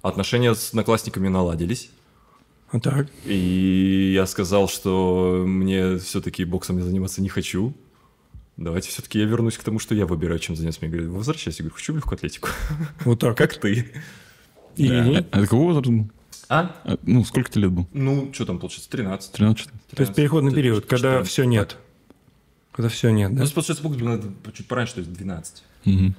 Отношения 0.01 0.55
с 0.55 0.69
одноклассниками 0.69 1.27
наладились. 1.27 1.91
А 2.71 2.79
так. 2.79 3.07
И 3.25 4.13
я 4.15 4.25
сказал, 4.25 4.67
что 4.67 5.43
мне 5.47 5.97
все-таки 5.99 6.43
боксом 6.43 6.79
я 6.79 6.83
заниматься 6.83 7.21
не 7.21 7.29
хочу. 7.29 7.75
Давайте 8.57 8.89
все-таки 8.89 9.19
я 9.19 9.25
вернусь 9.25 9.57
к 9.57 9.63
тому, 9.63 9.77
что 9.77 9.93
я 9.93 10.07
выбираю, 10.07 10.39
чем 10.39 10.55
заняться. 10.55 10.79
Мне 10.81 10.89
говорят, 10.89 11.11
возвращайся. 11.11 11.61
Я 11.61 11.65
говорю, 11.65 11.75
хочу 11.75 11.93
в 11.93 11.95
легкую 11.97 12.15
атлетику. 12.17 12.49
Вот 13.05 13.19
так. 13.19 13.37
Как 13.37 13.55
ты. 13.57 13.91
И 14.75 14.87
А 14.89 15.05
это 15.19 15.39
какого 15.41 15.65
возраста 15.65 15.91
был? 15.91 16.09
А? 16.49 16.75
А, 16.83 16.97
Ну, 17.03 17.23
сколько 17.25 17.51
тебе 17.51 17.63
лет 17.63 17.71
был? 17.71 17.87
Ну, 17.93 18.31
что 18.33 18.45
там 18.47 18.57
получится? 18.59 18.89
13. 18.89 19.31
13 19.33 19.69
То 19.95 20.01
есть 20.01 20.15
переходный 20.15 20.51
период, 20.53 20.85
когда 20.85 21.09
14. 21.23 21.31
все 21.31 21.43
нет. 21.43 21.77
Когда 22.71 22.89
все 22.89 23.09
нет, 23.09 23.33
да? 23.33 23.43
Ну, 23.43 23.49
получается, 23.49 23.83
был 23.87 23.95
надо 23.99 24.27
чуть 24.53 24.67
пораньше, 24.67 24.95
то 24.95 24.99
есть 24.99 25.11
12. 25.13 25.63
Мгм. 25.85 26.15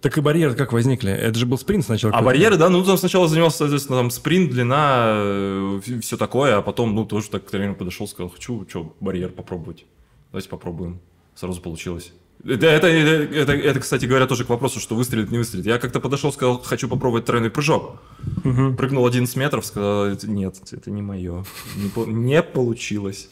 Так 0.00 0.16
и 0.16 0.20
барьеры 0.20 0.54
как 0.54 0.72
возникли? 0.72 1.10
Это 1.10 1.38
же 1.38 1.46
был 1.46 1.58
спринт 1.58 1.84
сначала. 1.84 2.12
А 2.14 2.22
барьеры, 2.22 2.56
да, 2.56 2.68
ну 2.68 2.84
там 2.84 2.98
сначала 2.98 3.26
занимался, 3.26 3.58
соответственно, 3.58 3.98
там 3.98 4.10
спринт, 4.10 4.50
длина, 4.50 5.80
все 6.00 6.16
такое, 6.16 6.58
а 6.58 6.62
потом, 6.62 6.94
ну, 6.94 7.04
тоже 7.04 7.30
так 7.30 7.46
к 7.46 7.50
тренеру 7.50 7.74
подошел, 7.74 8.06
сказал, 8.06 8.30
хочу, 8.30 8.66
что, 8.68 8.94
барьер 9.00 9.30
попробовать. 9.30 9.86
Давайте 10.30 10.48
попробуем. 10.50 11.00
Сразу 11.34 11.60
получилось. 11.60 12.12
Это, 12.44 12.66
это, 12.66 12.86
это, 12.86 13.52
это, 13.52 13.80
кстати 13.80 14.04
говоря, 14.06 14.26
тоже 14.26 14.44
к 14.44 14.48
вопросу, 14.48 14.78
что 14.78 14.94
выстрелит, 14.94 15.30
не 15.32 15.38
выстрелит. 15.38 15.66
Я 15.66 15.78
как-то 15.78 15.98
подошел, 15.98 16.32
сказал, 16.32 16.62
хочу 16.62 16.88
попробовать 16.88 17.24
тройной 17.24 17.50
прыжок. 17.50 18.00
Мгм. 18.44 18.76
Прыгнул 18.76 19.04
11 19.06 19.34
метров, 19.36 19.66
сказал, 19.66 20.06
«Это- 20.06 20.30
нет, 20.30 20.56
это 20.70 20.90
не 20.90 21.02
мое. 21.02 21.44
Не, 21.76 22.12
не 22.12 22.42
получилось. 22.42 23.28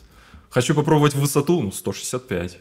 Хочу 0.57 0.75
попробовать 0.75 1.15
высоту, 1.15 1.61
ну, 1.61 1.71
165. 1.71 2.57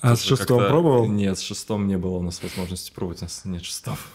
А 0.00 0.16
с 0.16 0.26
как-то- 0.26 0.68
пробовал? 0.70 1.06
Нет, 1.06 1.38
с 1.38 1.42
шестом 1.42 1.86
не 1.86 1.98
было 1.98 2.16
у 2.16 2.22
нас 2.22 2.42
возможности 2.42 2.92
пробовать, 2.92 3.20
у 3.20 3.24
нас 3.26 3.42
нет 3.44 3.62
шестов. 3.62 4.08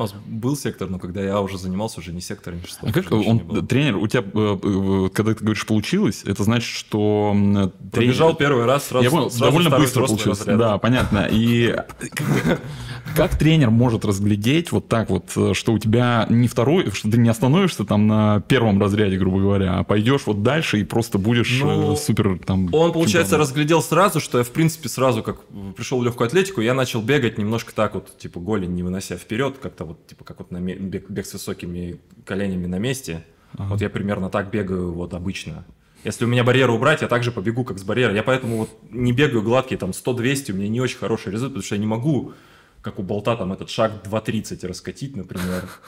У 0.00 0.02
нас 0.04 0.14
был 0.26 0.56
сектор, 0.56 0.88
но 0.88 0.98
когда 0.98 1.20
я 1.22 1.38
уже 1.42 1.58
занимался, 1.58 2.00
уже 2.00 2.12
ни 2.14 2.20
сектора, 2.20 2.54
ни 2.54 2.62
шестов. 2.64 2.88
А 2.88 2.92
как 2.92 3.10
не 3.10 3.26
он, 3.26 3.66
тренер, 3.66 3.96
у 3.98 4.06
тебя, 4.06 4.22
э, 4.22 4.58
э, 4.62 5.08
когда 5.12 5.34
ты 5.34 5.44
говоришь 5.44 5.66
получилось, 5.66 6.22
это 6.24 6.42
значит, 6.42 6.74
что 6.74 7.32
м, 7.34 7.52
тренер- 7.54 7.70
Пробежал 7.92 8.34
первый 8.34 8.64
раз, 8.64 8.86
сразу, 8.86 9.04
Я 9.04 9.10
понял, 9.10 9.30
сразу 9.30 9.44
довольно 9.44 9.76
быстро 9.76 10.06
получилось. 10.06 10.38
разряд. 10.38 10.58
Да, 10.58 10.78
понятно. 10.78 11.28
И 11.30 11.76
как, 13.16 13.36
тренер 13.38 13.70
может 13.70 14.04
разглядеть 14.04 14.72
вот 14.72 14.88
так 14.88 15.10
вот, 15.10 15.30
э, 15.36 15.52
что 15.54 15.72
у 15.72 15.78
тебя 15.78 16.26
не 16.28 16.48
второй, 16.48 16.90
что 16.92 17.10
ты 17.10 17.18
не 17.18 17.28
остановишься 17.28 17.84
там 17.84 18.06
на 18.06 18.40
первом 18.40 18.80
разряде, 18.80 19.18
грубо 19.18 19.40
говоря, 19.40 19.78
а 19.78 19.84
пойдешь 19.84 20.22
вот 20.26 20.42
дальше 20.42 20.80
и 20.80 20.84
просто 20.84 21.18
будешь 21.18 21.60
Ну, 21.62 21.96
супер 21.96 22.38
там. 22.44 22.72
Он, 22.72 22.92
получается, 22.92 23.32
чемпионом? 23.32 23.40
разглядел 23.40 23.82
сразу, 23.82 24.20
что 24.20 24.38
я, 24.38 24.44
в 24.44 24.50
принципе, 24.50 24.88
сразу, 24.88 25.22
как 25.22 25.40
пришел 25.76 25.98
в 26.00 26.04
легкую 26.04 26.26
атлетику, 26.28 26.60
я 26.60 26.74
начал 26.74 27.02
бегать 27.02 27.36
немножко 27.38 27.74
так 27.74 27.94
вот, 27.94 28.16
типа, 28.18 28.40
голень 28.40 28.70
не 28.74 28.82
вынося 28.82 29.16
вперед, 29.16 29.56
как-то 29.60 29.84
вот, 29.90 30.06
типа, 30.06 30.24
как 30.24 30.38
вот 30.38 30.50
на 30.50 30.60
бег, 30.60 31.08
бег 31.10 31.26
с 31.26 31.32
высокими 31.32 32.00
коленями 32.24 32.66
на 32.66 32.78
месте. 32.78 33.24
Вот 33.68 33.80
я 33.80 33.90
примерно 33.90 34.30
так 34.30 34.50
бегаю 34.50 34.92
вот 34.92 35.14
обычно. 35.14 35.64
Если 36.04 36.24
у 36.24 36.28
меня 36.28 36.44
барьеры 36.44 36.72
убрать, 36.72 37.02
я 37.02 37.08
также 37.08 37.30
побегу, 37.30 37.64
как 37.64 37.78
с 37.78 37.82
барьера. 37.84 38.14
Я 38.14 38.22
поэтому 38.22 38.56
вот 38.58 38.70
не 38.90 39.12
бегаю 39.12 39.42
гладкий, 39.42 39.76
там 39.76 39.90
100-200, 39.90 40.52
у 40.52 40.56
меня 40.56 40.68
не 40.68 40.80
очень 40.80 40.98
хороший 40.98 41.32
результат, 41.32 41.52
потому 41.52 41.64
что 41.64 41.74
я 41.74 41.80
не 41.80 41.86
могу, 41.86 42.32
как 42.80 42.98
у 42.98 43.02
болта, 43.02 43.36
там 43.36 43.52
этот 43.52 43.68
шаг 43.68 43.92
2.30 44.04 44.66
раскатить, 44.66 45.16
например. 45.16 45.68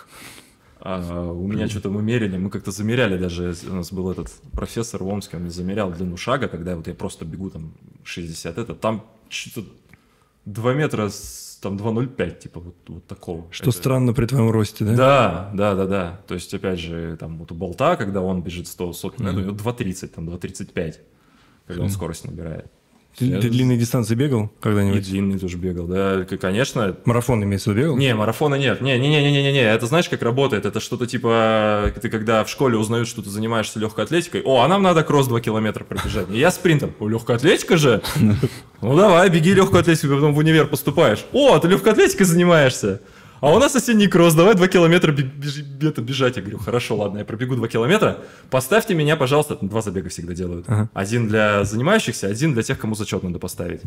А 0.85 1.31
у 1.31 1.47
меня 1.47 1.69
что-то 1.69 1.91
мы 1.91 2.03
мерили, 2.03 2.37
мы 2.37 2.51
как-то 2.51 2.73
замеряли 2.73 3.17
даже, 3.17 3.55
у 3.71 3.75
нас 3.75 3.93
был 3.93 4.11
этот 4.11 4.33
профессор 4.53 5.05
в 5.05 5.07
Омске, 5.07 5.37
он 5.37 5.45
мне 5.45 5.53
замерял 5.53 5.93
длину 5.93 6.17
шага, 6.17 6.49
когда 6.49 6.75
вот 6.75 6.89
я 6.89 6.95
просто 6.95 7.25
бегу 7.25 7.51
там 7.51 7.73
60, 8.03 8.59
это 8.59 8.75
там 8.75 9.07
что-то 9.29 9.69
2 10.47 10.75
метра, 10.75 11.09
с- 11.09 11.52
там 11.63 11.77
2,05, 11.77 12.39
типа 12.41 12.61
вот, 12.61 12.75
вот 12.89 13.07
такого. 13.07 13.47
Что 13.51 13.71
Это- 13.71 13.79
странно 13.79 14.13
при 14.13 14.27
твоем 14.27 14.51
росте, 14.51 14.85
да? 14.85 14.95
да, 14.97 15.51
да, 15.55 15.75
да, 15.75 15.87
да. 15.87 16.21
То 16.27 16.35
есть, 16.35 16.53
опять 16.53 16.81
же, 16.81 17.17
там 17.17 17.39
вот 17.39 17.53
у 17.53 17.55
болта, 17.55 17.97
когда 17.97 18.21
он 18.21 18.43
бежит 18.43 18.67
100 18.67 18.93
соток, 18.93 19.21
у 19.21 19.23
него 19.23 19.53
2.30, 19.53 20.09
там 20.09 20.29
2.35, 20.29 21.01
когда 21.67 21.83
он 21.85 21.89
скорость 21.91 22.27
набирает. 22.27 22.71
Ты, 23.19 23.39
ты 23.41 23.51
длинные 23.51 23.77
дистанции 23.77 24.15
бегал 24.15 24.47
И 24.47 24.63
когда-нибудь? 24.63 25.03
длинный 25.05 25.39
тоже 25.39 25.59
бегал, 25.59 25.87
да, 25.87 26.25
конечно. 26.41 26.97
Марафон 27.05 27.45
имеется 27.45 27.71
в 27.71 27.75
виду 27.75 27.83
бегал? 27.83 27.97
Не, 27.99 28.15
марафона 28.15 28.55
нет. 28.55 28.81
Не, 28.81 28.99
не, 28.99 29.09
не, 29.09 29.23
не, 29.23 29.31
не, 29.33 29.43
не, 29.43 29.53
не. 29.53 29.61
Это 29.63 29.87
знаешь, 29.87 30.09
как 30.09 30.23
работает? 30.23 30.65
Это 30.65 30.81
что-то 30.81 31.07
типа, 31.07 31.93
ты 32.01 32.09
когда 32.09 32.43
в 32.43 32.49
школе 32.49 32.79
узнаешь, 32.79 33.09
что 33.09 33.23
ты 33.23 33.29
занимаешься 33.29 33.79
легкой 33.79 34.05
атлетикой, 34.05 34.43
о, 34.45 34.63
а 34.63 34.69
нам 34.69 34.83
надо 34.83 35.03
кросс 35.05 35.29
2 35.29 35.41
километра 35.41 35.85
пробежать. 35.85 36.31
И 36.31 36.39
я 36.39 36.51
спринтер. 36.51 36.91
О, 37.01 37.09
легкая 37.09 37.37
атлетика 37.37 37.77
же? 37.77 38.03
Ну 38.81 38.97
давай, 38.97 39.29
беги 39.31 39.55
легкую 39.55 39.79
атлетику, 39.79 40.15
потом 40.15 40.35
в 40.35 40.39
универ 40.39 40.67
поступаешь. 40.67 41.25
О, 41.33 41.57
ты 41.61 41.69
легкой 41.69 41.93
атлетикой 41.93 42.27
занимаешься? 42.27 43.01
А 43.43 43.53
у 43.53 43.59
нас 43.59 43.75
осенний 43.75 44.07
кросс, 44.07 44.35
давай 44.35 44.55
2 44.55 44.69
километра 44.69 45.11
бежать. 45.13 46.37
Я 46.37 46.43
говорю, 46.43 46.59
хорошо, 46.59 46.97
ладно, 46.97 47.19
я 47.19 47.25
пробегу 47.25 47.57
2 47.57 47.67
километра. 47.67 48.19
Поставьте 48.51 48.95
меня, 48.95 49.17
пожалуйста. 49.17 49.59
Два 49.61 49.83
забега 49.83 50.09
всегда 50.11 50.33
делают. 50.33 50.65
Ага. 50.69 50.89
Один 50.95 51.27
для 51.27 51.65
занимающихся, 51.65 52.29
один 52.29 52.55
для 52.55 52.63
тех, 52.63 52.79
кому 52.79 52.95
зачет 52.95 53.25
надо 53.25 53.41
поставить. 53.41 53.81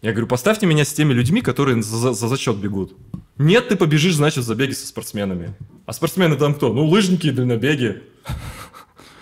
Я 0.00 0.12
говорю, 0.12 0.26
поставьте 0.26 0.64
меня 0.66 0.86
с 0.86 0.92
теми 0.94 1.12
людьми, 1.12 1.42
которые 1.42 1.82
за, 1.82 1.96
за- 1.98 2.12
за 2.14 2.28
зачет 2.28 2.56
бегут. 2.56 2.96
Нет, 3.36 3.68
ты 3.68 3.76
побежишь, 3.76 4.14
значит, 4.16 4.38
в 4.42 4.46
забеги 4.46 4.72
со 4.72 4.86
спортсменами. 4.86 5.54
А 5.84 5.92
спортсмены 5.92 6.36
там 6.36 6.54
кто? 6.54 6.72
Ну, 6.72 6.86
лыжники 6.86 7.26
и 7.26 7.30
дальнобеги. 7.30 8.02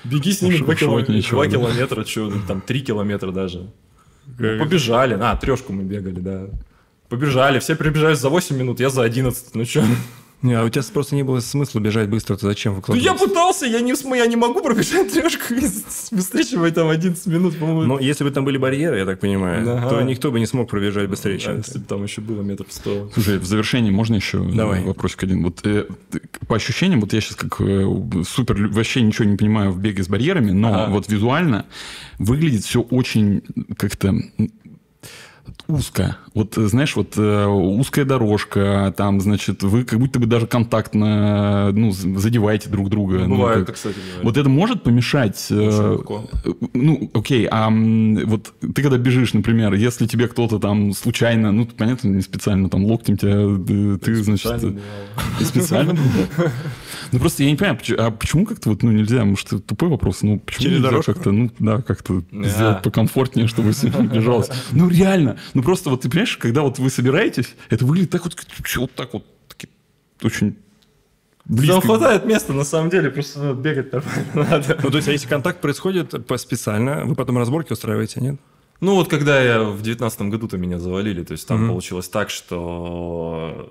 Беги 0.05 0.33
с 0.33 0.43
ними 0.43 0.59
Ш- 0.59 0.65
2 0.65 0.75
километра, 0.77 1.47
километра, 1.49 2.05
что, 2.05 2.33
там 2.47 2.61
3 2.61 2.81
километра 2.83 3.33
даже. 3.33 3.69
Ну, 4.39 4.59
побежали, 4.65 5.17
на, 5.17 5.35
трешку 5.35 5.73
мы 5.73 5.83
бегали, 5.83 6.21
да. 6.21 6.47
Побежали, 7.11 7.59
все 7.59 7.75
прибежали 7.75 8.15
за 8.15 8.29
8 8.31 8.57
минут, 8.57 8.79
я 8.81 8.89
за 8.89 9.03
11, 9.03 9.55
ну 9.55 9.65
что? 9.67 9.85
Не, 10.43 10.55
а 10.55 10.65
у 10.65 10.69
тебя 10.71 10.83
просто 10.95 11.17
не 11.17 11.23
было 11.23 11.41
смысла 11.41 11.81
бежать 11.81 12.09
быстро, 12.09 12.35
ты 12.37 12.47
зачем 12.47 12.73
Ну 12.73 12.77
выкладываться? 12.77 13.13
я 13.13 13.19
пытался, 13.19 13.67
я 13.67 13.81
не, 13.81 13.93
я 14.17 14.27
не 14.27 14.37
могу 14.37 14.63
пробежать 14.63 15.13
трешку 15.13 15.53
быстрее, 16.13 16.45
чем 16.45 16.73
там 16.73 16.89
11 16.89 17.27
минут, 17.27 17.59
по-моему. 17.59 17.83
Но 17.83 17.99
если 17.99 18.25
бы 18.25 18.31
там 18.31 18.47
были 18.47 18.57
барьеры, 18.57 18.99
я 18.99 19.05
так 19.05 19.21
понимаю, 19.21 19.69
Ага. 19.71 19.89
то 19.91 20.01
никто 20.03 20.31
бы 20.31 20.39
не 20.41 20.47
смог 20.47 20.71
пробежать 20.71 21.11
быстрее, 21.11 21.35
А 21.37 21.39
чем 21.39 21.57
если 21.59 21.79
бы 21.81 21.85
там 21.85 22.03
еще 22.05 22.23
было 22.23 22.41
метров 22.43 22.69
100. 22.71 23.11
Слушай, 23.13 23.39
в 23.39 23.45
завершении 23.45 23.91
можно 23.91 24.15
еще 24.15 24.39
Давай. 24.39 24.83
вопросик 24.83 25.25
один? 25.25 25.43
Вот 25.45 25.61
э, 25.67 25.87
по 26.49 26.57
ощущениям, 26.57 27.01
вот 27.03 27.13
я 27.13 27.21
сейчас 27.21 27.35
как 27.37 27.61
э, 27.61 27.85
супер 28.27 28.69
вообще 28.69 29.03
ничего 29.03 29.27
не 29.27 29.37
понимаю 29.37 29.73
в 29.73 29.79
беге 29.79 30.03
с 30.03 30.09
барьерами, 30.09 30.53
но 30.53 30.85
Ага. 30.85 30.93
вот 30.93 31.09
визуально 31.09 31.67
выглядит 32.19 32.65
все 32.65 32.81
очень 32.81 33.43
как-то 33.77 34.15
узко. 35.71 36.17
Вот, 36.35 36.57
э, 36.59 36.67
знаешь, 36.69 36.95
вот 36.97 37.15
э, 37.17 37.47
узкая 37.47 38.05
дорожка, 38.05 38.95
там, 38.97 39.21
значит, 39.21 39.63
вы 39.63 39.85
как 39.85 39.99
будто 39.99 40.19
бы 40.21 40.27
даже 40.27 40.47
контактно, 40.47 41.73
ну, 41.73 41.91
задеваете 41.93 42.69
друг 42.69 42.89
друга. 42.89 43.19
Ну, 43.27 43.37
Бывает, 43.37 43.59
как- 43.59 43.67
так, 43.67 43.75
кстати, 43.77 43.97
бывает. 43.97 44.25
Вот 44.25 44.37
это 44.37 44.49
может 44.49 44.83
помешать? 44.83 45.47
э, 45.51 45.99
э, 46.45 46.53
Ну, 46.75 47.11
окей, 47.15 47.47
а 47.51 47.69
вот 47.71 48.53
ты 48.61 48.83
когда 48.83 48.99
бежишь, 48.99 49.33
например, 49.35 49.75
если 49.75 50.07
тебе 50.07 50.29
кто-то 50.29 50.59
там 50.59 50.93
случайно, 50.93 51.53
ну, 51.53 51.67
понятно, 51.67 52.09
не 52.09 52.23
специально, 52.23 52.69
там, 52.69 52.85
локтем 52.85 53.17
тебя, 53.17 53.99
ты, 53.99 54.23
значит... 54.23 54.53
Специально 55.41 55.61
Специально? 55.61 55.97
Ну, 57.13 57.19
просто 57.19 57.43
я 57.43 57.51
не 57.51 57.57
понимаю, 57.57 57.79
а 57.99 58.11
почему 58.13 58.47
как-то 58.47 58.69
вот, 58.69 58.85
ну, 58.85 58.93
нельзя, 58.93 59.25
может, 59.25 59.47
это 59.49 59.59
тупой 59.59 59.89
вопрос, 59.89 60.23
ну, 60.23 60.39
почему 60.39 60.75
нельзя 60.75 61.03
как-то, 61.03 61.33
ну, 61.33 61.51
да, 61.59 61.83
как-то 61.83 62.23
сделать 62.31 62.83
покомфортнее, 62.83 63.49
чтобы 63.49 63.73
все 63.73 63.89
бежалось? 63.89 64.49
Ну, 64.71 64.89
реально, 64.89 65.37
ну, 65.55 65.60
просто 65.63 65.91
вот 65.91 66.03
ты 66.03 66.09
понимаешь, 66.09 66.37
когда 66.37 66.63
вот 66.63 66.79
вы 66.79 66.91
собираетесь, 66.91 67.55
это 67.69 67.85
выглядит 67.85 68.11
так 68.11 68.25
вот, 68.25 68.37
вот 68.77 68.93
так 68.93 69.13
вот, 69.15 69.25
таки 69.49 69.69
очень 70.23 70.57
близко. 71.45 71.75
Там 71.75 71.83
хватает 71.83 72.25
места, 72.27 72.53
на 72.53 72.65
самом 72.65 72.91
деле, 72.91 73.11
просто 73.11 73.41
ну, 73.43 73.55
бегать 73.55 73.93
нормально 73.93 74.25
надо. 74.35 74.79
Ну, 74.83 74.91
то 74.91 74.97
есть, 74.99 75.09
а 75.09 75.13
если 75.13 75.29
контакт 75.29 75.61
происходит 75.61 76.27
по- 76.27 76.37
специально, 76.37 77.05
вы 77.05 77.15
потом 77.15 77.39
разборки 77.39 77.73
устраиваете, 77.73 78.21
нет? 78.21 78.41
Ну 78.81 78.95
вот 78.95 79.09
когда 79.09 79.43
я 79.43 79.63
в 79.63 79.83
девятнадцатом 79.83 80.31
году-то 80.31 80.57
меня 80.57 80.79
завалили, 80.79 81.23
то 81.23 81.33
есть 81.33 81.47
там 81.47 81.69
получилось 81.69 82.09
так, 82.09 82.31
что 82.31 83.71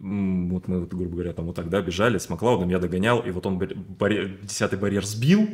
вот 0.00 0.68
мы, 0.68 0.80
вот, 0.80 0.88
грубо 0.94 1.10
говоря, 1.16 1.32
там 1.34 1.44
вот 1.46 1.56
тогда 1.56 1.82
бежали 1.82 2.16
с 2.16 2.30
Маклаудом, 2.30 2.70
я 2.70 2.78
догонял, 2.78 3.20
и 3.20 3.30
вот 3.30 3.44
он 3.44 3.58
барь- 3.58 3.74
барьер- 3.74 4.38
десятый 4.42 4.78
барьер 4.78 5.04
сбил, 5.04 5.50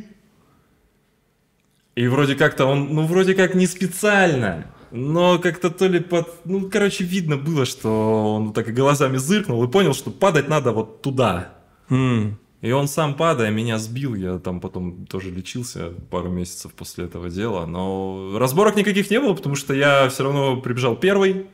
и 1.95 2.07
вроде 2.07 2.35
как-то 2.35 2.65
он, 2.65 2.93
ну 2.93 3.05
вроде 3.05 3.33
как 3.33 3.53
не 3.55 3.67
специально, 3.67 4.65
но 4.95 5.39
как-то 5.39 5.69
то 5.69 5.87
ли 5.87 5.99
под, 5.99 6.27
ну 6.45 6.69
короче 6.69 7.03
видно 7.03 7.37
было, 7.37 7.65
что 7.65 8.35
он 8.35 8.53
так 8.53 8.69
и 8.69 8.71
глазами 8.71 9.17
зыркнул 9.17 9.63
и 9.63 9.67
понял, 9.67 9.93
что 9.93 10.09
падать 10.09 10.47
надо 10.47 10.71
вот 10.71 11.01
туда. 11.01 11.53
М. 11.89 12.39
И 12.61 12.71
он 12.71 12.87
сам 12.87 13.13
падая 13.13 13.51
меня 13.51 13.77
сбил, 13.77 14.15
я 14.15 14.39
там 14.39 14.59
потом 14.59 15.05
тоже 15.05 15.29
лечился 15.29 15.91
пару 16.09 16.29
месяцев 16.29 16.73
после 16.73 17.05
этого 17.05 17.29
дела, 17.29 17.65
но 17.67 18.37
разборок 18.39 18.75
никаких 18.75 19.11
не 19.11 19.19
было, 19.19 19.33
потому 19.33 19.55
что 19.55 19.73
я 19.73 20.09
все 20.09 20.23
равно 20.23 20.59
прибежал 20.61 20.95
первый, 20.95 21.45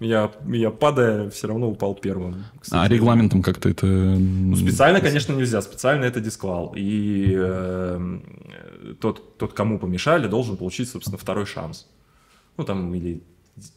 я, 0.00 0.32
я 0.48 0.70
падая 0.70 1.30
все 1.30 1.46
равно 1.46 1.70
упал 1.70 1.94
первым. 1.94 2.34
А 2.34 2.58
Кстати, 2.60 2.92
регламентом 2.92 3.42
как-то 3.42 3.68
это... 3.68 3.86
ну, 3.86 4.56
специально, 4.56 5.00
конечно, 5.00 5.32
нельзя, 5.34 5.62
специально 5.62 6.04
это 6.04 6.20
дисквал. 6.20 6.74
И 6.76 7.32
э, 7.36 8.18
тот, 9.00 9.38
тот, 9.38 9.52
кому 9.52 9.78
помешали, 9.78 10.26
должен 10.26 10.56
получить, 10.56 10.88
собственно, 10.88 11.16
второй 11.16 11.46
шанс. 11.46 11.86
Ну, 12.56 12.64
там, 12.64 12.94
или 12.94 13.22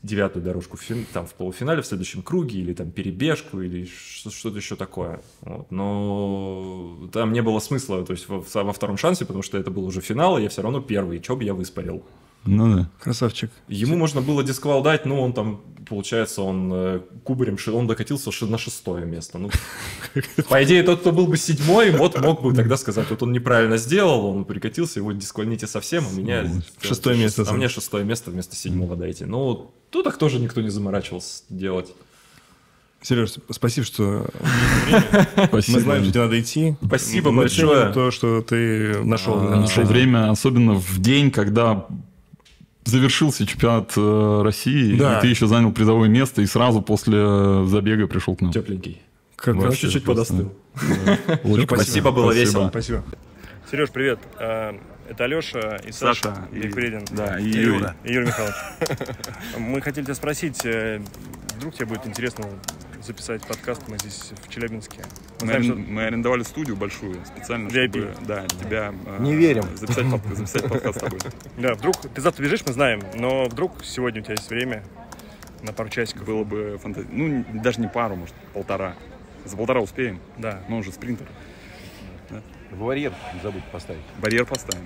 девятую 0.01 0.43
дорожку 0.43 0.75
в, 0.77 0.81
фин- 0.81 1.05
там, 1.13 1.27
в 1.27 1.33
полуфинале 1.33 1.81
в 1.81 1.85
следующем 1.85 2.23
круге, 2.23 2.59
или 2.59 2.73
там 2.73 2.91
перебежку, 2.91 3.61
или 3.61 3.85
что-то 3.85 4.57
еще 4.57 4.75
такое. 4.75 5.21
Вот. 5.41 5.71
Но 5.71 7.09
там 7.11 7.31
не 7.31 7.41
было 7.41 7.59
смысла, 7.59 8.03
то 8.03 8.13
есть 8.13 8.27
во, 8.27 8.39
во 8.39 8.73
втором 8.73 8.97
шансе, 8.97 9.25
потому 9.25 9.43
что 9.43 9.57
это 9.57 9.69
был 9.69 9.85
уже 9.85 10.01
финал, 10.01 10.37
и 10.37 10.43
я 10.43 10.49
все 10.49 10.61
равно 10.61 10.81
первый, 10.81 11.21
что 11.21 11.35
бы 11.35 11.43
я 11.43 11.53
выспарил. 11.53 12.03
Ну 12.45 12.75
да. 12.75 12.89
Красавчик. 12.99 13.51
Ему 13.67 13.97
можно 13.97 14.21
было 14.21 14.43
дисквал 14.43 14.81
дать, 14.81 15.05
но 15.05 15.21
он 15.21 15.33
там, 15.33 15.61
получается, 15.87 16.41
он 16.41 16.71
э, 16.73 16.99
кубарем, 17.23 17.57
он 17.73 17.87
докатился 17.87 18.31
на 18.45 18.57
шестое 18.57 19.05
место. 19.05 19.37
Ну, 19.37 19.49
по 20.49 20.63
идее, 20.63 20.83
тот, 20.83 21.01
кто 21.01 21.11
был 21.11 21.27
бы 21.27 21.37
седьмой, 21.37 21.91
вот 21.91 22.19
мог 22.19 22.41
бы 22.41 22.53
тогда 22.53 22.77
сказать, 22.77 23.09
вот 23.09 23.23
он 23.23 23.31
неправильно 23.31 23.77
сделал, 23.77 24.25
он 24.27 24.45
прикатился, 24.45 24.99
его 24.99 25.11
дисквальните 25.11 25.67
совсем, 25.67 26.05
а 26.09 26.13
меня... 26.13 26.49
Шестое 26.81 27.17
место. 27.17 27.45
А 27.47 27.53
мне 27.53 27.69
шестое 27.69 28.03
место 28.03 28.31
вместо 28.31 28.55
седьмого 28.55 28.95
дайте. 28.95 29.25
Ну, 29.25 29.71
тут 29.89 30.03
так 30.03 30.17
тоже 30.17 30.39
никто 30.39 30.61
не 30.61 30.69
заморачивался 30.69 31.43
делать. 31.49 31.93
Сереж, 33.01 33.35
спасибо, 33.51 33.85
что 33.85 34.27
Спасибо. 35.47 35.77
мы 35.77 35.79
знаем, 35.81 36.03
что 36.03 36.11
тебе 36.11 36.21
надо 36.23 36.41
идти. 36.41 36.75
Спасибо 36.83 37.31
Мы 37.31 37.43
большое. 37.43 37.93
то, 37.93 38.11
что 38.11 38.41
ты 38.41 39.03
нашел. 39.03 39.37
А. 39.37 39.55
Нашел 39.61 39.83
время, 39.83 40.31
особенно 40.31 40.73
в 40.73 40.99
день, 40.99 41.29
когда 41.29 41.85
завершился 42.87 43.45
чемпионат 43.45 43.93
э, 43.95 44.41
России, 44.43 44.97
Да. 44.97 45.17
и 45.19 45.21
ты 45.21 45.27
еще 45.27 45.47
занял 45.47 45.71
призовое 45.71 46.09
место, 46.09 46.41
и 46.41 46.45
сразу 46.45 46.81
после 46.81 47.17
э, 47.19 47.65
забега 47.67 48.07
пришел 48.07 48.35
к 48.35 48.41
нам. 48.41 48.51
Тепленький. 48.51 49.01
Как 49.35 49.55
Вообще 49.55 49.67
вообще 49.69 49.81
Чуть-чуть 49.87 50.03
подостыл. 50.05 50.53
Спасибо, 51.65 52.11
было 52.11 52.31
весело. 52.31 52.69
Спасибо. 52.69 53.03
Сереж, 53.69 53.89
привет. 53.91 54.19
А, 54.39 54.75
Это 55.09 55.23
Алеша 55.25 55.77
и 55.87 55.91
Саша, 55.91 56.21
Саша 56.23 56.47
и- 56.51 56.59
Бекбредин. 56.59 57.05
да, 57.11 57.39
и 57.39 57.45
И 57.49 57.61
Юра. 57.61 57.95
И 58.03 58.13
Юрий 58.13 58.27
Михайлович. 58.27 58.55
Мы 59.57 59.81
хотели 59.81 60.05
тебя 60.05 60.15
спросить, 60.15 60.65
э, 60.65 61.01
вдруг 61.57 61.75
тебе 61.75 61.85
будет 61.85 62.05
интересно 62.07 62.45
записать 63.05 63.41
подкаст, 63.45 63.83
мы 63.87 63.97
здесь 63.99 64.31
в 64.45 64.49
Челябинске. 64.53 64.99
Мы 65.41 65.47
знаем, 65.47 65.61
арен- 65.63 65.85
мы 65.89 66.03
арендовали 66.05 66.43
студию 66.43 66.75
большую 66.75 67.23
специально, 67.25 67.67
VIP. 67.67 68.11
чтобы 68.13 68.25
да, 68.27 68.45
тебя 68.47 68.93
э, 69.05 69.17
Не 69.21 69.35
верим. 69.35 69.63
Записать, 69.75 70.09
под- 70.09 70.35
записать 70.35 70.63
подкаст 70.67 70.97
с 70.97 71.01
тобой. 71.01 71.19
Да, 71.57 71.73
вдруг 71.75 71.95
ты 71.97 72.21
завтра 72.21 72.43
бежишь, 72.43 72.61
мы 72.65 72.73
знаем, 72.73 73.01
но 73.15 73.45
вдруг 73.45 73.83
сегодня 73.83 74.21
у 74.21 74.23
тебя 74.23 74.33
есть 74.33 74.49
время 74.49 74.83
на 75.61 75.73
пару 75.73 75.89
часиков. 75.89 76.25
Было 76.25 76.43
бы 76.43 76.79
фантазия. 76.81 77.07
Ну, 77.11 77.45
даже 77.61 77.79
не 77.81 77.87
пару, 77.87 78.15
может, 78.15 78.33
полтора. 78.53 78.95
За 79.45 79.55
полтора 79.55 79.79
успеем, 79.81 80.19
Да. 80.37 80.61
но 80.69 80.77
он 80.77 80.83
же 80.83 80.91
спринтер. 80.91 81.27
Барьер 82.71 83.13
не 83.33 83.39
забудь 83.41 83.63
поставить. 83.71 84.01
Барьер 84.19 84.45
поставим. 84.45 84.83